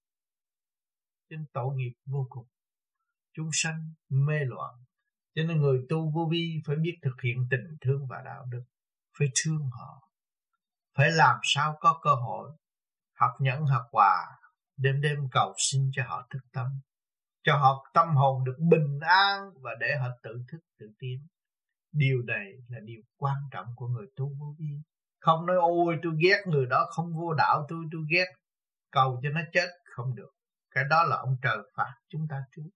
Nên 1.29 1.45
tội 1.53 1.75
nghiệp 1.75 1.93
vô 2.05 2.27
cùng. 2.29 2.47
Chúng 3.33 3.49
sanh 3.53 3.93
mê 4.09 4.39
loạn. 4.45 4.73
Cho 5.35 5.43
nên 5.43 5.61
người 5.61 5.85
tu 5.89 6.11
vô 6.15 6.27
vi 6.31 6.61
phải 6.65 6.75
biết 6.75 6.97
thực 7.01 7.21
hiện 7.23 7.47
tình 7.51 7.77
thương 7.81 8.07
và 8.07 8.21
đạo 8.25 8.45
đức, 8.51 8.63
phải 9.19 9.27
thương 9.43 9.69
họ. 9.71 10.09
Phải 10.93 11.11
làm 11.11 11.39
sao 11.43 11.77
có 11.79 11.99
cơ 12.03 12.15
hội 12.15 12.51
học 13.13 13.31
nhẫn, 13.39 13.65
học 13.65 13.85
hòa 13.91 14.37
đêm 14.77 15.01
đêm 15.01 15.27
cầu 15.31 15.53
xin 15.57 15.89
cho 15.93 16.03
họ 16.07 16.27
thức 16.29 16.39
tâm. 16.53 16.67
Cho 17.43 17.57
họ 17.57 17.89
tâm 17.93 18.15
hồn 18.15 18.43
được 18.43 18.55
bình 18.59 18.99
an 18.99 19.51
và 19.61 19.71
để 19.79 19.97
họ 20.01 20.07
tự 20.23 20.43
thức, 20.51 20.59
tự 20.79 20.91
tiến 20.99 21.27
điều 21.91 22.21
này 22.21 22.53
là 22.67 22.79
điều 22.83 23.01
quan 23.17 23.35
trọng 23.51 23.67
của 23.75 23.87
người 23.87 24.07
tu 24.15 24.31
vô 24.39 24.55
vi. 24.59 24.81
Không 25.19 25.45
nói, 25.45 25.55
ôi, 25.59 25.97
tôi 26.03 26.13
ghét 26.23 26.43
người 26.45 26.65
đó, 26.65 26.87
không 26.89 27.13
vô 27.15 27.33
đạo 27.33 27.65
tôi 27.69 27.85
tôi 27.91 28.01
ghét. 28.11 28.25
Cầu 28.91 29.19
cho 29.23 29.29
nó 29.29 29.41
chết 29.53 29.67
không 29.95 30.15
được. 30.15 30.29
Cái 30.71 30.83
đó 30.89 31.03
là 31.03 31.15
ông 31.17 31.37
trời 31.41 31.57
phạt 31.75 31.93
chúng 32.09 32.27
ta 32.29 32.43
trước. 32.55 32.69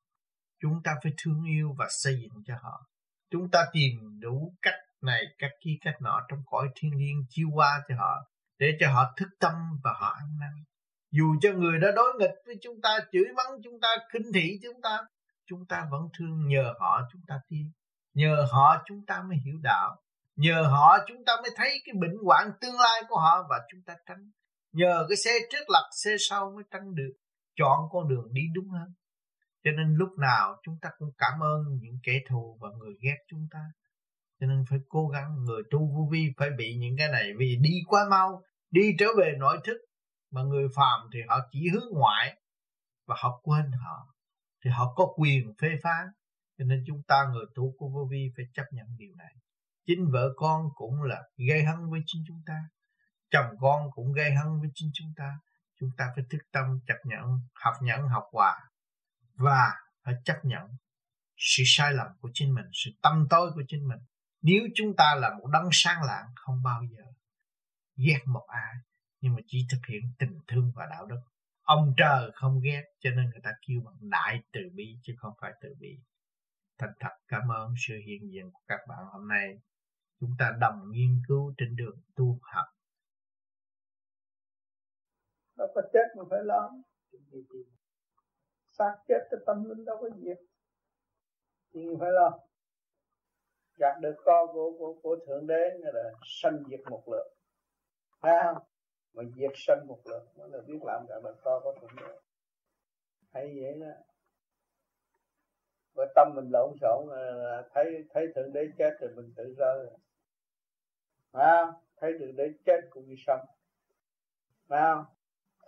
Chúng 0.61 0.83
ta 0.83 0.95
phải 1.03 1.13
thương 1.17 1.43
yêu 1.43 1.75
và 1.77 1.87
xây 1.89 2.19
dựng 2.21 2.43
cho 2.45 2.55
họ. 2.61 2.89
Chúng 3.31 3.51
ta 3.51 3.65
tìm 3.73 4.19
đủ 4.19 4.55
cách 4.61 4.79
này, 5.01 5.23
cách 5.37 5.51
kia, 5.61 5.75
cách 5.81 6.01
nọ 6.01 6.21
trong 6.29 6.43
cõi 6.45 6.67
thiên 6.75 6.97
liêng 6.97 7.25
chiêu 7.29 7.47
qua 7.53 7.83
cho 7.87 7.95
họ, 7.95 8.31
để 8.59 8.77
cho 8.79 8.93
họ 8.93 9.13
thức 9.17 9.29
tâm 9.39 9.53
và 9.83 9.93
họ 9.93 10.15
ăn 10.19 10.39
năn. 10.39 10.63
Dù 11.11 11.35
cho 11.41 11.53
người 11.53 11.79
đó 11.79 11.87
đối 11.95 12.13
nghịch 12.19 12.35
với 12.45 12.55
chúng 12.61 12.81
ta, 12.81 12.99
chửi 13.11 13.25
mắng 13.35 13.61
chúng 13.63 13.79
ta, 13.81 13.87
khinh 14.13 14.33
thị 14.33 14.59
chúng 14.63 14.81
ta 14.81 14.97
chúng 15.51 15.65
ta 15.65 15.87
vẫn 15.91 16.01
thương 16.17 16.47
nhờ 16.47 16.73
họ, 16.79 17.01
chúng 17.11 17.21
ta 17.27 17.39
tin 17.49 17.71
nhờ 18.13 18.45
họ 18.51 18.83
chúng 18.85 19.05
ta 19.05 19.23
mới 19.29 19.37
hiểu 19.45 19.55
đạo. 19.63 20.01
Nhờ 20.35 20.63
họ 20.71 20.97
chúng 21.07 21.25
ta 21.25 21.33
mới 21.41 21.51
thấy 21.55 21.81
cái 21.85 21.95
bệnh 22.01 22.15
hoạn 22.25 22.51
tương 22.61 22.79
lai 22.79 23.03
của 23.09 23.19
họ 23.19 23.47
và 23.49 23.55
chúng 23.71 23.81
ta 23.85 23.93
tránh. 24.07 24.31
Nhờ 24.71 25.05
cái 25.09 25.17
xe 25.17 25.31
trước 25.51 25.69
lật 25.69 25.89
xe 26.03 26.15
sau 26.19 26.51
mới 26.55 26.63
tránh 26.71 26.95
được. 26.95 27.13
Chọn 27.55 27.79
con 27.91 28.07
đường 28.07 28.27
đi 28.31 28.41
đúng 28.53 28.69
hơn. 28.69 28.93
Cho 29.63 29.71
nên 29.71 29.95
lúc 29.95 30.09
nào 30.17 30.55
chúng 30.63 30.77
ta 30.81 30.89
cũng 30.97 31.11
cảm 31.17 31.39
ơn 31.39 31.63
những 31.81 31.99
kẻ 32.03 32.19
thù 32.29 32.57
và 32.61 32.69
người 32.79 32.93
ghét 33.01 33.17
chúng 33.29 33.47
ta. 33.51 33.59
Cho 34.39 34.47
nên 34.47 34.63
phải 34.69 34.79
cố 34.89 35.07
gắng, 35.07 35.35
người 35.43 35.61
tu 35.71 35.79
vô 35.79 36.09
vi 36.11 36.33
phải 36.37 36.49
bị 36.57 36.75
những 36.79 36.95
cái 36.97 37.07
này. 37.11 37.31
Vì 37.37 37.57
đi 37.61 37.79
quá 37.87 38.05
mau, 38.09 38.41
đi 38.71 38.95
trở 38.99 39.05
về 39.17 39.31
nội 39.37 39.57
thức. 39.63 39.77
Mà 40.31 40.41
người 40.43 40.67
phàm 40.75 40.99
thì 41.13 41.19
họ 41.27 41.39
chỉ 41.51 41.69
hướng 41.73 41.89
ngoại 41.93 42.41
và 43.07 43.15
họ 43.19 43.39
quên 43.43 43.71
họ. 43.71 44.07
Thì 44.63 44.69
họ 44.69 44.93
có 44.95 45.13
quyền 45.17 45.53
phê 45.61 45.67
phán 45.83 46.07
cho 46.61 46.65
nên 46.65 46.83
chúng 46.87 47.03
ta 47.07 47.27
người 47.33 47.45
tu 47.55 47.75
của 47.77 47.89
vô 47.89 48.07
vi 48.11 48.31
phải 48.37 48.45
chấp 48.53 48.63
nhận 48.71 48.87
điều 48.97 49.15
này. 49.15 49.33
Chính 49.85 50.11
vợ 50.11 50.33
con 50.35 50.69
cũng 50.75 51.03
là 51.03 51.21
gây 51.37 51.63
hấn 51.63 51.89
với 51.89 52.01
chính 52.05 52.23
chúng 52.27 52.41
ta. 52.45 52.63
Chồng 53.29 53.55
con 53.59 53.91
cũng 53.91 54.13
gây 54.13 54.31
hấn 54.35 54.59
với 54.59 54.69
chính 54.73 54.91
chúng 54.93 55.13
ta. 55.15 55.39
Chúng 55.79 55.89
ta 55.97 56.05
phải 56.15 56.23
thức 56.29 56.37
tâm 56.51 56.65
chấp 56.87 56.97
nhận, 57.03 57.39
học 57.53 57.73
nhẫn, 57.81 58.07
học 58.07 58.23
hòa. 58.31 58.59
Và 59.35 59.71
phải 60.03 60.13
chấp 60.25 60.35
nhận 60.43 60.67
sự 61.37 61.63
sai 61.65 61.93
lầm 61.93 62.07
của 62.19 62.29
chính 62.33 62.53
mình, 62.53 62.65
sự 62.73 62.91
tâm 63.01 63.27
tối 63.29 63.51
của 63.55 63.63
chính 63.67 63.87
mình. 63.87 63.99
Nếu 64.41 64.61
chúng 64.75 64.95
ta 64.97 65.15
là 65.15 65.29
một 65.39 65.47
đấng 65.53 65.69
sáng 65.71 66.03
lạng, 66.03 66.25
không 66.35 66.63
bao 66.63 66.81
giờ 66.91 67.03
ghét 67.95 68.19
một 68.25 68.45
ai, 68.47 68.73
nhưng 69.21 69.33
mà 69.33 69.39
chỉ 69.47 69.65
thực 69.71 69.85
hiện 69.89 70.01
tình 70.19 70.39
thương 70.47 70.71
và 70.75 70.85
đạo 70.89 71.05
đức. 71.05 71.21
Ông 71.61 71.93
trời 71.97 72.31
không 72.33 72.61
ghét, 72.63 72.83
cho 72.99 73.09
nên 73.09 73.29
người 73.29 73.41
ta 73.43 73.51
kêu 73.67 73.81
bằng 73.85 74.09
đại 74.09 74.43
từ 74.53 74.61
bi, 74.73 74.99
chứ 75.03 75.13
không 75.17 75.33
phải 75.41 75.51
từ 75.61 75.75
bi 75.79 75.99
thành 76.81 76.93
thật 76.99 77.15
cảm 77.27 77.41
ơn 77.51 77.73
sự 77.87 77.93
hiện 78.07 78.31
diện 78.31 78.51
của 78.53 78.59
các 78.67 78.79
bạn 78.87 78.99
hôm 79.13 79.27
nay. 79.27 79.59
Chúng 80.19 80.29
ta 80.39 80.57
đồng 80.59 80.91
nghiên 80.91 81.21
cứu 81.27 81.53
trên 81.57 81.75
đường 81.75 81.99
tu 82.15 82.39
học. 82.41 82.65
Đâu 85.57 85.67
có 85.75 85.81
chết 85.93 86.07
mà 86.17 86.23
phải 86.29 86.39
lo 86.43 86.71
xác 88.71 88.95
chết 89.07 89.27
cái 89.31 89.39
tâm 89.45 89.63
linh 89.63 89.85
đâu 89.85 89.97
có 90.01 90.09
diệt. 90.17 90.37
Thì 91.73 91.79
phải 91.99 92.11
lo. 92.11 92.39
Gạt 93.75 93.99
được 94.01 94.15
co 94.25 94.47
của, 94.53 94.75
của, 94.79 94.99
của 95.03 95.17
thượng 95.27 95.47
đế 95.47 95.69
là 95.79 96.11
sanh 96.23 96.63
diệt 96.69 96.79
một 96.89 97.03
lượt 97.11 97.33
phải 98.19 98.33
không? 98.43 98.63
Mà 99.13 99.23
diệt 99.35 99.51
sanh 99.55 99.87
một 99.87 100.01
lượt 100.05 100.23
nó 100.35 100.47
là 100.47 100.57
biết 100.67 100.79
làm 100.83 101.05
gạt 101.09 101.23
được 101.23 101.35
co 101.43 101.59
của 101.63 101.75
thượng 101.81 101.95
đế. 101.95 102.19
Hay 103.33 103.59
vậy 103.61 103.79
đó 103.79 104.10
và 105.93 106.05
tâm 106.15 106.31
mình 106.35 106.49
lộn 106.53 106.73
xộn 106.81 107.07
thấy 107.73 108.05
thấy 108.09 108.27
thượng 108.35 108.53
đế 108.53 108.67
chết 108.77 108.91
rồi 109.01 109.11
mình 109.15 109.33
tự 109.35 109.55
rơi. 109.57 109.87
À, 111.31 111.73
thấy 111.97 112.13
thượng 112.19 112.35
đế 112.35 112.49
chết 112.65 112.81
cũng 112.89 113.07
như 113.07 113.15
sống. 113.27 113.45
À, 114.69 114.95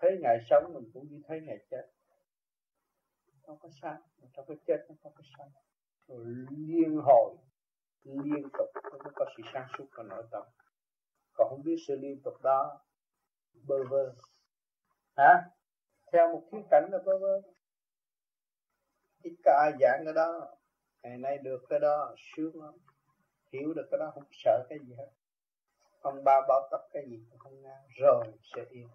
thấy 0.01 0.17
ngày 0.21 0.37
sống 0.49 0.73
mình 0.73 0.91
cũng 0.93 1.07
như 1.09 1.21
thấy 1.27 1.41
ngày 1.41 1.57
chết. 1.71 1.87
Không 3.47 3.57
có 3.59 3.69
sao. 3.81 3.97
Trong 4.33 4.45
cái 4.47 4.57
chết 4.67 4.85
nó 4.89 4.95
không 5.03 5.13
có 5.15 5.23
sao. 5.37 5.51
Rồi 6.07 6.25
liên 6.57 6.97
hồi 7.03 7.35
liên 8.03 8.49
tục 8.57 8.69
nó 8.83 8.97
mới 9.03 9.13
có 9.15 9.25
sự 9.37 9.43
sáng 9.53 9.67
suốt 9.77 9.85
và 9.97 10.03
nội 10.03 10.23
tâm. 10.31 10.43
Còn 11.33 11.49
không 11.49 11.63
biết 11.63 11.75
sự 11.87 11.95
liên 11.95 12.21
tục 12.23 12.33
đó 12.43 12.81
bơ 13.67 13.83
vơ. 13.89 14.15
Hả? 15.17 15.43
Theo 16.11 16.31
một 16.33 16.43
khía 16.51 16.61
cảnh 16.71 16.89
là 16.91 16.97
bơ 17.05 17.17
vơ 17.17 17.41
ít 19.23 19.35
có 19.45 19.51
ai 19.61 19.71
giảng 19.79 20.01
cái 20.05 20.13
đó, 20.13 20.57
ngày 21.03 21.17
nay 21.17 21.37
được 21.37 21.61
cái 21.69 21.79
đó, 21.79 22.15
sướng 22.35 22.63
lắm. 22.63 22.73
Hiểu 23.51 23.73
được 23.73 23.87
cái 23.91 23.97
đó, 23.99 24.11
không 24.13 24.23
sợ 24.31 24.65
cái 24.69 24.79
gì 24.87 24.93
hết. 24.97 25.11
Không 25.99 26.23
ba 26.23 26.41
bao 26.47 26.67
cấp 26.71 26.81
cái 26.93 27.03
gì 27.09 27.25
cũng 27.29 27.39
không 27.39 27.61
ngang 27.61 27.83
rồi 27.99 28.25
sẽ 28.55 28.65
yên. 28.69 28.87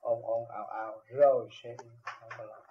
Ồn 0.00 0.22
ồn, 0.24 0.50
ào 0.50 0.66
ào, 0.66 1.02
rồi 1.06 1.48
sẽ 1.62 1.70
yên. 1.70 1.92
Không 2.02 2.30
có 2.38 2.44
lo 2.44 2.64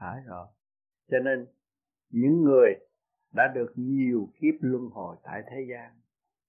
phải 0.00 0.20
rồi. 0.26 0.46
Cho 1.10 1.18
nên, 1.18 1.46
những 2.08 2.42
người 2.44 2.74
đã 3.30 3.48
được 3.54 3.72
nhiều 3.74 4.28
kiếp 4.40 4.54
luân 4.60 4.90
hồi 4.92 5.16
tại 5.22 5.42
thế 5.50 5.66
gian, 5.70 6.00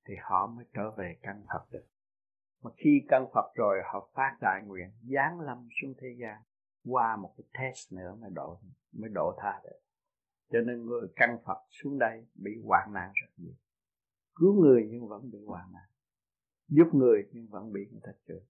thì 0.06 0.14
họ 0.22 0.48
mới 0.48 0.66
trở 0.74 0.92
về 0.92 1.16
căn 1.22 1.46
Phật 1.54 1.66
được 1.72 1.86
mà 2.62 2.72
khi 2.78 3.02
căn 3.08 3.26
Phật 3.34 3.56
rồi, 3.56 3.82
họ 3.86 4.10
phát 4.14 4.38
đại 4.42 4.62
nguyện, 4.66 4.92
giáng 5.02 5.40
lâm 5.40 5.68
xuống 5.82 5.94
thế 6.02 6.16
gian, 6.20 6.42
qua 6.86 7.18
một 7.18 7.34
cái 7.38 7.46
test 7.60 7.94
nữa 7.94 8.16
mới 8.22 8.30
độ 8.30 8.60
mới 8.92 9.10
độ 9.14 9.36
tha 9.42 9.62
được. 9.64 9.80
Cho 10.52 10.60
nên 10.62 10.86
người 10.86 11.08
căn 11.16 11.38
Phật 11.46 11.58
xuống 11.70 12.00
đây 12.00 12.28
bị 12.36 12.52
hoạn 12.66 12.94
nạn 12.94 13.12
rất 13.14 13.28
nhiều. 13.38 13.54
Cứu 14.36 14.54
người 14.62 14.88
nhưng 14.92 15.08
vẫn 15.08 15.32
bị 15.32 15.40
hoạn 15.46 15.72
nạn. 15.74 15.90
Giúp 16.68 16.88
người 16.94 17.30
nhưng 17.32 17.48
vẫn 17.48 17.74
bị 17.74 17.88
người 17.92 18.02
ta 18.04 18.12
chửi. 18.28 18.42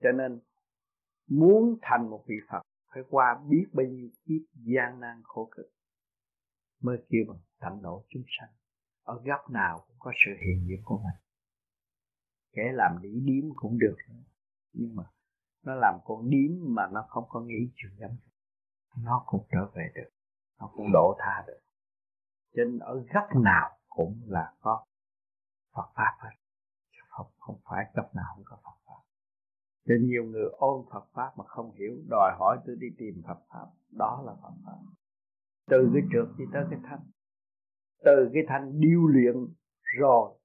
Cho 0.00 0.12
nên, 0.12 0.40
muốn 1.26 1.78
thành 1.82 2.10
một 2.10 2.24
vị 2.26 2.36
Phật, 2.50 2.62
phải 2.94 3.02
qua 3.10 3.40
biết 3.48 3.66
bao 3.72 3.86
nhiêu 3.86 4.08
kiếp 4.24 4.40
gian 4.54 5.00
nan 5.00 5.22
khổ 5.24 5.48
cực 5.56 5.72
mới 6.80 6.98
kêu 7.08 7.24
bằng 7.28 7.40
tận 7.60 7.82
độ 7.82 8.04
chúng 8.08 8.22
sanh. 8.38 8.50
Ở 9.02 9.22
góc 9.24 9.50
nào 9.50 9.84
cũng 9.88 9.96
có 9.98 10.12
sự 10.24 10.30
hiện 10.46 10.66
diện 10.68 10.80
của 10.84 10.98
mình 10.98 11.27
kể 12.58 12.72
làm 12.72 13.02
đĩ 13.02 13.20
điếm 13.24 13.44
cũng 13.56 13.78
được. 13.78 13.96
Nhưng 14.72 14.96
mà 14.96 15.04
nó 15.62 15.74
làm 15.74 15.98
con 16.04 16.30
điếm 16.30 16.50
mà 16.60 16.88
nó 16.92 17.06
không 17.08 17.24
có 17.28 17.40
nghĩ 17.40 17.70
chuyện 17.76 17.92
giống. 18.00 18.16
Nó 19.04 19.22
cũng 19.26 19.46
trở 19.50 19.66
về 19.74 19.92
được. 19.94 20.10
Nó 20.60 20.70
cũng 20.74 20.86
độ 20.92 21.16
tha 21.18 21.44
được. 21.46 21.58
Trên 22.56 22.78
ở 22.78 23.04
góc 23.14 23.36
nào 23.44 23.78
cũng 23.88 24.20
là 24.26 24.52
có 24.60 24.84
Phật 25.74 25.90
pháp 25.94 26.16
hết. 26.18 26.30
Không 27.08 27.26
không 27.38 27.60
phải 27.64 27.84
góc 27.94 28.14
nào 28.14 28.24
không 28.34 28.44
có 28.44 28.56
Phật 28.64 28.76
pháp. 28.86 29.02
Cho 29.86 29.94
nhiều 30.00 30.24
người 30.24 30.48
ôn 30.52 30.86
Phật 30.92 31.06
pháp 31.12 31.38
mà 31.38 31.44
không 31.44 31.72
hiểu, 31.72 31.92
đòi 32.10 32.36
hỏi 32.38 32.58
tôi 32.66 32.76
đi 32.80 32.86
tìm 32.98 33.22
Phật 33.26 33.38
pháp. 33.48 33.66
Đó 33.90 34.22
là 34.26 34.34
Phật 34.42 34.54
pháp. 34.64 34.78
Từ 35.66 35.90
cái 35.94 36.02
trượt 36.12 36.28
đi 36.38 36.44
tới 36.52 36.64
cái 36.70 36.80
thanh. 36.82 37.10
Từ 38.04 38.30
cái 38.34 38.42
thanh 38.48 38.80
điêu 38.80 39.06
luyện 39.06 39.34
rồi, 39.98 40.38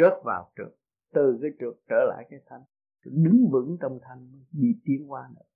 rớt 0.00 0.12
vào 0.24 0.52
trượt 0.56 0.74
từ 1.14 1.38
cái 1.42 1.50
trượt 1.60 1.74
trở 1.88 2.04
lại 2.08 2.26
cái 2.30 2.40
thanh 2.46 2.62
đứng 3.04 3.50
vững 3.52 3.76
trong 3.80 3.98
thanh 4.02 4.44
đi 4.52 4.68
tiến 4.84 5.12
qua 5.12 5.28
nữa. 5.36 5.46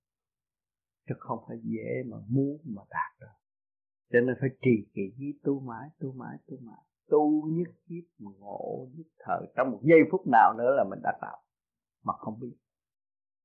Chứ 1.07 1.15
không 1.19 1.39
phải 1.47 1.57
dễ 1.63 2.03
mà 2.05 2.17
muốn 2.27 2.57
mà 2.65 2.81
đạt 2.89 3.19
được. 3.21 3.37
Cho 4.11 4.19
nên 4.19 4.35
phải 4.39 4.49
trì 4.61 4.91
kỳ 4.93 5.33
tu 5.43 5.59
mãi 5.59 5.89
tu 5.99 6.11
mãi 6.11 6.37
tu 6.47 6.57
mãi. 6.61 6.83
Tu 7.07 7.49
nhất 7.51 7.67
kiếp 7.85 8.03
ngộ 8.19 8.87
nhất 8.95 9.07
thời. 9.19 9.41
Trong 9.55 9.71
một 9.71 9.79
giây 9.83 9.99
phút 10.11 10.21
nào 10.31 10.53
nữa 10.57 10.71
là 10.77 10.83
mình 10.89 10.99
đã 11.03 11.17
tạo. 11.21 11.37
Mà 12.03 12.13
không 12.13 12.39
biết. 12.39 12.55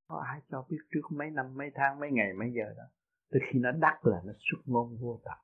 Có 0.09 0.19
ai 0.19 0.41
cho 0.51 0.67
biết 0.71 0.79
trước 0.95 1.17
mấy 1.17 1.31
năm, 1.31 1.55
mấy 1.57 1.71
tháng, 1.75 2.01
mấy 2.01 2.11
ngày, 2.13 2.33
mấy 2.39 2.53
giờ 2.57 2.75
đó? 2.77 2.85
Từ 3.31 3.41
khi 3.51 3.59
nó 3.59 3.71
đắc 3.73 4.07
là 4.07 4.23
nó 4.25 4.33
xuất 4.39 4.59
ngôn 4.65 4.97
vô 5.01 5.21
tận 5.25 5.39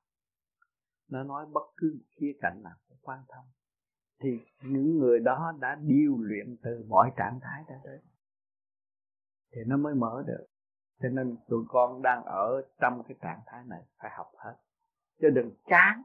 nó 1.11 1.23
nói 1.23 1.45
bất 1.53 1.73
cứ 1.77 1.95
một 1.99 2.05
khía 2.15 2.33
cạnh 2.41 2.63
nào 2.63 2.75
cũng 2.87 2.97
quan 3.01 3.19
thông 3.29 3.45
thì 4.21 4.39
những 4.61 4.99
người 4.99 5.19
đó 5.19 5.53
đã 5.59 5.75
điêu 5.75 6.17
luyện 6.17 6.57
từ 6.63 6.85
mọi 6.87 7.11
trạng 7.17 7.39
thái 7.41 7.63
đã 7.67 7.75
tới. 7.83 7.99
Thì 9.51 9.61
nó 9.67 9.77
mới 9.77 9.95
mở 9.95 10.23
được. 10.27 10.45
Cho 11.01 11.09
nên 11.09 11.37
tụi 11.47 11.65
con 11.67 12.01
đang 12.01 12.23
ở 12.23 12.61
trong 12.81 13.03
cái 13.07 13.17
trạng 13.21 13.41
thái 13.45 13.63
này 13.65 13.83
phải 13.97 14.11
học 14.17 14.31
hết. 14.37 14.55
Chứ 15.21 15.29
đừng 15.29 15.51
chán. 15.65 16.03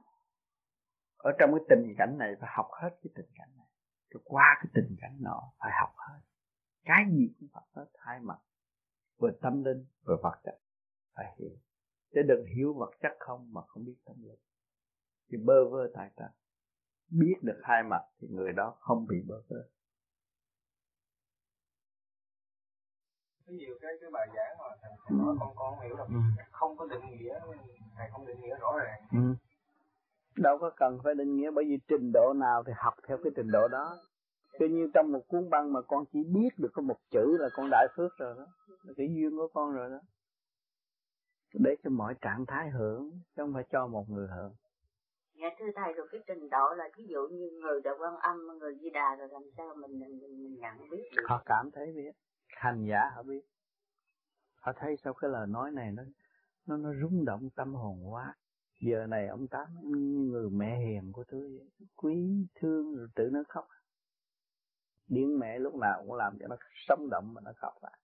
Ở 1.16 1.32
trong 1.38 1.51
cái 1.55 1.64
tình 1.68 1.94
cảnh 1.98 2.18
này 2.18 2.34
phải 2.40 2.51
học 2.52 2.68
hết 2.82 2.90
cái 2.90 3.10
tình 3.14 3.30
cảnh 3.34 3.48
này. 3.56 3.66
Rồi 4.10 4.22
qua 4.24 4.55
cái 4.59 4.70
tình 4.74 4.97
cảnh 5.01 5.16
nọ 5.20 5.43
phải 5.59 5.70
học 5.80 5.94
hết. 5.97 6.20
Cái 6.84 7.05
gì 7.10 7.34
cũng 7.40 7.48
phải 7.52 7.64
hết. 7.72 7.86
Hai 7.98 8.20
mặt. 8.20 8.38
Vừa 9.18 9.30
tâm 9.43 9.64
linh, 9.64 9.86
vừa 10.06 10.16
vật 10.22 10.40
chất. 10.44 10.59
Phải 11.14 11.36
hiểu. 11.38 11.56
Chứ 12.14 12.22
đừng 12.28 12.47
hiểu 12.56 12.74
vật 12.74 12.90
chất 13.02 13.12
không 13.18 13.52
mà 13.52 13.60
không 13.66 13.84
biết 13.84 13.97
tâm 14.05 14.16
linh. 14.22 14.38
Thì 15.30 15.36
bơ 15.44 15.70
vơ 15.70 15.90
tại 15.94 16.10
trần 16.16 16.30
biết 17.11 17.35
được 17.43 17.61
hai 17.62 17.83
mặt 17.83 18.03
thì 18.20 18.28
người 18.31 18.53
đó 18.53 18.74
không 18.81 19.07
bị 19.09 19.16
bơ 19.28 19.43
vơ. 19.49 19.57
Có 23.47 23.53
nhiều 23.53 23.78
cái 23.81 23.93
cái 24.01 24.11
bài 24.11 24.28
giảng 24.35 24.59
mà 24.59 24.65
thành 24.83 25.19
nói 25.19 25.37
con 25.41 25.53
con 25.57 25.81
hiểu 25.81 25.97
rồi 25.97 26.07
ừ. 26.09 26.16
không 26.51 26.77
có 26.77 26.87
định 26.87 27.01
nghĩa 27.11 27.39
thầy 27.97 28.09
không 28.12 28.27
định 28.27 28.41
nghĩa 28.41 28.59
rõ 28.61 28.78
ràng. 28.78 29.01
Ừ. 29.12 29.35
đâu 30.37 30.59
có 30.59 30.70
cần 30.77 30.99
phải 31.05 31.15
định 31.15 31.37
nghĩa 31.37 31.51
bởi 31.51 31.65
vì 31.65 31.78
trình 31.89 32.11
độ 32.15 32.33
nào 32.37 32.62
thì 32.66 32.73
học 32.77 32.95
theo 33.09 33.19
cái 33.24 33.33
trình 33.37 33.51
độ 33.51 33.69
đó. 33.69 33.99
Cứ 34.59 34.69
như 34.69 34.91
trong 34.95 35.12
một 35.12 35.23
cuốn 35.28 35.51
băng 35.51 35.73
mà 35.73 35.81
con 35.83 36.05
chỉ 36.12 36.24
biết 36.24 36.49
được 36.59 36.70
có 36.73 36.83
một 36.83 36.97
chữ 37.11 37.37
là 37.39 37.49
con 37.53 37.69
đại 37.70 37.87
phước 37.97 38.12
rồi 38.19 38.35
đó 38.39 38.47
là 38.83 38.93
cái 38.97 39.09
duyên 39.15 39.31
của 39.37 39.49
con 39.55 39.73
rồi 39.73 39.91
đó. 39.91 39.99
Để 41.55 41.77
cho 41.85 41.91
mọi 41.91 42.15
trạng 42.20 42.47
thái 42.47 42.70
hưởng 42.70 43.11
chứ 43.11 43.43
không 43.43 43.55
phải 43.55 43.65
cho 43.70 43.87
một 43.87 44.11
người 44.11 44.28
hưởng 44.28 44.55
Dạ 45.40 45.48
thưa 45.58 45.66
thầy 45.74 45.92
rồi 45.92 46.08
cái 46.12 46.20
trình 46.26 46.50
độ 46.50 46.74
là 46.76 46.84
ví 46.96 47.06
dụ 47.08 47.28
như 47.30 47.50
người 47.62 47.80
đạo 47.80 47.94
quan 48.00 48.16
âm, 48.16 48.58
người 48.58 48.78
di 48.80 48.90
đà 48.90 49.14
rồi 49.18 49.28
làm 49.28 49.42
sao 49.56 49.74
mình 49.74 49.98
mình, 50.00 50.20
mình 50.20 50.56
nhận 50.60 50.90
biết 50.90 51.10
được? 51.16 51.22
Họ 51.28 51.42
cảm 51.46 51.70
thấy 51.70 51.92
biết, 51.92 52.12
hành 52.48 52.86
giả 52.88 53.10
họ 53.14 53.22
biết. 53.22 53.40
Họ 54.60 54.72
thấy 54.76 54.96
sau 55.04 55.14
cái 55.14 55.30
lời 55.30 55.46
nói 55.46 55.70
này 55.70 55.92
nó 55.92 56.02
nó 56.66 56.76
nó 56.76 56.90
rung 57.02 57.24
động 57.24 57.50
tâm 57.56 57.74
hồn 57.74 58.12
quá. 58.12 58.34
Giờ 58.80 59.06
này 59.06 59.28
ông 59.28 59.48
Tám 59.48 59.66
như 59.82 60.30
người 60.30 60.50
mẹ 60.50 60.78
hiền 60.86 61.12
của 61.12 61.24
tôi 61.28 61.40
vậy. 61.40 61.86
Quý 61.96 62.46
thương 62.54 62.96
rồi 62.96 63.08
tự 63.14 63.28
nó 63.32 63.42
khóc. 63.48 63.68
Điên 65.08 65.38
mẹ 65.38 65.58
lúc 65.58 65.74
nào 65.74 66.02
cũng 66.06 66.14
làm 66.14 66.38
cho 66.40 66.46
nó 66.48 66.56
sống 66.74 67.08
động 67.10 67.34
mà 67.34 67.40
nó 67.44 67.52
khóc 67.56 67.74
lại. 67.82 67.98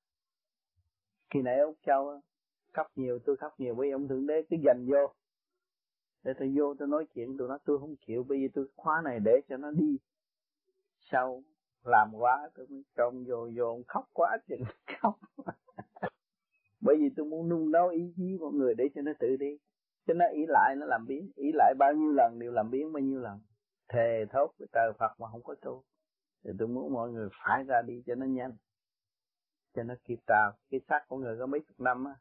Khi 1.30 1.42
nãy 1.42 1.58
ông 1.58 1.74
Châu 1.86 2.20
khóc 2.72 2.86
nhiều 2.96 3.18
tôi 3.24 3.36
khóc 3.36 3.60
nhiều 3.60 3.74
với 3.74 3.90
ông 3.90 4.08
Thượng 4.08 4.26
Đế 4.26 4.42
cứ 4.50 4.56
dành 4.64 4.86
vô 4.86 5.14
để 6.22 6.32
tôi 6.38 6.52
vô 6.56 6.74
tôi 6.78 6.88
nói 6.88 7.06
chuyện 7.14 7.36
tôi 7.38 7.48
nói 7.48 7.58
tôi 7.64 7.78
không 7.78 7.96
chịu 8.06 8.24
bây 8.24 8.40
giờ 8.42 8.48
tôi 8.54 8.66
khóa 8.76 9.02
này 9.04 9.20
để 9.24 9.40
cho 9.48 9.56
nó 9.56 9.70
đi. 9.70 9.98
Sau 10.98 11.42
làm 11.84 12.12
quá, 12.14 12.50
tôi 12.54 12.66
mới 12.70 12.84
trong 12.96 13.24
vô 13.24 13.50
vô 13.56 13.82
khóc 13.86 14.10
quá 14.12 14.38
chừng, 14.48 14.62
khóc. 15.00 15.18
Bởi 16.80 16.96
vì 16.96 17.10
tôi 17.16 17.26
muốn 17.26 17.48
nung 17.48 17.70
nấu 17.70 17.88
ý 17.88 18.12
chí 18.16 18.38
mọi 18.40 18.52
người 18.52 18.74
để 18.74 18.84
cho 18.94 19.02
nó 19.02 19.12
tự 19.18 19.36
đi. 19.36 19.58
Cho 20.06 20.14
nó 20.14 20.24
ý 20.32 20.46
lại, 20.48 20.76
nó 20.76 20.86
làm 20.86 21.06
biến. 21.06 21.30
Ý 21.36 21.50
lại 21.54 21.74
bao 21.78 21.92
nhiêu 21.92 22.12
lần 22.12 22.38
đều 22.38 22.52
làm 22.52 22.70
biến 22.70 22.92
bao 22.92 23.00
nhiêu 23.00 23.20
lần. 23.20 23.40
Thề 23.88 24.24
thốt 24.30 24.54
với 24.58 24.68
trời 24.72 24.92
Phật 24.98 25.20
mà 25.20 25.28
không 25.30 25.42
có 25.42 25.54
tu. 25.54 25.84
Thì 26.44 26.50
tôi 26.58 26.68
muốn 26.68 26.92
mọi 26.92 27.10
người 27.10 27.28
phải 27.44 27.64
ra 27.64 27.82
đi 27.82 28.02
cho 28.06 28.14
nó 28.14 28.26
nhanh. 28.26 28.52
Cho 29.74 29.82
nó 29.82 29.94
kịp 30.04 30.18
tào 30.26 30.52
cái 30.70 30.80
xác 30.88 31.04
của 31.08 31.18
người 31.18 31.36
có 31.38 31.46
mấy 31.46 31.60
chục 31.60 31.80
năm 31.80 32.04
á, 32.04 32.14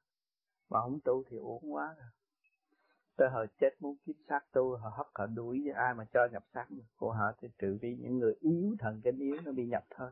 mà 0.69 0.81
không 0.81 0.99
tu 1.03 1.23
thì 1.29 1.37
uổng 1.37 1.73
quá 1.73 1.95
rồi 1.97 2.07
tới 3.21 3.29
họ 3.29 3.45
chết 3.59 3.69
muốn 3.79 3.95
kiếp 4.05 4.15
xác 4.29 4.51
tu 4.51 4.75
họ 4.75 4.89
hấp 4.89 5.07
họ 5.13 5.25
đuổi 5.25 5.61
với 5.63 5.73
ai 5.73 5.93
mà 5.93 6.05
cho 6.13 6.27
nhập 6.31 6.43
xác 6.53 6.65
của 6.97 7.11
họ 7.11 7.31
thì 7.41 7.47
trừ 7.57 7.77
vì 7.81 7.95
những 7.95 8.19
người 8.19 8.33
yếu 8.39 8.75
thần 8.79 9.01
kinh 9.03 9.19
yếu 9.19 9.35
nó 9.45 9.51
bị 9.51 9.65
nhập 9.65 9.83
thôi. 9.89 10.11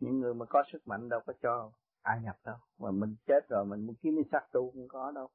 Những 0.00 0.20
người 0.20 0.34
mà 0.34 0.46
có 0.46 0.64
sức 0.72 0.88
mạnh 0.88 1.08
đâu 1.08 1.20
có 1.26 1.32
cho 1.42 1.72
ai 2.02 2.20
nhập 2.22 2.36
đâu. 2.44 2.56
Mà 2.78 2.90
mình 2.90 3.16
chết 3.26 3.48
rồi 3.48 3.64
mình 3.64 3.86
muốn 3.86 3.94
kiếm 4.02 4.16
cái 4.16 4.24
xác 4.32 4.52
tu 4.52 4.70
cũng 4.70 4.88
có 4.88 5.10
đâu. 5.10 5.28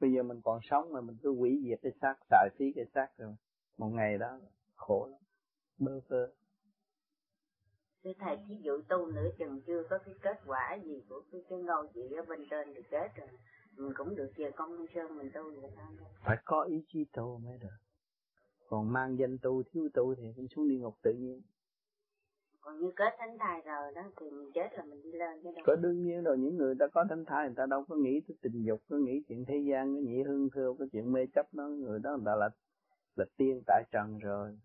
Bây 0.00 0.12
giờ 0.12 0.22
mình 0.22 0.40
còn 0.44 0.60
sống 0.62 0.92
mà 0.92 1.00
mình 1.00 1.16
cứ 1.22 1.34
hủy 1.34 1.62
diệt 1.64 1.78
cái 1.82 1.92
xác 2.00 2.14
xài 2.30 2.48
phí 2.58 2.72
cái 2.76 2.84
xác 2.94 3.08
rồi. 3.18 3.34
Một 3.78 3.88
ngày 3.88 4.18
đó 4.18 4.38
khổ 4.74 5.08
lắm. 5.10 5.20
Bơ 5.78 6.00
vơ. 6.08 6.32
Thưa 8.04 8.12
Thầy, 8.18 8.38
thí 8.48 8.54
dụ 8.62 8.82
tu 8.88 9.06
nửa 9.06 9.28
chừng 9.38 9.60
chưa 9.66 9.82
có 9.90 9.98
cái 9.98 10.14
kết 10.22 10.40
quả 10.46 10.78
gì 10.84 11.02
của 11.08 11.22
cái, 11.32 11.44
cái 11.48 11.58
ngôi 11.58 11.88
vị 11.94 12.10
ở 12.16 12.22
bên 12.28 12.46
trên 12.50 12.74
thì 12.74 12.82
chết 12.90 13.08
rồi 13.16 13.28
mình 13.80 13.92
cũng 13.96 14.16
được 14.16 14.30
về 14.36 14.50
con 14.56 14.86
sơn 14.94 15.16
mình 15.18 15.30
tu 15.34 15.42
vậy 15.60 15.70
thôi. 15.76 16.06
Phải 16.24 16.36
có 16.44 16.62
ý 16.62 16.84
chí 16.88 17.04
tu 17.12 17.38
mới 17.44 17.58
được. 17.58 17.76
Còn 18.68 18.92
mang 18.92 19.18
danh 19.18 19.38
tu 19.42 19.62
thiếu 19.62 19.88
tu 19.94 20.14
thì 20.14 20.22
cũng 20.36 20.48
xuống 20.48 20.68
địa 20.68 20.78
ngục 20.78 20.94
tự 21.02 21.12
nhiên. 21.12 21.42
Còn 22.60 22.78
như 22.78 22.92
kết 22.96 23.14
thánh 23.18 23.38
thai 23.38 23.60
rồi 23.60 23.92
đó 23.94 24.02
thì 24.20 24.30
mình 24.30 24.50
chết 24.54 24.68
là 24.72 24.84
mình 24.84 25.02
đi 25.02 25.12
lên 25.12 25.42
chứ 25.42 25.50
đâu. 25.56 25.64
Có 25.66 25.76
đương 25.76 26.02
nhiên 26.02 26.24
rồi 26.24 26.38
những 26.38 26.56
người 26.56 26.74
ta 26.78 26.86
có 26.94 27.04
thánh 27.08 27.24
thai 27.24 27.46
người 27.46 27.54
ta 27.56 27.66
đâu 27.66 27.84
có 27.88 27.96
nghĩ 27.96 28.20
tới 28.28 28.36
tình 28.42 28.62
dục 28.62 28.80
có 28.90 28.96
nghĩ 28.96 29.22
chuyện 29.28 29.44
thế 29.44 29.58
gian 29.70 29.94
cái 29.94 30.02
nhị 30.02 30.22
hương 30.22 30.50
thưa 30.50 30.74
cái 30.78 30.88
chuyện 30.92 31.12
mê 31.12 31.26
chấp 31.34 31.54
đó. 31.54 31.64
Người 31.64 31.98
đó 31.98 32.10
người 32.10 32.26
ta 32.26 32.34
là 32.36 32.48
là 33.16 33.24
tiên 33.36 33.62
tại 33.66 33.82
trần 33.92 34.18
rồi. 34.18 34.58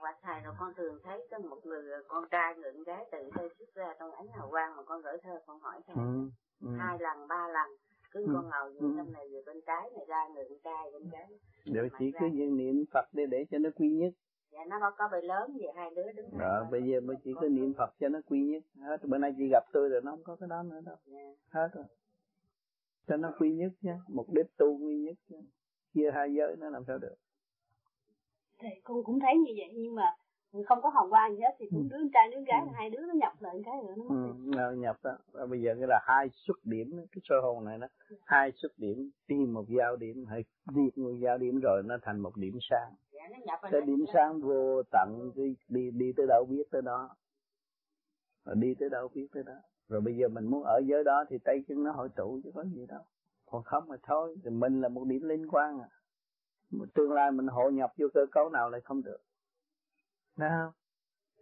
Quả 0.00 0.14
thầy 0.22 0.40
rồi 0.40 0.54
con 0.58 0.74
thường 0.74 0.98
thấy 1.04 1.28
có 1.30 1.38
một 1.38 1.66
người 1.66 1.82
con 2.08 2.24
trai 2.30 2.54
người 2.54 2.72
con 2.72 2.82
gái 2.82 3.04
tự 3.12 3.30
thơ 3.34 3.48
xuất 3.58 3.74
ra 3.74 3.94
trong 3.98 4.10
ánh 4.12 4.28
hào 4.28 4.50
quang 4.50 4.76
mà 4.76 4.82
con 4.82 5.02
gửi 5.02 5.18
thơ 5.22 5.40
con 5.46 5.60
hỏi 5.60 5.80
thầy 5.86 5.96
ừ, 5.96 6.30
ừ. 6.60 6.68
hai 6.78 6.98
lần 7.00 7.28
ba 7.28 7.48
lần 7.48 7.76
cứ 8.12 8.20
ừ. 8.20 8.30
con 8.34 8.50
ngồi 8.50 8.74
ừ. 8.78 8.94
trong 8.96 9.12
này 9.12 9.28
về 9.32 9.42
bên 9.46 9.60
trái 9.66 9.90
này 9.96 10.04
ra 10.08 10.28
người 10.34 10.44
bên 10.48 10.58
trai 10.64 10.90
bên 10.92 11.10
trái 11.12 11.26
đều 11.66 11.88
chỉ 11.98 12.12
cứ 12.20 12.26
những 12.32 12.56
niệm 12.56 12.84
phật 12.92 13.06
để 13.12 13.26
để 13.26 13.44
cho 13.50 13.58
nó 13.58 13.70
quy 13.76 13.88
nhất 13.88 14.12
dạ 14.50 14.64
nó 14.68 14.94
có 14.98 15.08
bề 15.12 15.20
lớn 15.22 15.56
về 15.60 15.66
hai 15.76 15.90
đứa 15.96 16.12
đứng 16.12 16.38
rồi 16.38 16.64
bây 16.70 16.82
giờ 16.82 17.00
mới 17.00 17.16
chỉ 17.24 17.30
cứ 17.40 17.48
niệm 17.48 17.74
phật 17.78 17.90
cho 18.00 18.08
nó 18.08 18.18
quy 18.26 18.40
nhất 18.40 18.62
hết 18.80 18.96
bữa 19.04 19.18
nay 19.18 19.34
chị 19.38 19.48
gặp 19.52 19.64
tôi 19.72 19.88
rồi 19.88 20.00
nó 20.04 20.10
không 20.10 20.24
có 20.24 20.36
cái 20.36 20.48
đó 20.48 20.62
nữa 20.62 20.80
đâu 20.84 20.96
dạ. 21.06 21.34
hết 21.48 21.68
rồi 21.74 21.84
cho 23.06 23.16
nó 23.16 23.32
quy 23.38 23.52
nhất 23.52 23.72
nhé 23.80 23.96
mục 24.08 24.26
đích 24.32 24.56
tu 24.56 24.78
quy 24.78 24.98
nhất 24.98 25.16
nhé. 25.28 25.38
chia 25.94 26.10
hai 26.14 26.34
giới 26.34 26.56
nó 26.58 26.70
làm 26.70 26.84
sao 26.86 26.98
được 26.98 27.14
thì 28.58 28.68
con 28.84 29.04
cũng 29.04 29.20
thấy 29.20 29.36
như 29.36 29.52
vậy 29.56 29.72
nhưng 29.74 29.94
mà 29.94 30.16
không 30.68 30.82
có 30.82 30.88
hồng 30.88 31.10
quang 31.10 31.34
gì 31.34 31.40
hết 31.40 31.54
thì 31.58 31.66
cũng 31.70 31.88
ừ. 31.90 31.96
đứa 31.96 32.08
trai 32.14 32.28
đứa 32.30 32.40
gái 32.46 32.60
ừ. 32.62 32.68
hai 32.74 32.90
đứa 32.90 32.98
nó 32.98 33.14
nhập 33.14 33.32
lại 33.40 33.62
cái 33.64 33.82
nữa 33.82 33.94
nó 33.96 34.04
mất 34.04 34.70
ừ, 34.70 34.76
nhập 34.76 34.96
đó. 35.02 35.18
Và 35.32 35.46
bây 35.46 35.62
giờ 35.62 35.74
cái 35.78 35.88
là 35.88 36.00
hai 36.02 36.28
xuất 36.32 36.56
điểm 36.64 36.90
cái 37.12 37.22
sơ 37.24 37.34
hồn 37.42 37.64
này 37.64 37.78
đó. 37.78 37.86
Hai 38.24 38.52
xuất 38.52 38.72
điểm 38.76 39.10
tìm 39.26 39.54
một 39.54 39.64
giao 39.68 39.96
điểm 39.96 40.24
hay 40.28 40.44
diệt 40.74 40.98
một 40.98 41.12
giao 41.22 41.38
điểm 41.38 41.60
rồi 41.60 41.82
nó 41.84 41.96
thành 42.02 42.20
một 42.20 42.36
điểm 42.36 42.58
sáng 42.70 42.92
dạ, 43.12 43.58
cái 43.70 43.80
điểm 43.80 44.04
sáng 44.12 44.40
vô 44.40 44.82
tận 44.90 45.30
đi 45.34 45.56
đi 45.68 45.90
đi 45.90 46.12
tới 46.16 46.26
đâu 46.28 46.44
biết 46.44 46.64
tới 46.70 46.82
đó. 46.82 47.16
Rồi 48.44 48.56
đi 48.58 48.74
tới 48.80 48.88
đâu 48.88 49.08
biết 49.14 49.26
tới 49.34 49.42
đó. 49.46 49.54
Rồi 49.88 50.00
bây 50.00 50.16
giờ 50.16 50.28
mình 50.28 50.46
muốn 50.46 50.62
ở 50.62 50.80
giới 50.84 51.04
đó 51.04 51.24
thì 51.28 51.38
tay 51.44 51.64
chân 51.68 51.84
nó 51.84 51.92
hội 51.92 52.08
tụ 52.16 52.40
chứ 52.44 52.50
có 52.54 52.64
gì 52.64 52.86
đâu. 52.86 53.02
Còn 53.46 53.62
không 53.62 53.88
mà 53.88 53.96
thôi 54.02 54.36
thì 54.44 54.50
mình 54.50 54.80
là 54.80 54.88
một 54.88 55.04
điểm 55.06 55.22
liên 55.22 55.48
quan 55.48 55.80
à. 55.80 55.88
Tương 56.94 57.12
lai 57.12 57.32
mình 57.32 57.46
hội 57.46 57.72
nhập 57.72 57.92
vô 57.98 58.06
cơ 58.14 58.26
cấu 58.32 58.50
nào 58.50 58.70
lại 58.70 58.80
không 58.80 59.02
được 59.02 59.18
nào 60.36 60.50
không? 60.64 60.74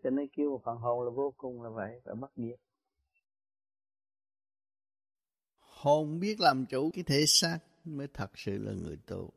Cho 0.02 0.10
nên 0.10 0.28
kêu 0.32 0.50
một 0.50 0.62
phần 0.64 0.76
hồn 0.76 1.04
là 1.04 1.10
vô 1.10 1.34
cùng 1.36 1.62
là 1.62 1.70
vậy, 1.70 2.00
phải 2.04 2.14
mất 2.14 2.38
nghiệp. 2.38 2.56
Hồn 5.58 6.20
biết 6.20 6.40
làm 6.40 6.66
chủ 6.66 6.90
cái 6.94 7.04
thể 7.04 7.26
xác 7.26 7.58
mới 7.84 8.06
thật 8.14 8.30
sự 8.34 8.58
là 8.58 8.72
người 8.72 8.96
tu. 9.06 9.32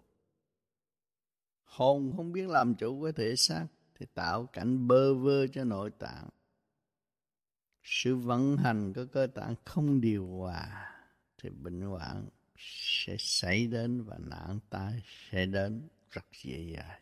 Hồn 1.64 2.14
không 2.16 2.32
biết 2.32 2.50
làm 2.50 2.76
chủ 2.76 3.04
cái 3.04 3.12
thể 3.12 3.36
xác 3.36 3.68
thì 3.96 4.06
tạo 4.14 4.46
cảnh 4.46 4.88
bơ 4.88 5.14
vơ 5.14 5.48
cho 5.48 5.64
nội 5.64 5.92
tạng. 6.00 6.30
Sự 7.84 8.16
vận 8.16 8.58
hành 8.58 8.94
của 8.94 9.06
cơ 9.12 9.28
tạng 9.28 9.56
không 9.66 10.02
điều 10.02 10.28
hòa 10.28 10.92
thì 11.38 11.50
bệnh 11.50 11.82
hoạn 11.82 12.30
sẽ 12.58 13.16
xảy 13.20 13.68
đến 13.68 14.04
và 14.04 14.18
nạn 14.18 14.60
tai 14.70 15.02
sẽ 15.06 15.46
đến 15.46 15.88
rất 16.10 16.26
dễ 16.44 16.60
dàng. 16.76 17.02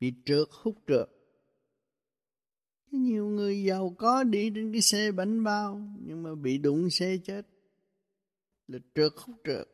Bị 0.00 0.14
trượt 0.24 0.48
hút 0.50 0.76
trượt 0.86 1.08
nhiều 2.92 3.26
người 3.26 3.64
giàu 3.64 3.94
có 3.98 4.24
đi 4.24 4.50
trên 4.54 4.72
cái 4.72 4.80
xe 4.80 5.12
bánh 5.12 5.44
bao, 5.44 5.80
nhưng 6.06 6.22
mà 6.22 6.34
bị 6.34 6.58
đụng 6.58 6.90
xe 6.90 7.16
chết. 7.24 7.46
Là 8.68 8.78
trượt 8.94 9.12
khúc 9.16 9.36
trượt. 9.44 9.68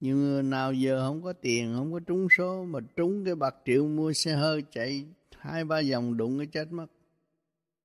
Nhiều 0.00 0.16
người 0.16 0.42
nào 0.42 0.72
giờ 0.72 1.08
không 1.08 1.22
có 1.22 1.32
tiền, 1.32 1.74
không 1.76 1.92
có 1.92 2.00
trúng 2.00 2.28
số, 2.36 2.64
mà 2.64 2.80
trúng 2.96 3.24
cái 3.24 3.34
bạc 3.34 3.54
triệu 3.64 3.88
mua 3.88 4.12
xe 4.12 4.32
hơi 4.32 4.64
chạy 4.70 5.04
hai 5.30 5.64
ba 5.64 5.80
vòng 5.90 6.16
đụng 6.16 6.38
cái 6.38 6.46
chết 6.46 6.72
mất. 6.72 6.86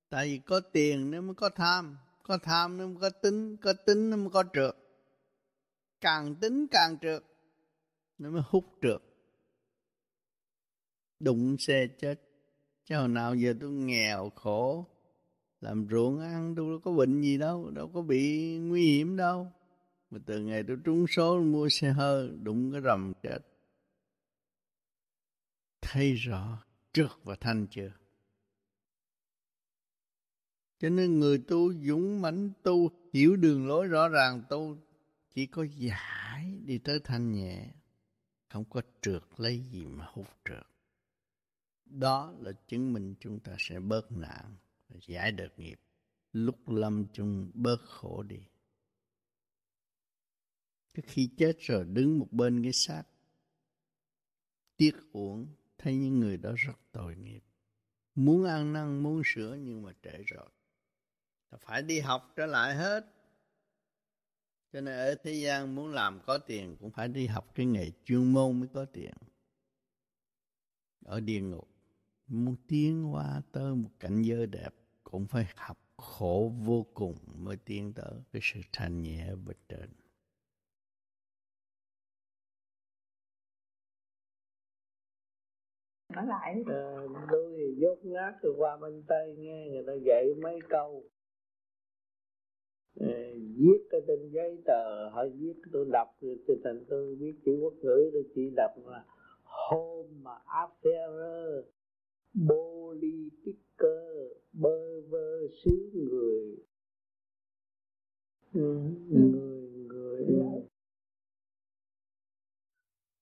Tại 0.08 0.26
vì 0.26 0.38
có 0.38 0.60
tiền 0.60 1.10
nên 1.10 1.26
mới 1.26 1.34
có 1.34 1.48
tham 1.48 1.96
có 2.22 2.38
tham 2.38 2.76
nên 2.78 2.94
mới 2.94 3.00
có 3.00 3.10
tính 3.10 3.56
có 3.56 3.72
tính 3.72 4.10
nên 4.10 4.20
mới 4.20 4.30
có 4.30 4.44
trượt. 4.52 4.76
Càng 6.00 6.34
tính 6.34 6.66
càng 6.70 6.98
trượt, 7.02 7.24
nó 8.18 8.30
mới 8.30 8.42
hút 8.46 8.64
trượt. 8.82 9.02
Đụng 11.20 11.56
xe 11.58 11.86
chết 11.98 12.23
chứ 12.84 12.96
hồi 12.96 13.08
nào 13.08 13.34
giờ 13.34 13.54
tôi 13.60 13.70
nghèo 13.70 14.30
khổ, 14.30 14.86
làm 15.60 15.86
ruộng 15.90 16.20
ăn 16.20 16.54
tôi 16.56 16.70
đâu 16.70 16.80
có 16.84 16.92
bệnh 16.92 17.22
gì 17.22 17.38
đâu 17.38 17.70
đâu 17.70 17.90
có 17.94 18.02
bị 18.02 18.56
nguy 18.58 18.86
hiểm 18.86 19.16
đâu. 19.16 19.52
Mà 20.10 20.18
từ 20.26 20.40
ngày 20.40 20.62
tôi 20.68 20.76
trúng 20.84 21.06
số 21.06 21.40
mua 21.40 21.68
xe 21.68 21.92
hơi, 21.92 22.28
đụng 22.42 22.72
cái 22.72 22.80
rầm 22.80 23.12
chết. 23.22 23.38
Thấy 25.82 26.14
rõ 26.14 26.64
trước 26.92 27.24
và 27.24 27.36
thanh 27.40 27.66
chưa? 27.70 27.92
Cho 30.78 30.88
nên 30.88 31.20
người 31.20 31.38
tu 31.38 31.74
dũng 31.74 32.22
mãnh 32.22 32.50
tu, 32.62 32.90
hiểu 33.12 33.36
đường 33.36 33.68
lối 33.68 33.86
rõ 33.86 34.08
ràng 34.08 34.42
tu, 34.48 34.76
chỉ 35.34 35.46
có 35.46 35.66
giải 35.76 36.54
đi 36.64 36.78
tới 36.78 37.00
thanh 37.04 37.32
nhẹ, 37.32 37.70
không 38.48 38.64
có 38.64 38.82
trượt 39.02 39.22
lấy 39.36 39.60
gì 39.60 39.86
mà 39.86 40.06
hút 40.08 40.26
trượt 40.44 40.66
đó 41.86 42.34
là 42.40 42.52
chứng 42.52 42.92
minh 42.92 43.14
chúng 43.20 43.40
ta 43.40 43.56
sẽ 43.58 43.80
bớt 43.80 44.12
nạn 44.12 44.56
và 44.88 44.96
giải 45.06 45.32
được 45.32 45.58
nghiệp. 45.58 45.80
Lúc 46.32 46.68
lâm 46.68 47.06
chung 47.12 47.50
bớt 47.54 47.80
khổ 47.84 48.22
đi. 48.22 48.40
Cái 50.94 51.04
khi 51.06 51.30
chết 51.38 51.56
rồi 51.60 51.84
đứng 51.84 52.18
một 52.18 52.28
bên 52.30 52.62
cái 52.62 52.72
xác 52.72 53.04
tiếc 54.76 54.92
uổng 55.12 55.46
thấy 55.78 55.96
những 55.96 56.20
người 56.20 56.36
đó 56.36 56.52
rất 56.56 56.72
tội 56.92 57.16
nghiệp. 57.16 57.42
Muốn 58.14 58.44
ăn 58.44 58.72
năn, 58.72 59.02
muốn 59.02 59.22
sửa 59.24 59.54
nhưng 59.60 59.82
mà 59.82 59.92
trễ 60.02 60.22
rồi. 60.26 60.48
Ta 61.50 61.58
phải 61.60 61.82
đi 61.82 62.00
học 62.00 62.32
trở 62.36 62.46
lại 62.46 62.74
hết. 62.74 63.06
cho 64.72 64.80
nên 64.80 64.94
ở 64.98 65.14
thế 65.14 65.32
gian 65.32 65.74
muốn 65.74 65.92
làm 65.92 66.20
có 66.26 66.38
tiền 66.38 66.76
cũng 66.80 66.90
phải 66.90 67.08
đi 67.08 67.26
học 67.26 67.52
cái 67.54 67.66
nghề 67.66 67.90
chuyên 68.04 68.32
môn 68.32 68.60
mới 68.60 68.68
có 68.74 68.84
tiền 68.84 69.14
ở 71.04 71.20
địa 71.20 71.40
ngục 71.40 71.73
muốn 72.26 72.56
tiến 72.68 73.12
qua 73.12 73.42
tới 73.52 73.74
một 73.74 73.90
cảnh 74.00 74.22
giới 74.22 74.46
đẹp 74.46 74.70
cũng 75.04 75.26
phải 75.26 75.46
học 75.56 75.78
khổ 75.96 76.52
vô 76.66 76.86
cùng 76.94 77.16
mới 77.36 77.56
tiến 77.56 77.92
tới 77.92 78.12
cái 78.32 78.40
sự 78.42 78.60
thanh 78.72 79.02
nhẹ 79.02 79.34
bên 79.46 79.56
trên 79.68 79.90
nói 86.14 86.26
lại 86.26 86.62
à, 86.66 87.06
tôi 87.30 87.54
thì 87.56 87.74
dốt 87.76 87.98
ngát 88.02 88.34
rồi 88.42 88.54
qua 88.56 88.76
bên 88.76 89.02
tây 89.08 89.34
nghe 89.38 89.68
người 89.68 89.84
ta 89.86 89.92
dạy 90.06 90.24
mấy 90.42 90.58
câu. 90.68 91.04
À, 93.00 93.06
viết 93.56 93.78
cái 93.90 94.00
trên 94.06 94.30
giấy 94.30 94.62
tờ 94.66 95.08
họ 95.10 95.24
viết 95.34 95.54
tôi 95.72 95.86
đọc 95.92 96.08
thì 96.20 96.28
thành 96.64 96.84
tôi 96.88 97.14
biết 97.20 97.34
chữ 97.44 97.58
quốc 97.62 97.74
ngữ 97.82 98.10
tôi 98.12 98.24
chỉ 98.34 98.50
đọc 98.56 98.70
là 98.86 99.04
home 99.42 100.30
affair 100.46 101.62
politiker 102.34 104.32
bơ 104.52 105.00
vơ 105.00 105.48
xứ 105.64 105.90
người. 105.94 106.56
Ừ, 108.54 108.60
người 109.08 110.26
người 110.26 110.64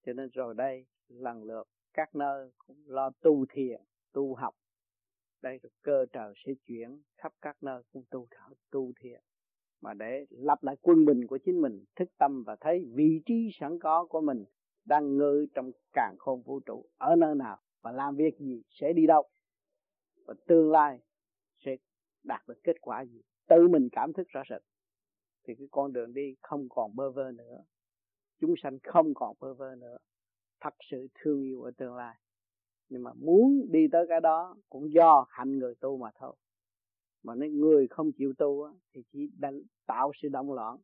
cho 0.07 0.13
nên 0.13 0.31
rồi 0.31 0.55
đây 0.55 0.87
lần 1.09 1.45
lượt 1.45 1.65
các 1.95 2.15
nơi 2.15 2.51
cũng 2.59 2.77
lo 2.87 3.11
tu 3.11 3.47
thiền 3.49 3.81
tu 4.13 4.35
học. 4.35 4.55
Đây 5.43 5.59
là 5.63 5.71
cơ 5.83 6.07
trời 6.13 6.35
sẽ 6.37 6.53
chuyển 6.67 7.03
khắp 7.17 7.33
các 7.43 7.63
nơi 7.63 7.83
cũng 7.93 8.05
tu 8.11 8.27
thảo 8.31 8.51
tu 8.71 8.93
thiền. 9.01 9.21
Mà 9.81 9.95
để 9.95 10.27
lập 10.31 10.65
lại 10.65 10.77
quân 10.83 11.05
bình 11.05 11.27
của 11.27 11.39
chính 11.39 11.61
mình 11.61 11.85
thức 11.97 12.09
tâm 12.19 12.45
và 12.47 12.57
thấy 12.61 12.85
vị 12.95 13.23
trí 13.27 13.51
sẵn 13.61 13.79
có 13.79 14.07
của 14.09 14.21
mình 14.21 14.45
đang 14.85 15.17
ngự 15.17 15.47
trong 15.55 15.71
càng 15.93 16.17
khôn 16.19 16.43
vũ 16.43 16.61
trụ 16.61 16.85
ở 16.99 17.17
nơi 17.17 17.35
nào 17.35 17.59
và 17.83 17.93
làm 17.93 18.17
việc 18.17 18.39
gì 18.39 18.63
sẽ 18.71 18.93
đi 18.93 19.07
đâu. 19.07 19.29
Và 20.27 20.35
tương 20.47 20.71
lai 20.71 20.99
sẽ 21.65 21.77
đạt 22.23 22.49
được 22.49 22.61
kết 22.65 22.77
quả 22.81 23.05
gì. 23.05 23.21
Tự 23.49 23.69
mình 23.69 23.89
cảm 23.93 24.13
thức 24.13 24.29
rõ 24.29 24.43
rệt. 24.51 24.63
Thì 25.45 25.55
cái 25.59 25.69
con 25.71 25.93
đường 25.93 26.15
đi 26.15 26.35
không 26.43 26.69
còn 26.69 26.97
bơ 26.97 27.11
vơ 27.11 27.33
nữa. 27.33 27.65
Chúng 28.41 28.55
sanh 28.63 28.79
không 28.83 29.15
còn 29.15 29.37
bơ 29.41 29.55
vơ 29.55 29.75
nữa. 29.75 29.97
Thật 30.61 30.75
sự 30.91 31.09
thương 31.15 31.43
yêu 31.43 31.63
ở 31.63 31.71
tương 31.77 31.95
lai. 31.95 32.17
Nhưng 32.89 33.03
mà 33.03 33.13
muốn 33.15 33.67
đi 33.71 33.89
tới 33.93 34.07
cái 34.09 34.21
đó 34.21 34.57
cũng 34.69 34.93
do 34.93 35.27
hạnh 35.29 35.59
người 35.59 35.75
tu 35.75 35.97
mà 35.97 36.11
thôi. 36.15 36.37
Mà 37.23 37.35
nếu 37.35 37.51
người 37.51 37.87
không 37.91 38.13
chịu 38.13 38.33
tu 38.39 38.69
thì 38.95 39.03
chỉ 39.13 39.31
đánh, 39.39 39.63
tạo 39.87 40.13
sự 40.23 40.29
động 40.29 40.53
loạn. 40.53 40.77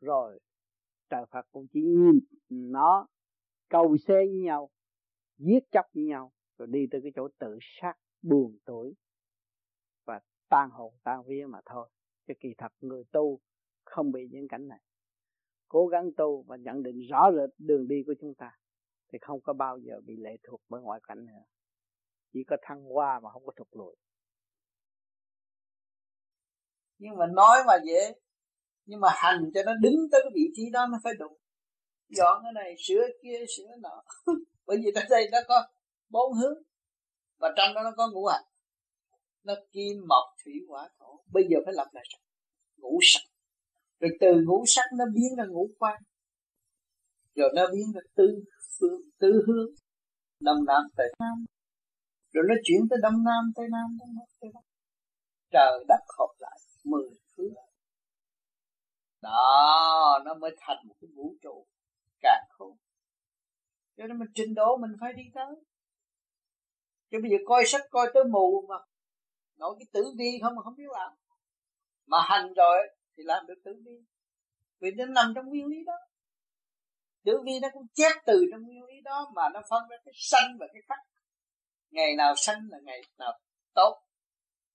Rồi 0.00 0.38
trời 1.10 1.24
Phật 1.30 1.46
cũng 1.52 1.66
chỉ 1.72 1.80
nhìn 1.80 2.18
nó 2.48 3.06
cầu 3.68 3.96
xe 3.96 4.14
với 4.14 4.28
nhau 4.28 4.70
giết 5.38 5.60
chóc 5.70 5.86
với 5.94 6.04
nhau, 6.04 6.32
rồi 6.58 6.68
đi 6.70 6.86
tới 6.90 7.00
cái 7.02 7.12
chỗ 7.16 7.28
tự 7.38 7.58
sát, 7.60 7.94
buồn 8.22 8.58
tuổi 8.64 8.94
và 10.04 10.20
tan 10.48 10.70
hồn, 10.70 10.94
tan 11.02 11.22
vía 11.26 11.46
mà 11.48 11.60
thôi. 11.66 11.90
Chứ 12.26 12.34
kỳ 12.40 12.48
thật 12.58 12.72
người 12.80 13.04
tu 13.12 13.40
không 13.84 14.12
bị 14.12 14.28
những 14.30 14.48
cảnh 14.48 14.68
này. 14.68 14.80
Cố 15.68 15.86
gắng 15.86 16.10
tu 16.16 16.42
và 16.42 16.56
nhận 16.56 16.82
định 16.82 17.00
rõ 17.10 17.30
rệt 17.36 17.50
đường 17.58 17.88
đi 17.88 18.02
của 18.06 18.14
chúng 18.20 18.34
ta 18.34 18.50
thì 19.12 19.18
không 19.20 19.40
có 19.40 19.52
bao 19.52 19.78
giờ 19.78 20.00
bị 20.06 20.16
lệ 20.16 20.36
thuộc 20.42 20.60
bởi 20.68 20.82
ngoại 20.82 21.00
cảnh 21.08 21.26
nữa. 21.26 21.44
Chỉ 22.32 22.44
có 22.44 22.56
thăng 22.62 22.82
hoa 22.82 23.20
mà 23.20 23.30
không 23.30 23.46
có 23.46 23.52
thụt 23.56 23.68
lùi. 23.70 23.96
Nhưng 26.98 27.16
mà 27.16 27.26
nói 27.26 27.58
mà 27.66 27.72
dễ, 27.86 28.20
nhưng 28.86 29.00
mà 29.00 29.08
hành 29.12 29.50
cho 29.54 29.60
nó 29.66 29.72
đứng 29.82 29.96
tới 30.12 30.20
cái 30.24 30.30
vị 30.34 30.50
trí 30.54 30.70
đó 30.72 30.86
nó 30.92 30.98
phải 31.04 31.12
đủ 31.18 31.38
dọn 32.08 32.42
cái 32.42 32.52
này, 32.52 32.74
sửa 32.78 33.06
kia, 33.22 33.44
sửa 33.56 33.76
nọ. 33.82 34.02
bởi 34.66 34.76
vì 34.76 34.90
trong 34.94 35.04
đây 35.10 35.28
nó 35.32 35.38
có 35.48 35.66
bốn 36.08 36.32
hướng, 36.32 36.58
và 37.38 37.48
trong 37.56 37.74
đó 37.74 37.82
nó 37.82 37.90
có 37.96 38.10
ngũ 38.12 38.26
hành. 38.26 38.44
Nó 39.44 39.54
kim, 39.72 39.96
mộc, 40.08 40.24
thủy, 40.44 40.52
hỏa, 40.68 40.88
thổ. 40.98 41.20
Bây 41.32 41.44
giờ 41.50 41.56
phải 41.64 41.74
lập 41.74 41.88
lại 41.92 42.04
ngũ 42.76 42.98
sắc. 43.02 43.20
Rồi 44.00 44.10
từ 44.20 44.42
ngũ 44.46 44.64
sắc 44.66 44.84
nó 44.98 45.04
biến 45.14 45.36
ra 45.38 45.44
ngũ 45.48 45.70
quan. 45.78 46.02
Rồi 47.34 47.50
nó 47.54 47.66
biến 47.72 47.92
ra 47.94 48.00
tư 48.14 48.44
phương, 48.78 49.00
tư 49.18 49.44
hướng. 49.46 49.74
Đông 50.40 50.64
nam 50.66 50.82
tây 50.96 51.06
nam. 51.18 51.44
Rồi 52.32 52.44
nó 52.48 52.54
chuyển 52.64 52.80
tới 52.90 52.98
đông 53.02 53.24
nam, 53.24 53.52
tây 53.56 53.66
nam, 53.70 53.96
đông 54.00 54.08
nam 54.16 54.26
tây 54.40 54.50
bắc. 54.54 54.60
Trời 55.50 55.84
đất 55.88 56.00
hợp 56.18 56.34
lại, 56.38 56.58
mười 56.84 57.08
phương 57.36 57.54
đó, 59.22 60.22
nó 60.24 60.34
mới 60.34 60.56
thành 60.60 60.76
một 60.88 60.94
cái 61.00 61.10
vũ 61.14 61.34
trụ 61.42 61.66
càng 62.20 62.44
khôn 62.50 62.76
cho 63.96 64.06
nên 64.06 64.18
mình 64.18 64.28
trình 64.34 64.54
độ 64.54 64.76
mình 64.76 64.90
phải 65.00 65.12
đi 65.12 65.22
tới. 65.34 65.54
Chứ 67.10 67.18
bây 67.22 67.30
giờ 67.30 67.36
coi 67.46 67.64
sách, 67.66 67.82
coi 67.90 68.10
tới 68.14 68.24
mù 68.24 68.66
mà. 68.68 68.76
Nói 69.56 69.74
cái 69.78 69.86
tử 69.92 70.04
vi 70.18 70.38
không, 70.42 70.54
mà 70.56 70.62
không 70.62 70.74
biết 70.76 70.90
làm. 70.92 71.12
Mà 72.06 72.18
hành 72.28 72.54
rồi 72.54 72.76
thì 73.16 73.22
làm 73.26 73.46
được 73.46 73.60
tử 73.64 73.72
vi. 73.84 74.04
Vì 74.80 74.90
nó 74.96 75.06
nằm 75.06 75.32
trong 75.34 75.48
nguyên 75.48 75.66
lý 75.66 75.76
đó. 75.86 75.92
Tử 77.24 77.32
vi 77.44 77.52
nó 77.62 77.68
cũng 77.72 77.86
chép 77.94 78.12
từ 78.26 78.44
trong 78.52 78.62
nguyên 78.62 78.84
lý 78.84 79.00
đó 79.04 79.32
mà 79.34 79.42
nó 79.54 79.60
phân 79.70 79.82
ra 79.90 79.96
cái 80.04 80.14
sanh 80.16 80.56
và 80.60 80.66
cái 80.72 80.82
khắc. 80.88 80.98
Ngày 81.90 82.16
nào 82.16 82.34
sanh 82.36 82.58
là 82.70 82.78
ngày 82.84 83.00
nào 83.18 83.38
tốt, 83.74 84.02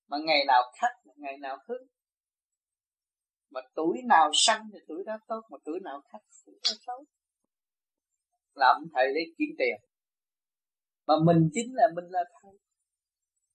mà 0.07 0.17
ngày 0.25 0.45
nào 0.47 0.61
khắc 0.81 0.91
là 1.03 1.13
ngày 1.17 1.37
nào 1.37 1.57
hư. 1.67 1.75
Mà 3.51 3.61
tuổi 3.75 3.97
nào 4.05 4.29
sanh 4.33 4.69
thì 4.73 4.79
tuổi 4.87 5.03
đó 5.05 5.13
tốt, 5.27 5.41
mà 5.49 5.57
tuổi 5.65 5.79
nào 5.83 6.01
khắc 6.11 6.21
thì 6.45 6.53
tuổi 6.65 6.77
đó 6.87 6.93
là 8.55 8.67
làm 8.67 8.83
thầy 8.93 9.07
lấy 9.13 9.23
kiếm 9.37 9.49
tiền. 9.57 9.75
Mà 11.07 11.13
mình 11.25 11.49
chính 11.53 11.69
là 11.73 11.87
mình 11.95 12.05
là 12.09 12.23
thầy 12.41 12.51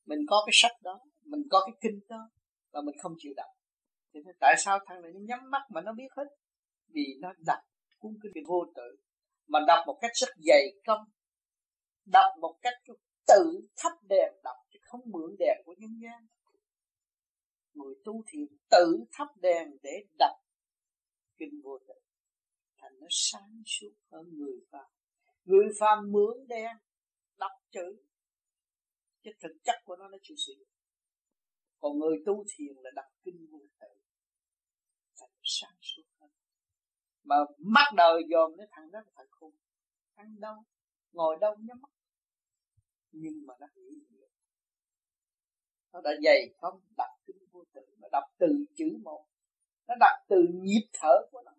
mình 0.06 0.18
có 0.28 0.43
cái 0.47 0.52
sách 0.55 0.82
đó, 0.82 1.01
mình 1.24 1.43
có 1.51 1.60
cái 1.66 1.77
kinh 1.81 2.01
đó, 2.09 2.31
mà 2.73 2.81
mình 2.81 2.94
không 3.02 3.12
chịu 3.18 3.32
đọc. 3.36 3.51
Thì 4.14 4.20
tại 4.40 4.55
sao 4.59 4.78
thằng 4.86 5.02
này 5.02 5.10
nó 5.14 5.20
nhắm 5.23 5.51
mắt 5.51 5.62
mà 5.70 5.81
nó 5.81 5.93
biết 5.93 6.09
hết? 6.16 6.24
Vì 6.89 7.05
nó 7.20 7.32
đọc 7.47 7.59
cuốn 7.98 8.12
kinh 8.23 8.44
vô 8.47 8.64
tự, 8.74 8.97
mà 9.48 9.59
đọc 9.66 9.78
một 9.86 9.98
cách 10.01 10.10
rất 10.14 10.28
dày 10.39 10.62
công, 10.86 11.05
đọc 12.06 12.31
một 12.40 12.59
cách 12.62 12.74
tự 13.27 13.60
thắp 13.77 13.93
đèn 14.02 14.32
đọc, 14.44 14.56
chứ 14.73 14.78
không 14.82 15.01
mượn 15.05 15.36
đèn 15.39 15.56
của 15.64 15.74
nhân 15.78 15.90
gian. 16.02 16.27
Người 17.74 17.94
tu 18.05 18.23
thiền 18.32 18.47
tự 18.70 19.05
thắp 19.12 19.28
đèn 19.36 19.68
để 19.82 20.05
đọc 20.18 20.36
kinh 21.39 21.60
vô 21.64 21.78
tự 21.89 21.94
thành 22.86 23.00
nó 23.00 23.06
sáng 23.10 23.62
suốt 23.66 23.94
hơn 24.10 24.38
người 24.38 24.60
phàm. 24.70 24.90
Người 25.44 25.66
phàm 25.80 26.12
mướn 26.12 26.46
đen 26.48 26.76
đọc 27.38 27.52
chữ, 27.70 28.02
chứ 29.22 29.30
thực 29.42 29.52
chất 29.64 29.74
của 29.84 29.96
nó 29.96 30.08
nó 30.08 30.18
chịu 30.22 30.36
sử 30.36 30.52
dụng 30.58 30.68
còn 31.78 31.98
người 31.98 32.22
tu 32.26 32.44
thiền 32.56 32.76
là 32.76 32.90
đọc 32.94 33.04
kinh 33.24 33.46
vô 33.50 33.58
tự 33.80 33.86
thành 35.20 35.30
sáng 35.42 35.76
suốt 35.80 36.02
hơn. 36.20 36.30
Mà 37.24 37.36
mắt 37.58 37.92
đời 37.96 38.22
dòm 38.30 38.52
cái 38.58 38.66
thằng 38.70 38.90
đó 38.90 38.98
là 38.98 39.12
thằng 39.14 39.26
khôn. 39.30 39.52
Ăn 40.14 40.40
đâu? 40.40 40.54
Ngồi 41.12 41.36
đâu 41.40 41.56
nhắm 41.58 41.80
mắt. 41.80 41.90
Nhưng 43.12 43.46
mà 43.46 43.54
nó 43.60 43.66
hiểu 43.74 43.90
nhiều 44.10 44.28
nó 45.92 46.00
đã 46.00 46.10
dày 46.24 46.54
không 46.60 46.80
đọc 46.96 47.10
kinh 47.26 47.36
vô 47.52 47.64
tự, 47.72 47.80
mà 47.98 48.08
đọc 48.12 48.24
từ 48.38 48.46
chữ 48.76 48.98
một. 49.02 49.26
Nó 49.88 49.94
đọc 50.00 50.18
từ 50.28 50.36
nhịp 50.52 50.88
thở 50.92 51.14
của 51.30 51.42
nó 51.44 51.52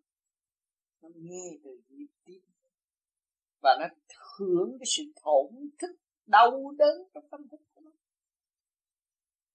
nó 1.13 1.19
nghe 1.23 1.57
từ 1.63 1.81
nhịp 1.89 2.07
tim. 2.25 2.41
Và 3.61 3.77
nó 3.79 3.85
hưởng 4.37 4.77
cái 4.79 4.87
sự 4.97 5.03
thổn 5.23 5.69
thức, 5.81 5.95
đau 6.25 6.51
đớn 6.77 6.97
trong 7.13 7.23
tâm 7.31 7.41
thức 7.51 7.61
của 7.73 7.81
nó. 7.81 7.91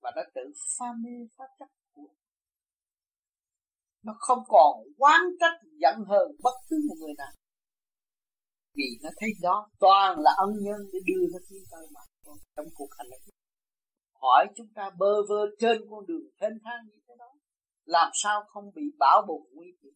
Và 0.01 0.13
nó 0.17 0.23
tự 0.35 0.43
pha 0.79 0.87
mê, 1.05 1.27
pha 1.37 1.45
chấp 1.59 1.69
của 1.93 2.03
nó. 4.03 4.13
Không 4.19 4.43
còn 4.49 4.83
oán 4.97 5.21
trách, 5.41 5.61
giận 5.81 5.95
hờn 6.09 6.29
bất 6.43 6.57
cứ 6.69 6.77
một 6.89 6.95
người 7.01 7.15
nào. 7.19 7.33
Vì 8.75 8.85
nó 9.03 9.11
thấy 9.17 9.31
đó 9.43 9.71
toàn 9.79 10.19
là 10.21 10.31
ân 10.37 10.51
nhân 10.63 10.81
để 10.93 10.99
đưa 11.07 11.27
nó 11.33 11.39
tiến 11.51 11.63
tới 11.71 11.87
mà 11.95 12.01
trong 12.57 12.67
cuộc 12.75 12.89
hành 12.99 13.11
này 13.11 13.21
hỏi 14.23 14.47
chúng 14.57 14.67
ta 14.75 14.91
bơ 14.99 15.13
vơ 15.29 15.47
trên 15.59 15.79
con 15.91 16.07
đường 16.07 16.27
thênh 16.41 16.59
thang 16.65 16.83
như 16.89 16.99
thế 17.09 17.15
đó, 17.19 17.33
làm 17.85 18.11
sao 18.23 18.45
không 18.49 18.71
bị 18.75 18.83
bão 18.99 19.23
bùng 19.29 19.47
nguy 19.53 19.67
hiểm? 19.83 19.93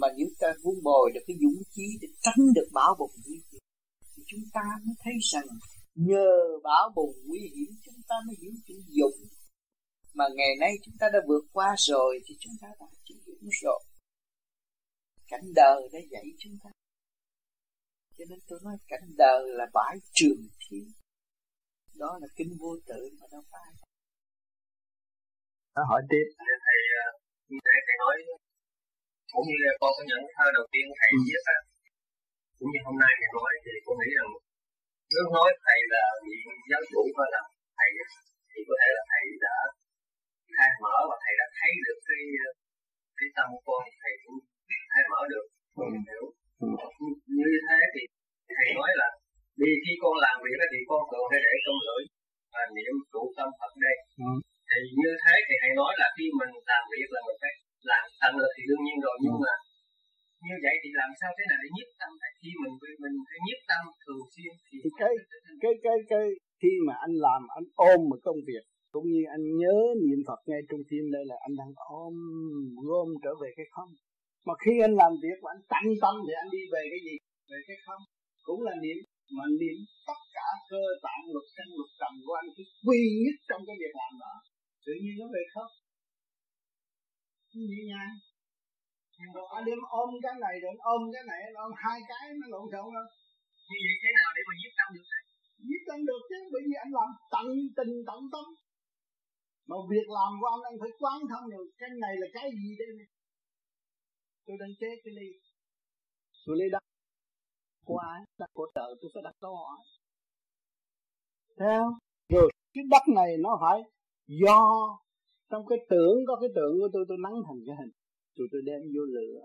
Mà 0.00 0.08
những 0.16 0.28
ta 0.40 0.48
vun 0.62 0.74
bồi 0.82 1.10
được 1.14 1.20
cái 1.26 1.36
dũng 1.42 1.62
khí 1.72 1.86
để 2.00 2.08
tránh 2.24 2.42
được 2.54 2.68
bão 2.72 2.94
bùng 2.98 3.14
nguy 3.26 3.38
hiểm, 3.50 3.62
thì 4.16 4.22
chúng 4.26 4.44
ta 4.52 4.64
mới 4.84 4.94
thấy 5.04 5.14
rằng 5.32 5.48
nhờ 5.94 6.30
bão 6.62 6.92
bùng 6.96 7.14
nguy 7.26 7.40
hiểm, 7.54 7.70
chúng 7.84 8.00
ta 8.08 8.16
mới 8.26 8.36
hiểu 8.40 8.52
chữ 8.66 8.74
dũng. 8.88 9.28
Mà 10.14 10.24
ngày 10.36 10.52
nay 10.60 10.72
chúng 10.84 10.94
ta 11.00 11.06
đã 11.12 11.18
vượt 11.28 11.44
qua 11.52 11.74
rồi, 11.78 12.20
thì 12.26 12.34
chúng 12.40 12.52
ta 12.60 12.68
đã 12.80 12.86
chữ 13.04 13.14
dũng 13.26 13.48
rồi. 13.62 13.80
Cảnh 15.28 15.46
đời 15.54 15.88
đã 15.92 15.98
dạy 16.10 16.24
chúng 16.38 16.56
ta. 16.64 16.70
Cho 18.18 18.24
nên 18.28 18.38
tôi 18.48 18.58
nói 18.64 18.76
cảnh 18.88 19.08
đời 19.16 19.42
là 19.46 19.66
bãi 19.72 19.96
trường 20.12 20.48
thiên 20.60 20.92
đó 21.94 22.18
là 22.22 22.28
kinh 22.36 22.56
vô 22.60 22.76
tự 22.86 23.00
mà 23.20 23.26
đâu 23.32 23.42
phải. 23.52 23.70
Nó 25.74 25.82
hỏi 25.90 26.02
tiếp, 26.10 26.26
thầy 26.38 26.80
ờ, 27.04 27.06
thầy 27.64 27.96
nói 27.98 28.16
cũng 29.34 29.46
như 29.50 29.58
con 29.80 29.90
có 29.96 30.02
nhận 30.10 30.22
thơ 30.34 30.46
đầu 30.56 30.66
tiên 30.72 30.86
thầy 30.98 31.10
ừ. 31.16 31.20
viết 31.26 31.42
á 31.54 31.58
cũng 32.58 32.70
như 32.72 32.80
hôm 32.86 32.96
nay 33.02 33.12
thầy 33.18 33.28
nói 33.36 33.52
thì 33.64 33.72
con 33.86 33.94
nghĩ 33.98 34.10
rằng 34.18 34.30
nếu 35.12 35.24
nói 35.36 35.48
thầy 35.64 35.78
là 35.94 36.04
vị 36.24 36.36
giáo 36.70 36.82
chủ 36.90 37.02
hay 37.16 37.28
là 37.34 37.42
thầy 37.78 37.90
thì 38.50 38.60
có 38.68 38.74
thể 38.80 38.88
là 38.96 39.02
thầy 39.10 39.24
đã 39.46 39.56
khai 40.56 40.70
mở 40.82 40.96
và 41.08 41.16
thầy 41.22 41.34
đã 41.40 41.46
thấy 41.58 41.72
được 41.84 41.98
cái 42.08 42.22
cái 43.18 43.28
tâm 43.36 43.46
của 43.52 43.62
con 43.68 43.82
thầy 44.02 44.12
cũng 44.22 44.38
khai 44.92 45.04
mở 45.12 45.20
được 45.32 45.44
ừ. 45.82 45.86
hiểu 46.08 46.24
ừ. 46.64 46.68
như 47.38 47.50
thế 47.66 47.78
thì 47.94 48.02
thầy 48.56 48.68
nói 48.78 48.90
là 49.00 49.08
vì 49.60 49.72
khi 49.82 49.92
con 50.02 50.14
làm 50.26 50.36
việc 50.44 50.58
thì 50.72 50.80
con 50.90 51.00
thường 51.10 51.26
hay 51.30 51.40
để 51.46 51.54
trong 51.64 51.80
lưỡi 51.86 52.02
và 52.52 52.62
niệm 52.76 52.94
trụ 53.12 53.22
tâm 53.36 53.48
Phật 53.58 53.72
đây 53.86 53.96
ừ. 54.28 54.32
thì 54.68 54.78
như 55.00 55.10
thế 55.22 55.34
thì 55.46 55.54
thầy 55.62 55.72
nói 55.80 55.92
là 56.00 56.06
khi 56.16 56.26
mình 56.38 56.52
làm 56.70 56.82
việc 56.92 57.08
là 57.14 57.20
mình 57.26 57.38
phải 57.42 57.54
làm 57.90 58.04
tận 58.20 58.32
lực 58.40 58.52
thì 58.56 58.62
đương 58.68 58.82
nhiên 58.84 58.98
rồi 59.06 59.16
nhưng 59.24 59.38
ừ. 59.38 59.42
mà 59.44 59.54
như 60.48 60.56
vậy 60.64 60.76
thì 60.82 60.90
làm 61.00 61.10
sao 61.20 61.30
thế 61.36 61.44
nào 61.50 61.58
để 61.62 61.68
nhiếp 61.76 61.88
tâm? 62.00 62.10
Tại 62.22 62.32
khi 62.40 62.50
mình 62.62 62.74
mình 63.02 63.16
phải 63.28 63.38
nhiếp 63.46 63.60
tâm 63.70 63.82
thường 64.02 64.22
xuyên 64.32 64.52
thì, 64.66 64.76
thì 64.82 64.90
cái 65.00 65.12
cái 65.62 65.74
cái 65.84 65.98
cái 66.12 66.24
khi 66.60 66.72
mà 66.86 66.94
anh 67.06 67.14
làm 67.26 67.42
anh 67.58 67.66
ôm 67.90 67.98
một 68.10 68.20
công 68.26 68.40
việc 68.50 68.64
cũng 68.94 69.06
như 69.14 69.22
anh 69.36 69.44
nhớ 69.60 69.76
niệm 70.06 70.20
Phật 70.28 70.40
ngay 70.48 70.62
trong 70.68 70.82
tim 70.90 71.04
đây 71.16 71.24
là 71.30 71.36
anh 71.46 71.54
đang 71.60 71.72
ôm 72.02 72.14
gom 72.88 73.08
trở 73.24 73.32
về 73.42 73.50
cái 73.58 73.66
không. 73.74 73.90
Mà 74.46 74.54
khi 74.62 74.74
anh 74.86 74.94
làm 75.02 75.12
việc 75.24 75.38
mà 75.42 75.50
anh 75.54 75.62
tận 75.72 75.86
tâm 76.02 76.14
thì 76.26 76.32
anh 76.42 76.50
đi 76.56 76.62
về 76.74 76.82
cái 76.92 77.00
gì? 77.06 77.16
Về 77.50 77.58
cái 77.68 77.78
không. 77.86 78.02
Cũng 78.46 78.60
là 78.66 78.74
niệm 78.84 78.98
mà 79.36 79.44
niệm 79.60 79.78
tất 80.08 80.20
cả 80.36 80.48
cơ 80.70 80.82
tạng 81.04 81.24
luật 81.34 81.46
căn 81.56 81.68
luật 81.78 81.90
trần 82.00 82.12
của 82.24 82.34
anh 82.40 82.48
cứ 82.56 82.62
quy 82.86 83.00
nhất 83.24 83.36
trong 83.48 83.62
cái 83.68 83.76
việc 83.82 83.94
làm 84.00 84.12
đó. 84.24 84.34
Tự 84.86 84.92
nhiên 85.02 85.14
nó 85.20 85.26
về 85.34 85.42
không 85.54 85.70
nhẹ 87.70 87.80
nhàng 87.90 88.14
còn 89.34 89.46
anh 89.56 89.64
đem 89.68 89.78
ôm 90.00 90.10
cái 90.22 90.34
này 90.44 90.54
rồi 90.62 90.74
ôm 90.78 91.00
cái 91.14 91.22
này 91.30 91.40
ôm 91.64 91.72
hai 91.84 91.98
cái 92.10 92.24
nó 92.40 92.46
lộn 92.52 92.64
xộn 92.72 92.84
không 92.94 93.08
như 93.70 93.78
vậy 93.84 93.96
thế 94.02 94.10
nào 94.18 94.28
để 94.36 94.42
mà 94.48 94.54
giết 94.60 94.72
tâm 94.78 94.88
được 94.94 95.06
thầy? 95.10 95.22
Giết 95.68 95.82
tâm 95.88 95.98
được 96.08 96.22
chứ 96.28 96.38
bởi 96.52 96.62
vì 96.66 96.74
anh 96.84 96.92
làm 96.98 97.10
tận 97.34 97.46
tình 97.76 97.92
tận 98.08 98.20
tâm. 98.32 98.44
Mà 99.68 99.76
việc 99.92 100.08
làm 100.18 100.30
của 100.40 100.48
anh 100.54 100.62
anh 100.68 100.76
phải 100.80 100.92
quán 101.00 101.18
thông 101.30 101.46
được 101.52 101.66
cái 101.80 101.90
này 102.04 102.14
là 102.20 102.26
cái 102.36 102.46
gì 102.60 102.70
đây 102.80 102.88
này 102.98 103.08
tôi 104.46 104.56
đang 104.60 104.72
chế 104.80 104.90
cái 105.04 105.12
ly. 105.18 105.28
Tôi 106.46 106.54
lấy 106.58 106.68
đất 106.74 106.84
của 107.88 107.98
ai? 108.12 108.20
Đất 108.40 108.50
của 108.58 108.68
trời 108.74 108.90
tôi 109.00 109.10
phải 109.14 109.22
đặt 109.26 109.36
câu 109.40 109.56
hỏi 109.56 109.76
theo 111.58 111.82
rồi 112.28 112.50
cái 112.74 112.84
đất 112.90 113.02
này 113.14 113.30
nó 113.44 113.58
phải 113.60 113.78
do 114.26 114.60
trong 115.50 115.66
cái 115.66 115.78
tưởng, 115.90 116.16
có 116.28 116.36
cái 116.40 116.50
tưởng 116.54 116.74
của 116.80 116.88
tôi 116.92 117.04
tôi 117.08 117.18
nắng 117.24 117.36
thành 117.46 117.60
cái 117.66 117.76
hình. 117.80 117.92
Tôi 118.36 118.46
tôi 118.52 118.62
đem 118.64 118.80
vô 118.94 119.02
lửa 119.16 119.40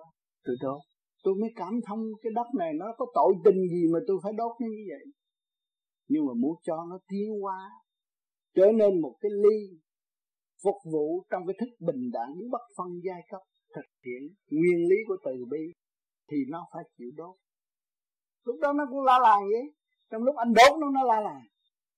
tôi 0.45 0.55
đốt. 0.61 0.81
Tôi 1.23 1.35
mới 1.41 1.49
cảm 1.55 1.73
thông 1.87 1.99
cái 2.21 2.31
đất 2.35 2.47
này, 2.57 2.73
nó 2.73 2.85
có 2.97 3.05
tội 3.13 3.33
tình 3.45 3.67
gì 3.71 3.83
mà 3.93 3.99
tôi 4.07 4.17
phải 4.23 4.33
đốt 4.33 4.51
nó 4.61 4.67
như 4.67 4.83
vậy. 4.89 5.05
Nhưng 6.07 6.25
mà 6.25 6.33
muốn 6.41 6.55
cho 6.63 6.75
nó 6.89 6.99
tiến 7.07 7.41
hóa, 7.41 7.69
trở 8.55 8.71
nên 8.71 9.01
một 9.01 9.15
cái 9.21 9.31
ly 9.31 9.79
phục 10.63 10.75
vụ 10.93 11.25
trong 11.29 11.43
cái 11.47 11.55
thức 11.59 11.69
bình 11.79 12.09
đẳng 12.13 12.33
bất 12.51 12.61
phân 12.77 12.87
giai 13.03 13.21
cấp, 13.31 13.41
thực 13.75 13.89
hiện 14.05 14.21
nguyên 14.49 14.77
lý 14.89 14.95
của 15.07 15.17
từ 15.25 15.45
bi, 15.51 15.73
thì 16.31 16.37
nó 16.49 16.67
phải 16.73 16.83
chịu 16.97 17.11
đốt. 17.15 17.35
Lúc 18.45 18.55
đó 18.61 18.73
nó 18.73 18.85
cũng 18.89 19.03
la 19.03 19.19
làng 19.19 19.41
vậy. 19.41 19.73
Trong 20.11 20.23
lúc 20.23 20.35
anh 20.35 20.53
đốt 20.53 20.79
nó 20.79 20.89
nó 20.89 21.03
la 21.03 21.21
làng. 21.21 21.43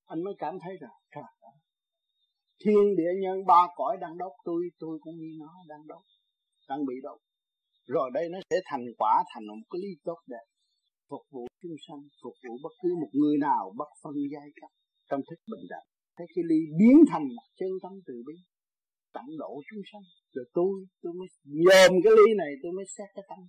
Anh 0.05 0.23
mới 0.23 0.33
cảm 0.37 0.57
thấy 0.63 0.77
rằng, 0.81 0.91
trời 1.15 1.23
thiên 2.63 2.95
địa 2.97 3.13
nhân, 3.21 3.45
ba 3.45 3.67
cõi 3.75 3.97
đang 4.01 4.17
đốt 4.17 4.31
tôi 4.43 4.61
tôi 4.79 4.99
cũng 5.01 5.15
như 5.15 5.29
nó 5.39 5.53
đang 5.67 5.87
đốt 5.87 6.03
đang 6.69 6.85
bị 6.85 6.95
đốt 7.03 7.19
rồi 7.85 8.09
đây 8.13 8.29
nó 8.29 8.39
sẽ 8.49 8.57
thành 8.65 8.85
quả, 8.97 9.23
thành 9.33 9.47
một 9.47 9.55
cái 9.71 9.79
ly 9.83 9.91
tốt 10.03 10.19
đẹp, 10.27 10.45
phục 11.09 11.21
vụ 11.31 11.47
chúng 11.61 11.75
sanh, 11.87 12.01
phục 12.23 12.33
vụ 12.43 12.53
bất 12.63 12.73
cứ 12.81 12.89
một 13.01 13.09
người 13.13 13.37
nào 13.37 13.73
bất 13.77 13.89
phân 14.03 14.13
giai 14.33 14.49
cấp 14.61 14.71
trong 15.09 15.21
thức 15.29 15.39
bình 15.51 15.65
đẳng 15.69 15.87
thấy 16.17 16.27
cái 16.35 16.43
ly 16.49 16.59
biến 16.79 16.97
thành 17.11 17.25
một 17.27 17.47
chân 17.59 17.69
tâm 17.83 17.93
từ 18.07 18.13
bi, 18.27 18.33
tận 19.13 19.25
độ 19.39 19.61
chúng 19.69 19.81
sanh. 19.91 20.01
Rồi 20.33 20.45
tôi 20.53 20.71
tôi 21.01 21.13
mới 21.13 21.27
dòm 21.43 21.91
cái 22.03 22.13
ly 22.17 22.33
này, 22.37 22.51
tôi 22.63 22.71
mới 22.71 22.85
xét 22.97 23.09
cái 23.15 23.25
tâm 23.29 23.39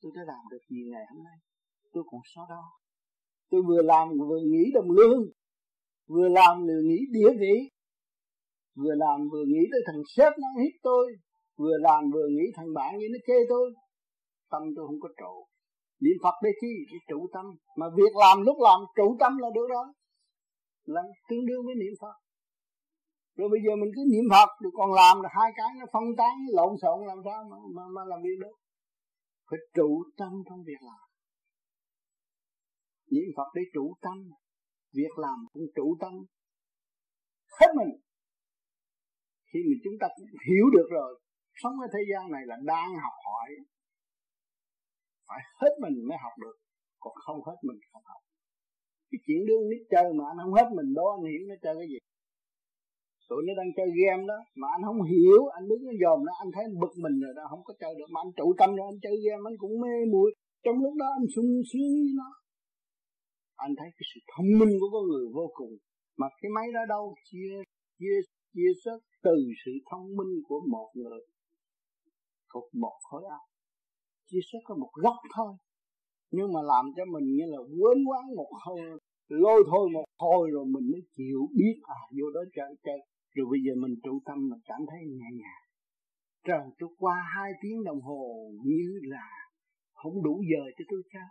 tôi 0.00 0.12
đã 0.16 0.22
làm 0.26 0.42
được 0.50 0.62
gì 0.68 0.80
ngày 0.92 1.04
hôm 1.10 1.24
nay, 1.24 1.38
tôi 1.92 2.04
còn 2.10 2.20
sao 2.34 2.46
đó 2.48 2.62
tôi 3.50 3.62
vừa 3.62 3.82
làm 3.82 4.08
vừa 4.28 4.40
nghĩ 4.46 4.64
đồng 4.74 4.90
lương, 4.90 5.22
vừa 6.06 6.28
làm 6.28 6.66
vừa 6.66 6.82
nghĩ 6.84 6.98
địa 7.10 7.32
vị 7.40 7.56
vừa 8.76 8.94
làm 8.94 9.28
vừa 9.32 9.44
nghĩ 9.46 9.62
tới 9.72 9.80
thằng 9.86 10.02
sếp 10.16 10.32
nó 10.38 10.48
hít 10.62 10.74
tôi. 10.82 11.06
Vừa 11.56 11.76
làm 11.80 12.10
vừa 12.14 12.28
nghĩ 12.28 12.46
thằng 12.54 12.74
bạn 12.74 12.98
như 12.98 13.06
nó 13.12 13.18
chê 13.26 13.38
tôi. 13.48 13.74
Tâm 14.50 14.62
tôi 14.76 14.86
không 14.86 15.00
có 15.00 15.08
trụ. 15.20 15.46
Niệm 16.00 16.16
phật 16.22 16.34
để 16.42 16.50
chi? 16.60 16.72
Để 16.92 16.98
trụ 17.08 17.28
tâm. 17.34 17.46
Mà 17.76 17.86
việc 17.96 18.16
làm 18.16 18.42
lúc 18.42 18.56
làm 18.60 18.80
trụ 18.96 19.16
tâm 19.20 19.38
là 19.38 19.48
được 19.54 19.66
đó 19.70 19.92
là 20.84 21.02
tương 21.28 21.46
đương 21.46 21.66
với 21.66 21.74
niệm 21.74 21.94
phật. 22.00 22.16
Rồi 23.36 23.48
bây 23.48 23.60
giờ 23.64 23.76
mình 23.76 23.90
cứ 23.96 24.02
niệm 24.12 24.24
phật 24.30 24.50
rồi 24.62 24.72
còn 24.74 24.92
làm 24.92 25.20
là 25.22 25.28
hai 25.32 25.50
cái 25.56 25.70
nó 25.80 25.86
phân 25.92 26.04
tán 26.16 26.34
lộn 26.52 26.72
xộn 26.82 27.06
làm 27.06 27.18
sao 27.24 27.44
mà 27.50 27.56
mà, 27.76 27.82
mà 27.94 28.02
làm 28.04 28.20
việc 28.22 28.38
được? 28.40 28.56
Phải 29.50 29.58
trụ 29.74 30.04
tâm 30.16 30.32
trong 30.48 30.60
việc 30.66 30.82
làm. 30.82 31.02
Niệm 33.10 33.28
phật 33.36 33.48
để 33.54 33.62
trụ 33.74 33.94
tâm. 34.00 34.16
Việc 34.92 35.14
làm 35.16 35.38
cũng 35.52 35.66
trụ 35.76 35.96
tâm. 36.00 36.12
Hết 37.60 37.66
mình 37.76 38.00
khi 39.50 39.60
mà 39.68 39.76
chúng 39.84 39.96
ta 40.00 40.06
hiểu 40.48 40.66
được 40.76 40.88
rồi, 40.98 41.10
sống 41.62 41.74
ở 41.84 41.86
thế 41.94 42.02
gian 42.10 42.22
này 42.34 42.42
là 42.50 42.56
đang 42.72 42.90
học 43.04 43.16
hỏi. 43.26 43.48
Phải 45.28 45.40
hết 45.60 45.72
mình 45.82 45.96
mới 46.08 46.18
học 46.24 46.34
được, 46.42 46.56
còn 47.02 47.14
không 47.24 47.38
hết 47.46 47.58
mình 47.68 47.78
không 47.90 48.02
học. 48.10 48.22
Cái 49.10 49.18
chuyện 49.24 49.40
đương 49.48 49.64
nít 49.70 49.82
chơi 49.92 50.06
mà 50.18 50.24
anh 50.32 50.38
không 50.42 50.54
hết 50.58 50.68
mình 50.78 50.88
đó 50.98 51.06
anh 51.16 51.24
hiểu 51.30 51.42
nó 51.50 51.56
chơi 51.64 51.74
cái 51.80 51.88
gì. 51.92 51.98
Tụi 53.30 53.42
nó 53.46 53.52
đang 53.60 53.70
chơi 53.76 53.88
game 54.00 54.24
đó, 54.30 54.38
mà 54.60 54.66
anh 54.76 54.82
không 54.88 55.02
hiểu, 55.12 55.40
anh 55.56 55.64
đứng 55.70 55.82
nó 55.88 55.92
dòm 56.02 56.18
nó 56.26 56.32
anh 56.42 56.50
thấy 56.54 56.62
anh 56.68 56.76
bực 56.82 56.94
mình 57.04 57.16
rồi 57.24 57.32
đó, 57.38 57.44
không 57.50 57.62
có 57.68 57.72
chơi 57.80 57.92
được. 57.98 58.08
Mà 58.12 58.18
anh 58.24 58.32
trụ 58.38 58.46
tâm 58.60 58.70
rồi 58.76 58.86
anh 58.92 59.00
chơi 59.04 59.16
game, 59.24 59.42
anh 59.50 59.56
cũng 59.62 59.74
mê 59.82 59.94
muội. 60.12 60.30
Trong 60.64 60.76
lúc 60.84 60.94
đó 61.02 61.08
anh 61.18 61.26
sung 61.34 61.50
sướng 61.70 61.92
với 62.04 62.14
nó. 62.20 62.30
Anh 63.64 63.72
thấy 63.78 63.88
cái 63.96 64.04
sự 64.10 64.18
thông 64.32 64.50
minh 64.60 64.72
của 64.80 64.90
con 64.94 65.04
người 65.10 65.26
vô 65.36 65.46
cùng. 65.58 65.72
Mà 66.20 66.26
cái 66.40 66.50
máy 66.56 66.66
đó 66.76 66.82
đâu? 66.94 67.04
Chia 67.28 67.52
chia 67.98 68.16
chia 68.54 68.70
sớt 68.84 69.00
từ 69.22 69.36
sự 69.64 69.72
thông 69.90 70.16
minh 70.16 70.42
của 70.48 70.60
một 70.70 70.90
người 70.94 71.20
thuộc 72.52 72.74
một 72.74 72.96
khối 73.10 73.22
óc 73.30 73.50
chia 74.30 74.42
sẽ 74.52 74.58
có 74.64 74.74
một 74.74 74.90
góc 74.94 75.16
thôi. 75.36 75.52
Nhưng 76.30 76.52
mà 76.52 76.60
làm 76.62 76.84
cho 76.96 77.04
mình 77.04 77.26
như 77.36 77.44
là 77.54 77.58
quên 77.58 77.98
quán 78.08 78.24
một 78.36 78.50
hồi 78.64 78.80
lôi 79.28 79.60
thôi 79.70 79.88
một 79.92 80.04
hồi 80.18 80.50
rồi 80.52 80.64
mình 80.74 80.86
mới 80.92 81.02
chịu 81.16 81.40
biết 81.58 81.76
à 81.82 82.00
vô 82.16 82.26
đó 82.34 82.40
chơi 82.56 82.74
chơi 82.84 82.98
rồi 83.34 83.46
bây 83.50 83.60
giờ 83.64 83.72
mình 83.82 83.94
trụ 84.04 84.20
tâm 84.26 84.38
mình 84.50 84.60
cảm 84.64 84.80
thấy 84.90 85.00
nhẹ 85.18 85.30
nhàng. 85.40 85.64
Trời, 86.46 86.64
tôi 86.78 86.90
qua 86.98 87.16
hai 87.34 87.50
tiếng 87.62 87.84
đồng 87.84 88.00
hồ 88.00 88.50
như 88.64 88.84
là 89.02 89.26
không 89.92 90.22
đủ 90.22 90.42
giờ 90.50 90.62
cho 90.76 90.84
tôi 90.88 91.02
cha 91.12 91.24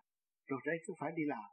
rồi 0.48 0.60
đây 0.66 0.78
tôi 0.88 0.95
phải 0.99 1.11
đi 1.18 1.24
làm. 1.28 1.49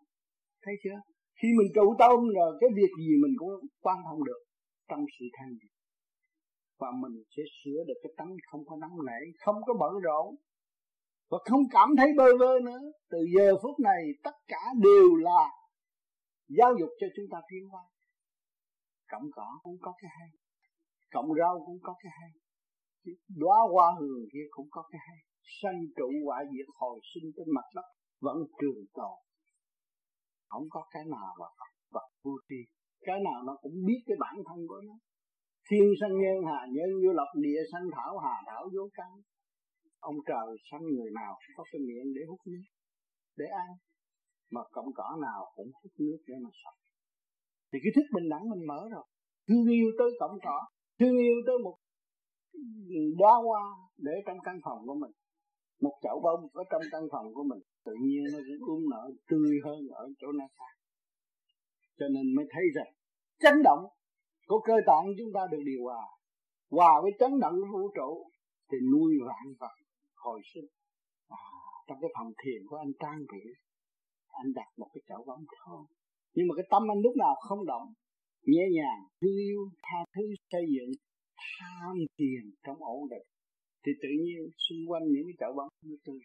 Thấy 0.63 0.75
chưa? 0.85 0.99
Khi 1.43 1.49
mình 1.59 1.71
trụ 1.75 1.95
tâm 1.99 2.19
rồi, 2.39 2.51
cái 2.61 2.71
việc 2.77 2.93
gì 2.99 3.13
mình 3.23 3.35
cũng 3.39 3.51
quan 3.81 3.99
thông 4.07 4.25
được 4.25 4.41
trong 4.89 5.05
sự 5.19 5.25
thanh 5.39 5.53
và 6.79 6.89
mình 7.03 7.23
sẽ 7.37 7.43
sửa 7.59 7.81
được 7.89 7.99
cái 8.03 8.13
tánh 8.17 8.33
không 8.51 8.65
có 8.67 8.77
nóng 8.77 8.97
nảy, 9.07 9.23
không 9.45 9.57
có 9.67 9.75
bận 9.81 9.93
rộn 10.03 10.35
và 11.31 11.39
không 11.51 11.63
cảm 11.71 11.89
thấy 11.99 12.09
bơ 12.17 12.37
vơ 12.41 12.53
nữa. 12.65 12.81
Từ 13.11 13.19
giờ 13.37 13.55
phút 13.63 13.81
này, 13.81 14.03
tất 14.23 14.37
cả 14.47 14.63
đều 14.83 15.17
là 15.17 15.51
giáo 16.49 16.73
dục 16.81 16.91
cho 17.01 17.07
chúng 17.17 17.27
ta 17.33 17.39
tiến 17.51 17.69
hóa. 17.71 17.83
Cộng 19.11 19.31
cỏ 19.33 19.49
cũng 19.63 19.77
có 19.81 19.93
cái 20.03 20.11
hay, 20.19 20.29
cộng 21.13 21.29
rau 21.39 21.63
cũng 21.67 21.79
có 21.83 21.95
cái 22.03 22.13
hay, 22.21 22.31
đóa 23.43 23.59
hoa 23.73 23.89
hường 23.99 24.25
kia 24.33 24.47
cũng 24.51 24.69
có 24.71 24.83
cái 24.91 25.01
hay. 25.09 25.19
Sanh 25.63 25.81
trụ 25.97 26.09
quả 26.27 26.39
diệt 26.53 26.69
hồi 26.79 27.01
sinh 27.15 27.33
trên 27.37 27.49
mặt 27.55 27.67
đất 27.75 27.87
vẫn 28.21 28.37
trường 28.61 28.85
tồn. 28.95 29.17
Không 30.49 30.67
có 30.71 30.87
cái 30.91 31.05
nào 31.11 31.35
là 31.39 31.47
vật 31.95 32.09
vô 32.23 32.33
tri. 32.49 32.61
Cái 33.01 33.19
nào 33.25 33.43
nó 33.47 33.57
cũng 33.63 33.77
biết 33.87 34.01
cái 34.07 34.17
bản 34.21 34.35
thân 34.49 34.67
của 34.69 34.81
nó 34.87 34.95
thiên 35.71 35.87
sanh 36.01 36.15
nhân 36.23 36.37
hà 36.49 36.61
nhân 36.77 36.91
vô 37.03 37.13
lập, 37.13 37.31
địa 37.45 37.63
sanh 37.73 37.87
thảo 37.97 38.19
hà 38.19 38.37
thảo 38.47 38.63
vô 38.75 38.89
căn. 38.95 39.11
Ông 40.01 40.17
trời 40.27 40.47
sanh 40.71 40.85
người 40.95 41.11
nào 41.21 41.33
có 41.57 41.65
cái 41.73 41.81
miệng 41.89 42.15
để 42.15 42.23
hút 42.29 42.41
nước, 42.47 42.67
để 43.37 43.47
ăn, 43.65 43.69
mà 44.51 44.61
cọng 44.73 44.91
cỏ 44.95 45.17
nào 45.23 45.53
cũng 45.57 45.71
hút 45.83 45.93
nước 45.99 46.19
để 46.27 46.35
mà 46.45 46.51
sống. 46.65 46.79
Thì 47.73 47.79
cái 47.83 47.93
thức 47.97 48.07
bình 48.15 48.29
đẳng 48.29 48.51
mình 48.51 48.67
mở 48.67 48.89
rồi. 48.93 49.05
Thương 49.49 49.67
yêu 49.67 49.89
tới 49.99 50.11
cọng 50.21 50.39
cỏ, 50.43 50.59
thương 50.99 51.17
yêu 51.19 51.37
tới 51.47 51.57
một 51.65 51.77
đóa 53.19 53.35
hoa 53.45 53.65
để 53.97 54.13
trong 54.27 54.39
căn 54.45 54.57
phòng 54.65 54.79
của 54.87 54.95
mình. 54.95 55.11
Một 55.81 55.95
chậu 56.03 56.21
bông 56.25 56.49
ở 56.53 56.63
trong 56.71 56.83
căn 56.93 57.03
phòng 57.13 57.27
của 57.35 57.45
mình, 57.51 57.59
tự 57.85 57.93
nhiên 58.03 58.25
nó 58.33 58.39
sẽ 58.47 58.55
uống 58.69 58.83
nở, 58.91 59.11
tươi 59.29 59.59
hơn 59.65 59.81
ở 59.95 60.09
chỗ 60.19 60.33
nào 60.33 60.49
khác. 60.59 60.75
Cho 61.99 62.07
nên 62.09 62.35
mới 62.37 62.47
thấy 62.51 62.65
rằng 62.75 62.93
chấn 63.39 63.63
động 63.65 63.83
của 64.47 64.61
cơ 64.61 64.75
tạng 64.87 65.07
chúng 65.19 65.33
ta 65.35 65.41
được 65.51 65.63
điều 65.65 65.83
hòa. 65.85 66.03
Hòa 66.71 67.01
với 67.03 67.13
chấn 67.19 67.41
động 67.41 67.55
của 67.61 67.79
vũ 67.79 67.89
trụ 67.97 68.31
thì 68.71 68.79
nuôi 68.93 69.13
vạn 69.27 69.55
vật 69.61 69.75
hồi 70.15 70.41
sinh. 70.55 70.69
À, 71.29 71.39
trong 71.87 71.99
cái 72.01 72.11
phòng 72.15 72.33
thiền 72.45 72.67
của 72.69 72.77
anh 72.77 72.93
trang 73.01 73.19
bị 73.33 73.43
anh 74.29 74.53
đặt 74.55 74.69
một 74.77 74.89
cái 74.95 75.03
chậu 75.09 75.25
bóng 75.27 75.45
thôi 75.65 75.85
nhưng 76.37 76.47
mà 76.49 76.55
cái 76.57 76.67
tâm 76.71 76.83
anh 76.91 77.01
lúc 77.05 77.15
nào 77.17 77.35
không 77.49 77.67
động, 77.67 77.87
nhẹ 78.43 78.65
nhàng, 78.77 79.01
thương 79.21 79.37
yêu, 79.37 79.61
tha 79.83 79.99
thứ, 80.15 80.23
xây 80.53 80.65
dựng, 80.75 80.93
tham 81.37 81.97
thiền 82.19 82.43
trong 82.65 82.79
ổn 82.81 83.09
định, 83.09 83.27
thì 83.87 83.93
tự 84.03 84.09
nhiên 84.23 84.41
xung 84.65 84.83
quanh 84.89 85.05
những 85.13 85.25
cái 85.29 85.37
chậu 85.41 85.53
bóng 85.53 85.69
nó 85.83 85.97
tươi. 86.05 86.21